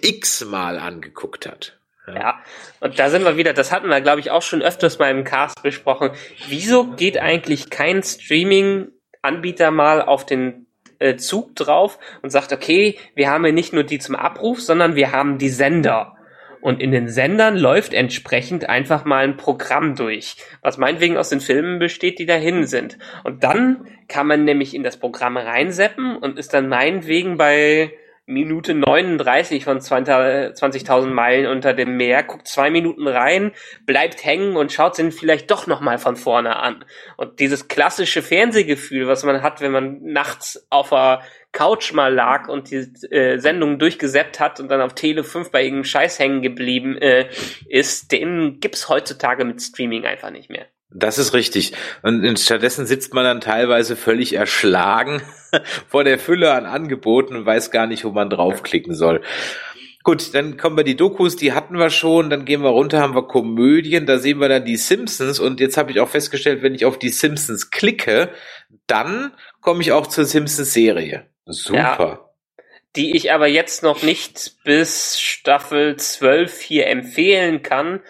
x-mal 0.00 0.78
angeguckt 0.78 1.46
hat. 1.46 1.74
Ja, 2.06 2.38
und 2.80 2.98
da 2.98 3.10
sind 3.10 3.24
wir 3.24 3.36
wieder, 3.36 3.52
das 3.52 3.70
hatten 3.70 3.88
wir, 3.88 4.00
glaube 4.00 4.20
ich, 4.20 4.30
auch 4.30 4.40
schon 4.42 4.62
öfters 4.62 4.98
mal 4.98 5.10
im 5.10 5.24
Cast 5.24 5.62
besprochen. 5.62 6.10
Wieso 6.48 6.84
geht 6.92 7.18
eigentlich 7.18 7.68
kein 7.68 8.02
Streaming-Anbieter 8.02 9.70
mal 9.70 10.00
auf 10.02 10.24
den 10.24 10.66
äh, 11.00 11.16
Zug 11.16 11.54
drauf 11.56 11.98
und 12.22 12.30
sagt, 12.30 12.52
okay, 12.52 12.96
wir 13.14 13.28
haben 13.28 13.44
ja 13.44 13.52
nicht 13.52 13.72
nur 13.74 13.82
die 13.84 13.98
zum 13.98 14.14
Abruf, 14.14 14.60
sondern 14.62 14.94
wir 14.94 15.12
haben 15.12 15.36
die 15.38 15.50
Sender. 15.50 16.16
Und 16.60 16.80
in 16.82 16.90
den 16.90 17.08
Sendern 17.08 17.56
läuft 17.56 17.94
entsprechend 17.94 18.68
einfach 18.68 19.04
mal 19.04 19.24
ein 19.24 19.36
Programm 19.36 19.94
durch, 19.94 20.36
was 20.62 20.78
meinetwegen 20.78 21.16
aus 21.16 21.28
den 21.28 21.40
Filmen 21.40 21.78
besteht, 21.78 22.18
die 22.18 22.26
dahin 22.26 22.66
sind. 22.66 22.98
Und 23.24 23.44
dann 23.44 23.86
kann 24.08 24.26
man 24.26 24.44
nämlich 24.44 24.74
in 24.74 24.82
das 24.82 24.96
Programm 24.96 25.36
reinseppen 25.36 26.16
und 26.16 26.38
ist 26.38 26.54
dann 26.54 26.68
meinetwegen 26.68 27.36
bei 27.36 27.92
Minute 28.28 28.74
39 28.74 29.64
von 29.64 29.80
20.000 29.80 31.06
Meilen 31.06 31.46
unter 31.46 31.72
dem 31.72 31.96
Meer, 31.96 32.22
guckt 32.22 32.46
zwei 32.46 32.68
Minuten 32.68 33.08
rein, 33.08 33.52
bleibt 33.86 34.22
hängen 34.22 34.54
und 34.54 34.70
schaut 34.70 34.96
sich 34.96 35.14
vielleicht 35.14 35.50
doch 35.50 35.66
nochmal 35.66 35.96
von 35.96 36.14
vorne 36.14 36.56
an. 36.56 36.84
Und 37.16 37.40
dieses 37.40 37.68
klassische 37.68 38.20
Fernsehgefühl, 38.20 39.08
was 39.08 39.24
man 39.24 39.42
hat, 39.42 39.62
wenn 39.62 39.72
man 39.72 40.02
nachts 40.02 40.66
auf 40.68 40.90
der 40.90 41.22
Couch 41.52 41.94
mal 41.94 42.12
lag 42.12 42.48
und 42.48 42.70
die 42.70 42.86
äh, 43.10 43.38
Sendung 43.38 43.78
durchgesäppt 43.78 44.40
hat 44.40 44.60
und 44.60 44.68
dann 44.68 44.82
auf 44.82 44.94
Tele 44.94 45.24
5 45.24 45.50
bei 45.50 45.62
irgendeinem 45.62 45.84
Scheiß 45.84 46.18
hängen 46.18 46.42
geblieben 46.42 46.98
äh, 46.98 47.30
ist, 47.66 48.12
den 48.12 48.60
gibt's 48.60 48.90
heutzutage 48.90 49.46
mit 49.46 49.62
Streaming 49.62 50.04
einfach 50.04 50.30
nicht 50.30 50.50
mehr. 50.50 50.66
Das 50.90 51.18
ist 51.18 51.34
richtig. 51.34 51.72
Und 52.02 52.38
stattdessen 52.38 52.86
sitzt 52.86 53.12
man 53.12 53.24
dann 53.24 53.40
teilweise 53.40 53.94
völlig 53.94 54.32
erschlagen 54.32 55.20
vor 55.88 56.04
der 56.04 56.18
Fülle 56.18 56.52
an 56.52 56.64
Angeboten 56.64 57.36
und 57.36 57.44
weiß 57.46 57.70
gar 57.70 57.86
nicht, 57.86 58.04
wo 58.04 58.10
man 58.10 58.30
draufklicken 58.30 58.94
soll. 58.94 59.22
Gut, 60.02 60.34
dann 60.34 60.56
kommen 60.56 60.76
wir 60.78 60.84
die 60.84 60.96
Dokus, 60.96 61.36
die 61.36 61.52
hatten 61.52 61.76
wir 61.76 61.90
schon, 61.90 62.30
dann 62.30 62.46
gehen 62.46 62.62
wir 62.62 62.70
runter, 62.70 63.00
haben 63.00 63.14
wir 63.14 63.26
Komödien, 63.26 64.06
da 64.06 64.18
sehen 64.18 64.40
wir 64.40 64.48
dann 64.48 64.64
die 64.64 64.76
Simpsons 64.76 65.38
und 65.38 65.60
jetzt 65.60 65.76
habe 65.76 65.90
ich 65.90 66.00
auch 66.00 66.08
festgestellt, 66.08 66.62
wenn 66.62 66.74
ich 66.74 66.86
auf 66.86 66.98
die 66.98 67.10
Simpsons 67.10 67.70
klicke, 67.70 68.30
dann 68.86 69.32
komme 69.60 69.82
ich 69.82 69.92
auch 69.92 70.06
zur 70.06 70.24
Simpsons 70.24 70.72
Serie. 70.72 71.26
Super. 71.44 72.32
die 72.96 73.14
ich 73.16 73.32
aber 73.32 73.46
jetzt 73.46 73.82
noch 73.82 74.02
nicht 74.02 74.56
bis 74.64 75.20
Staffel 75.20 75.96
12 75.96 76.60
hier 76.60 76.86
empfehlen 76.86 77.62
kann, 77.62 78.00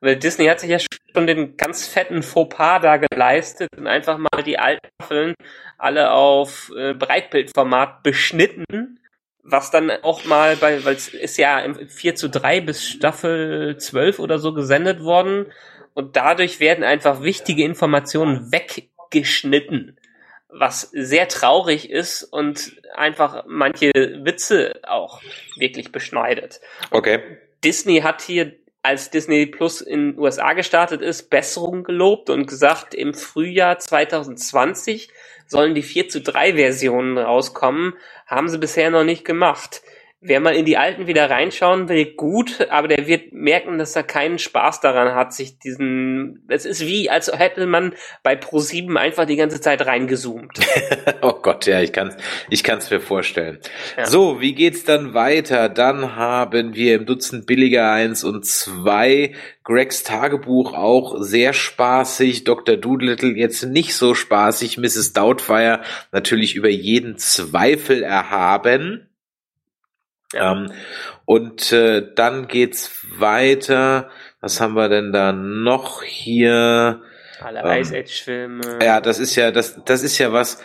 weil 0.00 0.16
Disney 0.16 0.46
hat 0.46 0.60
sich 0.60 0.70
ja 0.70 0.78
schon 0.78 1.26
den 1.26 1.56
ganz 1.56 1.86
fetten 1.86 2.22
Fauxpas 2.22 2.80
da 2.80 2.96
geleistet 2.96 3.68
und 3.76 3.86
einfach 3.86 4.18
mal 4.18 4.42
die 4.44 4.58
alten 4.58 4.86
Staffeln 5.00 5.34
alle 5.78 6.10
auf 6.12 6.72
äh, 6.76 6.94
Breitbildformat 6.94 8.02
beschnitten, 8.02 9.00
was 9.42 9.70
dann 9.70 9.90
auch 10.02 10.24
mal 10.24 10.56
bei, 10.56 10.84
weil 10.84 10.94
es 10.94 11.08
ist 11.08 11.38
ja 11.38 11.60
im 11.60 11.88
4 11.88 12.14
zu 12.14 12.28
3 12.28 12.60
bis 12.60 12.86
Staffel 12.86 13.76
12 13.78 14.18
oder 14.18 14.38
so 14.38 14.52
gesendet 14.52 15.02
worden 15.02 15.46
und 15.94 16.16
dadurch 16.16 16.60
werden 16.60 16.84
einfach 16.84 17.22
wichtige 17.22 17.64
Informationen 17.64 18.52
weggeschnitten 18.52 19.98
was 20.48 20.90
sehr 20.92 21.28
traurig 21.28 21.90
ist 21.90 22.22
und 22.22 22.80
einfach 22.94 23.44
manche 23.46 23.90
Witze 24.22 24.80
auch 24.82 25.20
wirklich 25.56 25.92
beschneidet. 25.92 26.60
Okay. 26.90 27.20
Disney 27.62 28.00
hat 28.00 28.22
hier 28.22 28.52
als 28.88 29.10
Disney 29.10 29.44
Plus 29.44 29.82
in 29.82 30.12
den 30.12 30.18
USA 30.18 30.54
gestartet 30.54 31.02
ist, 31.02 31.28
Besserung 31.28 31.84
gelobt 31.84 32.30
und 32.30 32.46
gesagt, 32.46 32.94
im 32.94 33.12
Frühjahr 33.12 33.78
2020 33.78 35.10
sollen 35.46 35.74
die 35.74 35.82
4 35.82 36.08
zu 36.08 36.22
3 36.22 36.54
Versionen 36.54 37.18
rauskommen. 37.18 37.92
Haben 38.26 38.48
sie 38.48 38.56
bisher 38.56 38.88
noch 38.90 39.04
nicht 39.04 39.26
gemacht. 39.26 39.82
Wer 40.20 40.40
mal 40.40 40.56
in 40.56 40.64
die 40.64 40.76
alten 40.76 41.06
wieder 41.06 41.30
reinschauen 41.30 41.88
will, 41.88 42.04
gut, 42.16 42.66
aber 42.70 42.88
der 42.88 43.06
wird 43.06 43.32
merken, 43.32 43.78
dass 43.78 43.94
er 43.94 44.02
keinen 44.02 44.40
Spaß 44.40 44.80
daran 44.80 45.14
hat, 45.14 45.32
sich 45.32 45.60
diesen. 45.60 46.44
Es 46.48 46.64
ist 46.64 46.84
wie, 46.84 47.08
als 47.08 47.30
hätte 47.32 47.66
man 47.66 47.94
bei 48.24 48.34
Pro7 48.34 48.96
einfach 48.96 49.26
die 49.26 49.36
ganze 49.36 49.60
Zeit 49.60 49.86
reingezoomt. 49.86 50.58
oh 51.22 51.34
Gott, 51.40 51.66
ja, 51.66 51.80
ich 51.80 51.92
kann's, 51.92 52.16
ich 52.50 52.64
kann's 52.64 52.90
mir 52.90 52.98
vorstellen. 52.98 53.60
Ja. 53.96 54.06
So, 54.06 54.40
wie 54.40 54.54
geht's 54.54 54.82
dann 54.82 55.14
weiter? 55.14 55.68
Dann 55.68 56.16
haben 56.16 56.74
wir 56.74 56.96
im 56.96 57.06
Dutzend 57.06 57.46
billiger 57.46 57.92
eins 57.92 58.24
und 58.24 58.44
zwei 58.44 59.34
Gregs 59.62 60.02
Tagebuch 60.02 60.72
auch 60.72 61.20
sehr 61.20 61.52
spaßig, 61.52 62.42
Dr. 62.42 62.76
Doolittle 62.76 63.36
jetzt 63.36 63.62
nicht 63.64 63.94
so 63.94 64.14
spaßig, 64.14 64.78
Mrs. 64.78 65.12
Doubtfire 65.12 65.82
natürlich 66.10 66.56
über 66.56 66.70
jeden 66.70 67.18
Zweifel 67.18 68.02
erhaben. 68.02 69.07
Ja. 70.32 70.52
Ähm, 70.52 70.72
und 71.24 71.72
äh, 71.72 72.06
dann 72.14 72.48
geht's 72.48 73.04
weiter. 73.18 74.10
Was 74.40 74.60
haben 74.60 74.74
wir 74.74 74.88
denn 74.88 75.12
da 75.12 75.32
noch 75.32 76.02
hier? 76.02 77.02
Alle 77.40 77.60
ähm, 77.60 77.82
Ice 77.82 77.96
Age 77.96 78.22
Filme. 78.22 78.78
Ja, 78.82 79.00
das 79.00 79.18
ist 79.18 79.36
ja 79.36 79.50
das 79.50 79.80
das 79.84 80.02
ist 80.02 80.18
ja 80.18 80.32
was 80.32 80.62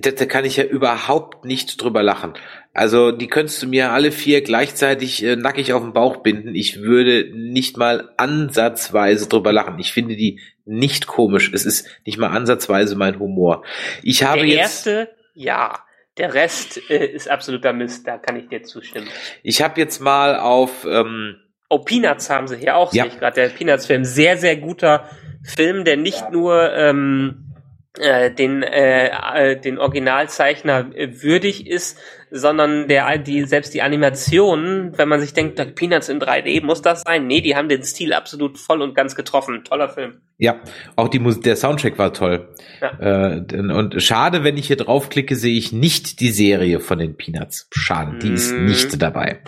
da, 0.00 0.10
da 0.10 0.26
kann 0.26 0.44
ich 0.44 0.56
ja 0.56 0.64
überhaupt 0.64 1.44
nicht 1.44 1.82
drüber 1.82 2.02
lachen. 2.02 2.34
Also 2.74 3.12
die 3.12 3.28
könntest 3.28 3.62
du 3.62 3.66
mir 3.66 3.92
alle 3.92 4.12
vier 4.12 4.42
gleichzeitig 4.42 5.24
äh, 5.24 5.36
nackig 5.36 5.72
auf 5.72 5.82
den 5.82 5.92
Bauch 5.92 6.18
binden. 6.18 6.54
Ich 6.54 6.82
würde 6.82 7.30
nicht 7.34 7.76
mal 7.76 8.10
ansatzweise 8.16 9.28
drüber 9.28 9.52
lachen. 9.52 9.78
Ich 9.78 9.92
finde 9.92 10.16
die 10.16 10.40
nicht 10.66 11.06
komisch. 11.06 11.50
Es 11.52 11.64
ist 11.64 11.88
nicht 12.04 12.18
mal 12.18 12.28
ansatzweise 12.28 12.94
mein 12.96 13.18
Humor. 13.18 13.64
Ich 14.02 14.22
habe 14.22 14.40
Der 14.40 14.48
jetzt 14.48 14.86
erste, 14.86 15.08
ja. 15.34 15.80
Der 16.20 16.34
Rest 16.34 16.90
äh, 16.90 17.06
ist 17.06 17.30
absoluter 17.30 17.72
Mist, 17.72 18.06
da 18.06 18.18
kann 18.18 18.36
ich 18.36 18.48
dir 18.48 18.62
zustimmen. 18.62 19.08
Ich 19.42 19.62
habe 19.62 19.80
jetzt 19.80 20.00
mal 20.00 20.38
auf. 20.38 20.84
Ähm, 20.84 21.36
oh, 21.70 21.78
Peanuts 21.78 22.28
haben 22.28 22.46
sie 22.46 22.58
hier 22.58 22.76
auch, 22.76 22.92
ja. 22.92 23.04
sehe 23.04 23.12
ich 23.12 23.18
gerade. 23.18 23.40
Der 23.40 23.48
Peanuts-Film, 23.48 24.04
sehr, 24.04 24.36
sehr 24.36 24.56
guter 24.56 25.08
Film, 25.42 25.86
der 25.86 25.96
nicht 25.96 26.30
nur 26.30 26.74
ähm, 26.74 27.54
äh, 27.98 28.30
den, 28.30 28.62
äh, 28.62 29.08
äh, 29.08 29.56
den 29.58 29.78
Originalzeichner 29.78 30.90
würdig 30.94 31.66
ist, 31.66 31.98
sondern 32.30 32.88
der, 32.88 33.18
die, 33.18 33.44
selbst 33.44 33.74
die 33.74 33.82
Animation, 33.82 34.92
wenn 34.96 35.08
man 35.08 35.20
sich 35.20 35.32
denkt, 35.32 35.74
Peanuts 35.74 36.08
in 36.08 36.20
3D, 36.20 36.64
muss 36.64 36.82
das 36.82 37.02
sein? 37.02 37.26
Nee, 37.26 37.40
die 37.40 37.56
haben 37.56 37.68
den 37.68 37.82
Stil 37.82 38.12
absolut 38.12 38.58
voll 38.58 38.82
und 38.82 38.94
ganz 38.94 39.14
getroffen. 39.14 39.64
Toller 39.64 39.88
Film. 39.88 40.20
Ja, 40.38 40.60
auch 40.96 41.08
die 41.08 41.18
Musik, 41.18 41.42
der 41.42 41.56
Soundtrack 41.56 41.98
war 41.98 42.14
toll. 42.14 42.48
Ja. 42.80 43.34
Äh, 43.34 43.42
und 43.58 44.02
schade, 44.02 44.42
wenn 44.42 44.56
ich 44.56 44.68
hier 44.68 44.76
draufklicke, 44.76 45.36
sehe 45.36 45.58
ich 45.58 45.72
nicht 45.72 46.20
die 46.20 46.30
Serie 46.30 46.80
von 46.80 46.98
den 46.98 47.16
Peanuts. 47.16 47.68
Schade, 47.72 48.18
die 48.18 48.30
mm. 48.30 48.34
ist 48.34 48.52
mhm. 48.54 48.64
nicht 48.64 49.02
dabei. 49.02 49.42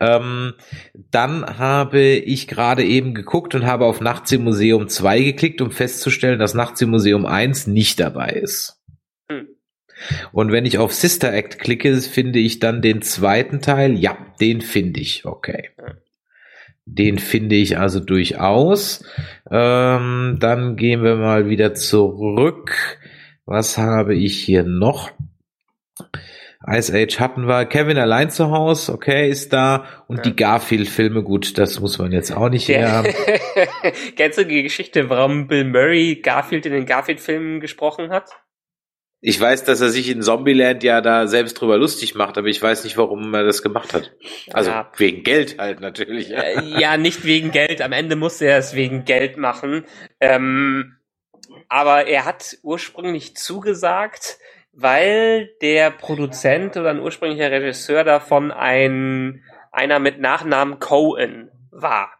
Ähm, 0.00 0.54
dann 1.10 1.58
habe 1.58 2.00
ich 2.00 2.48
gerade 2.48 2.82
eben 2.84 3.14
geguckt 3.14 3.54
und 3.54 3.66
habe 3.66 3.84
auf 3.84 4.00
Nachts 4.00 4.32
im 4.32 4.42
Museum 4.42 4.88
2 4.88 5.20
geklickt, 5.20 5.60
um 5.60 5.70
festzustellen, 5.70 6.40
dass 6.40 6.54
Nachts 6.54 6.80
im 6.80 6.90
Museum 6.90 7.24
1 7.24 7.68
nicht 7.68 8.00
dabei 8.00 8.30
ist. 8.30 8.81
Und 10.32 10.52
wenn 10.52 10.66
ich 10.66 10.78
auf 10.78 10.92
Sister 10.92 11.32
Act 11.32 11.58
klicke, 11.58 11.96
finde 12.00 12.38
ich 12.38 12.58
dann 12.58 12.82
den 12.82 13.02
zweiten 13.02 13.60
Teil. 13.60 13.98
Ja, 13.98 14.16
den 14.40 14.60
finde 14.60 15.00
ich. 15.00 15.24
Okay. 15.24 15.70
Den 16.84 17.18
finde 17.18 17.56
ich 17.56 17.78
also 17.78 18.00
durchaus. 18.00 19.04
Ähm, 19.50 20.38
dann 20.40 20.76
gehen 20.76 21.02
wir 21.02 21.16
mal 21.16 21.48
wieder 21.48 21.74
zurück. 21.74 22.98
Was 23.46 23.78
habe 23.78 24.14
ich 24.14 24.38
hier 24.38 24.64
noch? 24.64 25.10
Ice 26.66 26.92
Age 26.94 27.18
hatten 27.18 27.46
wir. 27.46 27.66
Kevin 27.66 27.98
allein 27.98 28.30
zu 28.30 28.50
Hause, 28.50 28.92
okay, 28.92 29.28
ist 29.28 29.52
da. 29.52 29.84
Und 30.06 30.18
ja. 30.18 30.22
die 30.22 30.36
Garfield-Filme, 30.36 31.22
gut, 31.22 31.58
das 31.58 31.80
muss 31.80 31.98
man 31.98 32.12
jetzt 32.12 32.30
auch 32.30 32.48
nicht 32.48 32.68
mehr 32.68 32.90
haben. 32.92 33.12
Kennst 34.16 34.38
du 34.38 34.46
die 34.46 34.62
Geschichte, 34.62 35.10
warum 35.10 35.48
Bill 35.48 35.64
Murray 35.64 36.16
Garfield 36.16 36.66
in 36.66 36.72
den 36.72 36.86
Garfield-Filmen 36.86 37.60
gesprochen 37.60 38.10
hat? 38.10 38.30
Ich 39.24 39.40
weiß, 39.40 39.62
dass 39.62 39.80
er 39.80 39.88
sich 39.88 40.10
in 40.10 40.20
Zombieland 40.20 40.82
ja 40.82 41.00
da 41.00 41.28
selbst 41.28 41.54
drüber 41.54 41.78
lustig 41.78 42.16
macht, 42.16 42.36
aber 42.38 42.48
ich 42.48 42.60
weiß 42.60 42.82
nicht, 42.82 42.96
warum 42.96 43.32
er 43.32 43.44
das 43.44 43.62
gemacht 43.62 43.94
hat. 43.94 44.12
Also 44.52 44.72
ja. 44.72 44.90
wegen 44.96 45.22
Geld 45.22 45.58
halt 45.60 45.80
natürlich. 45.80 46.30
Ja. 46.30 46.40
Äh, 46.40 46.80
ja, 46.80 46.96
nicht 46.96 47.24
wegen 47.24 47.52
Geld. 47.52 47.82
Am 47.82 47.92
Ende 47.92 48.16
musste 48.16 48.46
er 48.46 48.58
es 48.58 48.74
wegen 48.74 49.04
Geld 49.04 49.36
machen. 49.36 49.84
Ähm, 50.18 50.96
aber 51.68 52.08
er 52.08 52.24
hat 52.24 52.58
ursprünglich 52.62 53.36
zugesagt, 53.36 54.38
weil 54.72 55.50
der 55.62 55.92
Produzent 55.92 56.76
oder 56.76 56.90
ein 56.90 56.98
ursprünglicher 56.98 57.52
Regisseur 57.52 58.02
davon 58.02 58.50
ein 58.50 59.44
einer 59.70 60.00
mit 60.00 60.18
Nachnamen 60.18 60.80
Cohen 60.80 61.48
war. 61.70 62.12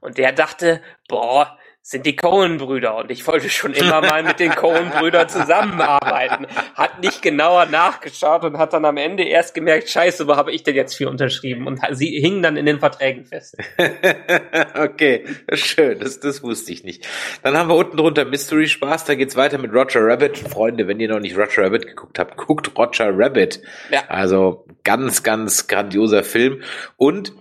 Und 0.00 0.16
der 0.16 0.32
dachte, 0.32 0.80
boah, 1.08 1.58
sind 1.84 2.06
die 2.06 2.14
Cohen-Brüder 2.14 2.94
und 2.96 3.10
ich 3.10 3.26
wollte 3.26 3.50
schon 3.50 3.72
immer 3.72 4.00
mal 4.00 4.22
mit 4.22 4.38
den 4.38 4.52
Cohen-Brüdern 4.52 5.28
zusammenarbeiten. 5.28 6.46
Hat 6.76 7.02
nicht 7.02 7.22
genauer 7.22 7.66
nachgeschaut 7.66 8.44
und 8.44 8.56
hat 8.56 8.72
dann 8.72 8.84
am 8.84 8.96
Ende 8.96 9.24
erst 9.24 9.52
gemerkt, 9.52 9.88
scheiße, 9.88 10.28
wo 10.28 10.36
habe 10.36 10.52
ich 10.52 10.62
denn 10.62 10.76
jetzt 10.76 10.94
für 10.94 11.10
unterschrieben? 11.10 11.66
Und 11.66 11.80
sie 11.90 12.20
hingen 12.20 12.40
dann 12.40 12.56
in 12.56 12.66
den 12.66 12.78
Verträgen 12.78 13.24
fest. 13.24 13.56
okay, 14.76 15.24
schön, 15.54 15.98
das, 15.98 16.20
das 16.20 16.44
wusste 16.44 16.72
ich 16.72 16.84
nicht. 16.84 17.04
Dann 17.42 17.58
haben 17.58 17.68
wir 17.68 17.74
unten 17.74 17.96
drunter 17.96 18.26
Mystery 18.26 18.68
Spaß, 18.68 19.04
da 19.04 19.16
geht's 19.16 19.34
weiter 19.34 19.58
mit 19.58 19.72
Roger 19.72 20.06
Rabbit. 20.06 20.38
Freunde, 20.38 20.86
wenn 20.86 21.00
ihr 21.00 21.08
noch 21.08 21.18
nicht 21.18 21.36
Roger 21.36 21.64
Rabbit 21.64 21.88
geguckt 21.88 22.20
habt, 22.20 22.36
guckt 22.36 22.70
Roger 22.78 23.10
Rabbit. 23.12 23.60
Ja. 23.90 24.04
Also 24.06 24.66
ganz, 24.84 25.24
ganz 25.24 25.66
grandioser 25.66 26.22
Film. 26.22 26.62
Und 26.96 27.32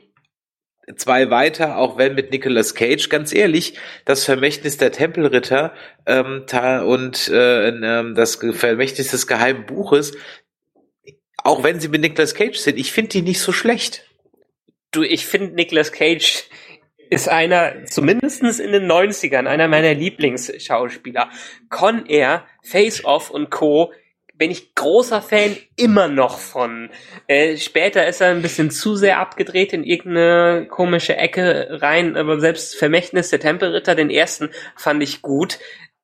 zwei 0.96 1.30
weiter, 1.30 1.78
auch 1.78 1.98
wenn 1.98 2.16
mit 2.16 2.32
Nicolas 2.32 2.76
Cage, 2.76 3.10
ganz 3.10 3.34
ehrlich, 3.34 3.78
das 4.06 4.24
Vermächtnis 4.24 4.78
der 4.78 4.92
Tempelritter 4.92 5.74
ähm, 6.06 6.46
und 6.86 7.28
äh, 7.30 7.70
äh, 7.70 8.14
das 8.14 8.36
Vermächtnis 8.36 9.12
des 9.12 9.28
geheimen 9.28 9.66
Buches, 9.66 10.14
auch 11.44 11.64
wenn 11.64 11.80
sie 11.80 11.88
mit 11.88 12.02
Nicolas 12.02 12.36
Cage 12.36 12.58
sind, 12.58 12.78
ich 12.78 12.92
finde 12.92 13.10
die 13.10 13.22
nicht 13.22 13.39
so 13.39 13.52
schlecht. 13.52 14.06
Du, 14.92 15.04
ich 15.04 15.26
finde 15.26 15.56
Nicolas 15.56 15.92
Cage 15.92 16.44
ist 17.10 17.28
einer, 17.28 17.86
zumindestens 17.86 18.60
in 18.60 18.72
den 18.72 18.89
90ern, 18.89 19.46
einer 19.46 19.68
meiner 19.68 19.94
Lieblingsschauspieler. 19.94 21.30
Con 21.70 22.06
Air, 22.06 22.46
Face 22.64 23.04
Off 23.04 23.30
und 23.30 23.50
Co 23.50 23.92
bin 24.42 24.50
ich 24.50 24.74
großer 24.74 25.22
Fan 25.22 25.56
immer 25.76 26.08
noch 26.08 26.39
von. 26.39 26.89
Äh, 27.28 27.58
später 27.58 28.08
ist 28.08 28.22
er 28.22 28.32
ein 28.32 28.42
bisschen 28.42 28.72
zu 28.72 28.96
sehr 28.96 29.20
abgedreht 29.20 29.72
in 29.72 29.84
irgendeine 29.84 30.66
komische 30.68 31.16
Ecke 31.16 31.68
rein, 31.80 32.18
aber 32.18 32.39
selbst 32.39 32.76
Vermächtnis 32.76 33.30
der 33.30 33.39
Tempelritter, 33.39 33.94
den 33.94 34.10
ersten, 34.10 34.50
fand 34.76 35.04
ich 35.04 35.22
gut. 35.22 35.60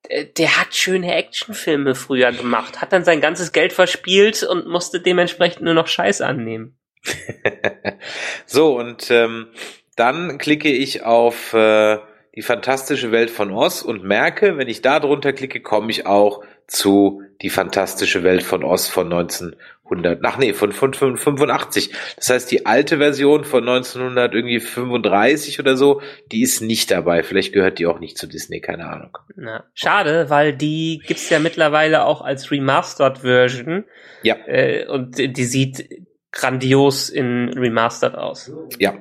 Äh, 0.07 0.25
der 0.37 0.61
hat 0.61 0.75
schöne 0.75 1.15
Actionfilme 1.15 1.95
früher 1.95 2.31
gemacht, 2.31 2.79
hat 2.79 2.93
dann 2.93 3.03
sein 3.03 3.21
ganzes 3.21 3.53
Geld 3.53 3.73
verspielt 3.73 4.43
und 4.43 4.67
musste 4.67 5.01
dementsprechend 5.01 5.63
nur 5.63 5.73
noch 5.73 5.87
Scheiß 5.87 6.21
annehmen. 6.21 6.77
so, 8.45 8.77
und 8.77 9.09
ähm, 9.09 9.47
dann 9.95 10.37
klicke 10.37 10.69
ich 10.69 11.01
auf 11.01 11.53
äh, 11.53 11.97
die 12.35 12.43
fantastische 12.43 13.11
Welt 13.11 13.31
von 13.31 13.51
Oz 13.51 13.81
und 13.81 14.03
merke, 14.03 14.59
wenn 14.59 14.67
ich 14.67 14.83
da 14.83 14.99
drunter 14.99 15.33
klicke, 15.33 15.59
komme 15.59 15.89
ich 15.89 16.05
auch 16.05 16.43
zu 16.67 17.23
Die 17.41 17.49
fantastische 17.49 18.23
Welt 18.23 18.43
von 18.43 18.63
Oz 18.63 18.87
von 18.87 19.05
1900, 19.13 20.19
ach 20.23 20.37
nee, 20.37 20.53
von, 20.53 20.71
von, 20.71 20.93
von 20.93 21.17
85. 21.17 21.91
Das 22.17 22.29
heißt, 22.29 22.51
die 22.51 22.65
alte 22.65 22.97
Version 22.97 23.45
von 23.45 23.67
1935 23.67 25.59
oder 25.59 25.77
so, 25.77 26.01
die 26.31 26.41
ist 26.41 26.61
nicht 26.61 26.89
dabei. 26.91 27.23
Vielleicht 27.23 27.53
gehört 27.53 27.79
die 27.79 27.85
auch 27.85 27.99
nicht 27.99 28.17
zu 28.17 28.27
Disney, 28.27 28.59
keine 28.59 28.89
Ahnung. 28.89 29.17
Na, 29.35 29.63
schade, 29.73 30.29
weil 30.29 30.53
die 30.53 31.01
gibt's 31.05 31.29
ja 31.29 31.39
mittlerweile 31.39 32.05
auch 32.05 32.21
als 32.21 32.51
Remastered 32.51 33.19
Version. 33.19 33.85
Ja. 34.23 34.35
Äh, 34.47 34.87
und 34.87 35.17
die 35.17 35.45
sieht 35.45 35.87
grandios 36.31 37.09
in 37.09 37.53
Remastered 37.53 38.15
aus. 38.15 38.51
Ja. 38.79 38.95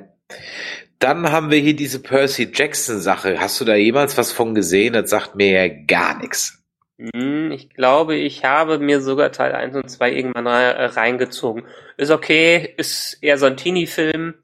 Dann 0.98 1.30
haben 1.30 1.50
wir 1.50 1.58
hier 1.58 1.76
diese 1.76 2.00
Percy 2.00 2.50
Jackson 2.52 3.00
Sache. 3.00 3.38
Hast 3.40 3.60
du 3.60 3.64
da 3.64 3.74
jemals 3.74 4.16
was 4.16 4.32
von 4.32 4.54
gesehen? 4.54 4.94
Das 4.94 5.10
sagt 5.10 5.36
mir 5.36 5.50
ja 5.50 5.74
gar 5.86 6.18
nichts. 6.18 6.65
Hm, 6.98 7.52
ich 7.52 7.70
glaube, 7.70 8.16
ich 8.16 8.44
habe 8.44 8.78
mir 8.78 9.00
sogar 9.00 9.30
Teil 9.32 9.52
1 9.52 9.76
und 9.76 9.90
2 9.90 10.12
irgendwann 10.12 10.46
reingezogen. 10.46 11.64
Ist 11.96 12.10
okay, 12.10 12.74
ist 12.76 13.18
eher 13.20 13.38
so 13.38 13.46
ein 13.46 13.56
Teenie-Film. 13.56 14.34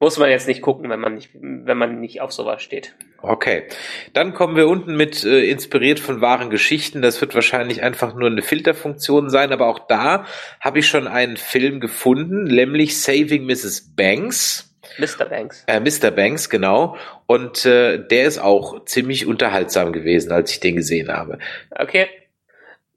Muss 0.00 0.16
man 0.18 0.30
jetzt 0.30 0.46
nicht 0.46 0.62
gucken, 0.62 0.88
wenn 0.90 1.00
man 1.00 1.14
nicht, 1.14 1.30
wenn 1.34 1.76
man 1.76 2.00
nicht 2.00 2.20
auf 2.20 2.32
sowas 2.32 2.62
steht. 2.62 2.94
Okay. 3.20 3.64
Dann 4.12 4.32
kommen 4.32 4.54
wir 4.54 4.68
unten 4.68 4.96
mit 4.96 5.24
äh, 5.24 5.50
inspiriert 5.50 5.98
von 5.98 6.20
wahren 6.20 6.50
Geschichten. 6.50 7.02
Das 7.02 7.20
wird 7.20 7.34
wahrscheinlich 7.34 7.82
einfach 7.82 8.14
nur 8.14 8.30
eine 8.30 8.42
Filterfunktion 8.42 9.28
sein, 9.28 9.52
aber 9.52 9.66
auch 9.66 9.80
da 9.88 10.24
habe 10.60 10.78
ich 10.78 10.86
schon 10.86 11.08
einen 11.08 11.36
Film 11.36 11.80
gefunden, 11.80 12.44
nämlich 12.44 13.02
Saving 13.02 13.44
Mrs. 13.44 13.92
Banks. 13.96 14.67
Mr. 14.96 15.26
Banks. 15.28 15.64
Äh, 15.66 15.80
Mr. 15.80 16.10
Banks, 16.10 16.48
genau. 16.48 16.96
Und 17.26 17.64
äh, 17.66 17.98
der 17.98 18.24
ist 18.24 18.38
auch 18.38 18.84
ziemlich 18.84 19.26
unterhaltsam 19.26 19.92
gewesen, 19.92 20.32
als 20.32 20.50
ich 20.52 20.60
den 20.60 20.76
gesehen 20.76 21.12
habe. 21.12 21.38
Okay. 21.70 22.08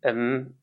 Ähm, 0.04 0.56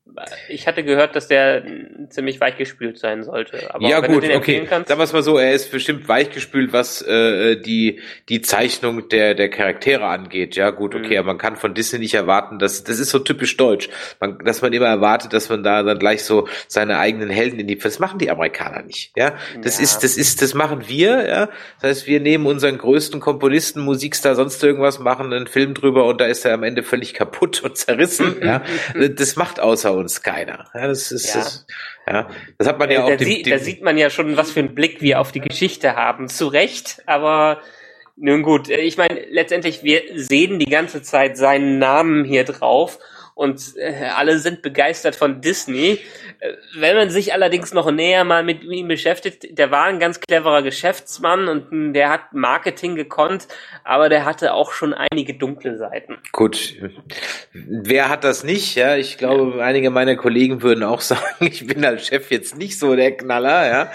ich 0.48 0.66
hatte 0.66 0.84
gehört, 0.84 1.16
dass 1.16 1.28
der 1.28 1.62
ziemlich 2.08 2.40
weichgespült 2.40 2.98
sein 2.98 3.22
sollte. 3.22 3.74
Aber 3.74 3.88
ja 3.88 4.00
gut, 4.00 4.24
okay. 4.28 4.66
Kannst, 4.68 4.88
Sagen 4.88 5.00
wir 5.00 5.04
es 5.04 5.12
mal 5.12 5.22
so, 5.22 5.38
er 5.38 5.52
ist 5.52 5.70
bestimmt 5.70 6.08
weichgespült, 6.08 6.72
was 6.72 7.02
äh, 7.02 7.56
die 7.56 8.00
die 8.28 8.40
Zeichnung 8.40 9.08
der 9.08 9.34
der 9.34 9.48
Charaktere 9.48 10.06
angeht. 10.06 10.56
Ja 10.56 10.70
gut, 10.70 10.94
okay, 10.94 11.14
mhm. 11.14 11.18
aber 11.18 11.26
man 11.28 11.38
kann 11.38 11.56
von 11.56 11.74
Disney 11.74 11.98
nicht 11.98 12.14
erwarten, 12.14 12.58
dass 12.58 12.84
das 12.84 12.98
ist 12.98 13.10
so 13.10 13.18
typisch 13.18 13.56
deutsch, 13.56 13.88
man, 14.20 14.38
dass 14.38 14.62
man 14.62 14.72
immer 14.72 14.86
erwartet, 14.86 15.32
dass 15.32 15.48
man 15.48 15.62
da 15.62 15.82
dann 15.82 15.98
gleich 15.98 16.24
so 16.24 16.48
seine 16.66 16.98
eigenen 16.98 17.30
Helden 17.30 17.60
in 17.60 17.66
die. 17.66 17.78
Das 17.78 17.98
machen 17.98 18.18
die 18.18 18.30
Amerikaner 18.30 18.82
nicht. 18.82 19.12
Ja, 19.16 19.34
das 19.62 19.78
ja. 19.78 19.84
ist 19.84 20.02
das 20.02 20.16
ist 20.16 20.42
das 20.42 20.54
machen 20.54 20.88
wir. 20.88 21.28
Ja, 21.28 21.48
das 21.80 21.90
heißt, 21.90 22.06
wir 22.06 22.20
nehmen 22.20 22.46
unseren 22.46 22.78
größten 22.78 23.20
Komponisten, 23.20 23.80
Musikstar, 23.80 24.34
sonst 24.34 24.62
irgendwas, 24.62 24.98
machen 24.98 25.32
einen 25.32 25.46
Film 25.46 25.74
drüber 25.74 26.06
und 26.06 26.20
da 26.20 26.26
ist 26.26 26.44
er 26.44 26.54
am 26.54 26.62
Ende 26.62 26.82
völlig 26.82 27.14
kaputt 27.14 27.62
und 27.62 27.76
zerrissen. 27.76 28.36
ja, 28.42 28.62
das 29.08 29.36
macht 29.36 29.60
außer 29.60 29.92
uns 29.94 30.07
uns 30.09 30.22
keiner. 30.22 30.64
Ja, 30.74 30.86
das 30.86 31.12
ist, 31.12 31.35
ja. 31.35 31.40
Das, 31.40 31.66
ja, 32.06 32.30
das 32.56 32.66
hat 32.66 32.78
man 32.78 32.90
ja 32.90 33.05
auch. 33.05 33.09
Da, 33.09 33.16
dem, 33.16 33.43
dem, 33.43 33.51
da 33.51 33.59
sieht 33.59 33.82
man 33.82 33.98
ja 33.98 34.09
schon, 34.09 34.36
was 34.36 34.51
für 34.51 34.60
einen 34.60 34.74
Blick 34.74 35.02
wir 35.02 35.20
auf 35.20 35.32
die 35.32 35.40
Geschichte 35.40 35.97
haben. 35.97 36.28
Zu 36.28 36.48
Recht, 36.48 37.02
aber 37.06 37.60
nun 38.16 38.43
gut. 38.43 38.68
Ich 38.68 38.97
meine, 38.97 39.20
letztendlich, 39.30 39.82
wir 39.82 40.02
sehen 40.14 40.59
die 40.59 40.70
ganze 40.70 41.02
Zeit 41.02 41.36
seinen 41.36 41.78
Namen 41.78 42.24
hier 42.24 42.44
drauf 42.44 42.98
und 43.39 43.77
äh, 43.77 44.09
alle 44.16 44.40
sind 44.40 44.62
begeistert 44.62 45.15
von 45.15 45.40
Disney. 45.40 46.01
Äh, 46.40 46.55
wenn 46.74 46.97
man 46.97 47.09
sich 47.09 47.32
allerdings 47.32 47.73
noch 47.73 47.89
näher 47.89 48.24
mal 48.24 48.43
mit 48.43 48.65
ihm 48.65 48.89
beschäftigt, 48.89 49.56
der 49.56 49.70
war 49.70 49.85
ein 49.85 50.01
ganz 50.01 50.19
cleverer 50.19 50.62
Geschäftsmann 50.62 51.47
und 51.47 51.93
der 51.93 52.10
hat 52.10 52.32
Marketing 52.32 52.97
gekonnt, 52.97 53.47
aber 53.85 54.09
der 54.09 54.24
hatte 54.24 54.55
auch 54.55 54.73
schon 54.73 54.93
einige 54.93 55.35
dunkle 55.35 55.77
Seiten. 55.78 56.19
Gut, 56.32 56.74
wer 57.52 58.09
hat 58.09 58.24
das 58.24 58.43
nicht? 58.43 58.74
Ja, 58.74 58.97
ich 58.97 59.19
glaube, 59.19 59.59
ja. 59.59 59.65
einige 59.65 59.90
meiner 59.90 60.16
Kollegen 60.16 60.60
würden 60.62 60.82
auch 60.82 61.01
sagen, 61.01 61.23
ich 61.39 61.65
bin 61.65 61.85
als 61.85 62.09
Chef 62.09 62.32
jetzt 62.32 62.59
nicht 62.59 62.77
so 62.77 62.97
der 62.97 63.16
Knaller. 63.16 63.69
Ja, 63.69 63.93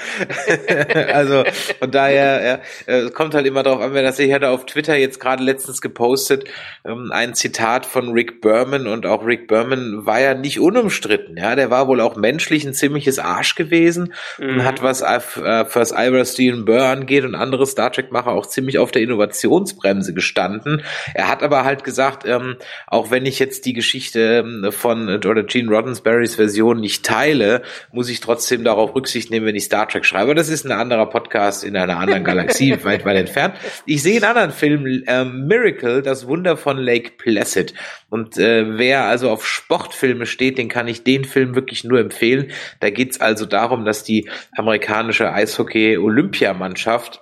also 1.14 1.44
von 1.80 1.92
daher 1.92 2.62
ja, 2.88 2.96
es 2.96 3.14
kommt 3.14 3.34
halt 3.34 3.46
immer 3.46 3.64
darauf 3.64 3.82
an, 3.82 3.94
wer 3.94 4.04
das. 4.04 4.20
Ich 4.20 4.32
hatte 4.32 4.48
auf 4.48 4.66
Twitter 4.66 4.96
jetzt 4.96 5.20
gerade 5.20 5.44
letztens 5.44 5.82
gepostet 5.82 6.46
ähm, 6.86 7.12
ein 7.12 7.34
Zitat 7.34 7.86
von 7.86 8.14
Rick 8.14 8.40
Berman 8.40 8.88
und 8.88 9.06
auch 9.06 9.26
Rick 9.26 9.33
Rick 9.34 9.48
Berman 9.48 10.06
war 10.06 10.20
ja 10.20 10.36
nicht 10.36 10.60
unumstritten, 10.60 11.38
ja, 11.38 11.56
der 11.56 11.72
war 11.72 11.88
wohl 11.88 12.02
auch 12.02 12.16
menschlich 12.16 12.66
ein 12.66 12.76
ziemliches 12.76 13.18
Arsch 13.18 13.56
gewesen 13.56 14.14
mhm. 14.38 14.50
und 14.50 14.64
hat 14.64 14.84
was 14.84 15.02
äh, 15.02 15.66
was 15.74 15.92
Ira 15.92 16.24
Steven 16.24 16.66
Burr 16.66 16.86
angeht 16.86 17.26
und 17.26 17.34
andere 17.34 17.66
Star 17.66 17.92
Trek 17.92 18.12
Macher 18.12 18.32
auch 18.32 18.46
ziemlich 18.46 18.78
auf 18.78 18.92
der 18.92 19.02
Innovationsbremse 19.02 20.14
gestanden. 20.14 20.84
Er 21.16 21.30
hat 21.30 21.42
aber 21.42 21.64
halt 21.64 21.84
gesagt, 21.84 22.28
ähm, 22.28 22.58
auch 22.86 23.10
wenn 23.10 23.26
ich 23.26 23.40
jetzt 23.40 23.66
die 23.66 23.74
Geschichte 23.74 24.44
ähm, 24.46 24.72
von 24.72 25.10
oder 25.10 25.42
Gene 25.42 25.72
Roddenberrys 25.72 26.36
Version 26.36 26.80
nicht 26.80 27.04
teile, 27.04 27.64
muss 27.92 28.10
ich 28.10 28.20
trotzdem 28.20 28.64
darauf 28.64 28.94
Rücksicht 28.94 29.32
nehmen, 29.32 29.48
wenn 29.48 29.56
ich 29.56 29.64
Star 29.64 29.88
Trek 29.88 30.06
schreibe. 30.06 30.36
Das 30.36 30.48
ist 30.48 30.64
ein 30.64 30.72
anderer 30.72 31.08
Podcast 31.08 31.64
in 31.64 31.76
einer 31.76 31.98
anderen 31.98 32.24
Galaxie, 32.24 32.78
weit 32.84 33.04
weit 33.04 33.18
entfernt. 33.18 33.56
Ich 33.88 34.04
sehe 34.04 34.18
einen 34.18 34.26
anderen 34.26 34.52
Film, 34.52 35.04
äh, 35.08 35.26
Miracle, 35.26 36.04
das 36.04 36.28
Wunder 36.28 36.56
von 36.56 36.78
Lake 36.78 37.14
Placid. 37.18 37.74
Und 38.14 38.38
äh, 38.38 38.78
wer 38.78 39.06
also 39.06 39.23
auf 39.30 39.48
Sportfilme 39.48 40.26
steht, 40.26 40.58
den 40.58 40.70
kann 40.70 40.88
ich 40.88 41.04
den 41.04 41.26
Film 41.26 41.56
wirklich 41.56 41.84
nur 41.84 42.00
empfehlen. 42.00 42.52
Da 42.80 42.90
geht's 42.90 43.22
also 43.22 43.46
darum, 43.46 43.86
dass 43.86 44.04
die 44.04 44.30
amerikanische 44.56 45.32
Eishockey-Olympiamannschaft 45.32 47.22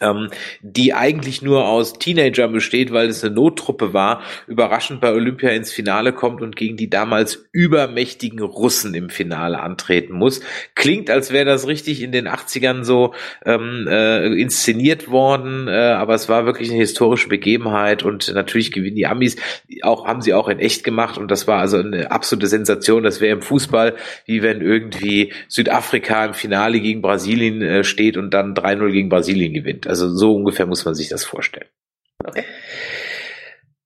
ähm, 0.00 0.28
die 0.60 0.94
eigentlich 0.94 1.42
nur 1.42 1.66
aus 1.66 1.94
Teenagern 1.94 2.52
besteht, 2.52 2.92
weil 2.92 3.08
es 3.08 3.24
eine 3.24 3.34
Nottruppe 3.34 3.92
war, 3.92 4.22
überraschend 4.46 5.00
bei 5.00 5.12
Olympia 5.12 5.50
ins 5.50 5.72
Finale 5.72 6.12
kommt 6.12 6.42
und 6.42 6.56
gegen 6.56 6.76
die 6.76 6.90
damals 6.90 7.48
übermächtigen 7.52 8.40
Russen 8.40 8.94
im 8.94 9.08
Finale 9.10 9.60
antreten 9.60 10.12
muss. 10.12 10.40
Klingt, 10.74 11.10
als 11.10 11.32
wäre 11.32 11.46
das 11.46 11.66
richtig 11.66 12.02
in 12.02 12.12
den 12.12 12.28
80ern 12.28 12.84
so 12.84 13.14
ähm, 13.44 13.86
äh, 13.88 14.26
inszeniert 14.26 15.10
worden, 15.10 15.68
äh, 15.68 15.72
aber 15.72 16.14
es 16.14 16.28
war 16.28 16.44
wirklich 16.44 16.70
eine 16.70 16.78
historische 16.78 17.28
Begebenheit 17.28 18.02
und 18.02 18.32
natürlich 18.34 18.72
gewinnen 18.72 18.96
die 18.96 19.06
Amis, 19.06 19.36
auch 19.82 20.06
haben 20.06 20.20
sie 20.20 20.34
auch 20.34 20.48
in 20.48 20.58
echt 20.58 20.84
gemacht 20.84 21.18
und 21.18 21.30
das 21.30 21.46
war 21.46 21.60
also 21.60 21.78
eine 21.78 22.10
absolute 22.10 22.46
Sensation. 22.46 23.02
Das 23.02 23.20
wäre 23.20 23.32
im 23.32 23.42
Fußball, 23.42 23.96
wie 24.26 24.42
wenn 24.42 24.60
irgendwie 24.60 25.32
Südafrika 25.48 26.26
im 26.26 26.34
Finale 26.34 26.80
gegen 26.80 27.00
Brasilien 27.02 27.62
äh, 27.62 27.84
steht 27.84 28.16
und 28.16 28.34
dann 28.34 28.54
3-0 28.54 28.90
gegen 28.90 29.08
Brasilien 29.08 29.54
gewinnt 29.54 29.77
gewinnt. 29.78 29.86
Also 29.86 30.08
so 30.08 30.34
ungefähr 30.34 30.66
muss 30.66 30.84
man 30.84 30.94
sich 30.94 31.08
das 31.08 31.24
vorstellen. 31.24 31.68
Okay. 32.24 32.44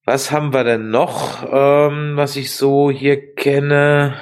Was 0.05 0.33
haben 0.33 0.53
wir 0.53 0.65
denn 0.65 0.91
noch, 0.91 1.45
ähm, 1.45 2.17
was 2.17 2.37
ich 2.37 2.53
so 2.53 2.91
hier 2.91 3.35
kenne? 3.35 4.15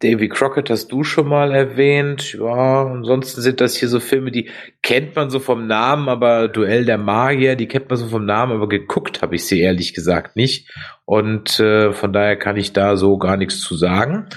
Davy 0.00 0.28
Crockett 0.28 0.70
hast 0.70 0.88
du 0.88 1.04
schon 1.04 1.28
mal 1.28 1.52
erwähnt. 1.54 2.34
Ja, 2.34 2.86
ansonsten 2.86 3.40
sind 3.40 3.60
das 3.60 3.76
hier 3.76 3.88
so 3.88 4.00
Filme, 4.00 4.30
die 4.30 4.50
kennt 4.82 5.14
man 5.16 5.30
so 5.30 5.38
vom 5.38 5.66
Namen, 5.66 6.08
aber 6.08 6.48
Duell 6.48 6.84
der 6.84 6.98
Magier, 6.98 7.56
die 7.56 7.68
kennt 7.68 7.88
man 7.88 7.98
so 7.98 8.08
vom 8.08 8.24
Namen, 8.24 8.52
aber 8.52 8.68
geguckt 8.68 9.22
habe 9.22 9.34
ich 9.34 9.46
sie 9.46 9.60
ehrlich 9.60 9.94
gesagt 9.94 10.36
nicht. 10.36 10.70
Und 11.04 11.60
äh, 11.60 11.92
von 11.92 12.12
daher 12.12 12.36
kann 12.36 12.56
ich 12.56 12.72
da 12.72 12.96
so 12.96 13.18
gar 13.18 13.36
nichts 13.36 13.60
zu 13.60 13.76
sagen. 13.76 14.28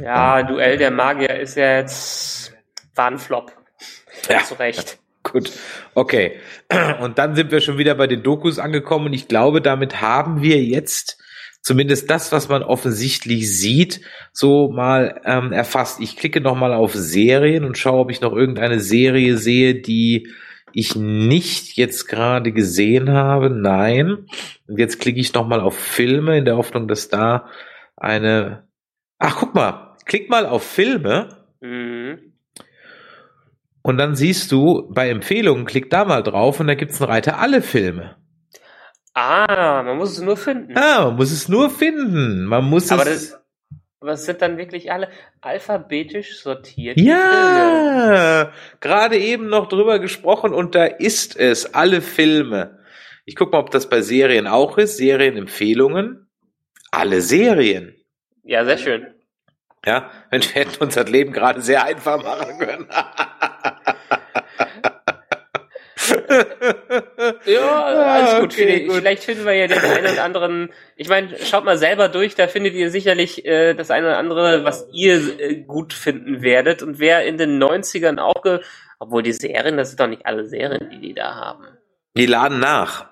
Ja, 0.00 0.42
Duell 0.42 0.76
der 0.76 0.90
Magier 0.90 1.40
ist 1.40 1.56
ja 1.56 1.78
jetzt 1.78 2.54
war 2.94 3.06
ein 3.08 3.18
Flop. 3.18 3.52
Ja, 4.28 4.42
zu 4.44 4.54
Recht. 4.54 4.98
Gut, 5.22 5.50
okay. 5.94 6.40
Und 7.00 7.18
dann 7.18 7.34
sind 7.34 7.50
wir 7.50 7.60
schon 7.60 7.78
wieder 7.78 7.94
bei 7.94 8.06
den 8.06 8.22
Dokus 8.22 8.58
angekommen 8.58 9.06
und 9.06 9.12
ich 9.12 9.26
glaube, 9.26 9.60
damit 9.60 10.00
haben 10.00 10.40
wir 10.40 10.62
jetzt 10.62 11.18
zumindest 11.62 12.08
das, 12.08 12.30
was 12.30 12.48
man 12.48 12.62
offensichtlich 12.62 13.58
sieht, 13.58 14.00
so 14.32 14.70
mal 14.70 15.20
ähm, 15.24 15.50
erfasst. 15.50 15.98
Ich 16.00 16.16
klicke 16.16 16.40
nochmal 16.40 16.72
auf 16.72 16.94
Serien 16.94 17.64
und 17.64 17.76
schaue, 17.76 17.98
ob 17.98 18.12
ich 18.12 18.20
noch 18.20 18.32
irgendeine 18.32 18.78
Serie 18.78 19.36
sehe, 19.36 19.74
die 19.74 20.28
ich 20.72 20.94
nicht 20.94 21.76
jetzt 21.76 22.06
gerade 22.06 22.52
gesehen 22.52 23.10
habe. 23.10 23.50
Nein. 23.50 24.28
Und 24.68 24.78
jetzt 24.78 25.00
klicke 25.00 25.18
ich 25.18 25.34
nochmal 25.34 25.60
auf 25.60 25.76
Filme 25.76 26.38
in 26.38 26.44
der 26.44 26.56
Hoffnung, 26.56 26.86
dass 26.86 27.08
da 27.08 27.48
eine. 27.96 28.68
Ach, 29.18 29.36
guck 29.36 29.54
mal, 29.54 29.96
klick 30.04 30.30
mal 30.30 30.46
auf 30.46 30.62
Filme. 30.62 31.46
Mhm. 31.60 31.95
Und 33.86 33.98
dann 33.98 34.16
siehst 34.16 34.50
du 34.50 34.88
bei 34.90 35.10
Empfehlungen, 35.10 35.64
klick 35.64 35.90
da 35.90 36.04
mal 36.04 36.24
drauf 36.24 36.58
und 36.58 36.66
da 36.66 36.74
gibt's 36.74 37.00
einen 37.00 37.08
Reiter 37.08 37.38
alle 37.38 37.62
Filme. 37.62 38.16
Ah, 39.14 39.84
man 39.84 39.96
muss 39.96 40.18
es 40.18 40.20
nur 40.20 40.36
finden. 40.36 40.76
Ah, 40.76 41.04
man 41.04 41.14
muss 41.14 41.30
es 41.30 41.48
nur 41.48 41.70
finden. 41.70 42.46
Man 42.46 42.64
muss 42.64 42.90
aber 42.90 43.06
es. 43.06 43.30
Das, 43.30 43.40
aber 44.00 44.10
es 44.10 44.24
sind 44.24 44.42
dann 44.42 44.58
wirklich 44.58 44.90
alle 44.90 45.08
alphabetisch 45.40 46.40
sortiert. 46.40 46.98
Ja, 46.98 48.50
gerade 48.80 49.18
eben 49.18 49.48
noch 49.50 49.68
drüber 49.68 50.00
gesprochen 50.00 50.52
und 50.52 50.74
da 50.74 50.86
ist 50.86 51.36
es, 51.36 51.72
alle 51.72 52.00
Filme. 52.00 52.80
Ich 53.24 53.36
guck 53.36 53.52
mal, 53.52 53.60
ob 53.60 53.70
das 53.70 53.88
bei 53.88 54.00
Serien 54.00 54.48
auch 54.48 54.78
ist. 54.78 54.96
Serienempfehlungen. 54.96 56.26
Alle 56.90 57.20
Serien. 57.20 57.94
Ja, 58.42 58.64
sehr 58.64 58.78
schön. 58.78 59.06
Ja, 59.86 60.10
wir 60.30 60.40
hätten 60.40 60.82
uns 60.82 60.96
das 60.96 61.08
Leben 61.08 61.32
gerade 61.32 61.60
sehr 61.60 61.84
einfach 61.84 62.20
machen 62.20 62.58
können. 62.58 62.88
ja, 67.46 67.84
alles 67.84 68.40
gut. 68.40 68.52
Okay, 68.52 68.86
gut. 68.86 68.96
Vielleicht 68.96 69.24
finden 69.24 69.44
wir 69.44 69.54
ja 69.54 69.66
den 69.66 69.78
einen 69.78 70.12
oder 70.12 70.24
anderen. 70.24 70.70
Ich 70.96 71.08
meine, 71.08 71.36
schaut 71.44 71.64
mal 71.64 71.78
selber 71.78 72.08
durch, 72.08 72.34
da 72.34 72.48
findet 72.48 72.74
ihr 72.74 72.90
sicherlich 72.90 73.44
äh, 73.44 73.74
das 73.74 73.90
eine 73.90 74.06
oder 74.06 74.18
andere, 74.18 74.64
was 74.64 74.88
ihr 74.92 75.40
äh, 75.40 75.56
gut 75.56 75.92
finden 75.92 76.42
werdet. 76.42 76.82
Und 76.82 76.98
wer 76.98 77.24
in 77.24 77.38
den 77.38 77.62
90ern 77.62 78.18
auch, 78.18 78.42
ge 78.42 78.60
obwohl 78.98 79.22
die 79.22 79.32
Serien, 79.32 79.76
das 79.76 79.90
sind 79.90 80.00
doch 80.00 80.06
nicht 80.06 80.24
alle 80.24 80.46
Serien, 80.46 80.90
die 80.90 81.00
die 81.00 81.14
da 81.14 81.34
haben. 81.34 81.66
Die 82.16 82.26
laden 82.26 82.60
nach. 82.60 83.10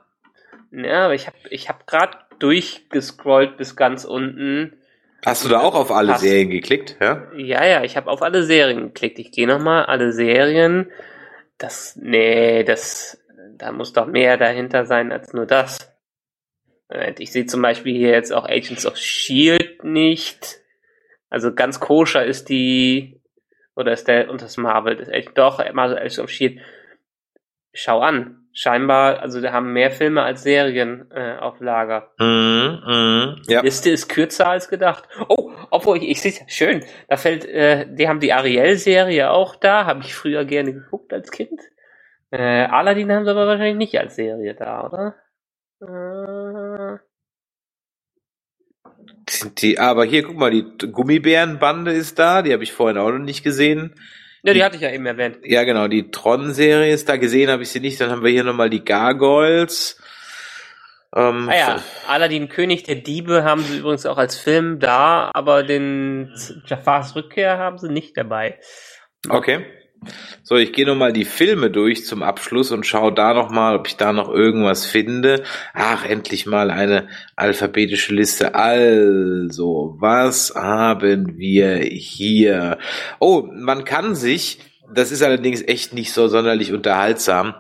Ja, 0.73 1.05
aber 1.05 1.15
ich 1.15 1.27
habe 1.27 1.37
ich 1.51 1.69
hab 1.69 1.87
gerade 1.87 2.17
durchgescrollt 2.39 3.57
bis 3.57 3.77
ganz 3.77 4.05
unten. 4.05 4.73
Hast 5.25 5.45
du 5.45 5.49
da 5.49 5.61
auch 5.61 5.75
auf 5.75 5.91
alle 5.91 6.13
Passt. 6.13 6.23
Serien 6.23 6.51
geklickt? 6.51 6.97
Ja, 7.01 7.29
ja, 7.37 7.65
ja 7.65 7.85
ich 7.85 7.97
habe 7.97 8.11
auf 8.11 8.23
alle 8.23 8.43
Serien 8.43 8.81
geklickt. 8.89 9.19
Ich 9.19 9.33
gehe 9.33 9.47
nochmal, 9.47 9.87
alle 9.87 10.13
Serien. 10.13 10.91
Das, 11.59 11.97
nee, 11.97 12.65
das, 12.65 13.23
da 13.57 13.73
muss 13.73 13.93
doch 13.93 14.07
mehr 14.07 14.37
dahinter 14.37 14.87
sein 14.87 15.13
als 15.13 15.33
nur 15.33 15.47
das. 15.47 15.93
Ich 17.19 17.33
sehe 17.33 17.47
zum 17.47 17.63
Beispiel 17.63 17.97
hier 17.97 18.11
jetzt 18.11 18.33
auch 18.33 18.45
Agents 18.49 18.87
of 18.87 18.97
Shield 18.97 19.85
nicht. 19.85 20.61
Also 21.31 21.55
ganz 21.55 21.81
koscher 21.81 22.25
ist 22.25 22.49
die, 22.49 23.21
oder 23.75 23.93
ist 23.93 24.07
der 24.07 24.31
und 24.31 24.43
das 24.43 24.57
Marvel, 24.57 24.97
das 24.97 25.09
echt, 25.09 25.37
doch, 25.37 25.59
Agents 25.59 26.19
of 26.19 26.31
Shield. 26.31 26.61
Schau 27.73 28.01
an. 28.01 28.41
Scheinbar, 28.57 29.21
also 29.21 29.41
da 29.41 29.53
haben 29.53 29.73
mehr 29.73 29.91
Filme 29.91 30.23
als 30.23 30.45
Serien 30.45 31.11
äh, 31.11 31.39
auf 31.41 31.59
Lager. 31.59 32.13
Mm, 32.19 32.25
mm, 32.25 33.43
ja. 33.49 33.61
Die 33.61 33.67
Liste 33.67 33.91
ist 33.91 34.09
kürzer 34.09 34.49
als 34.49 34.69
gedacht. 34.69 35.09
Oh, 35.29 35.44
Obwohl, 35.75 35.97
ich, 35.97 36.09
ich 36.09 36.21
sehe 36.21 36.47
schön, 36.47 36.85
da 37.09 37.17
fällt, 37.17 37.45
äh, 37.47 37.87
die 37.93 38.07
haben 38.09 38.21
die 38.21 38.33
Ariel-Serie 38.33 39.33
auch 39.33 39.57
da, 39.57 39.87
habe 39.87 40.03
ich 40.05 40.15
früher 40.15 40.45
gerne 40.45 40.73
geguckt 40.73 41.13
als 41.13 41.33
Kind. 41.33 41.61
Äh, 42.31 42.67
Aladdin 42.67 43.11
haben 43.11 43.25
sie 43.25 43.33
aber 43.33 43.49
wahrscheinlich 43.49 43.77
nicht 43.77 43.99
als 43.99 44.15
Serie 44.15 44.55
da, 44.55 44.87
oder? 44.87 45.17
Äh, 45.83 46.99
die, 49.59 49.81
aber 49.81 50.05
hier, 50.05 50.23
guck 50.23 50.37
mal, 50.37 50.53
die 50.53 50.65
Gummibärenbande 50.93 51.91
ist 51.93 52.21
da, 52.21 52.43
die 52.43 52.53
habe 52.53 52.63
ich 52.63 52.73
vorhin 52.73 52.99
auch 52.99 53.11
noch 53.11 53.19
nicht 53.19 53.43
gesehen. 53.43 53.97
ja, 54.45 54.55
die 54.55 54.63
hatte 54.63 54.77
ich 54.77 54.83
ja 54.83 54.93
eben 54.93 55.07
erwähnt. 55.07 55.39
Ja, 55.43 55.65
genau, 55.65 55.89
die 55.89 56.13
Tron-Serie 56.13 56.95
ist 56.95 57.09
da, 57.09 57.17
gesehen 57.17 57.51
habe 57.51 57.65
ich 57.65 57.71
sie 57.71 57.81
nicht. 57.81 58.01
Dann 58.01 58.11
haben 58.11 58.23
wir 58.23 58.31
hier 58.31 58.45
nochmal 58.45 58.71
die 58.71 58.85
Gargoyles. 58.85 60.01
Ähm, 61.15 61.49
Ah 61.49 61.57
ja, 61.57 61.83
Aladdin 62.09 62.49
König 62.49 62.83
der 62.83 62.97
Diebe 62.97 63.45
haben 63.45 63.63
sie 63.63 63.79
übrigens 63.79 64.07
auch 64.07 64.19
als 64.19 64.37
Film 64.37 64.81
da, 64.81 65.31
aber 65.33 65.63
den 65.63 66.33
Jafars 66.67 67.15
Rückkehr 67.15 67.59
haben 67.59 67.79
sie 67.79 67.89
nicht 67.89 68.17
dabei. 68.17 68.59
Okay. 69.29 69.65
So, 70.43 70.57
ich 70.57 70.73
gehe 70.73 70.85
nochmal 70.87 71.13
die 71.15 71.25
Filme 71.25 71.71
durch 71.71 72.05
zum 72.05 72.23
Abschluss 72.23 72.73
und 72.73 72.85
schaue 72.85 73.15
da 73.15 73.33
nochmal, 73.33 73.77
ob 73.77 73.87
ich 73.87 73.97
da 73.97 74.13
noch 74.13 74.29
irgendwas 74.29 74.85
finde. 74.85 75.45
Ach, 75.73 76.05
endlich 76.05 76.45
mal 76.45 76.71
eine 76.71 77.09
alphabetische 77.37 78.15
Liste. 78.15 78.55
Also, 78.55 79.97
was 79.99 80.55
haben 80.55 81.39
wir 81.39 81.79
hier? 81.79 82.79
Oh, 83.19 83.49
man 83.51 83.85
kann 83.85 84.15
sich, 84.15 84.59
das 84.93 85.11
ist 85.11 85.23
allerdings 85.23 85.63
echt 85.63 85.95
nicht 85.95 86.13
so 86.13 86.29
sonderlich 86.29 86.75
unterhaltsam, 86.75 87.55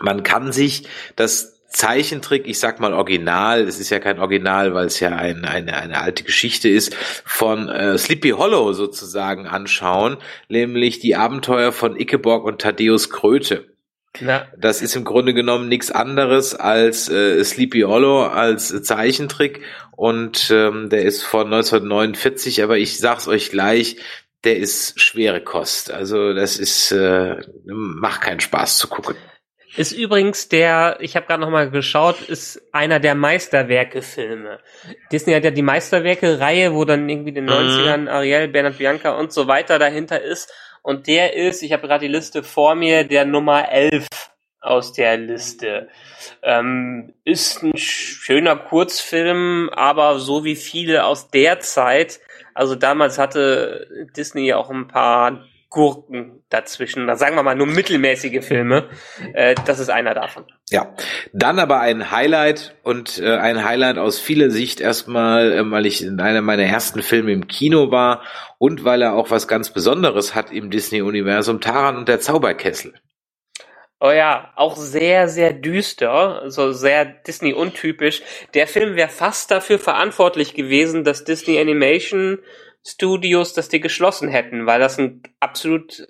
man 0.00 0.22
kann 0.22 0.52
sich 0.52 0.86
das 1.16 1.57
Zeichentrick, 1.68 2.46
ich 2.48 2.58
sag 2.58 2.80
mal 2.80 2.94
Original, 2.94 3.60
es 3.62 3.78
ist 3.78 3.90
ja 3.90 3.98
kein 3.98 4.18
Original, 4.18 4.74
weil 4.74 4.86
es 4.86 5.00
ja 5.00 5.10
ein, 5.10 5.44
eine, 5.44 5.76
eine 5.76 6.00
alte 6.00 6.24
Geschichte 6.24 6.68
ist, 6.68 6.94
von 6.94 7.68
äh, 7.68 7.96
Sleepy 7.98 8.30
Hollow 8.30 8.72
sozusagen 8.72 9.46
anschauen, 9.46 10.16
nämlich 10.48 10.98
die 10.98 11.14
Abenteuer 11.14 11.72
von 11.72 11.98
Ickeborg 11.98 12.44
und 12.44 12.60
Thaddeus 12.60 13.10
Kröte. 13.10 13.66
Na, 14.20 14.46
Das 14.56 14.80
ist 14.82 14.96
im 14.96 15.04
Grunde 15.04 15.34
genommen 15.34 15.68
nichts 15.68 15.90
anderes 15.90 16.54
als 16.54 17.08
äh, 17.08 17.44
Sleepy 17.44 17.82
Hollow 17.82 18.22
als 18.24 18.82
Zeichentrick 18.82 19.60
und 19.92 20.50
ähm, 20.50 20.88
der 20.88 21.02
ist 21.02 21.22
von 21.22 21.46
1949, 21.46 22.62
aber 22.62 22.78
ich 22.78 22.98
sag's 22.98 23.28
euch 23.28 23.50
gleich, 23.50 23.96
der 24.44 24.56
ist 24.56 25.00
schwere 25.00 25.42
Kost. 25.42 25.90
Also 25.90 26.32
das 26.32 26.56
ist 26.56 26.92
äh, 26.92 27.36
macht 27.66 28.22
keinen 28.22 28.40
Spaß 28.40 28.78
zu 28.78 28.88
gucken. 28.88 29.16
Ist 29.78 29.92
übrigens 29.92 30.48
der, 30.48 30.96
ich 31.00 31.14
habe 31.14 31.26
gerade 31.26 31.40
noch 31.40 31.50
mal 31.50 31.70
geschaut, 31.70 32.20
ist 32.22 32.60
einer 32.72 32.98
der 32.98 33.14
Meisterwerke-Filme. 33.14 34.58
Disney 35.12 35.34
hat 35.34 35.44
ja 35.44 35.52
die 35.52 35.62
Meisterwerke-Reihe, 35.62 36.74
wo 36.74 36.84
dann 36.84 37.08
irgendwie 37.08 37.32
den 37.32 37.44
Mhm. 37.44 37.50
90ern 37.50 38.08
Ariel, 38.08 38.48
Bernhard 38.48 38.78
Bianca 38.78 39.10
und 39.12 39.32
so 39.32 39.46
weiter 39.46 39.78
dahinter 39.78 40.20
ist. 40.20 40.52
Und 40.82 41.06
der 41.06 41.34
ist, 41.36 41.62
ich 41.62 41.72
habe 41.72 41.86
gerade 41.86 42.06
die 42.06 42.12
Liste 42.12 42.42
vor 42.42 42.74
mir, 42.74 43.04
der 43.04 43.24
Nummer 43.24 43.70
11 43.70 44.06
aus 44.60 44.92
der 44.92 45.16
Liste. 45.16 45.88
Ähm, 46.42 47.14
ist 47.24 47.62
ein 47.62 47.76
schöner 47.76 48.56
Kurzfilm, 48.56 49.70
aber 49.72 50.18
so 50.18 50.44
wie 50.44 50.56
viele 50.56 51.04
aus 51.04 51.30
der 51.30 51.60
Zeit, 51.60 52.20
also 52.54 52.74
damals 52.74 53.18
hatte 53.18 53.86
Disney 54.16 54.46
ja 54.48 54.56
auch 54.56 54.70
ein 54.70 54.88
paar 54.88 55.46
Gurken 55.70 56.42
dazwischen, 56.48 57.06
da 57.06 57.16
sagen 57.16 57.36
wir 57.36 57.42
mal 57.42 57.54
nur 57.54 57.66
mittelmäßige 57.66 58.42
Filme. 58.44 58.88
Äh, 59.34 59.54
das 59.66 59.78
ist 59.78 59.90
einer 59.90 60.14
davon. 60.14 60.46
Ja, 60.70 60.94
dann 61.32 61.58
aber 61.58 61.80
ein 61.80 62.10
Highlight 62.10 62.74
und 62.82 63.18
äh, 63.18 63.36
ein 63.36 63.64
Highlight 63.64 63.98
aus 63.98 64.18
vieler 64.18 64.50
Sicht 64.50 64.80
erstmal, 64.80 65.52
äh, 65.52 65.70
weil 65.70 65.84
ich 65.84 66.02
in 66.02 66.20
einer 66.20 66.40
meiner 66.40 66.62
ersten 66.62 67.02
Filme 67.02 67.32
im 67.32 67.48
Kino 67.48 67.90
war 67.90 68.22
und 68.56 68.84
weil 68.84 69.02
er 69.02 69.14
auch 69.14 69.30
was 69.30 69.46
ganz 69.46 69.70
Besonderes 69.70 70.34
hat 70.34 70.50
im 70.50 70.70
Disney-Universum, 70.70 71.60
Taran 71.60 71.96
und 71.96 72.08
der 72.08 72.20
Zauberkessel. 72.20 72.94
Oh 74.00 74.12
ja, 74.12 74.52
auch 74.54 74.76
sehr, 74.76 75.28
sehr 75.28 75.52
düster, 75.52 76.44
so 76.46 76.72
sehr 76.72 77.04
Disney-untypisch. 77.04 78.22
Der 78.54 78.68
Film 78.68 78.94
wäre 78.94 79.08
fast 79.08 79.50
dafür 79.50 79.80
verantwortlich 79.80 80.54
gewesen, 80.54 81.02
dass 81.02 81.24
Disney 81.24 81.58
Animation 81.58 82.38
Studios, 82.86 83.52
dass 83.52 83.68
die 83.68 83.80
geschlossen 83.80 84.28
hätten, 84.28 84.66
weil 84.66 84.80
das 84.80 84.98
ein 84.98 85.22
absolut 85.40 86.06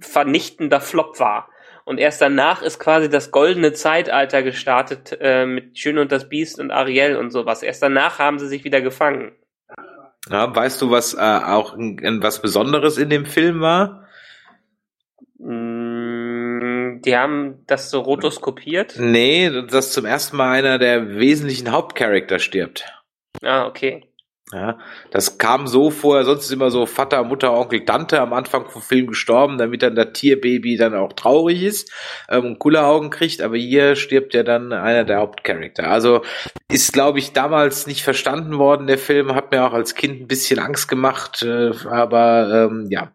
vernichtender 0.00 0.80
Flop 0.80 1.20
war. 1.20 1.48
Und 1.84 1.98
erst 1.98 2.20
danach 2.20 2.62
ist 2.62 2.80
quasi 2.80 3.08
das 3.08 3.30
goldene 3.30 3.72
Zeitalter 3.72 4.42
gestartet 4.42 5.16
äh, 5.20 5.46
mit 5.46 5.78
Schön 5.78 5.98
und 5.98 6.10
das 6.10 6.28
Biest 6.28 6.58
und 6.58 6.72
Ariel 6.72 7.16
und 7.16 7.30
sowas. 7.30 7.62
Erst 7.62 7.82
danach 7.82 8.18
haben 8.18 8.40
sie 8.40 8.48
sich 8.48 8.64
wieder 8.64 8.80
gefangen. 8.80 9.36
Ja, 10.28 10.54
weißt 10.54 10.82
du, 10.82 10.90
was 10.90 11.14
äh, 11.14 11.18
auch 11.18 11.76
was 11.76 12.42
Besonderes 12.42 12.98
in 12.98 13.08
dem 13.08 13.24
Film 13.24 13.60
war? 13.60 14.08
Mm, 15.38 17.02
Die 17.02 17.16
haben 17.16 17.62
das 17.68 17.90
so 17.90 18.00
rotoskopiert. 18.00 18.96
Nee, 18.98 19.50
dass 19.68 19.92
zum 19.92 20.04
ersten 20.06 20.36
Mal 20.36 20.58
einer 20.58 20.78
der 20.78 21.16
wesentlichen 21.16 21.70
Hauptcharakter 21.70 22.40
stirbt. 22.40 22.84
Ah, 23.42 23.66
okay. 23.66 24.10
Ja, 24.52 24.78
das 25.10 25.38
kam 25.38 25.66
so 25.66 25.90
vor, 25.90 26.22
sonst 26.22 26.44
ist 26.44 26.52
immer 26.52 26.70
so 26.70 26.86
Vater, 26.86 27.24
Mutter, 27.24 27.52
Onkel, 27.52 27.84
Tante 27.84 28.20
am 28.20 28.32
Anfang 28.32 28.68
vom 28.68 28.80
Film 28.80 29.08
gestorben, 29.08 29.58
damit 29.58 29.82
dann 29.82 29.96
das 29.96 30.12
Tierbaby 30.12 30.76
dann 30.76 30.94
auch 30.94 31.14
traurig 31.14 31.64
ist 31.64 31.90
ähm, 32.28 32.44
und 32.44 32.58
coole 32.60 32.84
Augen 32.84 33.10
kriegt, 33.10 33.42
aber 33.42 33.56
hier 33.56 33.96
stirbt 33.96 34.34
ja 34.34 34.44
dann 34.44 34.72
einer 34.72 35.02
der 35.02 35.18
Hauptcharakter. 35.18 35.90
Also 35.90 36.22
ist, 36.68 36.92
glaube 36.92 37.20
ich, 37.20 37.32
damals 37.32 37.86
nicht 37.86 38.02
verstanden 38.02 38.58
worden, 38.58 38.88
der 38.88 38.98
Film, 38.98 39.34
hat 39.36 39.52
mir 39.52 39.64
auch 39.64 39.72
als 39.72 39.94
Kind 39.94 40.20
ein 40.20 40.26
bisschen 40.26 40.58
Angst 40.58 40.88
gemacht, 40.88 41.42
äh, 41.42 41.70
aber 41.88 42.68
ähm, 42.72 42.88
ja, 42.90 43.12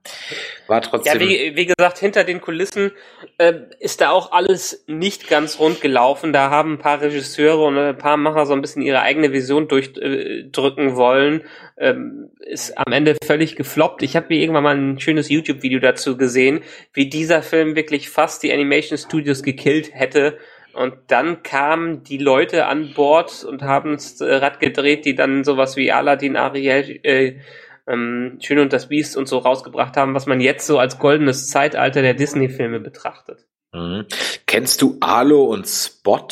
war 0.68 0.82
trotzdem... 0.82 1.20
Ja, 1.22 1.28
wie, 1.28 1.56
wie 1.58 1.66
gesagt, 1.66 1.98
hinter 1.98 2.24
den 2.24 2.40
Kulissen 2.40 2.92
äh, 3.38 3.54
ist 3.80 4.00
da 4.00 4.12
auch 4.12 4.32
alles 4.32 4.86
nicht 4.88 5.28
ganz 5.28 5.60
rund 5.60 5.82
gelaufen. 5.82 6.32
Da 6.32 6.50
haben 6.50 6.74
ein 6.74 6.80
paar 6.80 7.02
Regisseure 7.02 7.66
und 7.66 7.78
ein 7.78 7.98
paar 7.98 8.16
Macher 8.16 8.46
so 8.46 8.54
ein 8.54 8.62
bisschen 8.62 8.84
ihre 8.84 9.02
eigene 9.02 9.34
Vision 9.34 9.68
durchdrücken 9.68 10.96
wollen. 10.96 11.44
Ähm, 11.78 12.30
ist 12.40 12.78
am 12.78 12.94
Ende 12.94 13.18
völlig 13.22 13.58
gefloppt. 13.58 14.02
Ich 14.02 14.16
habe 14.16 14.28
mir 14.30 14.40
irgendwann 14.40 14.64
mal 14.64 14.78
ein 14.78 15.00
schönes 15.00 15.28
YouTube-Video 15.28 15.80
dazu 15.80 16.16
gesehen, 16.16 16.64
wie 16.94 17.10
dieser 17.10 17.42
Film 17.42 17.76
wirklich 17.76 18.10
fast 18.10 18.44
die 18.44 18.54
Animation 18.54 18.98
Studios 18.98 19.44
gekillt 19.44 19.94
hätte. 19.94 20.38
Und 20.74 20.96
dann 21.08 21.44
kamen 21.44 22.04
die 22.04 22.18
Leute 22.18 22.66
an 22.66 22.94
Bord 22.94 23.44
und 23.44 23.62
haben 23.64 23.94
das 23.94 24.22
Rad 24.22 24.60
gedreht, 24.60 25.06
die 25.06 25.16
dann 25.16 25.44
sowas 25.44 25.76
wie 25.76 25.92
Aladdin, 25.92 26.38
Ariel, 26.38 27.00
äh, 27.04 27.40
ähm, 27.88 28.38
Schön 28.42 28.60
und 28.60 28.72
das 28.72 28.90
Biest 28.90 29.18
und 29.18 29.28
so 29.28 29.40
rausgebracht 29.40 29.98
haben, 29.98 30.14
was 30.14 30.28
man 30.28 30.40
jetzt 30.40 30.68
so 30.68 30.80
als 30.80 31.00
goldenes 31.00 31.50
Zeitalter 31.50 32.02
der 32.02 32.14
Disney-Filme 32.14 32.80
betrachtet. 32.80 33.46
Mhm. 33.74 34.06
Kennst 34.46 34.82
du 34.82 34.98
Arlo 35.00 35.46
und 35.46 35.68
Spot? 35.68 36.28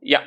Ja, 0.00 0.20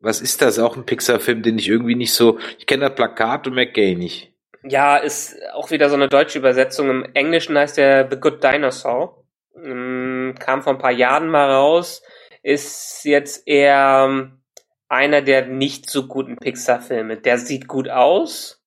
Was 0.00 0.20
ist 0.20 0.40
das? 0.42 0.58
Auch 0.58 0.76
ein 0.76 0.86
Pixar-Film, 0.86 1.42
den 1.42 1.58
ich 1.58 1.68
irgendwie 1.68 1.96
nicht 1.96 2.12
so... 2.14 2.38
Ich 2.58 2.66
kenne 2.66 2.86
das 2.86 2.94
Plakat 2.94 3.46
und 3.46 3.54
McGay 3.54 3.94
nicht. 3.94 4.32
ja, 4.62 4.96
ist 4.96 5.36
auch 5.54 5.70
wieder 5.70 5.88
so 5.90 5.96
eine 5.96 6.08
deutsche 6.08 6.38
Übersetzung. 6.38 6.88
Im 6.88 7.04
Englischen 7.14 7.58
heißt 7.58 7.76
der 7.78 8.08
The 8.10 8.16
Good 8.18 8.42
Dinosaur. 8.42 9.24
Ähm, 9.56 10.34
kam 10.38 10.62
vor 10.62 10.72
ein 10.74 10.78
paar 10.78 10.92
Jahren 10.92 11.28
mal 11.28 11.50
raus. 11.50 12.02
Ist 12.42 13.04
jetzt 13.04 13.46
eher 13.46 14.06
ähm, 14.08 14.40
einer 14.88 15.22
der 15.22 15.46
nicht 15.46 15.90
so 15.90 16.06
guten 16.06 16.36
Pixar-Filme. 16.36 17.18
Der 17.18 17.38
sieht 17.38 17.68
gut 17.68 17.88
aus, 17.88 18.62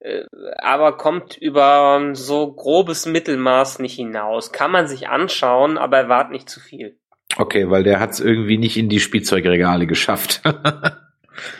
äh, 0.00 0.24
aber 0.58 0.96
kommt 0.96 1.36
über 1.36 2.10
so 2.12 2.52
grobes 2.52 3.06
Mittelmaß 3.06 3.78
nicht 3.78 3.96
hinaus. 3.96 4.52
Kann 4.52 4.70
man 4.72 4.86
sich 4.88 5.08
anschauen, 5.08 5.78
aber 5.78 5.98
erwart 5.98 6.30
nicht 6.30 6.48
zu 6.48 6.60
viel. 6.60 6.96
Okay, 7.36 7.70
weil 7.70 7.84
der 7.84 8.00
hat 8.00 8.10
es 8.10 8.20
irgendwie 8.20 8.58
nicht 8.58 8.76
in 8.76 8.88
die 8.88 9.00
Spielzeugregale 9.00 9.86
geschafft. 9.86 10.42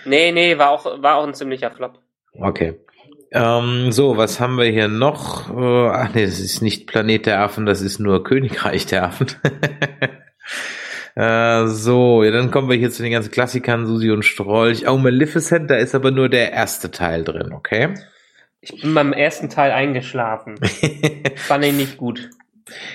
Nee, 0.04 0.32
nee, 0.32 0.58
war 0.58 0.70
auch, 0.70 0.84
war 1.02 1.16
auch 1.16 1.26
ein 1.26 1.34
ziemlicher 1.34 1.70
Flop. 1.70 1.98
okay. 2.34 2.78
Ähm, 3.32 3.92
so, 3.92 4.16
was 4.16 4.40
haben 4.40 4.58
wir 4.58 4.64
hier 4.64 4.88
noch? 4.88 5.48
Äh, 5.56 5.88
ach 5.88 6.12
nee, 6.14 6.24
das 6.24 6.40
ist 6.40 6.62
nicht 6.62 6.88
Planet 6.88 7.26
der 7.26 7.40
Affen, 7.40 7.64
das 7.64 7.80
ist 7.80 8.00
nur 8.00 8.24
Königreich 8.24 8.86
der 8.86 9.04
Affen. 9.04 9.28
äh, 11.20 11.66
so, 11.66 12.24
ja, 12.24 12.30
dann 12.30 12.50
kommen 12.50 12.70
wir 12.70 12.76
hier 12.76 12.90
zu 12.90 13.02
den 13.02 13.12
ganzen 13.12 13.30
Klassikern, 13.30 13.86
Susi 13.86 14.10
und 14.10 14.24
Strolch. 14.24 14.88
Oh, 14.88 14.96
Maleficent, 14.96 15.70
da 15.70 15.76
ist 15.76 15.94
aber 15.94 16.10
nur 16.10 16.30
der 16.30 16.52
erste 16.52 16.90
Teil 16.90 17.24
drin, 17.24 17.52
okay? 17.52 17.94
Ich 18.62 18.80
bin 18.80 18.94
beim 18.94 19.12
ersten 19.12 19.50
Teil 19.50 19.70
eingeschlafen. 19.70 20.58
Fand 21.36 21.64
ich 21.64 21.74
nicht 21.74 21.98
gut. 21.98 22.30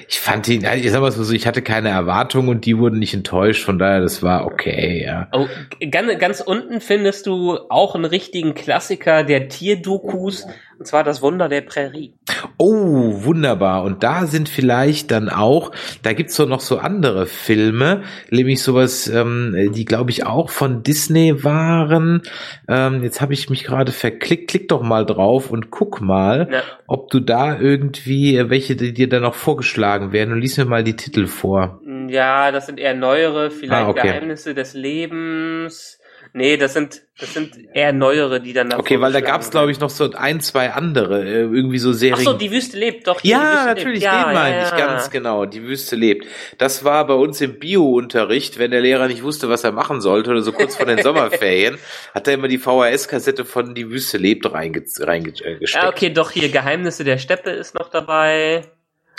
Ich 0.08 0.20
fand 0.20 0.48
ihn, 0.48 0.66
ich 0.76 0.92
sag 0.92 1.02
mal 1.02 1.12
so, 1.12 1.34
ich 1.34 1.48
hatte 1.48 1.62
keine 1.62 1.90
Erwartungen 1.90 2.50
und 2.50 2.66
die 2.66 2.78
wurden 2.78 3.00
nicht 3.00 3.14
enttäuscht, 3.14 3.64
von 3.64 3.80
daher, 3.80 4.02
das 4.02 4.24
war 4.24 4.46
okay, 4.46 5.04
ja. 5.06 5.28
Oh, 5.32 5.48
ganz, 5.90 6.18
ganz 6.20 6.42
unten 6.42 6.82
findest 6.82 7.28
du 7.28 7.58
auch 7.70 7.96
einen 7.96 8.06
richtigen 8.06 8.54
Klassiker 8.54 9.24
der 9.24 9.50
Tierdokus 9.50 10.46
Und 10.78 10.88
zwar 10.88 11.04
das 11.06 11.22
Wunder 11.22 11.48
der 11.48 11.62
Prärie. 11.62 12.14
Oh, 12.58 13.24
wunderbar. 13.24 13.84
Und 13.84 14.04
da 14.04 14.26
sind 14.26 14.50
vielleicht 14.50 15.10
dann 15.10 15.30
auch, 15.30 15.72
da 16.04 16.12
gibt's 16.12 16.36
doch 16.36 16.48
noch 16.48 16.60
so 16.60 16.78
andere 16.78 17.28
Filme, 17.28 18.04
nämlich 18.30 18.62
sowas, 18.62 19.08
ähm, 19.08 19.72
die 19.74 19.86
glaube 19.86 20.12
ich 20.12 20.26
auch 20.26 20.50
von 20.50 20.84
Disney 20.84 21.44
waren. 21.44 22.24
Ähm, 22.68 23.04
jetzt 23.04 23.22
habe 23.22 23.34
ich 23.34 23.50
mich 23.50 23.64
gerade 23.64 23.92
verklickt. 23.94 24.50
Klick 24.50 24.68
doch 24.68 24.82
mal 24.82 25.06
drauf 25.06 25.50
und 25.50 25.72
guck 25.72 26.02
mal, 26.02 26.50
ja. 26.52 26.64
Ob 26.88 27.10
du 27.10 27.20
da 27.20 27.60
irgendwie, 27.60 28.50
welche 28.50 28.76
dir 28.76 29.10
da 29.10 29.20
noch 29.20 29.36
vorgeschlagen 29.36 30.12
werden. 30.12 30.34
Und 30.34 30.42
lies 30.42 30.58
mir 30.58 30.66
mal 30.66 30.84
die 30.84 30.96
Titel 30.96 31.28
vor. 31.28 31.82
Ja, 32.08 32.52
das 32.52 32.68
sind 32.68 32.80
eher 32.80 32.94
neuere, 32.94 33.50
vielleicht 33.50 33.88
ah, 33.88 33.90
okay. 33.90 34.08
Geheimnisse 34.08 34.54
des 34.54 34.74
Lebens. 34.74 36.00
Nee, 36.34 36.58
das 36.58 36.74
sind, 36.74 37.04
das 37.20 37.34
sind 37.34 37.58
eher 37.74 37.94
neuere, 37.94 38.42
die 38.42 38.54
dann 38.54 38.74
Okay, 38.74 39.00
weil 39.00 39.14
da 39.14 39.22
gab's 39.22 39.50
glaube 39.50 39.72
ich 39.72 39.80
noch 39.80 39.90
so 39.90 40.12
ein, 40.12 40.42
zwei 40.42 40.72
andere, 40.72 41.24
äh, 41.24 41.42
irgendwie 41.42 41.78
so 41.78 41.94
Serien. 41.94 42.18
Ach 42.20 42.32
so, 42.32 42.38
die 42.38 42.52
Wüste 42.52 42.78
lebt, 42.78 43.08
doch. 43.08 43.24
Ja, 43.24 43.66
natürlich, 43.66 44.02
lebt. 44.02 44.14
den 44.14 44.20
ja, 44.20 44.32
meine 44.34 44.58
ja. 44.58 44.66
ich 44.66 44.76
ganz 44.76 45.10
genau. 45.10 45.46
Die 45.46 45.64
Wüste 45.64 45.96
lebt. 45.96 46.26
Das 46.58 46.84
war 46.84 47.08
bei 47.08 47.14
uns 47.14 47.40
im 47.42 47.60
Bio-Unterricht, 47.60 48.60
wenn 48.60 48.72
der 48.72 48.82
Lehrer 48.82 49.08
nicht 49.08 49.24
wusste, 49.24 49.50
was 49.50 49.64
er 49.64 49.72
machen 49.72 50.02
sollte 50.02 50.32
oder 50.32 50.42
so 50.42 50.52
kurz 50.52 50.76
vor 50.76 50.86
den 50.86 50.98
Sommerferien, 51.04 51.78
hat 52.14 52.28
er 52.28 52.34
immer 52.34 52.48
die 52.48 52.60
VHS-Kassette 52.60 53.46
von 53.46 53.76
Die 53.76 53.90
Wüste 53.90 54.18
lebt 54.18 54.52
reingesteckt. 54.52 55.08
Rein, 55.08 55.26
äh, 55.26 55.58
ja, 55.62 55.90
okay, 55.90 56.10
doch 56.10 56.32
hier 56.32 56.50
Geheimnisse 56.50 57.04
der 57.04 57.18
Steppe 57.18 57.52
ist 57.52 57.76
noch 57.76 57.90
dabei. 57.90 58.64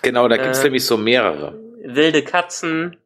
Genau, 0.02 0.28
da 0.28 0.36
gibt's 0.36 0.60
äh, 0.60 0.64
nämlich 0.64 0.84
so 0.84 0.96
mehrere. 0.96 1.58
Wilde 1.82 2.22
Katzen. 2.22 2.96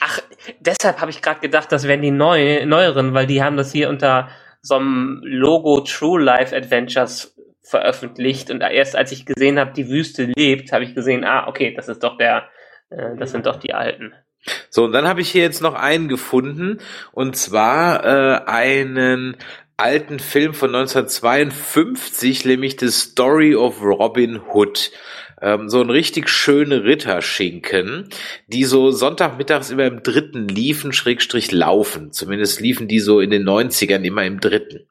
Ach, 0.00 0.18
deshalb 0.60 1.00
habe 1.00 1.10
ich 1.10 1.22
gerade 1.22 1.40
gedacht, 1.40 1.72
das 1.72 1.86
wären 1.86 2.02
die 2.02 2.10
neu, 2.10 2.64
neueren, 2.66 3.14
weil 3.14 3.26
die 3.26 3.42
haben 3.42 3.56
das 3.56 3.72
hier 3.72 3.88
unter 3.88 4.28
so 4.60 4.76
einem 4.76 5.20
Logo 5.24 5.80
True 5.80 6.20
Life 6.20 6.54
Adventures 6.54 7.36
veröffentlicht 7.62 8.50
und 8.50 8.60
erst 8.60 8.96
als 8.96 9.12
ich 9.12 9.24
gesehen 9.26 9.58
habe, 9.58 9.72
die 9.72 9.88
Wüste 9.88 10.24
lebt, 10.36 10.72
habe 10.72 10.84
ich 10.84 10.94
gesehen, 10.94 11.24
ah, 11.24 11.46
okay, 11.48 11.72
das 11.74 11.88
ist 11.88 12.02
doch 12.02 12.16
der, 12.18 12.48
äh, 12.90 13.16
das 13.16 13.30
sind 13.30 13.46
doch 13.46 13.56
die 13.56 13.74
alten. 13.74 14.14
So, 14.70 14.84
und 14.84 14.92
dann 14.92 15.06
habe 15.06 15.20
ich 15.20 15.30
hier 15.30 15.42
jetzt 15.42 15.62
noch 15.62 15.74
einen 15.74 16.08
gefunden, 16.08 16.78
und 17.12 17.36
zwar 17.36 18.04
äh, 18.04 18.44
einen 18.46 19.36
alten 19.76 20.18
Film 20.18 20.54
von 20.54 20.74
1952, 20.74 22.44
nämlich 22.44 22.76
The 22.78 22.90
Story 22.90 23.54
of 23.54 23.80
Robin 23.82 24.40
Hood 24.40 24.90
ähm, 25.42 25.68
so 25.68 25.80
ein 25.80 25.90
richtig 25.90 26.28
schöne 26.28 26.84
Ritterschinken, 26.84 28.08
die 28.46 28.64
so 28.64 28.90
Sonntagmittags 28.90 29.70
immer 29.70 29.86
im 29.86 30.02
dritten 30.02 30.48
liefen, 30.48 30.92
Schrägstrich 30.92 31.50
laufen. 31.52 32.12
Zumindest 32.12 32.60
liefen 32.60 32.88
die 32.88 33.00
so 33.00 33.20
in 33.20 33.30
den 33.30 33.44
90ern 33.44 34.04
immer 34.04 34.24
im 34.24 34.40
dritten. 34.40 34.86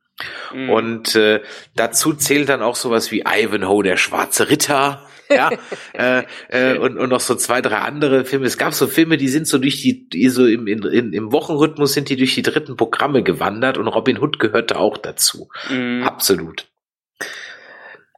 Mhm. 0.54 0.70
Und 0.70 1.16
äh, 1.16 1.42
dazu 1.76 2.14
zählt 2.14 2.50
dann 2.50 2.62
auch 2.62 2.76
sowas 2.76 3.12
wie 3.12 3.24
Ivanhoe, 3.26 3.84
der 3.84 3.98
schwarze 3.98 4.50
Ritter. 4.50 5.08
ja, 5.32 5.50
äh, 5.94 6.24
äh, 6.50 6.78
und, 6.78 6.98
und 6.98 7.10
noch 7.10 7.22
so 7.22 7.36
zwei, 7.36 7.62
drei 7.62 7.78
andere 7.78 8.26
Filme. 8.26 8.46
Es 8.46 8.58
gab 8.58 8.74
so 8.74 8.88
Filme, 8.88 9.16
die 9.16 9.30
sind 9.30 9.48
so 9.48 9.60
durch 9.60 9.82
die, 9.82 10.10
die 10.10 10.28
so 10.28 10.46
im, 10.46 10.68
in, 10.68 11.14
im 11.14 11.32
Wochenrhythmus 11.32 11.94
sind 11.94 12.10
die 12.10 12.18
durch 12.18 12.36
die 12.36 12.42
dritten 12.42 12.76
Programme 12.76 13.24
gewandert 13.24 13.78
und 13.78 13.88
Robin 13.88 14.20
Hood 14.20 14.40
gehörte 14.40 14.78
auch 14.78 14.98
dazu. 14.98 15.48
Mhm. 15.70 16.04
Absolut. 16.04 16.68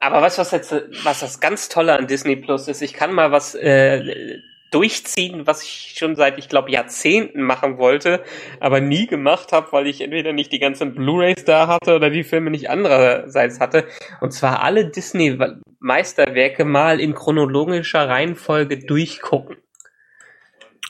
Aber 0.04 0.22
weißt 0.22 0.38
du, 0.38 0.42
was 0.42 0.52
jetzt, 0.52 0.76
was 1.04 1.22
das 1.22 1.40
ganz 1.40 1.70
Tolle 1.70 1.98
an 1.98 2.08
Disney 2.08 2.36
Plus 2.36 2.68
ist? 2.68 2.82
Ich 2.82 2.94
kann 2.94 3.14
mal 3.14 3.32
was 3.32 3.56
äh, 3.56 4.38
durchziehen, 4.70 5.48
was 5.48 5.64
ich 5.64 5.94
schon 5.98 6.18
seit, 6.18 6.38
ich 6.38 6.50
glaube, 6.50 6.72
Jahrzehnten 6.72 7.42
machen 7.42 7.78
wollte, 7.78 8.22
aber 8.60 8.82
nie 8.82 9.08
gemacht 9.08 9.54
habe, 9.54 9.72
weil 9.72 9.88
ich 9.88 10.02
entweder 10.02 10.34
nicht 10.34 10.52
die 10.52 10.60
ganzen 10.60 10.94
Blu-rays 10.94 11.46
da 11.46 11.68
hatte 11.68 11.96
oder 11.96 12.10
die 12.10 12.26
Filme 12.26 12.52
nicht 12.52 12.70
andererseits 12.70 13.62
hatte. 13.62 13.86
Und 14.20 14.32
zwar 14.32 14.62
alle 14.62 14.90
Disney-Meisterwerke 14.90 16.66
mal 16.66 17.00
in 17.00 17.14
chronologischer 17.14 18.10
Reihenfolge 18.10 18.80
durchgucken. 18.80 19.56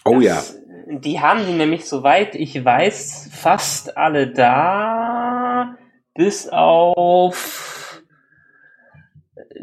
Oh 0.06 0.22
das, 0.22 0.24
ja. 0.26 0.98
Die 0.98 1.20
haben 1.20 1.46
die 1.46 1.54
nämlich, 1.54 1.86
soweit 1.86 2.34
ich 2.34 2.66
weiß, 2.66 3.30
fast 3.32 3.96
alle 3.96 4.34
da, 4.34 5.78
bis 6.16 6.50
auf 6.50 7.73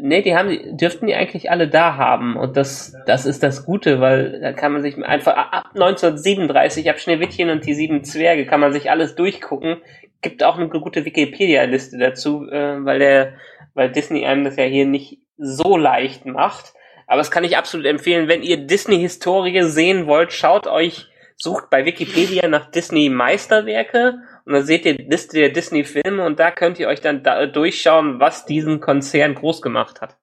Nee, 0.03 0.23
die 0.23 0.35
haben, 0.35 0.77
dürften 0.77 1.05
die 1.05 1.13
eigentlich 1.13 1.51
alle 1.51 1.67
da 1.67 1.95
haben. 1.95 2.35
Und 2.35 2.57
das, 2.57 2.95
das 3.05 3.27
ist 3.27 3.43
das 3.43 3.65
Gute, 3.65 4.01
weil 4.01 4.39
da 4.41 4.51
kann 4.51 4.73
man 4.73 4.81
sich 4.81 4.97
einfach 4.97 5.35
ab 5.35 5.69
1937, 5.75 6.89
ab 6.89 6.99
Schneewittchen 6.99 7.51
und 7.51 7.65
die 7.65 7.75
sieben 7.75 8.03
Zwerge, 8.03 8.47
kann 8.47 8.59
man 8.59 8.73
sich 8.73 8.89
alles 8.89 9.15
durchgucken. 9.15 9.77
Gibt 10.21 10.43
auch 10.43 10.57
eine 10.57 10.69
gute 10.69 11.05
Wikipedia-Liste 11.05 11.99
dazu, 11.99 12.47
äh, 12.49 12.83
weil 12.83 12.97
der, 12.97 13.33
weil 13.75 13.91
Disney 13.91 14.25
einem 14.25 14.43
das 14.43 14.55
ja 14.55 14.63
hier 14.63 14.85
nicht 14.85 15.19
so 15.37 15.77
leicht 15.77 16.25
macht. 16.25 16.73
Aber 17.05 17.17
das 17.17 17.29
kann 17.29 17.43
ich 17.43 17.57
absolut 17.57 17.85
empfehlen. 17.85 18.27
Wenn 18.27 18.41
ihr 18.41 18.57
Disney-Historie 18.57 19.63
sehen 19.63 20.07
wollt, 20.07 20.33
schaut 20.33 20.65
euch, 20.65 21.07
sucht 21.35 21.69
bei 21.69 21.85
Wikipedia 21.85 22.47
nach 22.47 22.71
Disney-Meisterwerke 22.71 24.15
und 24.45 24.53
dann 24.53 24.65
seht 24.65 24.85
ihr 24.85 24.95
die 24.95 25.03
Liste 25.03 25.37
der 25.37 25.49
Disney-Filme 25.49 26.23
und 26.23 26.39
da 26.39 26.51
könnt 26.51 26.79
ihr 26.79 26.87
euch 26.87 27.01
dann 27.01 27.23
da 27.23 27.45
durchschauen, 27.45 28.19
was 28.19 28.45
diesen 28.45 28.79
Konzern 28.79 29.35
groß 29.35 29.61
gemacht 29.61 30.01
hat. 30.01 30.17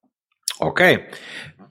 Okay. 0.59 1.01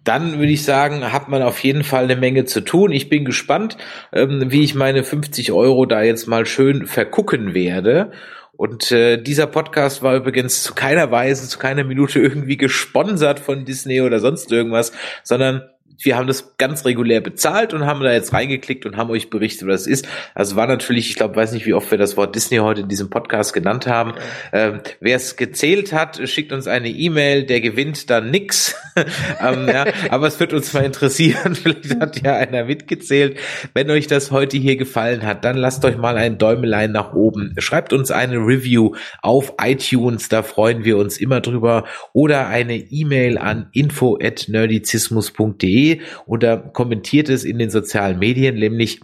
Dann 0.03 0.39
würde 0.39 0.53
ich 0.53 0.63
sagen, 0.63 1.11
hat 1.11 1.27
man 1.27 1.41
auf 1.41 1.59
jeden 1.59 1.83
Fall 1.83 2.05
eine 2.05 2.15
Menge 2.15 2.45
zu 2.45 2.61
tun. 2.61 2.93
Ich 2.93 3.09
bin 3.09 3.25
gespannt, 3.25 3.77
ähm, 4.13 4.45
wie 4.47 4.63
ich 4.63 4.73
meine 4.73 5.03
50 5.03 5.51
Euro 5.51 5.85
da 5.85 6.01
jetzt 6.01 6.27
mal 6.27 6.45
schön 6.45 6.87
vergucken 6.87 7.53
werde. 7.53 8.11
Und 8.53 8.91
äh, 8.91 9.21
dieser 9.21 9.47
Podcast 9.47 10.01
war 10.01 10.15
übrigens 10.15 10.63
zu 10.63 10.73
keiner 10.73 11.11
Weise, 11.11 11.47
zu 11.47 11.59
keiner 11.59 11.83
Minute 11.83 12.19
irgendwie 12.19 12.57
gesponsert 12.57 13.39
von 13.39 13.65
Disney 13.65 14.01
oder 14.01 14.19
sonst 14.19 14.51
irgendwas, 14.51 14.93
sondern 15.23 15.69
wir 16.03 16.17
haben 16.17 16.27
das 16.27 16.55
ganz 16.57 16.85
regulär 16.85 17.21
bezahlt 17.21 17.73
und 17.73 17.85
haben 17.85 18.01
da 18.01 18.11
jetzt 18.11 18.33
reingeklickt 18.33 18.85
und 18.85 18.97
haben 18.97 19.09
euch 19.09 19.29
berichtet, 19.29 19.67
was 19.67 19.81
es 19.81 19.87
ist. 19.87 20.07
Also 20.35 20.55
war 20.55 20.67
natürlich, 20.67 21.09
ich 21.09 21.15
glaube, 21.15 21.35
weiß 21.35 21.51
nicht, 21.53 21.65
wie 21.65 21.73
oft 21.73 21.89
wir 21.89 21.97
das 21.97 22.17
Wort 22.17 22.35
Disney 22.35 22.57
heute 22.57 22.81
in 22.81 22.87
diesem 22.87 23.09
Podcast 23.09 23.53
genannt 23.53 23.87
haben. 23.87 24.13
Ähm, 24.53 24.79
Wer 24.99 25.15
es 25.15 25.35
gezählt 25.35 25.93
hat, 25.93 26.19
schickt 26.29 26.51
uns 26.51 26.67
eine 26.67 26.89
E-Mail, 26.89 27.45
der 27.45 27.61
gewinnt 27.61 28.09
dann 28.09 28.29
nix. 28.29 28.75
ähm, 29.41 29.67
ja, 29.67 29.85
aber 30.09 30.27
es 30.27 30.39
wird 30.39 30.53
uns 30.53 30.73
mal 30.73 30.83
interessieren, 30.83 31.55
vielleicht 31.61 31.99
hat 31.99 32.21
ja 32.21 32.35
einer 32.35 32.65
mitgezählt. 32.65 33.37
Wenn 33.73 33.89
euch 33.89 34.07
das 34.07 34.31
heute 34.31 34.57
hier 34.57 34.75
gefallen 34.75 35.23
hat, 35.23 35.45
dann 35.45 35.57
lasst 35.57 35.83
euch 35.85 35.97
mal 35.97 36.17
ein 36.17 36.37
Däumelein 36.37 36.91
nach 36.91 37.13
oben. 37.13 37.55
Schreibt 37.57 37.93
uns 37.93 38.11
eine 38.11 38.37
Review 38.37 38.95
auf 39.21 39.53
iTunes, 39.61 40.29
da 40.29 40.43
freuen 40.43 40.83
wir 40.83 40.97
uns 40.97 41.17
immer 41.17 41.41
drüber. 41.41 41.85
Oder 42.13 42.47
eine 42.47 42.75
E-Mail 42.75 43.37
an 43.37 43.69
info 43.71 44.17
at 44.21 44.45
nerdizismus.de 44.47 45.86
oder 46.25 46.57
kommentiert 46.57 47.29
es 47.29 47.43
in 47.43 47.59
den 47.59 47.69
sozialen 47.69 48.19
Medien, 48.19 48.55
nämlich 48.55 49.01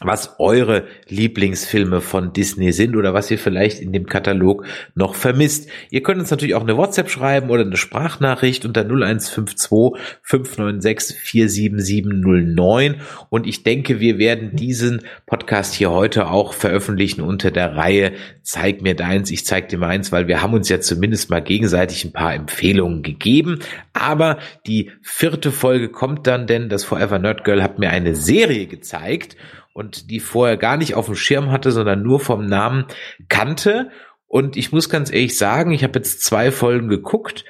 was 0.00 0.36
eure 0.38 0.84
Lieblingsfilme 1.08 2.00
von 2.00 2.32
Disney 2.32 2.72
sind 2.72 2.96
oder 2.96 3.14
was 3.14 3.30
ihr 3.30 3.38
vielleicht 3.38 3.80
in 3.80 3.92
dem 3.92 4.06
Katalog 4.06 4.64
noch 4.94 5.14
vermisst. 5.14 5.68
Ihr 5.90 6.02
könnt 6.02 6.20
uns 6.20 6.30
natürlich 6.30 6.54
auch 6.54 6.62
eine 6.62 6.76
WhatsApp 6.76 7.10
schreiben 7.10 7.50
oder 7.50 7.62
eine 7.62 7.76
Sprachnachricht 7.76 8.64
unter 8.64 8.82
0152 8.82 10.00
596 10.22 11.16
47709 11.18 13.00
und 13.28 13.46
ich 13.46 13.64
denke, 13.64 13.98
wir 13.98 14.18
werden 14.18 14.54
diesen 14.54 15.02
Podcast 15.26 15.74
hier 15.74 15.90
heute 15.90 16.28
auch 16.28 16.52
veröffentlichen 16.52 17.22
unter 17.22 17.50
der 17.50 17.76
Reihe 17.76 18.12
Zeig 18.50 18.80
mir 18.80 18.94
deins, 18.94 19.30
ich 19.30 19.44
zeig 19.44 19.68
dir 19.68 19.76
meins, 19.78 20.10
weil 20.10 20.26
wir 20.26 20.40
haben 20.40 20.54
uns 20.54 20.70
ja 20.70 20.80
zumindest 20.80 21.28
mal 21.28 21.42
gegenseitig 21.42 22.06
ein 22.06 22.14
paar 22.14 22.32
Empfehlungen 22.32 23.02
gegeben, 23.02 23.58
aber 23.92 24.38
die 24.66 24.90
vierte 25.02 25.52
Folge 25.52 25.90
kommt 25.90 26.26
dann, 26.26 26.46
denn 26.46 26.70
das 26.70 26.82
Forever 26.82 27.18
Nerd 27.18 27.44
Girl 27.44 27.62
hat 27.62 27.78
mir 27.78 27.90
eine 27.90 28.14
Serie 28.14 28.66
gezeigt 28.66 29.36
und 29.72 30.10
die 30.10 30.20
vorher 30.20 30.56
gar 30.56 30.76
nicht 30.76 30.94
auf 30.94 31.06
dem 31.06 31.14
Schirm 31.14 31.50
hatte, 31.50 31.72
sondern 31.72 32.02
nur 32.02 32.20
vom 32.20 32.46
Namen 32.46 32.86
kannte. 33.28 33.90
Und 34.26 34.56
ich 34.56 34.72
muss 34.72 34.88
ganz 34.88 35.10
ehrlich 35.10 35.38
sagen, 35.38 35.72
ich 35.72 35.84
habe 35.84 35.98
jetzt 35.98 36.22
zwei 36.22 36.50
Folgen 36.50 36.88
geguckt 36.88 37.44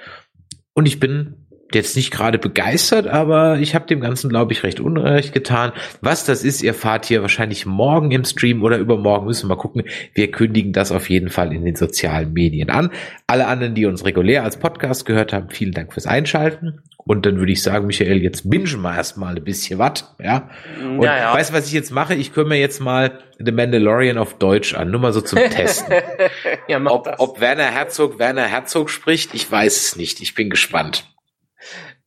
und 0.75 0.87
ich 0.87 1.01
bin 1.01 1.38
jetzt 1.73 1.97
nicht 1.97 2.11
gerade 2.11 2.39
begeistert, 2.39 3.07
aber 3.07 3.59
ich 3.59 3.75
habe 3.75 3.87
dem 3.87 4.01
Ganzen, 4.01 4.31
glaube 4.31 4.53
ich, 4.53 4.63
recht 4.63 4.81
unrecht 4.81 5.33
getan. 5.33 5.73
Was 6.01 6.25
das 6.25 6.45
ist, 6.45 6.63
ihr 6.63 6.75
fahrt 6.75 7.07
hier 7.07 7.23
wahrscheinlich 7.23 7.67
morgen 7.67 8.11
im 8.11 8.25
Stream 8.25 8.63
oder 8.63 8.79
übermorgen, 8.79 9.27
müssen 9.27 9.49
wir 9.49 9.57
mal 9.57 9.61
gucken. 9.61 9.85
Wir 10.15 10.31
kündigen 10.31 10.73
das 10.73 10.93
auf 10.93 11.11
jeden 11.11 11.29
Fall 11.29 11.53
in 11.53 11.65
den 11.65 11.77
sozialen 11.77 12.33
Medien 12.33 12.71
an. 12.71 12.91
Alle 13.27 13.47
anderen, 13.47 13.75
die 13.75 13.87
uns 13.87 14.05
regulär 14.05 14.45
als 14.45 14.59
Podcast 14.59 15.05
gehört 15.05 15.33
haben, 15.33 15.51
vielen 15.51 15.73
Dank 15.73 15.93
fürs 15.93 16.07
Einschalten. 16.07 16.81
Und 17.09 17.25
dann 17.25 17.39
würde 17.39 17.53
ich 17.53 17.63
sagen, 17.63 17.87
Michael, 17.87 18.23
jetzt 18.23 18.51
bingen 18.51 18.83
wir 18.83 18.95
erstmal 18.95 19.35
ein 19.35 19.43
bisschen 19.43 19.79
was, 19.79 20.15
ja. 20.23 20.51
Und 20.79 21.03
ja, 21.03 21.17
ja. 21.17 21.35
weißt 21.35 21.51
du, 21.51 21.55
was 21.55 21.67
ich 21.67 21.73
jetzt 21.73 21.91
mache? 21.91 22.15
Ich 22.15 22.37
mir 22.37 22.59
jetzt 22.59 22.81
mal 22.81 23.19
The 23.39 23.51
Mandalorian 23.51 24.19
auf 24.19 24.35
Deutsch 24.35 24.75
an, 24.75 24.91
nur 24.91 25.01
mal 25.01 25.15
so 25.15 25.23
zum 25.23 25.39
Testen. 25.39 25.95
ja, 26.69 26.79
mach 26.79 26.93
ob, 26.93 27.05
das. 27.05 27.19
ob 27.19 27.41
Werner 27.41 27.71
Herzog 27.71 28.19
Werner 28.19 28.45
Herzog 28.45 28.91
spricht, 28.91 29.35
ich 29.35 29.51
weiß 29.51 29.75
es 29.77 29.97
nicht. 29.97 30.21
Ich 30.21 30.35
bin 30.35 30.51
gespannt. 30.51 31.07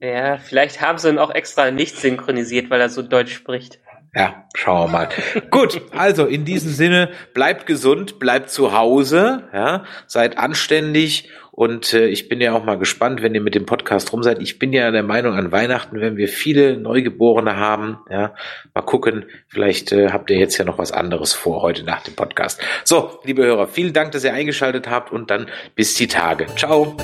Ja, 0.02 0.38
vielleicht 0.38 0.82
haben 0.82 0.98
sie 0.98 1.10
ihn 1.10 1.20
auch 1.20 1.34
extra 1.34 1.70
nicht 1.70 1.96
synchronisiert, 1.98 2.70
weil 2.70 2.82
er 2.82 2.90
so 2.90 3.04
Deutsch 3.04 3.34
spricht. 3.34 3.80
Ja, 4.16 4.46
schauen 4.56 4.88
wir 4.88 4.92
mal. 4.92 5.10
Gut, 5.52 5.80
also 5.96 6.26
in 6.26 6.44
diesem 6.44 6.72
Sinne, 6.72 7.12
bleibt 7.34 7.66
gesund, 7.66 8.20
bleibt 8.20 8.50
zu 8.50 8.74
Hause, 8.74 9.48
ja, 9.54 9.86
seid 10.08 10.38
anständig 10.38 11.30
Und 11.52 11.94
äh, 11.94 12.08
ich 12.08 12.30
bin 12.30 12.42
ja 12.42 12.54
auch 12.54 12.64
mal 12.64 12.78
gespannt, 12.78 13.22
wenn 13.22 13.36
ihr 13.36 13.42
mit 13.42 13.56
dem 13.56 13.66
Podcast 13.66 14.12
rum 14.14 14.24
seid. 14.24 14.42
Ich 14.42 14.58
bin 14.58 14.72
ja 14.74 14.90
der 14.90 15.04
Meinung, 15.04 15.36
an 15.36 15.52
Weihnachten, 15.52 16.00
wenn 16.00 16.18
wir 16.18 16.28
viele 16.28 16.78
Neugeborene 16.78 17.58
haben, 17.58 18.00
ja, 18.10 18.34
mal 18.74 18.82
gucken, 18.82 19.26
vielleicht 19.48 19.92
äh, 19.92 20.10
habt 20.10 20.30
ihr 20.30 20.38
jetzt 20.38 20.58
ja 20.58 20.66
noch 20.66 20.78
was 20.78 20.92
anderes 20.92 21.34
vor 21.34 21.62
heute 21.62 21.84
nach 21.84 22.02
dem 22.04 22.16
Podcast. 22.16 22.62
So, 22.86 23.20
liebe 23.26 23.44
Hörer, 23.44 23.68
vielen 23.68 23.94
Dank, 23.94 24.14
dass 24.14 24.24
ihr 24.24 24.34
eingeschaltet 24.34 24.90
habt 24.90 25.12
und 25.12 25.30
dann 25.30 25.48
bis 25.76 25.94
die 25.94 26.08
Tage. 26.08 26.48
Ciao. 26.56 26.96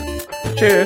Tschö. 0.55 0.85